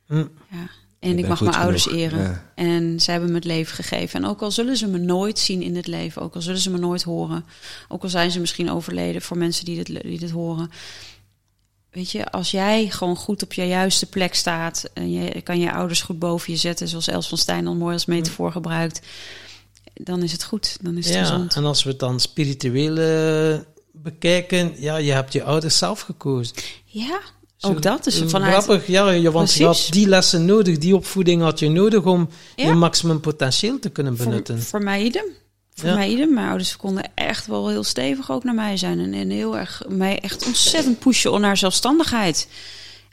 Hm. 0.08 0.26
Ja. 0.52 0.70
En 1.00 1.18
ik, 1.18 1.28
mag 1.28 1.42
mijn 1.42 1.56
ouders 1.56 1.88
eren. 1.88 2.42
En 2.56 3.00
ze 3.00 3.12
hebben 3.12 3.30
me 3.30 3.36
het 3.36 3.46
leven 3.46 3.76
gegeven. 3.76 4.24
En 4.24 4.30
ook 4.30 4.42
al 4.42 4.52
zullen 4.52 4.78
ze 4.78 4.88
me 4.88 4.98
nooit 4.98 5.40
zien 5.40 5.62
in 5.62 5.76
het 5.76 5.88
leven, 5.88 6.22
ook 6.22 6.36
al 6.36 6.42
zullen 6.42 6.60
ze 6.60 6.70
me 6.70 6.78
nooit 6.78 7.04
horen, 7.04 7.46
ook 7.88 8.04
al 8.04 8.10
zijn 8.10 8.32
ze 8.32 8.40
misschien 8.40 8.72
overleden 8.72 9.22
voor 9.22 9.38
mensen 9.38 9.66
die 9.66 9.84
dit, 9.84 10.02
die 10.04 10.20
dit 10.20 10.32
horen. 10.32 10.72
Weet 11.92 12.12
je, 12.12 12.32
als 12.32 12.52
jij 12.52 12.90
gewoon 12.90 13.16
goed 13.16 13.44
op 13.44 13.54
je 13.54 13.68
juiste 13.68 14.06
plek 14.06 14.36
staat 14.36 14.90
en 14.94 15.12
je 15.12 15.42
kan 15.42 15.60
je 15.60 15.74
ouders 15.74 16.02
goed 16.02 16.20
boven 16.20 16.54
je 16.54 16.60
zetten, 16.60 16.88
zoals 16.88 17.08
Els 17.08 17.28
van 17.28 17.38
Stijn 17.38 17.68
al 17.68 17.76
mooi 17.76 17.94
als 17.94 18.06
metafoor 18.06 18.52
gebruikt, 18.52 19.02
dan 19.94 20.24
is 20.24 20.32
het 20.32 20.44
goed. 20.44 20.78
Dan 20.82 20.98
is 20.98 21.06
het 21.06 21.16
ja, 21.16 21.22
gezond. 21.22 21.56
En 21.56 21.66
als 21.66 21.84
we 21.84 21.90
het 21.90 22.00
dan 22.00 22.20
spirituele 22.20 23.66
bekijken, 23.92 24.82
ja, 24.82 24.98
je 24.98 25.12
hebt 25.12 25.34
je 25.34 25.44
ouders 25.44 25.78
zelf 25.78 26.02
gekozen. 26.02 26.56
Ja, 26.86 27.20
ook 27.66 27.82
dat 27.82 28.06
is 28.06 28.22
vanuit... 28.26 28.64
Grappig, 28.64 28.88
ja, 28.88 29.32
want 29.32 29.54
je 29.54 29.66
had 29.66 29.88
die 29.90 30.08
lessen 30.08 30.46
nodig, 30.46 30.78
die 30.78 30.96
opvoeding 30.96 31.42
had 31.42 31.60
je 31.60 31.70
nodig 31.70 32.04
om 32.04 32.30
je 32.56 32.74
maximum 32.74 33.20
potentieel 33.20 33.80
te 33.80 33.90
kunnen 33.90 34.16
benutten. 34.16 34.60
Voor, 34.60 34.68
voor 34.68 34.84
mij 34.84 35.04
idem. 35.04 35.26
Voor 35.74 35.94
mij 35.94 36.10
idem. 36.10 36.34
Mijn 36.34 36.48
ouders 36.48 36.78
konden 36.78 37.12
echt 37.16 37.48
wel 37.48 37.70
heel 37.70 37.84
stevig 37.84 38.32
ook 38.32 38.44
naar 38.44 38.56
mij 38.56 38.78
zijn. 38.78 39.00
En, 39.00 39.14
en 39.14 39.30
heel 39.30 39.58
erg 39.58 39.84
mij 39.88 40.20
echt 40.20 40.46
ontzettend 40.46 41.00
pushen 41.00 41.42
naar 41.42 41.58
zelfstandigheid. 41.58 42.48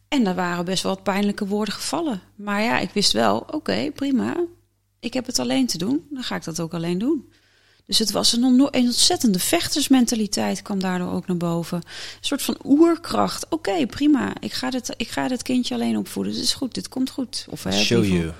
En 0.08 0.24
daar 0.24 0.34
waren 0.34 0.64
best 0.64 0.82
wel 0.82 0.94
wat 0.94 1.02
pijnlijke 1.02 1.46
woorden 1.46 1.74
gevallen. 1.74 2.20
Maar 2.34 2.62
ja, 2.62 2.78
ik 2.78 2.90
wist 2.92 3.12
wel, 3.12 3.46
oké, 3.50 3.90
prima. 3.94 4.36
Ik 5.00 5.14
heb 5.14 5.26
het 5.26 5.38
alleen 5.38 5.66
te 5.66 5.78
doen. 5.78 6.06
Dan 6.10 6.22
ga 6.22 6.36
ik 6.36 6.44
dat 6.44 6.60
ook 6.60 6.74
alleen 6.74 6.98
doen. 6.98 7.32
Dus 7.92 8.00
het 8.00 8.10
was 8.10 8.32
een, 8.32 8.42
een 8.42 8.70
ontzettende 8.70 9.38
vechtersmentaliteit 9.38 10.62
kwam 10.62 10.80
daardoor 10.80 11.12
ook 11.12 11.26
naar 11.26 11.36
boven. 11.36 11.76
Een 11.76 11.84
soort 12.20 12.42
van 12.42 12.56
oerkracht. 12.64 13.46
Oké, 13.48 13.86
prima. 13.86 14.32
Ik 14.40 14.52
ga, 14.52 14.70
dit, 14.70 14.94
ik 14.96 15.08
ga 15.08 15.28
dit 15.28 15.42
kindje 15.42 15.74
alleen 15.74 15.96
opvoeden. 15.96 16.32
Dit 16.32 16.42
is 16.42 16.54
goed, 16.54 16.74
dit 16.74 16.88
komt 16.88 17.10
goed. 17.10 17.46
Of, 17.48 17.62
hè, 17.62 17.72
Show 17.72 18.04
you. 18.04 18.24
Ja. 18.24 18.32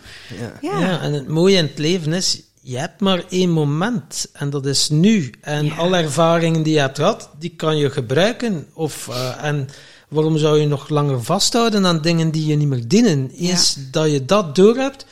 Ja. 0.63 0.79
Ja, 0.81 1.01
en 1.01 1.13
het 1.13 1.29
mooie 1.29 1.57
in 1.57 1.65
het 1.65 1.79
leven 1.79 2.13
is, 2.13 2.43
je 2.61 2.79
hebt 2.79 3.01
maar 3.01 3.25
één 3.29 3.51
moment 3.51 4.27
en 4.33 4.51
dat 4.51 4.67
is 4.67 4.89
nu. 4.89 5.33
En 5.41 5.65
Ja. 5.65 5.75
alle 5.75 5.97
ervaringen 5.97 6.63
die 6.63 6.75
je 6.75 6.81
hebt 6.81 6.99
gehad, 6.99 7.29
die 7.39 7.53
kan 7.57 7.77
je 7.77 7.91
gebruiken. 7.91 8.67
Of, 8.73 9.09
eh, 9.09 9.45
en 9.45 9.69
waarom 10.09 10.39
zou 10.39 10.61
je 10.61 10.67
nog 10.67 10.89
langer 10.89 11.23
vasthouden 11.25 11.87
aan 11.87 12.03
dingen 12.03 12.31
die 12.31 12.47
je 12.47 12.57
niet 12.57 12.69
meer 12.69 12.89
dienen? 12.89 13.31
Eens 13.31 13.77
dat 13.91 14.11
je 14.11 14.25
dat 14.25 14.55
doorhebt, 14.55 15.07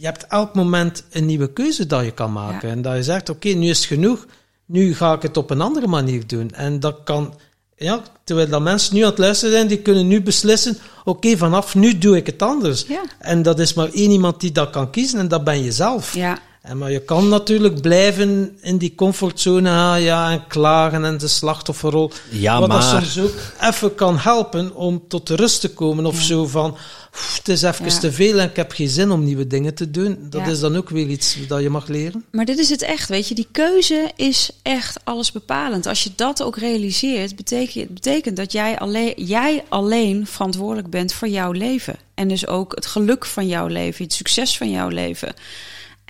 je 0.00 0.06
hebt 0.06 0.26
elk 0.26 0.54
moment 0.54 1.04
een 1.10 1.26
nieuwe 1.26 1.52
keuze 1.52 1.86
dat 1.86 2.04
je 2.04 2.10
kan 2.10 2.32
maken. 2.32 2.68
Ja. 2.68 2.74
En 2.74 2.82
dat 2.82 2.94
je 2.96 3.02
zegt, 3.02 3.28
oké, 3.28 3.48
nu 3.48 3.68
is 3.68 3.76
het 3.78 3.86
genoeg, 3.86 4.26
nu 4.66 4.94
ga 4.94 5.12
ik 5.12 5.22
het 5.22 5.36
op 5.36 5.50
een 5.50 5.60
andere 5.60 5.86
manier 5.86 6.26
doen. 6.26 6.50
En 6.50 6.80
dat 6.80 7.00
kan... 7.04 7.34
Ja, 7.76 8.02
terwijl 8.24 8.48
dat 8.48 8.62
mensen 8.62 8.94
nu 8.94 9.02
aan 9.02 9.08
het 9.08 9.18
luisteren 9.18 9.54
zijn, 9.54 9.66
die 9.66 9.78
kunnen 9.78 10.06
nu 10.06 10.22
beslissen, 10.22 10.78
oké, 11.04 11.36
vanaf 11.36 11.74
nu 11.74 11.98
doe 11.98 12.16
ik 12.16 12.26
het 12.26 12.42
anders. 12.42 12.84
Ja. 12.88 13.02
En 13.18 13.42
dat 13.42 13.58
is 13.58 13.74
maar 13.74 13.88
één 13.92 14.10
iemand 14.10 14.40
die 14.40 14.52
dat 14.52 14.70
kan 14.70 14.90
kiezen 14.90 15.18
en 15.18 15.28
dat 15.28 15.44
ben 15.44 15.62
je 15.62 15.72
zelf. 15.72 16.14
Ja, 16.14 16.38
En 16.60 16.78
maar 16.78 16.90
je 16.90 17.00
kan 17.00 17.28
natuurlijk 17.28 17.80
blijven 17.80 18.58
in 18.60 18.76
die 18.76 18.94
comfortzone 18.94 19.68
gaan, 19.68 20.02
ja, 20.02 20.30
en 20.30 20.46
klagen 20.46 21.04
en 21.04 21.18
de 21.18 21.28
slachtofferrol. 21.28 22.10
Ja, 22.30 22.58
wat 22.60 22.68
maar- 22.68 22.78
dat 22.80 22.88
soms 23.04 23.18
ook 23.18 23.34
even 23.60 23.94
kan 23.94 24.18
helpen 24.18 24.74
om 24.74 25.02
tot 25.08 25.28
rust 25.28 25.60
te 25.60 25.68
komen. 25.70 26.06
Of 26.06 26.16
Ja. 26.18 26.22
zo 26.24 26.46
van, 26.46 26.70
"Oef, 27.14 27.36
het 27.36 27.48
is 27.48 27.62
even 27.62 27.84
Ja. 27.84 27.98
te 27.98 28.12
veel 28.12 28.38
en 28.38 28.48
ik 28.48 28.56
heb 28.56 28.72
geen 28.72 28.88
zin 28.88 29.10
om 29.10 29.24
nieuwe 29.24 29.46
dingen 29.46 29.74
te 29.74 29.90
doen. 29.90 30.18
Dat 30.30 30.40
Ja. 30.40 30.46
is 30.46 30.60
dan 30.60 30.76
ook 30.76 30.88
weer 30.90 31.06
iets 31.06 31.36
dat 31.48 31.62
je 31.62 31.70
mag 31.70 31.86
leren. 31.88 32.24
Maar 32.30 32.44
dit 32.44 32.58
is 32.58 32.70
het 32.70 32.82
echt, 32.82 33.08
weet 33.08 33.28
je. 33.28 33.34
Die 33.34 33.48
keuze 33.52 34.10
is 34.16 34.50
echt 34.62 35.00
alles 35.04 35.32
bepalend. 35.32 35.86
Als 35.86 36.02
je 36.02 36.10
dat 36.16 36.42
ook 36.42 36.56
realiseert, 36.56 37.36
betekent, 37.36 37.94
betekent 37.94 38.36
dat 38.36 38.52
jij 38.52 38.78
alleen, 38.78 39.12
jij 39.16 39.64
alleen 39.68 40.26
verantwoordelijk 40.26 40.90
bent 40.90 41.12
voor 41.12 41.28
jouw 41.28 41.52
leven. 41.52 41.96
En 42.14 42.28
dus 42.28 42.46
ook 42.46 42.74
het 42.74 42.86
geluk 42.86 43.26
van 43.26 43.46
jouw 43.46 43.66
leven, 43.66 44.04
het 44.04 44.12
succes 44.12 44.56
van 44.56 44.70
jouw 44.70 44.88
leven. 44.88 45.34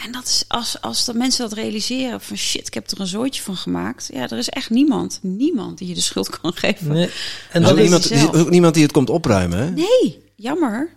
En 0.05 0.13
dat 0.13 0.27
is 0.27 0.45
als, 0.49 0.81
als 0.81 1.05
de 1.05 1.15
mensen 1.15 1.49
dat 1.49 1.59
realiseren 1.59 2.21
van 2.21 2.37
shit, 2.37 2.67
ik 2.67 2.75
heb 2.75 2.91
er 2.91 3.01
een 3.01 3.07
zooitje 3.07 3.43
van 3.43 3.57
gemaakt. 3.57 4.09
Ja, 4.13 4.29
er 4.29 4.39
is 4.39 4.49
echt 4.49 4.71
niemand, 4.71 5.19
niemand 5.23 5.79
die 5.79 5.89
je 5.89 5.95
de 5.95 6.01
schuld 6.01 6.41
kan 6.41 6.53
geven. 6.53 6.93
Nee. 6.93 7.11
En 7.51 7.63
dat 7.63 7.79
is 7.79 8.09
niemand, 8.11 8.37
ook 8.37 8.51
niemand 8.51 8.75
die 8.75 8.83
het 8.83 8.93
komt 8.93 9.11
opruimen. 9.11 9.59
Hè? 9.59 9.71
Nee, 9.71 10.23
jammer. 10.35 10.91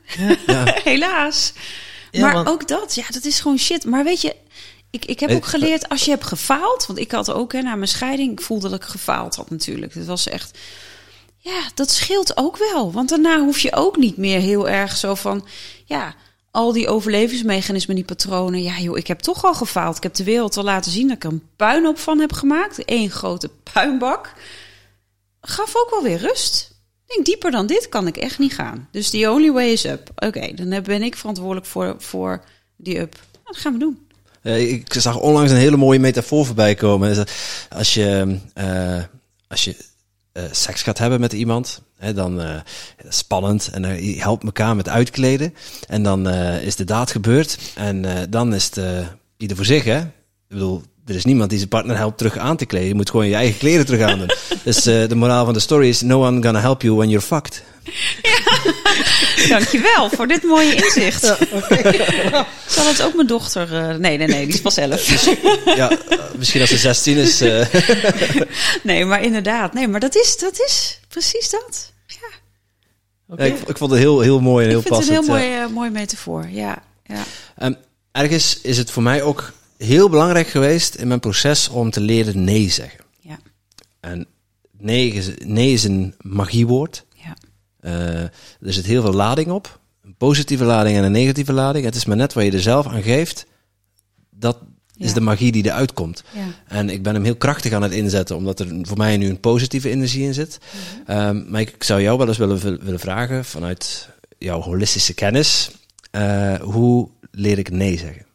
Ja. 0.48 0.78
Helaas. 0.84 1.54
Ja, 2.12 2.32
maar 2.32 2.48
ook 2.48 2.68
dat, 2.68 2.96
ja, 2.96 3.04
dat 3.10 3.26
is 3.26 3.40
gewoon 3.40 3.58
shit. 3.58 3.86
Maar 3.86 4.04
weet 4.04 4.22
je, 4.22 4.36
ik, 4.90 5.06
ik 5.06 5.20
heb 5.20 5.32
ook 5.32 5.46
geleerd, 5.46 5.90
als 5.90 6.06
je 6.06 6.12
hebt 6.12 6.26
gefaald... 6.26 6.86
want 6.86 7.00
ik 7.00 7.12
had 7.12 7.32
ook, 7.32 7.54
hè, 7.54 7.62
na 7.62 7.76
mijn 7.76 7.88
scheiding, 7.88 8.32
ik 8.32 8.42
voelde 8.42 8.70
dat 8.70 8.84
ik 8.84 8.88
gefaald 8.88 9.36
had 9.36 9.50
natuurlijk. 9.50 9.94
Het 9.94 10.06
was 10.06 10.28
echt... 10.28 10.58
Ja, 11.38 11.62
dat 11.74 11.92
scheelt 11.92 12.38
ook 12.38 12.58
wel. 12.58 12.92
Want 12.92 13.10
daarna 13.10 13.40
hoef 13.40 13.60
je 13.60 13.76
ook 13.76 13.98
niet 13.98 14.18
meer 14.18 14.40
heel 14.40 14.70
erg 14.70 14.98
zo 14.98 15.16
van... 15.16 15.46
Ja, 15.86 16.16
al 16.54 16.72
die 16.72 16.88
overlevingsmechanismen, 16.88 17.96
die 17.96 18.06
patronen... 18.06 18.64
Ja, 18.64 18.80
joh, 18.80 18.98
ik 18.98 19.08
heb 19.08 19.20
toch 19.20 19.46
al 19.46 19.54
gefaald. 19.54 19.98
Ik 19.98 20.04
heb 20.04 20.14
de 20.14 20.24
wereld 20.24 20.58
al 20.58 20.64
laten 20.64 20.92
zien 20.92 21.08
dat 21.08 21.16
ik 21.16 21.24
een 21.24 21.44
puinhoop 21.56 22.00
van 22.00 22.20
heb 22.20 22.34
gemaakt. 22.34 22.82
Eén 22.86 23.10
grote 23.10 23.50
puinbak. 23.74 24.34
Gaf 25.42 25.76
ook 25.76 25.90
wel 25.90 26.04
weer 26.04 26.18
rust. 26.18 26.72
Ik 27.06 27.14
denk, 27.14 27.26
dieper 27.26 27.52
dan 27.52 27.66
dit 27.66 27.90
kan 27.90 28.08
ik 28.08 28.18
echt 28.18 28.40
niet 28.40 28.54
gaan. 28.54 28.88
Dus 28.92 29.10
the 29.10 29.32
only 29.32 29.52
way 29.52 29.72
is 29.72 29.86
up. 29.86 30.10
Oké, 30.16 30.54
dan 30.54 30.84
ben 30.84 31.04
ik 31.04 31.16
verantwoordelijk 31.16 31.66
voor, 31.66 31.96
voor 31.98 32.44
die 32.76 33.00
up. 33.00 33.14
Nou, 33.14 33.46
dat 33.46 33.58
gaan 33.58 33.74
we 33.74 33.80
doen. 33.80 34.08
Ik 34.58 34.94
zag 34.94 35.20
onlangs 35.20 35.52
een 35.52 35.58
hele 35.58 35.78
mooie 35.78 36.00
metafoor 36.00 36.46
voorbij 36.46 36.76
komen. 36.76 37.26
Als 37.70 37.94
je, 37.94 38.40
eh, 38.54 39.04
als 39.48 39.64
je 39.64 39.76
eh, 40.34 40.44
seks 40.52 40.82
gaat 40.82 40.98
hebben 40.98 41.20
met 41.20 41.34
iemand, 41.34 41.82
hè, 41.98 42.14
dan 42.14 42.42
eh 42.42 42.62
spannend 43.10 43.70
en 43.70 44.06
je 44.06 44.22
helpt 44.22 44.44
elkaar 44.44 44.76
met 44.76 44.90
uitkleden. 44.90 45.54
En 45.88 46.04
dan 46.04 46.28
eh, 46.28 46.64
is 46.64 46.76
de 46.76 46.84
daad 46.84 47.12
gebeurd 47.12 47.58
en 47.76 48.30
dan 48.30 48.54
is 48.54 48.70
eh, 48.70 49.08
ieder 49.38 49.58
voor 49.58 49.66
zich. 49.66 49.84
Hè? 49.84 50.00
Ik 50.00 50.60
bedoel, 50.60 50.82
er 51.06 51.16
is 51.16 51.26
niemand 51.26 51.50
die 51.50 51.58
zijn 51.58 51.70
partner 51.70 51.98
helpt 51.98 52.18
terug 52.18 52.38
aan 52.38 52.58
te 52.58 52.66
kleden. 52.66 52.88
Je 52.88 52.96
moet 52.96 53.10
gewoon 53.10 53.28
je 53.28 53.36
eigen 53.36 53.58
kleren 53.58 53.86
terug 53.86 54.02
aan 54.02 54.18
doen. 54.18 54.32
dus 54.64 54.86
eh, 54.86 55.08
de 55.08 55.16
moraal 55.16 55.46
van 55.46 55.54
de 55.54 55.60
story 55.60 55.88
is: 55.88 56.02
no 56.02 56.26
one 56.26 56.44
gonna 56.44 56.60
help 56.60 56.82
you 56.82 56.96
when 56.96 57.10
you're 57.10 57.26
fucked. 57.26 57.64
Dankjewel 59.50 60.10
voor 60.10 60.28
dit 60.28 60.44
mooie 60.44 60.76
inzicht. 60.76 61.22
Zal 62.76 62.88
het 62.88 63.02
ook 63.02 63.14
mijn 63.14 63.28
dochter... 63.28 63.74
eh, 63.74 63.96
nee, 63.96 64.18
nee, 64.18 64.28
nee, 64.28 64.46
die 64.46 64.54
is 64.54 64.62
pas 64.62 64.78
elf. 64.78 65.36
ja, 65.66 65.90
eh, 65.90 66.18
misschien 66.38 66.62
als 66.62 66.70
ze 66.70 66.78
16 66.78 67.18
is. 67.18 67.40
Nee, 68.84 69.06
maar 69.06 69.24
inderdaad. 69.24 69.74
Nee, 69.74 69.88
maar 69.88 70.00
dat 70.00 70.16
is, 70.16 70.38
dat 70.38 70.60
is 70.60 71.00
precies 71.08 71.50
dat. 71.50 71.92
Ja, 72.08 72.16
Oké. 73.28 73.44
ja, 73.44 73.54
ik, 73.54 73.68
ik 73.68 73.78
vond 73.78 73.92
het 73.92 74.00
heel, 74.00 74.20
heel 74.20 74.40
mooi 74.40 74.64
en 74.64 74.70
heel 74.70 74.80
ik 74.80 74.88
vind 74.88 74.96
het 75.00 75.08
passend. 75.08 75.30
een 75.30 75.36
heel 75.36 75.50
ja. 75.50 75.60
mooi, 75.60 75.74
mooi 75.74 75.90
metafoor. 75.90 76.48
Ja, 76.50 76.84
ja. 77.04 77.24
Ehm, 77.58 77.74
ergens 78.12 78.60
is 78.62 78.78
het 78.78 78.92
voor 78.92 79.04
mij 79.04 79.22
ook 79.22 79.54
heel 79.84 80.10
belangrijk 80.10 80.48
geweest 80.48 80.96
in 80.96 81.08
mijn 81.08 81.20
proces 81.20 81.70
om 81.70 81.90
te 81.90 82.02
leren 82.02 82.44
nee 82.44 82.70
zeggen. 82.70 83.04
Ja, 83.20 83.40
En 84.00 84.28
nee 84.78 85.12
is, 85.12 85.30
nee 85.46 85.72
is 85.74 85.84
een 85.84 86.16
magiewoord. 86.22 87.06
ja. 87.16 87.36
Eh, 87.80 88.22
er 88.62 88.74
zit 88.74 88.86
heel 88.86 89.02
veel 89.02 89.14
lading 89.14 89.52
op. 89.52 89.80
Een 90.04 90.16
positieve 90.16 90.64
lading 90.64 90.98
en 90.98 91.04
een 91.04 91.12
negatieve 91.12 91.54
lading. 91.54 91.86
Het 91.86 91.96
is 91.96 92.06
maar 92.06 92.18
net 92.18 92.34
waar 92.34 92.44
je 92.44 92.52
er 92.52 92.62
zelf 92.62 92.88
aan 92.88 93.02
geeft. 93.04 93.46
Dat 94.30 94.58
is 94.98 95.14
de 95.14 95.22
magie 95.22 95.52
die 95.52 95.66
eruit 95.66 95.94
komt. 95.94 96.24
ja. 96.34 96.46
En 96.68 96.90
ik 96.90 97.04
ben 97.04 97.14
hem 97.14 97.24
heel 97.24 97.36
krachtig 97.36 97.74
aan 97.74 97.82
het 97.82 97.92
inzetten, 97.92 98.36
omdat 98.36 98.60
er 98.60 98.68
voor 98.82 98.98
mij 98.98 99.18
nu 99.18 99.30
een 99.30 99.40
positieve 99.40 99.90
energie 99.90 100.24
in 100.26 100.34
zit. 100.34 100.60
Mhm. 100.60 101.12
Ehm, 101.12 101.52
maar 101.52 101.62
ik 101.62 101.84
zou 101.84 102.02
jou 102.02 102.18
wel 102.18 102.28
eens 102.28 102.38
willen, 102.38 102.60
willen 102.84 103.00
vragen, 103.00 103.46
vanuit 103.46 104.10
jouw 104.38 104.62
holistische 104.62 105.14
kennis, 105.14 105.72
eh, 106.12 106.54
hoe 106.56 107.10
leer 107.32 107.58
ik 107.58 107.70
nee 107.72 107.98
zeggen? 107.98 108.26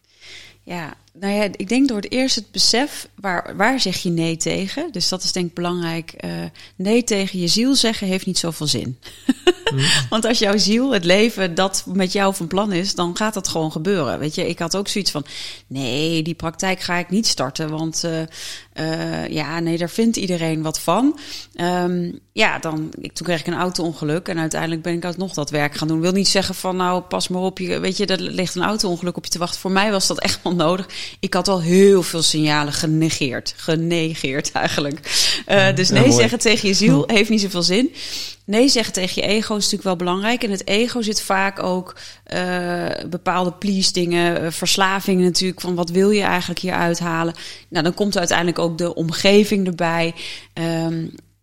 Ja, 0.62 0.94
nou 1.20 1.34
ja, 1.34 1.48
ik 1.56 1.68
denk 1.68 1.88
door 1.88 1.96
het 1.96 2.10
eerst 2.10 2.34
het 2.34 2.50
besef, 2.50 3.08
waar, 3.14 3.56
waar 3.56 3.80
zeg 3.80 3.96
je 3.96 4.10
nee 4.10 4.36
tegen? 4.36 4.92
Dus 4.92 5.08
dat 5.08 5.22
is 5.22 5.32
denk 5.32 5.46
ik 5.46 5.54
belangrijk. 5.54 6.12
Eh, 6.12 6.30
nee 6.76 7.04
tegen 7.04 7.38
je 7.38 7.48
ziel 7.48 7.74
zeggen 7.74 8.06
heeft 8.06 8.26
niet 8.26 8.38
zoveel 8.38 8.66
zin. 8.66 8.98
Want 10.10 10.24
als 10.24 10.38
jouw 10.38 10.56
ziel, 10.56 10.90
het 10.90 11.04
leven, 11.04 11.54
dat 11.54 11.84
met 11.86 12.12
jou 12.12 12.34
van 12.34 12.46
plan 12.46 12.72
is, 12.72 12.94
dan 12.94 13.16
gaat 13.16 13.34
dat 13.34 13.48
gewoon 13.48 13.72
gebeuren. 13.72 14.18
Weet 14.18 14.34
je, 14.34 14.48
ik 14.48 14.58
had 14.58 14.76
ook 14.76 14.88
zoiets 14.88 15.10
van, 15.10 15.24
nee, 15.66 16.22
die 16.22 16.34
praktijk 16.34 16.80
ga 16.80 16.96
ik 16.96 17.10
niet 17.10 17.26
starten, 17.26 17.70
want 17.70 18.04
eh, 18.04 18.22
eh, 18.72 19.28
ja, 19.28 19.60
nee, 19.60 19.78
daar 19.78 19.90
vindt 19.90 20.16
iedereen 20.16 20.62
wat 20.62 20.80
van. 20.80 21.18
Ehm, 21.54 22.12
ja, 22.32 22.58
dan, 22.58 22.92
ik, 23.00 23.12
toen 23.12 23.26
kreeg 23.26 23.40
ik 23.40 23.46
een 23.46 23.54
auto-ongeluk 23.54 24.28
en 24.28 24.38
uiteindelijk 24.38 24.82
ben 24.82 24.92
ik 24.92 25.04
alsnog 25.04 25.34
dat 25.34 25.50
werk 25.50 25.74
gaan 25.74 25.88
doen. 25.88 25.96
Ik 25.96 26.02
wil 26.02 26.12
niet 26.12 26.28
zeggen 26.28 26.54
van, 26.54 26.76
nou, 26.76 27.00
pas 27.00 27.28
maar 27.28 27.42
op, 27.42 27.58
je, 27.58 27.78
weet 27.78 27.96
je, 27.96 28.06
er 28.06 28.20
ligt 28.20 28.54
een 28.54 28.62
auto-ongeluk 28.62 29.16
op 29.16 29.24
je 29.24 29.30
te 29.30 29.38
wachten. 29.38 29.60
Voor 29.60 29.70
mij 29.70 29.90
was 29.90 30.06
dat 30.06 30.18
echt 30.18 30.42
wel 30.42 30.54
nodig. 30.54 30.88
Ik 31.20 31.34
had 31.34 31.48
al 31.48 31.62
heel 31.62 32.02
veel 32.02 32.22
signalen 32.22 32.72
genegeerd, 32.72 33.54
genegeerd 33.56 34.52
eigenlijk. 34.52 35.00
Eh, 35.46 35.74
dus 35.74 35.90
nee 35.90 36.12
zeggen 36.12 36.38
tegen 36.38 36.68
je 36.68 36.74
ziel 36.74 37.04
heeft 37.06 37.30
niet 37.30 37.40
zoveel 37.40 37.62
zin. 37.62 37.92
Nee 38.44 38.68
zeggen 38.68 38.92
tegen 38.92 39.22
je 39.22 39.28
ego 39.28 39.54
is 39.56 39.62
natuurlijk 39.62 39.82
wel 39.82 39.96
belangrijk. 39.96 40.42
En 40.42 40.50
het 40.50 40.66
ego 40.66 41.02
zit 41.02 41.22
vaak 41.22 41.62
ook 41.62 41.96
eh, 42.24 42.86
bepaalde 43.10 43.52
please 43.52 43.92
dingen, 43.92 44.42
eh, 44.42 44.50
verslavingen 44.50 45.24
natuurlijk. 45.24 45.60
Van 45.60 45.74
wat 45.74 45.90
wil 45.90 46.10
je 46.10 46.22
eigenlijk 46.22 46.60
hier 46.60 46.72
uithalen? 46.72 47.34
Nou, 47.68 47.84
dan 47.84 47.94
komt 47.94 48.18
uiteindelijk 48.18 48.58
ook 48.58 48.78
de 48.78 48.94
omgeving 48.94 49.66
erbij. 49.66 50.14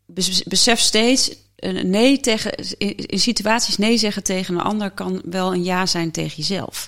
Bes- 0.05 0.43
besef 0.43 0.79
steeds, 0.79 1.31
een 1.55 1.89
nee 1.89 2.19
tegen, 2.19 2.51
in 2.95 3.19
situaties 3.19 3.77
nee 3.77 3.97
zeggen 3.97 4.23
tegen 4.23 4.55
een 4.55 4.61
ander 4.61 4.91
kan 4.91 5.21
wel 5.25 5.53
een 5.53 5.63
ja 5.63 5.85
zijn 5.85 6.11
tegen 6.11 6.37
jezelf. 6.37 6.87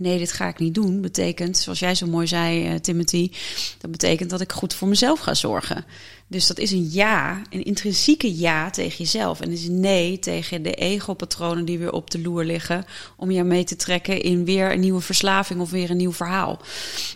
Nee, 0.00 0.18
dit 0.18 0.32
ga 0.32 0.48
ik 0.48 0.58
niet 0.58 0.74
doen. 0.74 1.00
Betekent, 1.00 1.58
zoals 1.58 1.78
jij 1.78 1.94
zo 1.94 2.06
mooi 2.06 2.26
zei, 2.26 2.66
eh, 2.66 2.74
Timothy, 2.74 3.30
dat 3.78 3.90
betekent 3.90 4.30
dat 4.30 4.40
ik 4.40 4.52
goed 4.52 4.74
voor 4.74 4.88
mezelf 4.88 5.20
ga 5.20 5.34
zorgen. 5.34 5.84
Dus 6.26 6.46
dat 6.46 6.58
is 6.58 6.70
een 6.70 6.90
ja, 6.90 7.42
een 7.50 7.64
intrinsieke 7.64 8.36
ja 8.36 8.70
tegen 8.70 8.98
jezelf. 8.98 9.40
En 9.40 9.50
is 9.50 9.66
een 9.66 9.80
nee 9.80 10.18
tegen 10.18 10.62
de 10.62 10.74
ego-patronen 10.74 11.64
die 11.64 11.78
weer 11.78 11.92
op 11.92 12.10
de 12.10 12.20
loer 12.20 12.44
liggen. 12.44 12.84
om 13.16 13.30
jou 13.30 13.46
mee 13.46 13.64
te 13.64 13.76
trekken 13.76 14.20
in 14.20 14.44
weer 14.44 14.72
een 14.72 14.80
nieuwe 14.80 15.00
verslaving 15.00 15.60
of 15.60 15.70
weer 15.70 15.90
een 15.90 15.96
nieuw 15.96 16.12
verhaal. 16.12 16.60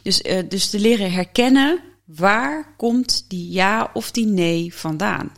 Dus, 0.02 0.22
eh, 0.22 0.48
dus 0.48 0.70
te 0.70 0.80
leren 0.80 1.12
herkennen 1.12 1.80
waar 2.04 2.74
komt 2.76 3.24
die 3.28 3.50
ja 3.50 3.90
of 3.92 4.10
die 4.10 4.26
nee 4.26 4.74
vandaan. 4.74 5.32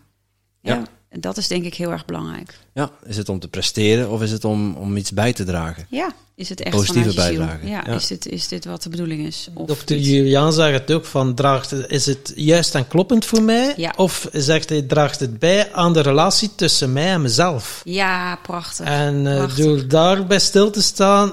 Ja. 0.61 0.75
Ja. 0.75 0.83
En 1.09 1.21
dat 1.21 1.37
is 1.37 1.49
denk 1.49 1.65
ik 1.65 1.75
heel 1.75 1.91
erg 1.91 2.05
belangrijk. 2.05 2.66
Ja, 2.77 2.91
is 3.05 3.17
het 3.17 3.29
om 3.29 3.39
te 3.39 3.49
presteren 3.49 4.11
of 4.11 4.23
is 4.23 4.31
het 4.31 4.45
om, 4.45 4.75
om 4.75 4.97
iets 4.97 5.11
bij 5.13 5.33
te 5.33 5.45
dragen? 5.45 5.87
Ja, 5.91 6.13
is 6.35 6.49
het 6.49 6.61
echt 6.61 6.77
Positieve 6.77 7.15
bijdrage, 7.15 7.67
Ja, 7.67 7.83
ja. 7.87 7.93
Is, 7.95 8.07
dit, 8.07 8.27
is 8.27 8.49
dit 8.49 8.65
wat 8.65 8.83
de 8.83 8.89
bedoeling 8.89 9.27
is? 9.27 9.49
Of 9.55 9.67
Dokter? 9.67 9.97
Julian 9.99 10.53
zegt 10.53 10.81
het 10.81 10.93
ook 10.93 11.05
van, 11.05 11.35
draagt, 11.35 11.73
is 11.91 12.07
het 12.07 12.33
juist 12.35 12.75
en 12.75 12.89
kloppend 12.89 13.25
voor 13.25 13.43
mij? 13.43 13.75
Ja. 13.77 13.93
Of 13.97 14.29
zegt 14.33 14.69
hij, 14.69 14.83
draagt 14.83 15.21
het 15.21 15.39
bij 15.39 15.73
aan 15.73 15.93
de 15.93 16.01
relatie 16.01 16.55
tussen 16.55 16.93
mij 16.93 17.07
en 17.13 17.23
mezelf? 17.23 17.81
Ja, 17.85 18.37
prachtig. 18.43 18.87
En 18.87 19.27
eh, 19.27 19.37
Prachtig. 19.37 19.65
door 19.65 19.89
daarbij 19.89 20.39
stil 20.39 20.71
te 20.71 20.83
staan, 20.83 21.33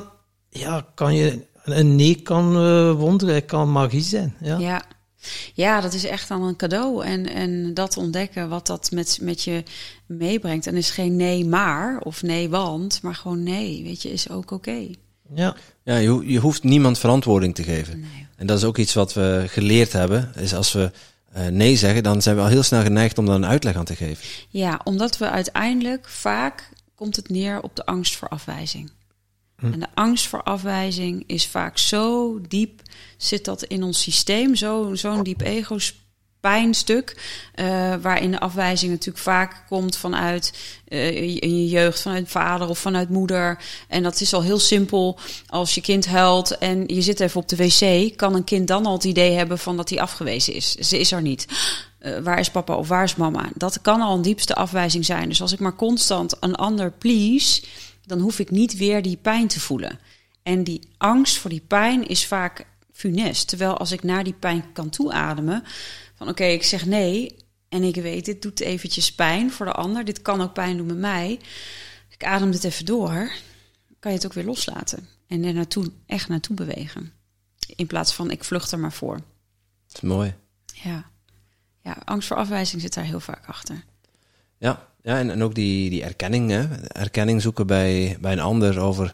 ja, 0.50 0.86
kan 0.96 1.16
je, 1.16 1.39
een 1.64 1.96
nee 1.96 2.16
kan 2.16 2.56
eh 2.56 2.91
wonderen, 2.91 3.36
het 3.36 3.46
kan 3.46 3.72
magie 3.72 4.02
zijn. 4.02 4.36
Ja. 4.39 4.58
Ja. 4.58 4.82
Ja, 5.53 5.82
dat 5.82 5.93
is 5.93 6.03
echt 6.05 6.28
dan 6.28 6.43
een 6.43 6.55
cadeau. 6.55 7.05
En, 7.05 7.30
en 7.34 7.74
dat 7.74 7.97
ontdekken 7.97 8.49
wat 8.49 8.67
dat 8.67 8.91
met, 8.91 9.17
met 9.21 9.43
je 9.43 9.63
meebrengt. 10.05 10.67
En 10.67 10.76
is 10.76 10.89
geen 10.89 11.15
nee 11.15 11.45
maar 11.45 11.99
of 11.99 12.21
nee 12.21 12.49
want, 12.49 12.99
maar 13.01 13.15
gewoon 13.15 13.43
nee, 13.43 13.84
weet 13.84 14.01
je, 14.01 14.11
is 14.11 14.30
ook 14.30 14.51
oké. 14.51 14.88
Ja. 15.36 15.55
Ja, 15.84 15.95
je, 15.95 16.07
ho- 16.09 16.24
je 16.26 16.39
hoeft 16.39 16.63
niemand 16.63 16.99
verantwoording 16.99 17.55
te 17.55 17.63
geven. 17.63 17.99
Nee. 17.99 18.28
En 18.36 18.47
dat 18.47 18.57
is 18.57 18.63
ook 18.63 18.78
iets 18.78 18.93
wat 18.93 19.13
we 19.13 19.43
geleerd 19.47 19.91
hebben. 19.91 20.32
Is 20.36 20.53
als 20.53 20.71
we 20.71 20.91
eh, 21.32 21.47
nee 21.47 21.76
zeggen, 21.76 22.03
dan 22.03 22.21
zijn 22.21 22.36
we 22.36 22.41
al 22.41 22.47
heel 22.47 22.63
snel 22.63 22.82
geneigd 22.82 23.17
om 23.17 23.26
daar 23.26 23.36
een 23.36 23.45
uitleg 23.45 23.76
aan 23.76 23.86
te 23.86 23.95
geven. 23.95 24.26
Ja, 24.49 24.80
omdat 24.84 25.17
we 25.17 25.30
uiteindelijk 25.30 26.09
vaak 26.09 26.69
komt 26.95 27.15
het 27.15 27.30
neer 27.30 27.61
op 27.61 27.76
de 27.76 27.86
angst 27.86 28.15
voor 28.15 28.28
afwijzing. 28.28 28.91
En 29.64 29.80
de 29.80 29.88
angst 29.93 30.28
voor 30.28 30.43
afwijzing 30.43 31.24
is 31.28 31.47
vaak 31.47 31.78
zo 31.78 32.39
diep, 32.47 32.82
zit 33.18 33.45
dat 33.45 33.64
in 33.64 33.84
ons 33.84 34.01
systeem, 34.01 34.55
zo- 34.55 34.95
zo'n 34.95 35.24
diep 35.24 35.41
ego-pijnstuk, 35.41 37.18
eh, 37.55 37.93
waarin 38.01 38.32
de 38.32 38.39
afwijzing 38.39 38.91
natuurlijk 38.91 39.24
vaak 39.24 39.64
komt 39.68 39.95
vanuit 39.97 40.53
eh, 40.88 41.16
in 41.41 41.57
je 41.64 41.68
jeugd, 41.68 42.01
vanuit 42.01 42.30
vader 42.30 42.68
of 42.68 42.80
vanuit 42.80 43.09
moeder. 43.09 43.59
En 43.88 44.03
dat 44.03 44.22
is 44.22 44.34
al 44.34 44.43
heel 44.43 44.59
simpel. 44.59 45.20
Als 45.47 45.76
je 45.76 45.82
kind 45.82 46.05
huilt 46.07 46.57
en 46.57 46.84
je 46.88 47.01
zit 47.01 47.20
even 47.20 47.41
op 47.41 47.49
de 47.49 47.55
wc, 47.55 48.18
kan 48.18 48.36
een 48.36 48.43
kind 48.43 48.68
dan 48.68 48.86
al 48.86 48.93
het 48.93 49.03
idee 49.03 49.32
hebben 49.32 49.59
van 49.59 49.78
dat 49.78 49.89
hij 49.89 49.99
afgewezen 50.01 50.53
is. 50.53 50.72
Ze 50.76 50.99
is 50.99 51.11
er 51.11 51.22
niet. 51.22 51.45
Eh, 51.99 52.18
waar 52.20 52.39
is 52.39 52.49
papa 52.49 52.76
of 52.76 52.88
waar 52.88 53.03
is 53.03 53.16
mama? 53.16 53.49
Dat 53.55 53.82
kan 53.82 54.01
al 54.01 54.16
een 54.16 54.22
diepste 54.22 54.55
afwijzing 54.55 55.05
zijn. 55.05 55.30
Dus 55.30 55.41
als 55.41 55.51
ik 55.51 55.59
maar 55.59 55.76
constant 55.76 56.36
een 56.39 56.55
ander 56.55 56.91
please, 56.91 57.61
dan 58.06 58.20
hoef 58.20 58.39
ik 58.39 58.51
niet 58.51 58.78
weer 58.78 59.01
die 59.01 59.18
pijn 59.18 59.47
te 59.47 59.60
voelen. 59.60 59.99
En 60.43 60.64
die 60.64 60.82
angst 60.97 61.38
voor 61.38 61.49
die 61.49 61.64
pijn 61.68 62.08
is 62.08 62.28
vaak 62.28 62.66
funest. 62.91 63.47
Terwijl 63.47 63.78
als 63.78 63.91
ik 63.91 64.04
naar 64.04 64.24
die 64.24 64.34
pijn 64.34 64.74
kan 64.74 64.89
toeademen, 64.89 65.64
van 66.16 66.30
oké, 66.30 66.43
ik 66.43 66.64
zeg 66.64 66.86
nee 66.86 67.36
en 67.70 67.84
ik 67.84 67.95
weet, 67.95 68.26
dit 68.26 68.41
doet 68.41 68.60
eventjes 68.60 69.14
pijn 69.14 69.51
voor 69.51 69.66
de 69.66 69.72
ander. 69.72 70.06
Dit 70.06 70.22
kan 70.22 70.41
ook 70.41 70.54
pijn 70.54 70.78
doen 70.78 70.86
met 70.86 70.97
mij. 70.97 71.39
Ik 72.10 72.24
adem 72.26 72.51
dit 72.51 72.64
even 72.64 72.86
door, 72.86 73.32
kan 73.99 74.12
je 74.12 74.18
het 74.18 74.26
ook 74.26 74.34
weer 74.34 74.45
loslaten. 74.45 75.08
En 75.28 75.43
er 75.43 75.54
naartoe, 75.54 75.91
echt 76.06 76.28
naartoe 76.28 76.56
bewegen. 76.56 77.14
In 77.76 77.88
plaats 77.88 78.14
van 78.14 78.32
ik 78.32 78.43
vlucht 78.43 78.72
er 78.72 78.80
maar 78.80 78.93
voor. 78.93 79.16
Dat 79.88 79.95
is 79.95 80.01
mooi. 80.01 80.36
Ja. 80.74 81.12
ja, 81.82 81.97
angst 82.04 82.28
voor 82.28 82.38
afwijzing 82.38 82.82
zit 82.82 82.93
daar 82.93 83.04
heel 83.04 83.20
vaak 83.20 83.45
achter. 83.45 83.84
Ja, 84.58 84.93
ja 85.04 85.20
en, 85.20 85.30
en 85.30 85.43
ook 85.43 85.56
die, 85.56 85.89
die 85.89 86.04
erkenning, 86.04 86.49
hè? 86.49 86.66
erkenning 86.88 87.41
zoeken 87.41 87.68
bij, 87.68 88.18
bij 88.22 88.32
een 88.32 88.39
ander 88.39 88.80
over 88.80 89.14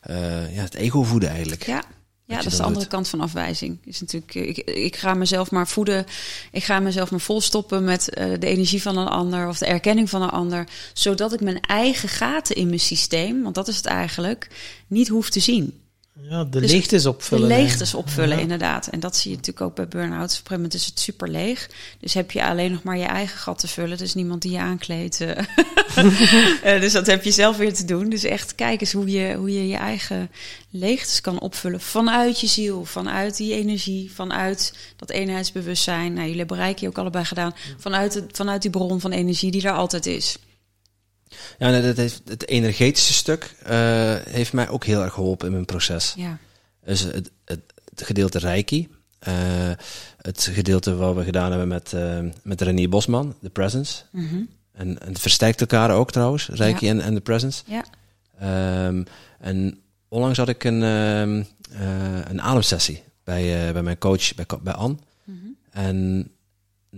eh, 0.00 0.54
ja, 0.54 0.62
het 0.62 0.74
ego 0.74 1.02
voeden 1.02 1.28
eigenlijk. 1.28 1.62
Ja, 1.62 1.82
ja 2.24 2.36
dat 2.36 2.46
is 2.46 2.56
de 2.56 2.62
andere 2.62 2.80
doet. 2.80 2.88
kant 2.88 3.08
van 3.08 3.20
afwijzing. 3.20 3.78
Is 3.84 4.00
natuurlijk, 4.00 4.34
eh, 4.34 4.48
ik, 4.48 4.58
ik 4.58 4.96
ga 4.96 5.14
mezelf 5.14 5.50
maar 5.50 5.68
voeden. 5.68 6.06
Ik 6.52 6.64
ga 6.64 6.80
mezelf 6.80 7.10
maar 7.10 7.20
volstoppen 7.20 7.84
met 7.84 8.08
eh, 8.08 8.30
de 8.38 8.46
energie 8.46 8.82
van 8.82 8.98
een 8.98 9.08
ander 9.08 9.48
of 9.48 9.58
de 9.58 9.66
erkenning 9.66 10.10
van 10.10 10.22
een 10.22 10.30
ander. 10.30 10.68
Zodat 10.92 11.32
ik 11.32 11.40
mijn 11.40 11.60
eigen 11.60 12.08
gaten 12.08 12.56
in 12.56 12.66
mijn 12.66 12.80
systeem, 12.80 13.42
want 13.42 13.54
dat 13.54 13.68
is 13.68 13.76
het 13.76 13.86
eigenlijk, 13.86 14.48
niet 14.86 15.08
hoef 15.08 15.30
te 15.30 15.40
zien. 15.40 15.80
Ja, 16.22 16.44
de 16.44 16.60
Dus 16.60 16.70
leegtes 16.70 17.02
De 17.02 17.08
opvullen. 17.08 17.46
leegtes 17.48 17.92
hè. 17.92 17.98
opvullen, 17.98 18.36
Ja. 18.36 18.42
inderdaad. 18.42 18.86
En 18.86 19.00
dat 19.00 19.16
zie 19.16 19.30
je 19.30 19.36
natuurlijk 19.36 19.66
ook 19.66 19.74
bij 19.74 19.88
burn-out. 19.88 20.40
Op 20.44 20.50
een 20.50 20.68
is 20.68 20.86
het 20.86 21.00
super 21.00 21.28
leeg. 21.28 21.70
Dus 22.00 22.14
heb 22.14 22.30
je 22.30 22.44
alleen 22.44 22.72
nog 22.72 22.82
maar 22.82 22.98
je 22.98 23.04
eigen 23.04 23.38
gat 23.38 23.58
te 23.58 23.68
vullen. 23.68 23.98
Dus 23.98 24.14
niemand 24.14 24.42
die 24.42 24.50
je 24.52 24.58
aankleedt. 24.58 25.20
eh. 25.20 25.38
Eh, 26.62 26.80
dus 26.80 26.92
dat 26.92 27.06
heb 27.06 27.24
je 27.24 27.30
zelf 27.30 27.56
weer 27.56 27.74
te 27.74 27.84
doen. 27.84 28.08
Dus 28.08 28.24
echt 28.24 28.54
kijk 28.54 28.80
eens 28.80 28.92
hoe 28.92 29.10
je 29.10 29.34
hoe 29.34 29.52
je, 29.54 29.68
je 29.68 29.76
eigen 29.76 30.30
leegtes 30.70 31.20
kan 31.20 31.40
opvullen. 31.40 31.80
Vanuit 31.80 32.40
je 32.40 32.46
ziel, 32.46 32.84
vanuit 32.84 33.36
die 33.36 33.52
energie, 33.54 34.10
vanuit 34.14 34.74
dat 34.96 35.10
eenheidsbewustzijn. 35.10 36.12
Nou, 36.12 36.22
jullie 36.24 36.38
hebben 36.38 36.56
Reiki 36.56 36.86
ook 36.86 36.98
allebei 36.98 37.24
gedaan. 37.24 37.54
Vanuit, 37.78 38.14
het, 38.14 38.24
vanuit 38.32 38.62
die 38.62 38.70
bron 38.70 39.00
van 39.00 39.12
energie 39.12 39.50
die 39.50 39.62
er 39.66 39.72
altijd 39.72 40.06
is. 40.06 40.36
Ja, 41.58 41.72
en 41.72 41.82
dat 41.82 41.96
heeft, 41.96 42.22
het 42.24 42.48
energetische 42.48 43.12
stuk 43.12 43.54
eh, 43.62 44.14
heeft 44.28 44.52
mij 44.52 44.68
ook 44.68 44.84
heel 44.84 45.02
erg 45.02 45.12
geholpen 45.12 45.46
in 45.46 45.52
mijn 45.52 45.64
proces. 45.64 46.14
Ja, 46.16 46.38
Dus 46.84 47.00
het, 47.00 47.30
het, 47.44 47.60
het 47.90 48.02
gedeelte 48.02 48.38
Reiki, 48.38 48.88
eh, 49.18 49.34
het 50.16 50.50
gedeelte 50.52 50.94
wat 50.96 51.14
we 51.14 51.24
gedaan 51.24 51.50
hebben 51.50 51.68
met, 51.68 51.92
eh 51.92 52.18
met 52.42 52.60
Renier 52.60 52.88
Bosman, 52.88 53.34
de 53.40 53.50
Presence. 53.50 54.02
Mhm. 54.12 54.36
En, 54.72 55.00
en 55.00 55.08
het 55.08 55.20
versterkt 55.20 55.60
elkaar 55.60 55.90
ook 55.90 56.10
trouwens, 56.12 56.48
Reiki 56.48 56.84
Ja. 56.86 56.90
en, 56.90 57.00
en 57.00 57.14
de 57.14 57.20
Presence. 57.20 57.62
ja. 57.66 57.84
Ehm, 58.38 59.02
en 59.40 59.78
onlangs 60.08 60.38
had 60.38 60.48
ik 60.48 60.64
een, 60.64 60.82
ehm, 60.82 61.42
eh, 61.72 62.18
een 62.30 62.42
ademsessie 62.42 63.02
bij, 63.24 63.72
bij 63.72 63.82
mijn 63.82 63.98
coach, 63.98 64.34
bij, 64.34 64.46
bij 64.62 64.72
Anne. 64.72 64.96
Mhm. 65.24 65.36
En 65.70 66.30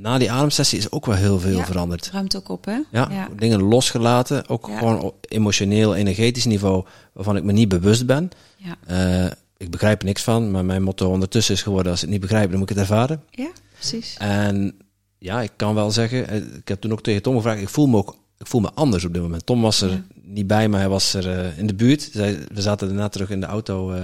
na 0.01 0.19
die 0.19 0.31
ademsessie 0.33 0.79
is 0.79 0.91
ook 0.91 1.07
wel 1.07 1.15
heel 1.17 1.41
veel 1.41 1.57
Ja. 1.57 1.65
veranderd. 1.65 2.11
ruimt 2.13 2.37
ook 2.37 2.49
op, 2.49 2.65
hè? 2.65 2.73
Ja, 2.91 3.09
Ja. 3.11 3.29
dingen 3.37 3.63
losgelaten, 3.63 4.49
ook 4.49 4.67
Ja. 4.67 4.79
gewoon 4.79 5.01
op 5.01 5.27
emotioneel, 5.29 5.95
energetisch 5.95 6.45
niveau, 6.45 6.85
waarvan 7.13 7.37
ik 7.37 7.43
me 7.43 7.53
niet 7.53 7.69
bewust 7.69 8.07
ben. 8.07 8.31
Ja. 8.57 8.77
Eh, 9.25 9.31
ik 9.57 9.71
begrijp 9.71 10.01
er 10.01 10.07
niks 10.07 10.23
van, 10.23 10.51
maar 10.51 10.65
mijn 10.65 10.83
motto 10.83 11.11
ondertussen 11.11 11.55
is 11.55 11.63
geworden, 11.63 11.91
als 11.91 12.01
ik 12.01 12.09
het 12.09 12.13
niet 12.13 12.29
begrijp, 12.29 12.51
dan 12.51 12.59
moet 12.59 12.71
ik 12.71 12.77
het 12.77 12.85
ervaren. 12.89 13.23
ja, 13.31 13.51
precies. 13.75 14.17
En 14.19 14.75
ja, 15.19 15.41
ik 15.43 15.51
kan 15.57 15.75
wel 15.75 15.91
zeggen, 15.91 16.29
eh, 16.29 16.37
ik 16.37 16.69
heb 16.69 16.81
toen 16.81 16.93
ook 16.93 17.03
tegen 17.03 17.23
Tom 17.23 17.37
gevraagd, 17.37 17.61
ik 17.61 17.69
voel 17.69 17.87
me 17.87 17.97
ook 17.97 18.17
ik 18.39 18.47
voel 18.47 18.61
me 18.61 18.71
anders 18.75 19.05
op 19.05 19.13
dit 19.13 19.23
moment. 19.23 19.47
Tom 19.47 19.61
was 19.61 19.81
er 19.81 20.03
niet 20.23 20.47
bij, 20.47 20.69
maar 20.69 20.81
hij 20.81 20.89
was 20.89 21.15
er 21.15 21.39
eh, 21.39 21.59
in 21.59 21.67
de 21.67 21.75
buurt. 21.75 22.09
Zij, 22.13 22.39
we 22.53 22.61
zaten 22.63 22.89
daarna 22.89 23.09
terug 23.09 23.31
in 23.31 23.41
de 23.41 23.47
auto 23.47 23.95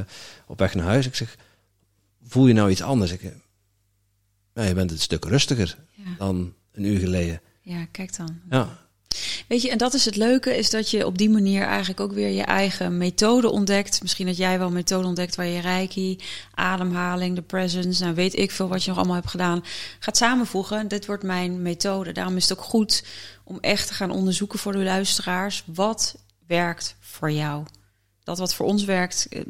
op 0.47 0.59
weg 0.59 0.75
naar 0.75 0.85
huis. 0.87 1.07
Ik 1.07 1.15
zeg, 1.15 1.37
voel 2.27 2.47
je 2.47 2.55
nou 2.55 2.71
iets 2.71 2.83
anders? 2.83 3.13
Ik, 3.13 3.21
ja, 4.55 4.63
je 4.63 4.75
bent 4.75 4.91
een 4.91 4.99
stuk 4.99 5.25
rustiger 5.25 5.77
Ja. 5.95 6.05
dan 6.19 6.55
een 6.73 6.85
uur 6.85 6.99
geleden. 6.99 7.41
ja, 7.63 7.87
kijk 7.91 8.17
dan. 8.17 8.41
Ja, 8.51 8.83
Weet 9.49 9.63
je, 9.63 9.71
en 9.71 9.79
dat 9.79 9.95
is 9.95 10.05
het 10.05 10.17
leuke, 10.17 10.57
is 10.57 10.71
dat 10.71 10.91
je 10.91 11.07
op 11.07 11.19
die 11.19 11.31
manier 11.31 11.63
eigenlijk 11.63 12.01
ook 12.01 12.13
weer 12.13 12.29
je 12.29 12.43
eigen 12.43 12.99
methode 12.99 13.51
ontdekt. 13.51 14.03
Misschien 14.03 14.27
dat 14.27 14.37
jij 14.37 14.59
wel 14.59 14.67
een 14.67 14.73
methode 14.73 15.07
ontdekt 15.07 15.35
waar 15.35 15.47
je 15.47 15.61
reiki, 15.61 16.19
ademhaling, 16.55 17.35
de 17.37 17.43
presence, 17.43 18.03
nou 18.03 18.15
weet 18.15 18.37
ik 18.39 18.51
veel 18.51 18.69
wat 18.69 18.83
je 18.83 18.89
nog 18.89 18.99
allemaal 18.99 19.17
hebt 19.17 19.31
gedaan, 19.31 19.65
gaat 19.99 20.17
samenvoegen. 20.17 20.89
Dit 20.89 21.07
wordt 21.07 21.23
mijn 21.23 21.63
methode. 21.63 22.13
Daarom 22.13 22.37
is 22.37 22.49
het 22.49 22.59
ook 22.59 22.65
goed 22.65 23.05
om 23.45 23.59
echt 23.61 23.87
te 23.87 23.95
gaan 23.95 24.11
onderzoeken 24.11 24.59
voor 24.59 24.73
de 24.73 24.79
luisteraars. 24.83 25.63
Wat 25.67 26.15
werkt 26.47 26.97
voor 27.01 27.31
jou? 27.33 27.65
Dat 28.25 28.39
wat 28.39 28.55
voor 28.55 28.67
ons 28.67 28.85
werkt, 28.85 29.27
eh, 29.31 29.41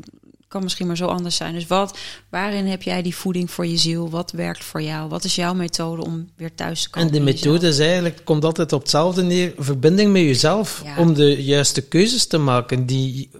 kan 0.54 0.62
misschien 0.62 0.86
maar 0.86 0.96
zo 0.96 1.06
anders 1.06 1.36
zijn. 1.36 1.54
Dus 1.54 1.66
wat, 1.66 1.98
waarin 2.30 2.66
heb 2.66 2.82
jij 2.82 3.02
die 3.02 3.14
voeding 3.16 3.50
voor 3.50 3.66
je 3.66 3.76
ziel? 3.76 4.10
Wat 4.10 4.30
werkt 4.30 4.64
voor 4.64 4.82
jou? 4.82 5.08
Wat 5.08 5.24
is 5.24 5.34
jouw 5.34 5.54
methode 5.54 6.04
om 6.04 6.28
weer 6.36 6.54
thuis 6.54 6.82
te 6.82 6.90
komen? 6.90 7.08
En 7.08 7.14
de 7.14 7.20
methode 7.20 7.68
is 7.68 7.78
eigenlijk, 7.78 8.20
komt 8.24 8.44
altijd 8.44 8.72
op 8.72 8.80
hetzelfde 8.80 9.22
neer, 9.22 9.52
verbinding 9.58 10.12
met 10.12 10.22
jezelf, 10.22 10.80
Ja. 10.84 10.98
om 10.98 11.14
de 11.14 11.42
juiste 11.44 11.82
keuzes 11.82 12.26
te 12.26 12.38
maken 12.38 12.86
die, 12.86 13.30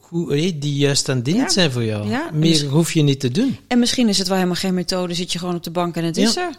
goed, 0.00 0.28
die 0.60 0.74
juist 0.74 1.08
en 1.08 1.22
dienend 1.22 1.46
Ja. 1.46 1.52
zijn 1.52 1.70
voor 1.72 1.84
jou. 1.84 2.08
Ja, 2.08 2.28
Meer 2.30 2.38
misschien- 2.40 2.70
hoef 2.70 2.92
je 2.92 3.02
niet 3.02 3.20
te 3.20 3.30
doen. 3.30 3.58
En 3.68 3.78
misschien 3.78 4.08
is 4.08 4.18
het 4.18 4.26
wel 4.26 4.36
helemaal 4.36 4.56
geen 4.58 4.74
methode. 4.74 5.14
Zit 5.14 5.32
je 5.32 5.38
gewoon 5.38 5.54
op 5.54 5.62
de 5.62 5.70
bank 5.70 5.96
en 5.96 6.04
het 6.04 6.16
is 6.16 6.36
er. 6.36 6.50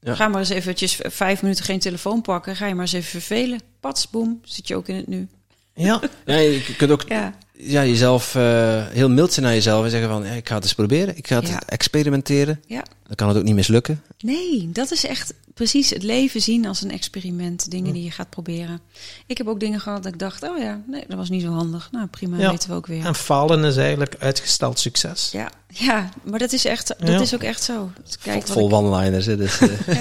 Ja. 0.00 0.14
Ga 0.14 0.28
maar 0.28 0.40
eens 0.40 0.48
eventjes 0.48 0.98
vijf 1.02 1.42
minuten 1.42 1.64
geen 1.64 1.78
telefoon 1.78 2.20
pakken. 2.20 2.56
Ga 2.56 2.66
je 2.66 2.72
maar 2.74 2.82
eens 2.82 2.92
even 2.92 3.10
vervelen. 3.10 3.60
Pats, 3.80 4.10
boem, 4.10 4.40
zit 4.44 4.68
je 4.68 4.76
ook 4.76 4.88
in 4.88 4.94
het 4.96 5.06
nu. 5.06 5.28
Ja, 5.74 6.00
ja 6.26 6.34
je 6.36 6.74
kunt 6.76 6.90
ook 6.90 7.02
Ja, 7.08 7.38
ja, 7.60 7.84
jezelf 7.84 8.34
eh, 8.34 8.42
heel 8.86 9.08
mild 9.08 9.32
zijn 9.32 9.44
naar 9.46 9.54
jezelf 9.54 9.84
en 9.84 9.90
zeggen 9.90 10.08
van, 10.08 10.24
ja, 10.24 10.30
ik 10.32 10.48
ga 10.48 10.54
het 10.54 10.64
eens 10.64 10.74
proberen. 10.74 11.16
Ik 11.16 11.26
ga 11.26 11.36
het 11.36 11.48
Ja. 11.48 11.60
experimenteren. 11.66 12.60
ja. 12.66 12.82
Dan 13.08 13.16
kan 13.16 13.28
het 13.28 13.36
ook 13.36 13.42
niet 13.44 13.54
mislukken. 13.54 14.02
Nee, 14.20 14.68
dat 14.72 14.90
is 14.90 15.06
echt 15.06 15.34
precies 15.54 15.90
het 15.90 16.02
leven 16.02 16.40
zien 16.40 16.66
als 16.66 16.82
een 16.82 16.90
experiment. 16.90 17.70
Dingen 17.70 17.92
die 17.92 18.04
je 18.04 18.10
gaat 18.10 18.30
proberen. 18.30 18.80
Ik 19.26 19.38
heb 19.38 19.48
ook 19.48 19.60
dingen 19.60 19.80
gehad 19.80 20.02
dat 20.02 20.12
ik 20.12 20.18
dacht, 20.18 20.42
oh 20.42 20.58
ja, 20.58 20.80
nee, 20.86 21.04
dat 21.08 21.16
was 21.16 21.28
niet 21.28 21.42
zo 21.42 21.50
handig. 21.52 21.88
Nou, 21.92 22.06
prima, 22.06 22.38
Ja. 22.38 22.50
weten 22.50 22.68
we 22.70 22.74
ook 22.76 22.86
weer. 22.86 23.04
en 23.04 23.14
falen 23.14 23.64
is 23.64 23.76
eigenlijk 23.76 24.16
uitgesteld 24.18 24.78
succes. 24.78 25.28
Ja, 25.32 25.50
ja, 25.68 26.08
maar 26.24 26.38
dat 26.38 26.52
is, 26.52 26.64
echt, 26.64 26.86
dat 26.98 27.08
Ja. 27.08 27.20
is 27.20 27.34
ook 27.34 27.42
echt 27.42 27.62
zo. 27.62 27.90
Dus 28.04 28.18
Kijk, 28.18 28.46
Vol 28.46 28.66
ik- 28.68 28.74
one-liners. 28.74 29.26
hè, 29.26 29.36
Dus, 29.36 29.58
eh, 29.60 29.68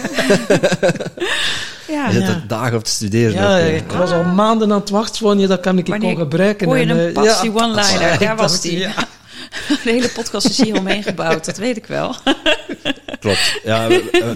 ja. 1.88 2.07
je 2.07 2.14
zit 2.14 2.22
Ja. 2.22 2.27
er 2.27 2.44
dagen 2.48 2.77
op 2.77 2.84
te 2.84 2.91
studeren. 2.91 3.34
Ja, 3.34 3.53
ook, 3.53 3.60
eh. 3.61 3.76
ik 3.76 3.91
was 3.91 4.11
al 4.11 4.23
maanden 4.23 4.72
aan 4.72 4.80
het 4.80 4.90
wachten 4.90 5.23
wanneer 5.23 5.48
dat 5.48 5.60
kan 5.60 5.77
ik 5.77 5.88
Wanneer 5.88 6.14
kon 6.14 6.22
gebruiken. 6.22 6.68
Hoor 6.68 6.77
je 6.77 6.86
En, 6.86 6.98
een 6.98 7.14
passie 7.14 7.52
ja. 7.52 7.64
one-liner? 7.64 8.19
Daar 8.27 8.36
was 8.36 8.61
die. 8.61 8.77
ja. 8.77 8.94
De 9.84 9.90
hele 9.91 10.10
podcast 10.10 10.49
is 10.49 10.61
hier 10.61 10.77
omheen 10.77 11.03
gebouwd, 11.03 11.45
dat 11.45 11.57
weet 11.57 11.77
ik 11.77 11.86
wel. 11.86 12.15
Klopt. 13.19 13.60
Ja, 13.64 13.89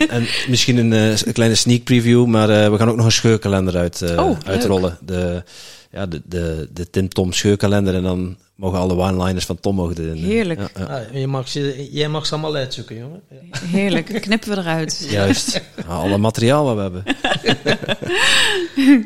en 0.10 0.28
misschien 0.48 0.78
een, 0.78 0.94
eh, 0.94 1.18
een 1.26 1.34
kleine 1.34 1.56
sneak 1.56 1.84
preview, 1.84 2.26
maar 2.26 2.50
eh, 2.50 2.70
we 2.72 2.78
gaan 2.78 2.90
ook 2.90 2.96
nog 2.96 3.06
een 3.06 3.12
scheurkalender 3.12 3.78
uit, 3.78 4.02
Oh, 4.02 4.28
leuk. 4.30 4.48
uitrollen. 4.48 4.98
De, 5.06 5.44
ja, 5.92 6.06
de, 6.06 6.22
de, 6.26 6.70
de 6.74 6.90
Tim 6.90 7.10
Tom 7.10 7.34
scheurkalender 7.34 7.96
en 7.96 8.04
dan 8.04 8.38
mogen 8.56 8.80
alle 8.80 8.96
one-liners 8.96 9.46
van 9.46 9.60
Tom 9.60 9.76
mogen 9.76 9.98
erin. 9.98 10.24
Heerlijk. 10.24 10.60
Ja, 10.60 10.70
ja. 10.76 10.84
Ah, 10.86 11.20
je 11.20 11.28
mag 11.28 11.48
ze, 11.48 11.88
jij 11.92 12.08
mag 12.08 12.26
ze 12.26 12.34
allemaal 12.34 12.56
uitzoeken, 12.56 12.98
jongen. 12.98 13.22
Ja. 13.30 13.60
Heerlijk, 13.68 14.06
knippen 14.22 14.50
we 14.50 14.58
eruit. 14.58 15.08
Juist. 15.10 15.62
Ja, 15.78 15.84
alle 15.94 16.18
materiaal 16.18 16.66
wat 16.66 16.76
we 16.76 16.82
hebben. 16.82 17.04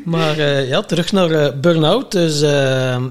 Maar 0.04 0.38
eh, 0.38 0.68
ja, 0.68 0.82
terug 0.82 1.12
naar 1.12 1.30
eh 1.30 1.60
burn-out. 1.60 2.12
Dus 2.12 2.40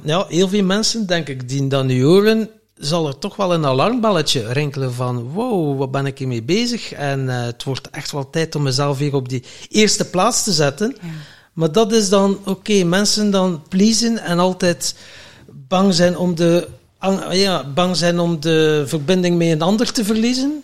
ja, 0.03 0.25
heel 0.27 0.47
veel 0.47 0.63
mensen, 0.63 1.07
denk 1.07 1.29
ik, 1.29 1.49
die 1.49 1.67
dat 1.67 1.85
nu 1.85 2.03
horen, 2.03 2.49
zal 2.77 3.07
er 3.07 3.17
toch 3.17 3.35
wel 3.35 3.53
een 3.53 3.65
alarmbelletje 3.65 4.53
rinkelen 4.53 4.93
van 4.93 5.31
wow, 5.31 5.77
wat 5.77 5.91
ben 5.91 6.05
ik 6.05 6.17
hiermee 6.17 6.43
bezig? 6.43 6.91
En 6.91 7.19
uh, 7.19 7.43
het 7.43 7.63
wordt 7.63 7.89
echt 7.89 8.11
wel 8.11 8.29
tijd 8.29 8.55
om 8.55 8.63
mezelf 8.63 8.97
weer 8.97 9.13
op 9.15 9.29
die 9.29 9.43
eerste 9.69 10.09
plaats 10.09 10.43
te 10.43 10.51
zetten. 10.51 10.95
Ja. 11.01 11.07
Maar 11.53 11.71
dat 11.71 11.91
is 11.91 12.09
dan, 12.09 12.31
oké, 12.39 12.49
okay, 12.49 12.83
mensen 12.83 13.31
dan 13.31 13.61
pleasen 13.69 14.17
en 14.17 14.39
altijd 14.39 14.95
bang 15.67 15.93
zijn 15.93 16.17
om 16.17 16.35
de, 16.35 16.67
ja, 17.31 17.63
bang 17.73 17.95
zijn 17.95 18.19
om 18.19 18.39
de 18.39 18.83
verbinding 18.87 19.37
met 19.37 19.47
een 19.47 19.61
ander 19.61 19.91
te 19.91 20.05
verliezen. 20.05 20.63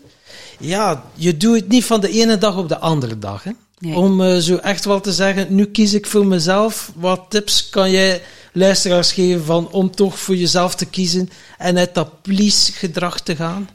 Ja, 0.60 1.04
je 1.14 1.38
doet 1.38 1.56
het 1.56 1.68
niet 1.68 1.86
van 1.86 2.02
de 2.02 2.10
ene 2.10 2.38
dag 2.38 2.58
op 2.58 2.70
de 2.70 2.78
andere 2.78 3.20
dag. 3.20 3.44
Hè? 3.44 3.52
Nee. 3.80 3.96
Om 3.96 4.22
uh, 4.22 4.38
zo 4.38 4.56
echt 4.56 4.86
wel 4.86 5.02
te 5.02 5.14
zeggen, 5.14 5.56
nu 5.56 5.66
kies 5.66 5.94
ik 5.94 6.08
voor 6.08 6.26
mezelf. 6.26 6.92
Wat 6.96 7.22
tips 7.30 7.70
kan 7.70 7.92
jij 7.92 8.22
luisteraars 8.52 9.12
geven 9.12 9.46
van, 9.46 9.72
om 9.72 9.92
toch 9.92 10.20
voor 10.20 10.36
jezelf 10.36 10.76
te 10.76 10.86
kiezen 10.86 11.30
en 11.58 11.78
uit 11.78 11.96
dat 11.96 12.22
please-gedrag 12.22 13.22
te 13.22 13.36
gaan? 13.36 13.70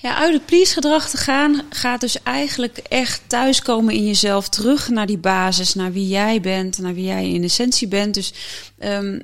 Ja, 0.00 0.16
uit 0.16 0.32
het 0.32 0.46
please-gedrag 0.46 1.10
te 1.10 1.16
gaan 1.16 1.62
gaat 1.70 2.00
dus 2.00 2.22
eigenlijk 2.22 2.78
echt 2.78 3.22
thuiskomen 3.26 3.94
in 3.94 4.06
jezelf, 4.06 4.48
terug 4.48 4.88
naar 4.88 5.06
die 5.06 5.18
basis, 5.18 5.74
naar 5.74 5.92
wie 5.92 6.08
jij 6.08 6.40
bent, 6.40 6.78
naar 6.78 6.94
wie 6.94 7.04
jij 7.04 7.30
in 7.30 7.44
essentie 7.44 7.88
bent. 7.88 8.14
Dus 8.14 8.32
um, 8.78 9.22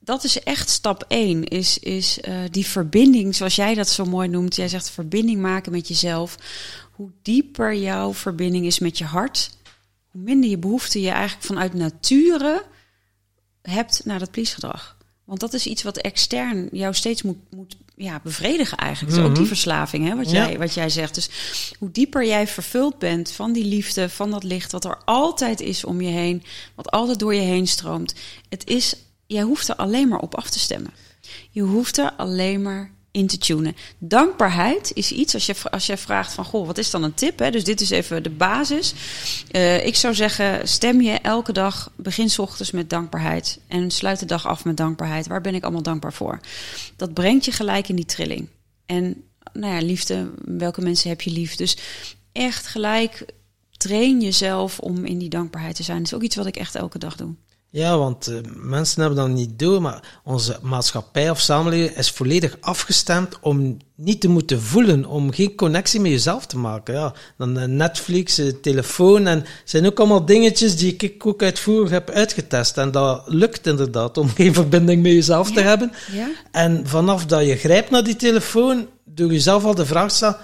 dat 0.00 0.24
is 0.24 0.42
echt 0.42 0.68
stap 0.68 1.04
één, 1.08 1.44
is, 1.44 1.78
is 1.78 2.18
uh, 2.28 2.34
die 2.50 2.66
verbinding, 2.66 3.34
zoals 3.34 3.56
jij 3.56 3.74
dat 3.74 3.88
zo 3.88 4.04
mooi 4.04 4.28
noemt. 4.28 4.56
Jij 4.56 4.68
zegt 4.68 4.90
verbinding 4.90 5.40
maken 5.40 5.72
met 5.72 5.88
jezelf. 5.88 6.36
Hoe 6.92 7.10
dieper 7.22 7.74
jouw 7.74 8.14
verbinding 8.14 8.66
is 8.66 8.78
met 8.78 8.98
je 8.98 9.04
hart, 9.04 9.50
hoe 10.10 10.20
minder 10.20 10.50
je 10.50 10.58
behoefte 10.58 11.00
je 11.00 11.10
eigenlijk 11.10 11.46
vanuit 11.46 11.74
nature 11.74 12.64
hebt 13.66 14.04
naar 14.04 14.18
dat 14.18 14.30
please-gedrag. 14.30 14.96
Want 15.24 15.40
dat 15.40 15.54
is 15.54 15.66
iets 15.66 15.82
wat 15.82 15.96
extern 15.96 16.68
jou 16.72 16.94
steeds 16.94 17.22
moet, 17.22 17.38
moet 17.50 17.76
ja, 17.96 18.20
bevredigen 18.22 18.78
eigenlijk. 18.78 19.16
Mm 19.16 19.24
ook 19.24 19.30
die 19.30 19.40
mhm. 19.40 19.48
verslaving, 19.48 20.08
hè, 20.08 20.16
wat, 20.16 20.30
jij, 20.30 20.58
wat 20.58 20.74
jij 20.74 20.88
zegt. 20.88 21.14
Dus 21.14 21.28
hoe 21.78 21.90
dieper 21.90 22.26
jij 22.26 22.46
vervuld 22.46 22.98
bent 22.98 23.30
van 23.30 23.52
die 23.52 23.64
liefde, 23.64 24.08
van 24.08 24.30
dat 24.30 24.42
licht... 24.42 24.72
wat 24.72 24.84
er 24.84 24.98
altijd 25.04 25.60
is 25.60 25.84
om 25.84 26.00
je 26.00 26.10
heen, 26.10 26.42
wat 26.74 26.90
altijd 26.90 27.18
door 27.18 27.34
je 27.34 27.40
heen 27.40 27.66
stroomt... 27.66 28.14
het 28.48 28.66
is, 28.66 28.96
jij 29.26 29.42
hoeft 29.42 29.68
er 29.68 29.76
alleen 29.76 30.08
maar 30.08 30.20
op 30.20 30.34
af 30.34 30.50
te 30.50 30.58
stemmen. 30.58 30.92
Je 31.50 31.62
hoeft 31.62 31.98
er 31.98 32.12
alleen 32.16 32.62
maar 32.62 32.90
in 33.16 33.26
te 33.26 33.38
tunen. 33.38 33.76
Dankbaarheid 33.98 34.90
is 34.94 35.12
iets, 35.12 35.34
als 35.34 35.46
je, 35.46 35.54
als 35.70 35.86
je 35.86 35.96
vraagt 35.96 36.32
van, 36.32 36.44
goh, 36.44 36.66
wat 36.66 36.78
is 36.78 36.90
dan 36.90 37.02
een 37.02 37.14
tip? 37.14 37.38
Hè? 37.38 37.50
Dus 37.50 37.64
dit 37.64 37.80
is 37.80 37.90
even 37.90 38.22
de 38.22 38.30
basis. 38.30 38.94
Uh, 39.50 39.86
ik 39.86 39.96
zou 39.96 40.14
zeggen, 40.14 40.68
stem 40.68 41.00
je 41.00 41.10
elke 41.10 41.52
dag, 41.52 41.90
begin 41.96 42.30
s 42.30 42.38
ochtends 42.38 42.70
met 42.70 42.90
dankbaarheid. 42.90 43.58
En 43.66 43.90
sluit 43.90 44.18
de 44.18 44.26
dag 44.26 44.46
af 44.46 44.64
met 44.64 44.76
dankbaarheid. 44.76 45.26
Waar 45.26 45.40
ben 45.40 45.54
ik 45.54 45.62
allemaal 45.62 45.82
dankbaar 45.82 46.12
voor? 46.12 46.40
Dat 46.96 47.14
brengt 47.14 47.44
je 47.44 47.52
gelijk 47.52 47.88
in 47.88 47.96
die 47.96 48.04
trilling. 48.04 48.48
En 48.86 49.22
nou 49.52 49.74
ja, 49.74 49.80
liefde, 49.80 50.30
welke 50.44 50.80
mensen 50.80 51.08
heb 51.08 51.20
je 51.20 51.30
lief? 51.30 51.56
Dus 51.56 51.76
echt 52.32 52.66
gelijk 52.66 53.24
train 53.76 54.20
jezelf 54.20 54.78
om 54.78 55.04
in 55.04 55.18
die 55.18 55.28
dankbaarheid 55.28 55.76
te 55.76 55.82
zijn. 55.82 55.98
Dat 55.98 56.06
is 56.06 56.14
ook 56.14 56.22
iets 56.22 56.36
wat 56.36 56.46
ik 56.46 56.56
echt 56.56 56.74
elke 56.74 56.98
dag 56.98 57.16
doe. 57.16 57.34
Ja, 57.76 57.98
want 57.98 58.28
uh, 58.28 58.36
mensen 58.54 59.00
hebben 59.00 59.18
dat 59.18 59.28
niet 59.28 59.58
door, 59.58 59.82
maar 59.82 60.20
onze 60.24 60.58
maatschappij 60.62 61.30
of 61.30 61.40
samenleving 61.40 61.96
is 61.96 62.10
volledig 62.10 62.56
afgestemd 62.60 63.38
om 63.40 63.76
niet 63.94 64.20
te 64.20 64.28
moeten 64.28 64.62
voelen, 64.62 65.04
om 65.04 65.32
geen 65.32 65.54
connectie 65.54 66.00
met 66.00 66.10
jezelf 66.10 66.46
te 66.46 66.58
maken. 66.58 66.94
Ja, 66.94 67.14
dan 67.38 67.58
uh, 67.58 67.64
Netflix, 67.64 68.38
uh, 68.38 68.52
telefoon 68.62 69.26
en 69.26 69.44
zijn 69.64 69.86
ook 69.86 69.98
allemaal 69.98 70.24
dingetjes 70.24 70.76
die 70.76 70.96
ik 70.98 71.26
ook 71.26 71.42
uitvoerig 71.42 71.90
heb 71.90 72.10
uitgetest. 72.10 72.78
En 72.78 72.90
dat 72.90 73.22
lukt 73.26 73.66
inderdaad 73.66 74.18
om 74.18 74.28
geen 74.36 74.54
verbinding 74.54 75.02
met 75.02 75.12
jezelf 75.12 75.52
te 75.52 75.60
hebben. 75.60 75.92
Ja. 76.12 76.28
En 76.50 76.86
vanaf 76.86 77.26
dat 77.26 77.46
je 77.46 77.56
grijpt 77.56 77.90
naar 77.90 78.04
die 78.04 78.16
telefoon, 78.16 78.86
door 79.04 79.32
jezelf 79.32 79.64
al 79.64 79.74
de 79.74 79.86
vraag 79.86 80.08
te 80.08 80.14
stellen 80.16 80.36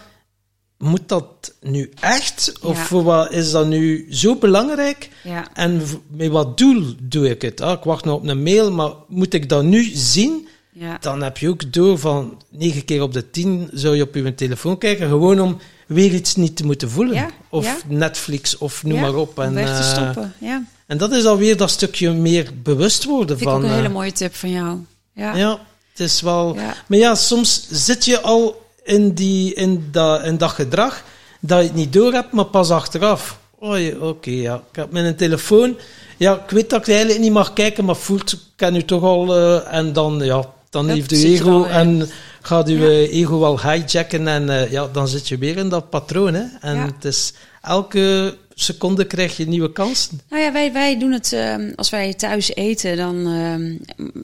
moet 0.82 1.08
dat 1.08 1.54
nu 1.60 1.90
echt? 2.00 2.52
Of 2.62 2.86
voor 2.86 3.02
wat 3.02 3.32
is 3.32 3.50
dat 3.50 3.66
nu 3.66 4.06
zo 4.10 4.36
belangrijk? 4.36 5.08
Ja. 5.22 5.48
En 5.54 5.82
met 6.06 6.28
wat 6.28 6.58
doel 6.58 6.94
doe 7.00 7.30
ik 7.30 7.42
het? 7.42 7.60
Ah, 7.60 7.72
ik 7.78 7.84
wacht 7.84 8.04
nog 8.04 8.14
op 8.14 8.28
een 8.28 8.42
mail, 8.42 8.72
maar 8.72 8.90
moet 9.08 9.34
ik 9.34 9.48
dat 9.48 9.64
nu 9.64 9.90
zien? 9.94 10.48
Ja. 10.72 10.96
Dan 11.00 11.22
heb 11.22 11.38
je 11.38 11.48
ook 11.48 11.72
door 11.72 11.98
van 11.98 12.42
9 12.50 12.84
keer 12.84 13.02
op 13.02 13.12
de 13.12 13.30
10 13.30 13.70
zou 13.72 13.96
je 13.96 14.02
op 14.02 14.14
je 14.14 14.34
telefoon 14.34 14.78
kijken, 14.78 15.08
gewoon 15.08 15.40
om 15.40 15.58
weer 15.86 16.14
iets 16.14 16.36
niet 16.36 16.56
te 16.56 16.64
moeten 16.64 16.90
voelen. 16.90 17.30
Of 17.48 17.84
Netflix 17.88 18.58
of 18.58 18.84
noem 18.84 19.00
maar 19.00 19.14
op. 19.14 19.38
En, 19.38 19.54
weg 19.54 19.66
te 19.66 19.82
eh, 19.82 19.92
stoppen. 19.92 20.32
Ja. 20.38 20.64
En 20.86 20.98
dat 20.98 21.12
is 21.12 21.24
alweer 21.24 21.56
dat 21.56 21.70
stukje 21.70 22.12
meer 22.12 22.50
bewust 22.62 23.04
worden 23.04 23.38
Vind 23.38 23.50
van. 23.50 23.58
Ik 23.58 23.64
ook 23.64 23.70
een 23.70 23.76
hele 23.76 23.88
eh, 23.88 23.94
mooie 23.94 24.12
tip 24.12 24.34
van 24.34 24.50
jou. 24.50 24.78
Ja. 25.14 25.34
ja, 25.34 25.60
het 25.90 26.00
is 26.00 26.20
wel. 26.20 26.54
Maar 26.86 26.98
ja, 26.98 27.14
soms 27.14 27.66
zit 27.70 28.04
je 28.04 28.20
al 28.20 28.61
in, 28.84 29.12
die, 29.12 29.54
in, 29.54 29.88
dat, 29.90 30.24
in 30.24 30.38
dat 30.38 30.50
gedrag 30.50 31.02
dat 31.40 31.58
je 31.58 31.64
het 31.66 31.74
niet 31.74 31.92
door 31.92 32.12
hebt, 32.12 32.32
maar 32.32 32.44
pas 32.44 32.70
achteraf. 32.70 33.38
Oké, 33.58 33.96
okay, 34.00 34.34
ja. 34.34 34.54
Ik 34.54 34.76
heb 34.76 34.92
mijn 34.92 35.16
telefoon. 35.16 35.76
Ja, 36.16 36.34
ik 36.34 36.50
weet 36.50 36.70
dat 36.70 36.80
ik 36.80 36.88
eigenlijk 36.88 37.20
niet 37.20 37.32
mag 37.32 37.52
kijken, 37.52 37.84
maar 37.84 37.96
voelt, 37.96 38.32
ik 38.32 38.38
ken 38.56 38.76
u 38.76 38.84
toch 38.84 39.02
al. 39.02 39.38
Uh, 39.38 39.74
en 39.74 39.92
dan, 39.92 40.20
ja, 40.22 40.44
dan 40.70 40.88
heeft 40.88 41.12
u 41.12 41.24
ego 41.24 41.64
en 41.64 42.08
gaat 42.40 42.68
uw 42.68 42.88
ego 42.88 43.38
wel 43.38 43.60
hijacken. 43.60 44.28
En 44.28 44.48
uh, 44.48 44.70
ja, 44.70 44.88
dan 44.92 45.08
zit 45.08 45.28
je 45.28 45.38
weer 45.38 45.56
in 45.56 45.68
dat 45.68 45.90
patroon. 45.90 46.34
Hè. 46.34 46.44
En 46.60 46.78
het 46.78 47.04
is 47.04 47.32
elke 47.62 48.36
seconde 48.62 49.06
krijg 49.06 49.36
je 49.36 49.46
nieuwe 49.46 49.72
kansen. 49.72 50.20
Nou 50.28 50.42
ja, 50.42 50.52
wij, 50.52 50.72
wij 50.72 50.98
doen 50.98 51.12
het 51.12 51.32
uh, 51.32 51.56
als 51.76 51.90
wij 51.90 52.14
thuis 52.14 52.54
eten, 52.54 52.96
dan 52.96 53.16
uh, 53.16 53.78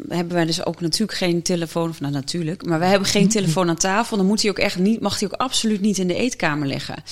hebben 0.08 0.34
wij 0.34 0.44
dus 0.44 0.64
ook 0.64 0.80
natuurlijk 0.80 1.18
geen 1.18 1.42
telefoon. 1.42 1.88
Of 1.88 2.00
nou 2.00 2.12
natuurlijk, 2.12 2.66
maar 2.66 2.78
wij 2.78 2.88
hebben 2.88 3.08
geen 3.08 3.28
telefoon 3.28 3.68
aan 3.68 3.76
tafel. 3.76 4.16
Dan 4.16 4.26
moet 4.26 4.42
hij 4.42 4.50
ook 4.50 4.58
echt 4.58 4.78
niet, 4.78 5.00
mag 5.00 5.18
hij 5.20 5.28
ook 5.28 5.40
absoluut 5.40 5.80
niet 5.80 5.98
in 5.98 6.08
de 6.08 6.14
eetkamer 6.14 6.68
liggen. 6.68 7.02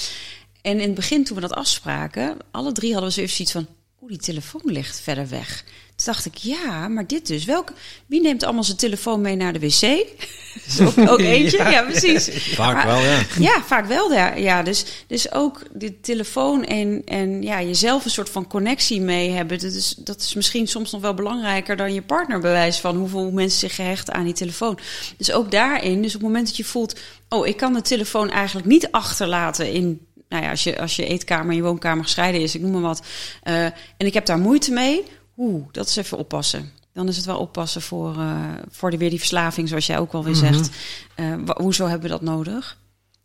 En 0.62 0.72
in 0.72 0.86
het 0.86 0.94
begin, 0.94 1.24
toen 1.24 1.34
we 1.34 1.42
dat 1.42 1.54
afspraken, 1.54 2.36
alle 2.50 2.72
drie 2.72 2.92
hadden 2.92 3.10
we 3.14 3.26
zoiets 3.26 3.52
van: 3.52 3.66
oeh, 4.02 4.10
die 4.10 4.20
telefoon 4.20 4.62
ligt 4.64 5.00
verder 5.00 5.28
weg. 5.28 5.64
Toen 5.96 6.12
dacht 6.12 6.26
ik, 6.26 6.36
ja, 6.36 6.88
maar 6.88 7.06
dit 7.06 7.26
dus. 7.26 7.44
Welk, 7.44 7.72
wie 8.06 8.20
neemt 8.20 8.42
allemaal 8.42 8.64
zijn 8.64 8.76
telefoon 8.76 9.20
mee 9.20 9.36
naar 9.36 9.52
de 9.52 9.58
wc? 9.58 10.06
ook, 10.86 11.10
ook, 11.10 11.20
eentje, 11.36 11.56
ja. 11.56 11.82
precies. 11.82 12.28
Vaak 12.54 12.84
wel, 12.84 12.98
ja. 12.98 13.20
Ja, 13.38 13.62
vaak 13.62 13.86
wel. 13.86 14.12
Ja, 14.12 14.34
ja 14.34 14.62
dus, 14.62 14.84
dus 15.06 15.32
ook 15.32 15.62
de 15.72 16.00
telefoon 16.00 16.64
en, 16.64 17.02
en 17.04 17.42
ja, 17.42 17.62
jezelf 17.62 18.04
een 18.04 18.10
soort 18.10 18.30
van 18.30 18.46
connectie 18.46 19.00
mee 19.00 19.30
hebben. 19.30 19.58
Dat 19.58 19.72
is, 19.72 19.94
dat 19.98 20.20
is 20.20 20.34
misschien 20.34 20.66
soms 20.66 20.90
nog 20.90 21.00
wel 21.00 21.14
belangrijker 21.14 21.76
dan 21.76 21.94
je 21.94 22.02
partner 22.02 22.40
bewijs 22.40 22.78
van 22.78 22.96
hoeveel 22.96 23.30
mensen 23.30 23.58
zich 23.58 23.74
gehechten 23.74 24.14
aan 24.14 24.24
die 24.24 24.34
telefoon. 24.34 24.78
Dus 25.16 25.32
ook 25.32 25.50
daarin, 25.50 26.02
dus 26.02 26.14
op 26.14 26.20
het 26.20 26.28
moment 26.28 26.46
dat 26.46 26.56
je 26.56 26.64
voelt, 26.64 26.98
oh, 27.28 27.46
ik 27.46 27.56
kan 27.56 27.72
de 27.72 27.82
telefoon 27.82 28.30
eigenlijk 28.30 28.66
niet 28.66 28.90
achterlaten 28.90 29.72
in 29.72 30.06
nou 30.28 30.42
ja, 30.42 30.50
als 30.50 30.64
je, 30.64 30.80
als 30.80 30.96
je 30.96 31.06
eetkamer 31.06 31.50
en 31.50 31.56
je 31.56 31.62
woonkamer 31.62 32.04
gescheiden 32.04 32.40
is, 32.40 32.54
ik 32.54 32.60
noem 32.60 32.70
maar 32.70 32.80
wat. 32.80 33.02
Uh, 33.44 33.64
en 33.64 33.74
ik 33.96 34.14
heb 34.14 34.26
daar 34.26 34.38
moeite 34.38 34.72
mee 34.72 35.04
Oeh, 35.36 35.64
dat 35.72 35.88
is 35.88 35.96
even 35.96 36.18
oppassen. 36.18 36.72
Dan 36.92 37.08
is 37.08 37.16
het 37.16 37.24
wel 37.24 37.38
oppassen 37.38 37.82
voor, 37.82 38.16
uh, 38.16 38.54
voor 38.70 38.90
de, 38.90 38.96
weer 38.96 39.10
die 39.10 39.18
verslaving, 39.18 39.68
zoals 39.68 39.86
jij 39.86 39.98
ook 39.98 40.12
al 40.12 40.24
weer 40.24 40.36
mhm. 40.36 40.52
zegt. 40.52 40.70
Uh, 41.16 41.34
hoezo 41.56 41.86
hebben 41.86 42.10
we 42.10 42.16
dat 42.16 42.22
nodig? 42.22 42.78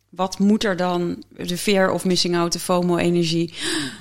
Wat 0.08 0.38
moet 0.38 0.64
er 0.64 0.76
dan, 0.76 1.22
de 1.36 1.58
fear 1.58 1.90
of 1.90 2.04
missing 2.04 2.36
out, 2.36 2.52
de 2.52 2.58
FOMO-energie, 2.58 3.54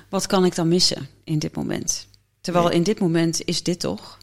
wat 0.10 0.28
kan 0.28 0.46
ik 0.46 0.56
dan 0.56 0.68
missen 0.68 1.08
in 1.24 1.40
dit 1.40 1.56
moment? 1.56 2.08
Terwijl 2.42 2.70
in 2.70 2.84
dit 2.84 3.00
moment 3.00 3.46
is 3.46 3.64
dit 3.64 3.80
toch? 3.80 4.18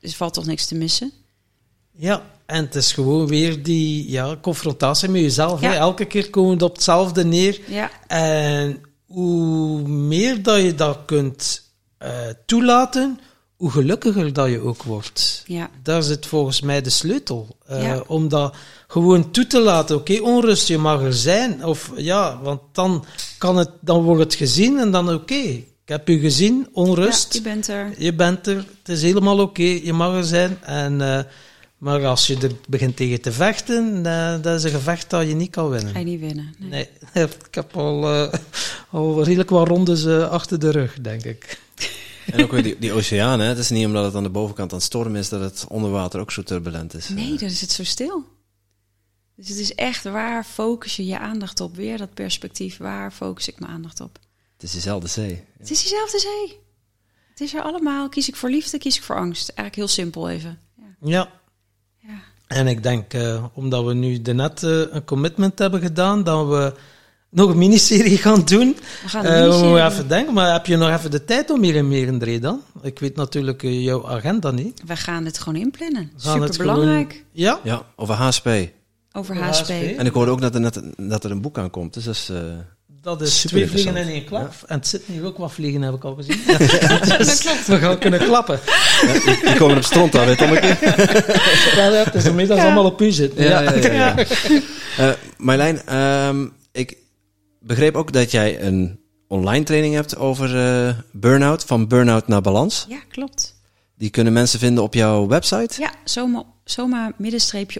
Dus 0.00 0.16
valt 0.16 0.34
toch 0.34 0.46
niks 0.46 0.66
te 0.66 0.74
missen? 0.74 1.12
Ja, 1.90 2.22
en 2.46 2.64
het 2.64 2.74
is 2.74 2.92
gewoon 2.92 3.26
weer 3.26 3.62
die 3.62 4.10
ja, 4.10 4.36
confrontatie 4.42 5.08
met 5.08 5.20
jezelf. 5.20 5.60
Hè? 5.60 5.74
Elke 5.74 6.04
keer 6.04 6.30
komen 6.30 6.58
we 6.58 6.64
op 6.64 6.74
hetzelfde 6.74 7.24
neer. 7.24 7.60
Ja. 7.66 7.90
En 8.06 8.82
hoe 9.06 9.88
meer 9.88 10.42
dat 10.42 10.60
je 10.60 10.74
dat 10.74 10.98
kunt 11.06 11.62
uh, 12.02 12.10
toelaten, 12.46 13.20
hoe 13.64 13.72
gelukkiger 13.72 14.32
dat 14.32 14.50
je 14.50 14.60
ook 14.60 14.82
wordt. 14.82 15.42
Ja. 15.46 15.70
Daar 15.82 16.02
zit 16.02 16.26
volgens 16.26 16.60
mij 16.60 16.82
de 16.82 16.90
sleutel. 16.90 17.56
Uh, 17.70 18.00
Om 18.06 18.28
dat 18.28 18.54
gewoon 18.86 19.30
toe 19.30 19.46
te 19.46 19.60
laten. 19.60 19.96
Oké, 19.96 20.20
onrust, 20.20 20.68
je 20.68 20.78
mag 20.78 21.02
er 21.02 21.14
zijn. 21.14 21.64
Of 21.64 21.92
ja, 21.96 22.40
want 22.42 22.60
dan, 22.72 23.04
kan 23.38 23.56
het, 23.56 23.70
dan 23.80 24.02
wordt 24.02 24.22
het 24.22 24.34
gezien 24.34 24.78
en 24.78 24.90
dan 24.90 25.12
oké. 25.12 25.34
Ik 25.34 25.64
heb 25.84 26.08
u 26.08 26.18
gezien, 26.18 26.68
onrust. 26.72 27.32
Ja, 27.32 27.38
je 27.38 27.44
bent 27.44 27.68
er. 27.68 27.94
Je 27.98 28.14
bent 28.14 28.46
er. 28.46 28.56
Het 28.56 28.88
is 28.88 29.02
helemaal 29.02 29.38
oké, 29.38 29.80
je 29.82 29.92
mag 29.92 30.16
er 30.16 30.24
zijn. 30.24 30.58
En, 30.62 31.00
uh, 31.00 31.20
maar 31.78 32.06
als 32.06 32.26
je 32.26 32.36
er 32.36 32.52
begint 32.68 32.96
tegen 32.96 33.20
te 33.20 33.32
vechten, 33.32 34.02
uh, 34.06 34.34
dat 34.42 34.58
is 34.58 34.64
een 34.64 34.70
gevecht 34.70 35.10
dat 35.10 35.28
je 35.28 35.34
niet 35.34 35.50
kan 35.50 35.68
winnen. 35.68 35.92
Ga 35.92 35.98
je 35.98 36.04
niet 36.04 36.20
winnen. 36.20 36.54
Nee, 36.58 36.88
nee 37.12 37.24
ik 37.48 37.54
heb 37.54 37.76
al, 37.76 38.06
al 38.90 39.22
redelijk 39.22 39.50
wat 39.50 39.68
rondes 39.68 40.06
achter 40.06 40.58
de 40.58 40.70
rug, 40.70 41.00
denk 41.00 41.24
ik. 41.24 41.62
En 42.26 42.42
ook 42.42 42.50
weer 42.50 42.62
die, 42.62 42.78
die 42.78 42.92
oceaan, 42.92 43.40
hè? 43.40 43.46
het 43.46 43.58
is 43.58 43.70
niet 43.70 43.86
omdat 43.86 44.04
het 44.04 44.14
aan 44.14 44.22
de 44.22 44.28
bovenkant 44.28 44.72
aan 44.72 44.78
het 44.78 44.86
stormen 44.86 45.20
is 45.20 45.28
dat 45.28 45.40
het 45.40 45.64
onder 45.68 45.90
water 45.90 46.20
ook 46.20 46.30
zo 46.30 46.42
turbulent 46.42 46.94
is. 46.94 47.08
Nee, 47.08 47.38
dan 47.38 47.48
is 47.48 47.60
het 47.60 47.70
zo 47.70 47.84
stil. 47.84 48.24
Dus 49.36 49.48
het 49.48 49.58
is 49.58 49.74
echt 49.74 50.04
waar 50.04 50.44
focus 50.44 50.96
je 50.96 51.06
je 51.06 51.18
aandacht 51.18 51.60
op? 51.60 51.76
Weer 51.76 51.98
dat 51.98 52.14
perspectief, 52.14 52.76
waar 52.76 53.12
focus 53.12 53.48
ik 53.48 53.60
mijn 53.60 53.72
aandacht 53.72 54.00
op? 54.00 54.18
Het 54.52 54.62
is 54.62 54.72
dezelfde 54.72 55.08
zee. 55.08 55.44
Het 55.58 55.70
is 55.70 55.82
dezelfde 55.82 56.18
zee. 56.18 56.58
Het 57.30 57.40
is 57.40 57.54
er 57.54 57.62
allemaal. 57.62 58.08
Kies 58.08 58.28
ik 58.28 58.36
voor 58.36 58.50
liefde, 58.50 58.78
kies 58.78 58.96
ik 58.96 59.02
voor 59.02 59.16
angst. 59.16 59.48
Eigenlijk 59.48 59.76
heel 59.76 59.88
simpel 59.88 60.28
even. 60.28 60.58
Ja. 60.76 60.86
ja. 61.00 61.30
ja. 61.98 62.22
En 62.46 62.66
ik 62.66 62.82
denk, 62.82 63.14
uh, 63.14 63.44
omdat 63.52 63.84
we 63.84 63.94
nu 63.94 64.16
net 64.16 64.62
uh, 64.62 64.80
een 64.90 65.04
commitment 65.04 65.58
hebben 65.58 65.80
gedaan, 65.80 66.24
dat 66.24 66.48
we 66.48 66.74
nog 67.34 67.50
een 67.50 67.58
miniserie 67.58 68.18
gaan 68.18 68.44
doen. 68.44 68.76
We 69.02 69.08
gaan 69.08 69.26
een 69.26 69.48
uh, 69.48 69.72
we 69.72 69.82
even 69.82 70.08
denken, 70.08 70.34
maar 70.34 70.52
heb 70.52 70.66
je 70.66 70.76
nog 70.76 70.90
even 70.90 71.10
de 71.10 71.24
tijd 71.24 71.50
om 71.50 71.62
hier 71.62 71.74
in 71.74 71.88
Merendree 71.88 72.40
dan? 72.40 72.62
Ik 72.82 72.98
weet 72.98 73.16
natuurlijk 73.16 73.62
jouw 73.62 74.08
agenda 74.08 74.50
niet. 74.50 74.82
We 74.86 74.96
gaan 74.96 75.24
het 75.24 75.38
gewoon 75.38 75.60
inplannen. 75.60 76.10
Super 76.16 76.54
belangrijk. 76.58 77.24
Ja? 77.32 77.60
Ja, 77.62 77.82
over 77.96 78.14
HSP. 78.14 78.48
Over 79.12 79.36
HSP. 79.36 79.70
En 79.70 80.06
ik 80.06 80.12
hoorde 80.12 80.30
ook 80.30 80.40
dat 80.40 80.54
er, 80.54 80.60
net, 80.60 80.80
dat 80.96 81.24
er 81.24 81.30
een 81.30 81.40
boek 81.40 81.58
aankomt, 81.58 81.94
dus 81.94 82.04
dat 82.04 82.14
is... 82.14 82.30
Dat 83.00 83.20
is 83.20 83.40
twee 83.40 83.68
vliegen 83.68 83.96
in 83.96 84.08
één 84.08 84.24
klap. 84.24 84.52
En 84.66 84.76
het 84.76 84.86
zit 84.86 85.08
nu 85.08 85.24
ook 85.24 85.38
wat 85.38 85.52
vliegen, 85.52 85.82
heb 85.82 85.94
ik 85.94 86.04
al 86.04 86.14
gezien. 86.14 86.40
dus 87.18 87.40
klopt. 87.40 87.66
We 87.66 87.78
gaan 87.78 87.98
kunnen 87.98 88.20
klappen. 88.20 88.60
Ja, 89.02 89.12
die 89.44 89.56
komen 89.56 89.76
op 89.76 89.84
stront 89.84 90.16
aan, 90.16 90.26
weet 90.26 90.38
je 90.38 90.44
Ja, 91.76 91.90
het 91.90 92.14
is 92.14 92.50
allemaal 92.50 92.84
op 92.84 93.00
u 93.00 93.10
zitten. 93.10 93.44
Ja, 93.44 93.60
ja, 93.60 93.92
ja. 93.92 94.14
Uh, 95.00 95.10
Marlijn, 95.36 95.96
um, 95.96 96.52
ik 96.72 96.96
begreep 97.66 97.94
ook 97.94 98.12
dat 98.12 98.30
jij 98.30 98.62
een 98.62 99.00
online 99.28 99.64
training 99.64 99.94
hebt 99.94 100.16
over 100.16 100.54
uh, 100.56 100.98
burn-out, 101.12 101.64
van 101.64 101.88
burn-out 101.88 102.28
naar 102.28 102.40
balans. 102.40 102.86
Ja, 102.88 102.98
klopt. 103.08 103.54
Die 103.96 104.10
kunnen 104.10 104.32
mensen 104.32 104.58
vinden 104.58 104.84
op 104.84 104.94
jouw 104.94 105.26
website? 105.26 105.80
Ja, 105.80 105.92
zomaar, 106.04 106.42
zomaar 106.64 107.12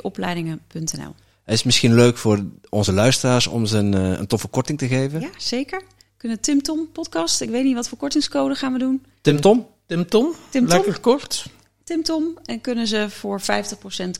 opleidingen.nl. 0.03 1.15
Het 1.45 1.55
is 1.55 1.63
misschien 1.63 1.95
leuk 1.95 2.17
voor 2.17 2.45
onze 2.69 2.93
luisteraars 2.93 3.47
om 3.47 3.67
ze 3.67 3.79
een, 3.79 3.93
een 3.93 4.27
toffe 4.27 4.49
korting 4.49 4.79
te 4.79 4.87
geven. 4.87 5.21
Ja, 5.21 5.31
zeker. 5.39 5.83
Kunnen 6.17 6.41
Tim 6.41 6.63
Tom 6.63 6.89
podcast. 6.93 7.41
Ik 7.41 7.51
weet 7.51 7.65
niet 7.65 7.75
wat 7.75 7.89
voor 7.89 7.99
kortingscode 7.99 8.55
gaan 8.55 8.73
we 8.73 8.79
doen. 8.79 9.05
Tim 9.21 9.41
Tom? 9.41 9.67
Tim 9.87 10.07
Tom. 10.07 10.35
Tim 10.51 10.67
Tom. 10.67 10.77
Lekker 10.77 11.01
kort. 11.01 11.47
Tim 11.85 12.03
Tom. 12.03 12.39
En 12.45 12.61
kunnen 12.61 12.87
ze 12.87 13.11
voor 13.11 13.41
50% 13.41 13.45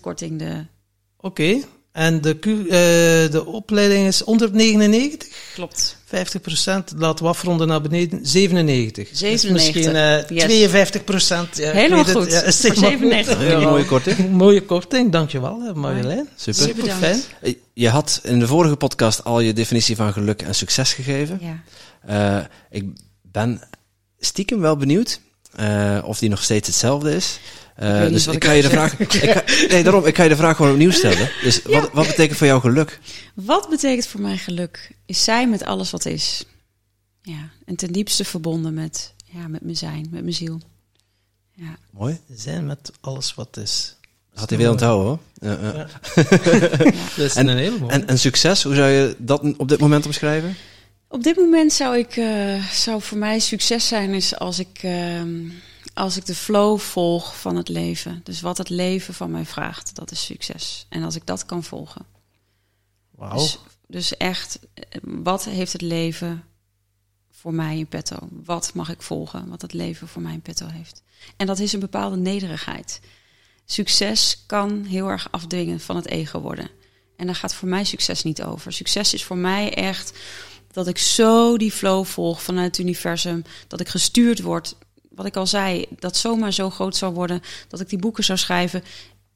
korting 0.01 0.39
de... 0.39 0.65
Oké. 1.17 1.43
Okay. 1.43 1.65
En 1.95 2.21
de, 2.21 2.37
uh, 2.43 3.33
de 3.33 3.43
opleiding 3.47 4.07
is 4.07 4.21
199? 4.21 5.29
Klopt. 5.55 5.97
50% 6.07 6.09
laten 6.97 7.25
we 7.25 7.31
afronden 7.31 7.69
naar 7.69 7.81
beneden. 7.81 8.27
97. 8.27 9.09
97. 9.13 9.51
misschien 9.53 9.95
uh, 9.95 10.29
yes. 10.29 10.45
52 10.45 11.05
procent. 11.05 11.57
Ja, 11.57 11.71
Helemaal 11.71 12.05
goed. 12.05 12.31
Ja, 12.31 12.51
97 12.51 13.41
ja, 13.41 13.53
Een 13.53 13.63
mooie 13.63 13.85
korting. 13.85 14.31
mooie 14.45 14.63
korting, 14.63 15.13
dankjewel 15.13 15.73
Marjolein. 15.75 16.29
Super. 16.37 16.63
Super 16.63 16.93
fijn. 16.93 17.21
Je 17.73 17.89
had 17.89 18.21
in 18.23 18.39
de 18.39 18.47
vorige 18.47 18.77
podcast 18.77 19.25
al 19.25 19.41
je 19.41 19.53
definitie 19.53 19.97
van 19.97 20.13
geluk 20.13 20.43
en 20.43 20.55
succes 20.55 20.93
gegeven. 20.93 21.41
Ja. 21.41 22.39
Uh, 22.41 22.45
ik 22.71 22.85
ben 23.23 23.61
stiekem 24.19 24.61
wel 24.61 24.77
benieuwd 24.77 25.21
uh, 25.61 25.99
of 26.05 26.19
die 26.19 26.29
nog 26.29 26.43
steeds 26.43 26.67
hetzelfde 26.67 27.15
is. 27.15 27.39
Uh, 27.83 28.01
dus 28.07 28.27
ik, 28.27 28.45
ga 28.45 28.53
je 28.53 28.63
de 28.63 28.69
vraag. 28.69 28.99
nee, 29.69 29.83
daarom, 29.83 30.07
ik 30.07 30.17
ga 30.17 30.23
je 30.23 30.29
de 30.29 30.37
vraag 30.37 30.57
gewoon 30.57 30.73
opnieuw 30.73 30.91
stellen. 30.91 31.31
Dus 31.43 31.61
ja. 31.67 31.81
wat, 31.81 31.91
wat 31.93 32.07
betekent 32.07 32.39
voor 32.39 32.47
jou 32.47 32.61
geluk? 32.61 33.01
Wat 33.35 33.69
betekent 33.69 34.07
voor 34.07 34.21
mij 34.21 34.37
geluk? 34.37 34.91
Is 35.07 35.25
zijn 35.25 35.51
met 35.51 35.65
alles 35.65 35.91
wat 35.91 36.07
is. 36.07 36.45
Ja, 37.23 37.51
en 37.65 37.77
ten 37.77 37.93
diepste 37.93 38.25
verbonden 38.25 38.75
met, 38.75 39.15
ja, 39.25 39.49
met 39.49 39.63
mijn 39.63 39.77
zijn, 39.77 40.09
met 40.11 40.23
mijn 40.23 40.35
ziel. 40.35 40.61
Ja. 41.53 41.77
Mooi. 41.91 42.21
Zijn 42.35 42.67
met 42.67 42.93
alles 43.01 43.35
wat 43.35 43.57
is. 43.57 43.97
Had 44.35 44.49
hij 44.49 44.59
weer 44.59 44.71
onthouden 44.71 45.07
hoor. 45.07 45.19
Ja, 45.35 45.59
ja. 45.63 45.73
ja. 45.77 45.89
Dat 47.17 47.27
is 47.27 47.35
en, 47.35 47.47
een 47.47 47.57
hele 47.57 47.79
mooie. 47.79 47.93
En, 47.93 48.07
en 48.07 48.19
succes, 48.19 48.63
hoe 48.63 48.75
zou 48.75 48.91
je 48.91 49.17
dat 49.19 49.43
op 49.57 49.69
dit 49.69 49.79
moment 49.79 50.07
omschrijven? 50.07 50.57
Op 51.15 51.23
dit 51.23 51.37
moment 51.37 51.73
zou 51.73 51.99
ik, 51.99 52.17
uh, 52.17 52.71
zou 52.71 53.03
voor 53.03 53.19
mij 53.19 53.39
succes 53.39 53.89
zijn 53.89 54.15
is 54.15 54.39
als 54.39 54.59
ik, 54.59 54.83
uh, 54.83 55.23
als 55.95 56.17
ik 56.17 56.27
de 56.27 56.35
flow 56.35 56.79
volg 56.79 57.41
van 57.41 57.57
het 57.57 57.69
leven. 57.69 58.21
Dus 58.25 58.41
wat 58.41 58.59
het 58.59 58.69
leven 58.69 59.15
van 59.15 59.31
mij 59.31 59.45
vraagt, 59.45 59.95
dat 59.95 60.11
is 60.11 60.25
succes. 60.25 60.87
En 60.89 61.03
als 61.03 61.17
ik 61.17 61.27
dat 61.27 61.47
kan 61.47 61.65
volgen. 61.65 62.07
Wauw. 63.11 63.39
Dus, 63.39 63.59
dus 63.87 64.17
echt, 64.17 64.59
wat 65.03 65.45
heeft 65.45 65.73
het 65.73 65.83
leven 65.83 66.45
voor 67.31 67.55
mij 67.55 67.79
in 67.79 67.87
petto? 67.87 68.17
Wat 68.31 68.71
mag 68.75 68.91
ik 68.91 69.03
volgen? 69.03 69.49
Wat 69.49 69.63
het 69.63 69.73
leven 69.73 70.09
voor 70.09 70.23
mij 70.23 70.33
in 70.33 70.43
petto 70.43 70.67
heeft. 70.67 71.03
En 71.37 71.47
dat 71.47 71.59
is 71.59 71.73
een 71.73 71.81
bepaalde 71.81 72.17
nederigheid. 72.17 73.01
Succes 73.65 74.45
kan 74.47 74.85
heel 74.85 75.09
erg 75.09 75.29
afdwingen 75.31 75.81
van 75.81 75.97
het 75.97 76.07
ego 76.07 76.41
worden. 76.41 76.71
En 77.17 77.27
daar 77.27 77.35
gaat 77.35 77.55
voor 77.55 77.69
mij 77.69 77.85
succes 77.85 78.23
niet 78.23 78.43
over. 78.43 78.73
Succes 78.73 79.15
is 79.15 79.25
voor 79.25 79.37
mij 79.37 79.75
echt 79.75 80.13
dat 80.75 80.87
ik 80.87 80.99
zo 80.99 81.57
die 81.57 81.73
flow 81.73 82.05
volg 82.05 82.43
vanuit 82.43 82.77
het 82.77 82.87
universum. 82.87 83.45
Dat 83.69 83.81
ik 83.81 83.89
gestuurd 83.89 84.41
word. 84.41 84.77
Wat 85.11 85.27
ik 85.27 85.37
al 85.37 85.47
zei, 85.47 85.87
dat 85.99 86.17
zomaar 86.17 86.53
zo 86.53 86.71
groot 86.71 86.97
zou 86.97 87.15
worden. 87.15 87.43
Dat 87.69 87.81
ik 87.81 87.89
die 87.89 87.99
boeken 87.99 88.25
zou 88.25 88.39
schrijven. 88.39 88.83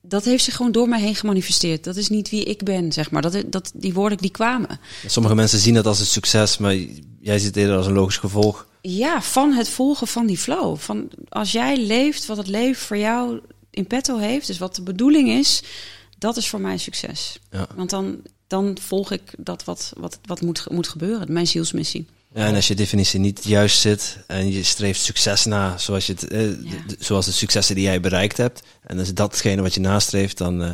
Dat 0.03 0.25
heeft 0.25 0.45
zich 0.45 0.57
gewoon 0.57 0.73
door 0.73 0.89
mij 0.89 1.01
heen 1.01 1.15
gemanifesteerd. 1.15 1.85
Dat 1.85 1.97
is 1.97 2.09
niet 2.09 2.31
wie 2.31 2.45
ik 2.45 2.65
ben, 2.65 2.93
zeg 2.93 3.11
maar. 3.11 3.23
Dat, 3.23 3.43
dat, 3.47 3.71
die 3.75 3.95
woorden 3.95 4.19
die 4.19 4.31
kwamen. 4.31 4.81
Sommige 5.07 5.35
mensen 5.35 5.59
zien 5.59 5.75
dat 5.75 5.87
als 5.87 6.01
een 6.01 6.07
succes, 6.07 6.59
maar 6.59 6.75
jij 7.21 7.39
ziet 7.39 7.47
het 7.47 7.57
eerder 7.57 7.77
als 7.77 7.87
een 7.87 7.93
logisch 7.93 8.17
gevolg. 8.17 8.67
Ja, 8.81 9.23
van 9.23 9.53
het 9.53 9.69
volgen 9.69 10.07
van 10.07 10.27
die 10.27 10.39
flow. 10.39 10.79
Van 10.79 11.09
als 11.29 11.53
jij 11.53 11.77
leeft 11.77 12.27
wat 12.27 12.37
het 12.37 12.49
leven 12.49 12.87
voor 12.87 12.97
jou 12.97 13.41
in 13.71 13.87
petto 13.87 14.19
heeft, 14.19 14.47
dus 14.47 14.59
wat 14.59 14.75
de 14.75 14.83
bedoeling 14.83 15.29
is, 15.29 15.63
dat 16.19 16.37
is 16.37 16.49
voor 16.49 16.61
mij 16.61 16.79
succes. 16.79 17.39
Ja. 17.51 17.67
Want 17.75 17.91
dan, 17.91 18.23
dan 18.49 18.77
volg 18.81 19.11
ik 19.11 19.35
dat 19.39 19.65
wat, 19.65 19.93
wat, 19.97 20.19
wat 20.25 20.41
moet, 20.41 20.71
moet 20.71 20.89
gebeuren, 20.89 21.33
mijn 21.33 21.47
zielsmissie. 21.47 22.07
Ja, 22.35 22.47
en 22.47 22.55
als 22.55 22.69
je 22.69 22.75
definitie 22.75 23.21
niet 23.21 23.45
juist 23.45 23.81
zit 23.81 24.19
en 24.27 24.53
je 24.53 24.63
streeft 24.63 25.01
succes 25.01 25.45
na, 25.45 25.79
zoals, 25.79 26.07
je 26.07 26.13
het, 26.13 26.29
eh, 26.29 26.41
Ja. 26.47 26.55
de, 26.87 26.97
zoals 26.99 27.25
de 27.27 27.33
successen 27.33 27.75
die 27.75 27.85
jij 27.85 28.01
bereikt 28.01 28.37
hebt, 28.37 28.63
en 28.83 28.99
is 28.99 29.15
datgene 29.15 29.63
wat 29.63 29.75
je 29.75 29.81
nastreeft, 29.81 30.39
dan 30.39 30.63
eh 30.63 30.71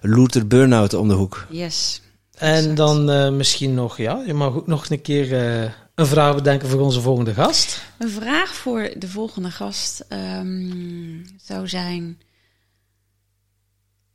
loert 0.00 0.34
er 0.34 0.46
burn-out 0.46 0.94
om 0.94 1.08
de 1.08 1.14
hoek. 1.14 1.46
Yes. 1.50 2.00
En 2.34 2.54
Exact. 2.56 2.76
dan 2.76 3.10
eh, 3.10 3.30
misschien 3.30 3.74
nog, 3.74 3.96
ja, 3.96 4.22
je 4.26 4.34
mag 4.34 4.54
ook 4.54 4.66
nog 4.66 4.90
een 4.90 5.02
keer 5.02 5.32
eh, 5.62 5.70
een 5.94 6.06
vraag 6.06 6.34
bedenken 6.34 6.68
voor 6.68 6.80
onze 6.80 7.00
volgende 7.00 7.34
gast. 7.34 7.82
Een 7.98 8.10
vraag 8.10 8.54
voor 8.54 8.90
de 8.98 9.08
volgende 9.08 9.50
gast 9.50 10.04
ehm, 10.08 11.24
zou 11.42 11.68
zijn: 11.68 12.20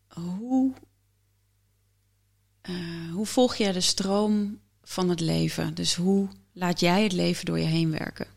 hoe, 0.07 0.73
eh, 2.63 2.75
hoe 3.13 3.25
volg 3.25 3.55
jij 3.55 3.71
de 3.71 3.81
stroom 3.81 4.59
van 4.83 5.09
het 5.09 5.19
leven? 5.19 5.73
Dus 5.73 5.95
hoe 5.95 6.27
laat 6.53 6.79
jij 6.79 7.03
het 7.03 7.11
leven 7.11 7.45
door 7.45 7.59
je 7.59 7.65
heen 7.65 7.91
werken? 7.91 8.27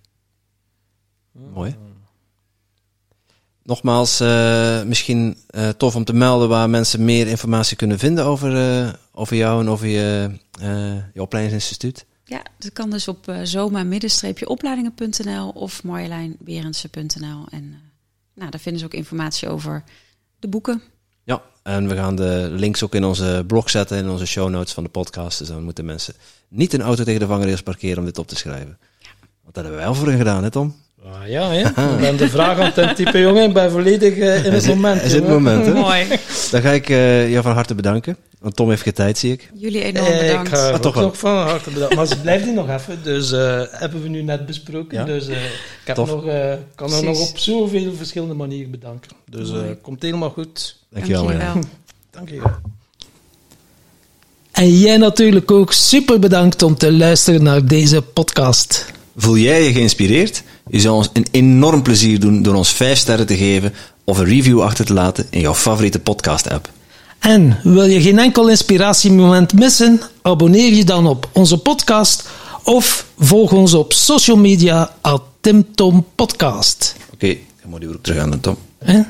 Mooi. 1.33 1.77
Nogmaals, 3.63 4.21
eh, 4.21 4.83
misschien 4.83 5.37
eh, 5.47 5.69
tof 5.69 5.97
om 5.97 6.05
te 6.05 6.13
melden 6.13 6.49
waar 6.49 6.71
mensen 6.71 7.05
meer 7.05 7.27
informatie 7.27 7.77
kunnen 7.77 7.99
vinden 7.99 8.25
over, 8.25 8.99
over 9.13 9.37
jou 9.37 9.61
en 9.61 9.69
over 9.69 9.87
je, 9.87 10.31
je 11.15 11.23
opleidingsinstituut. 11.23 12.07
Ja, 12.25 12.43
dat 12.59 12.73
kan 12.73 12.91
dus 12.91 13.09
op 13.09 13.33
zoma-opleidingen.nl 13.43 15.49
of 15.49 15.83
marjolijnberendsen.nl. 15.83 17.47
En 17.51 17.81
nou, 18.35 18.51
daar 18.51 18.61
vinden 18.61 18.81
ze 18.81 18.87
ook 18.87 18.95
informatie 18.95 19.49
over 19.49 19.85
de 20.39 20.49
boeken. 20.49 20.83
Ja, 21.27 21.43
en 21.63 21.89
we 21.89 21.95
gaan 21.95 22.17
de 22.17 22.49
links 22.51 22.83
ook 22.83 22.95
in 22.95 23.05
onze 23.05 23.45
blog 23.47 23.71
zetten, 23.71 23.99
in 23.99 24.09
onze 24.09 24.27
show 24.27 24.49
notes 24.49 24.73
van 24.73 24.83
de 24.85 24.89
podcast. 24.89 25.39
Dus 25.39 25.49
dan 25.49 25.63
moeten 25.63 25.85
mensen 25.85 26.15
niet 26.49 26.73
een 26.73 26.83
auto 26.83 27.05
tegen 27.05 27.21
de 27.21 27.27
vangrails 27.27 27.63
parkeren 27.63 27.99
om 27.99 28.05
dit 28.05 28.19
op 28.19 28.29
te 28.29 28.37
schrijven. 28.37 28.79
Want 29.43 29.55
dat 29.55 29.65
hebben 29.65 29.77
wij 29.77 29.87
al 29.87 29.95
voor 29.95 30.09
hen 30.09 30.19
gedaan, 30.19 30.43
hè 30.43 30.51
Tom? 30.51 30.77
Ah, 31.07 31.29
ja, 31.29 31.51
hè? 31.51 31.61
Ik 31.95 32.01
ben 32.01 32.17
de 32.17 32.29
vraag 32.29 32.59
aan 32.59 32.73
het 32.87 32.97
typen, 32.97 33.21
jongen. 33.21 33.43
Ik 33.49 33.53
ben 33.55 33.71
volledig 33.71 34.17
eh, 34.17 34.45
in 34.45 34.53
het 34.53 34.67
moment. 34.67 35.03
Is 35.03 35.13
het 35.13 35.29
moment, 35.29 35.67
hè? 35.67 35.73
Mooi. 35.73 36.07
Dan 36.51 36.61
ga 36.61 36.71
ik 36.71 36.89
eh, 36.89 37.31
jou 37.31 37.43
van 37.43 37.53
harte 37.53 37.75
bedanken. 37.75 38.17
Want 38.41 38.57
Tom 38.57 38.69
heeft 38.69 38.83
geen 38.83 38.93
tijd, 38.93 39.19
zie 39.19 39.33
ik. 39.33 39.51
Jullie 39.55 39.83
enorm 39.83 40.07
Eh, 40.07 40.19
bedankt. 40.21 40.49
Ik 40.49 40.55
ga 40.55 40.69
Ah, 40.69 40.75
ook 40.75 40.81
toch 40.83 40.95
wel. 40.95 41.03
nog 41.05 41.19
van 41.19 41.37
harte 41.37 41.71
bedanken. 41.71 41.97
Maar 41.97 42.07
ze 42.07 42.21
blijft 42.21 42.45
hier 42.45 42.55
nog 42.55 42.69
even. 42.71 42.99
Dus 43.03 43.33
eh, 43.33 43.63
hebben 43.71 44.03
we 44.03 44.09
nu 44.09 44.23
net 44.23 44.47
besproken. 44.47 44.99
Ja. 44.99 45.05
Dus 45.05 45.29
eh, 45.29 45.37
ik 45.45 45.51
heb 45.85 45.97
Tof. 45.97 46.09
nog, 46.09 46.27
eh, 46.27 46.53
kan 46.75 46.93
er 46.93 47.05
nog 47.05 47.31
op 47.31 47.39
zoveel 47.39 47.93
verschillende 47.97 48.35
manieren 48.35 48.71
bedanken. 48.71 49.11
Dus 49.31 49.49
eh, 49.49 49.55
Mooi. 49.55 49.77
komt 49.83 50.03
helemaal 50.03 50.31
goed. 50.31 50.77
Dankjewel. 50.91 51.31
Dank 52.11 52.29
je. 52.29 52.43
En 54.53 54.79
jij 54.79 54.97
natuurlijk 54.97 55.51
ook 55.51 55.73
super 55.73 56.19
bedankt 56.19 56.63
om 56.63 56.77
te 56.77 56.93
luisteren 56.93 57.43
naar 57.43 57.65
deze 57.67 58.03
podcast. 58.03 58.85
Voel 59.17 59.37
jij 59.37 59.63
je 59.65 59.73
geïnspireerd? 59.73 60.43
Je 60.71 60.81
zou 60.81 60.95
ons 60.95 61.11
een 61.13 61.27
enorm 61.31 61.83
plezier 61.83 62.21
doen 62.21 62.43
door 62.43 62.55
ons 62.55 62.73
5 62.73 62.99
sterren 62.99 63.27
te 63.27 63.37
geven 63.37 63.75
of 64.05 64.19
een 64.19 64.25
review 64.25 64.63
achter 64.63 64.85
te 64.85 64.93
laten 64.93 65.27
in 65.31 65.41
jouw 65.41 65.55
favoriete 65.55 65.99
podcast-app. 65.99 66.71
En 67.19 67.59
wil 67.63 67.85
je 67.85 68.01
geen 68.01 68.19
enkel 68.19 68.49
inspiratiemoment 68.49 69.53
missen? 69.53 70.01
Abonneer 70.23 70.73
je 70.73 70.85
dan 70.85 71.07
op 71.07 71.29
onze 71.33 71.59
podcast 71.59 72.29
of 72.65 73.07
volg 73.19 73.53
ons 73.53 73.75
op 73.75 73.93
social 73.93 74.37
media 74.37 74.91
at 75.01 75.23
Tim 75.41 75.67
Tom 75.75 76.07
Podcast. 76.15 76.97
Oké, 77.13 77.37
dan 77.61 77.71
moet 77.71 77.83
je 77.83 77.89
ook 77.89 78.03
terug 78.03 78.23
aan, 78.23 78.41
Tom. 78.41 78.57
Hè? 78.79 79.01